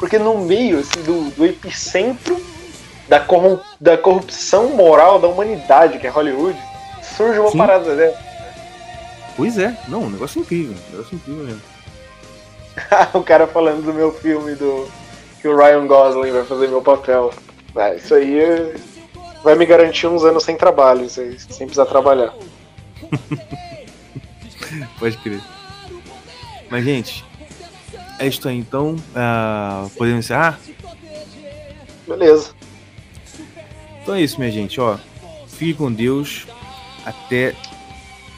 porque 0.05 0.19
no 0.19 0.39
meio 0.39 0.81
assim, 0.81 1.03
do, 1.03 1.31
do 1.31 1.47
epicentro 1.47 2.41
da, 3.09 3.21
corrum, 3.21 3.59
da 3.81 3.97
corrupção 3.97 4.71
moral 4.71 5.19
da 5.19 5.29
humanidade, 5.29 5.99
que 5.99 6.07
é 6.07 6.11
Hollywood, 6.11 6.59
surge 7.16 7.39
uma 7.39 7.51
Sim. 7.51 7.59
parada 7.59 7.97
dessa. 7.97 8.19
Pois 9.36 9.59
é, 9.59 9.77
não, 9.89 10.05
um 10.05 10.11
negócio 10.11 10.41
incrível, 10.41 10.77
um 10.89 10.93
negócio 10.93 11.16
incrível 11.16 11.45
mesmo. 11.45 11.62
o 13.15 13.23
cara 13.23 13.47
falando 13.47 13.85
do 13.85 13.93
meu 13.93 14.12
filme 14.12 14.55
do 14.55 14.89
que 15.41 15.49
o 15.49 15.57
Ryan 15.57 15.86
Gosling 15.86 16.32
vai 16.32 16.45
fazer 16.45 16.69
meu 16.69 16.82
papel. 16.82 17.32
Ah, 17.77 17.95
isso 17.95 18.15
aí 18.15 18.74
vai 19.43 19.55
me 19.57 19.66
garantir 19.66 20.07
uns 20.07 20.24
anos 20.24 20.45
sem 20.45 20.57
trabalho, 20.57 21.09
sem, 21.11 21.39
sem 21.39 21.66
precisar 21.66 21.86
trabalhar. 21.86 22.32
Pode 24.99 25.16
crer. 25.19 25.41
Mas, 26.70 26.85
gente, 26.85 27.24
é 28.19 28.27
isso 28.27 28.49
aí 28.49 28.59
então. 28.59 28.95
Uh, 28.95 29.91
podemos 29.91 30.24
encerrar? 30.24 30.59
Beleza. 32.07 32.51
Então 34.03 34.15
é 34.15 34.23
isso, 34.23 34.39
minha 34.39 34.51
gente. 34.51 34.81
Ó, 34.81 34.97
fique 35.49 35.74
com 35.74 35.93
Deus. 35.93 36.47
Até 37.05 37.55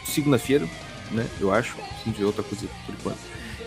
segunda-feira, 0.05 0.68
né? 1.10 1.26
Eu 1.40 1.52
acho. 1.52 1.76
Se 1.76 2.06
não 2.06 2.12
tiver 2.12 2.26
outra 2.26 2.43
coisa 2.43 2.66
por 2.84 2.94
enquanto. 2.94 3.18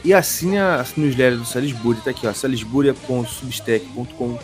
E 0.03 0.13
assina 0.13 0.81
a 0.81 0.85
newsletter 0.97 1.37
do 1.37 1.45
Salisbury, 1.45 2.01
tá 2.01 2.11
aqui, 2.11 2.25
ó. 2.25 2.33
salisbury.substack.com. 2.33 4.39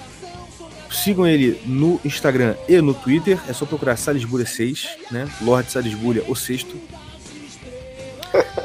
Sigam 0.91 1.26
ele 1.27 1.61
no 1.65 1.99
Instagram 2.03 2.56
e 2.68 2.82
no 2.82 2.94
Twitter. 2.94 3.40
É 3.48 3.53
só 3.53 3.65
procurar 3.65 3.95
Salisbury 3.98 4.45
6, 4.45 4.90
né? 5.11 5.30
Lord 5.41 5.72
Salisbury, 5.72 6.23
o 6.27 6.36
sexto. 6.36 6.76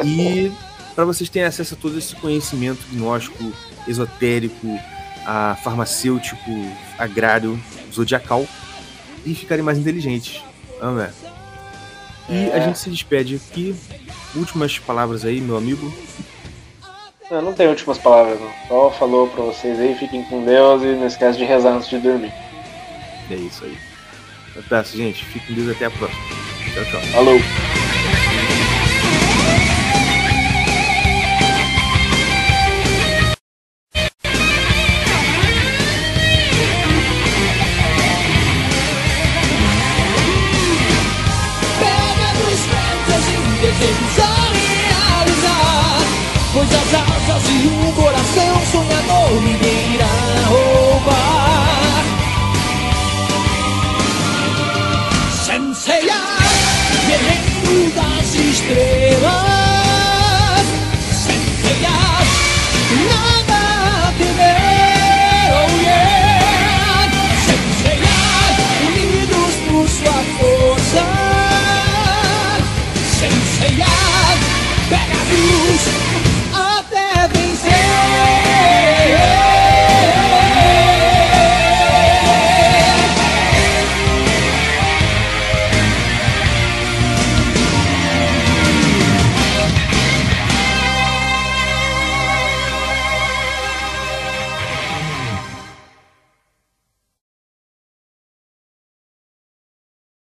E 0.05 0.51
para 0.95 1.05
vocês 1.05 1.31
terem 1.31 1.47
acesso 1.47 1.75
a 1.75 1.77
todo 1.77 1.97
esse 1.99 2.17
conhecimento 2.17 2.85
gnóstico, 2.93 3.53
esotérico, 3.87 4.79
a 5.25 5.57
farmacêutico, 5.63 6.51
agrário, 6.99 7.61
zodiacal 7.93 8.45
e 9.25 9.33
ficarem 9.35 9.65
mais 9.65 9.79
inteligentes. 9.79 10.43
É? 10.81 11.30
E 12.31 12.49
é. 12.49 12.55
a 12.55 12.61
gente 12.61 12.79
se 12.79 12.89
despede 12.89 13.37
aqui. 13.37 13.75
Últimas 14.35 14.79
palavras 14.79 15.25
aí, 15.25 15.41
meu 15.41 15.57
amigo. 15.57 15.93
Não, 17.31 17.43
não 17.43 17.53
tem 17.53 17.69
últimas 17.69 17.99
palavras, 17.99 18.41
não. 18.41 18.53
Só 18.69 18.91
falou 18.91 19.29
pra 19.29 19.43
vocês 19.45 19.79
aí, 19.79 19.95
fiquem 19.95 20.23
com 20.25 20.45
Deus 20.45 20.83
e 20.83 20.87
não 20.87 21.07
esquece 21.07 21.39
de 21.39 21.45
rezar 21.45 21.75
antes 21.75 21.89
de 21.89 21.99
dormir. 21.99 22.33
É 23.31 23.35
isso 23.35 23.65
aí. 23.65 23.77
Eu 24.55 24.63
peço, 24.69 24.97
gente, 24.97 25.25
fiquem 25.25 25.49
com 25.49 25.55
Deus 25.63 25.77
até 25.77 25.87
a 25.87 25.91
próxima. 25.91 26.21
Tchau, 26.75 26.85
tchau. 26.85 27.01
Falou. 27.13 27.41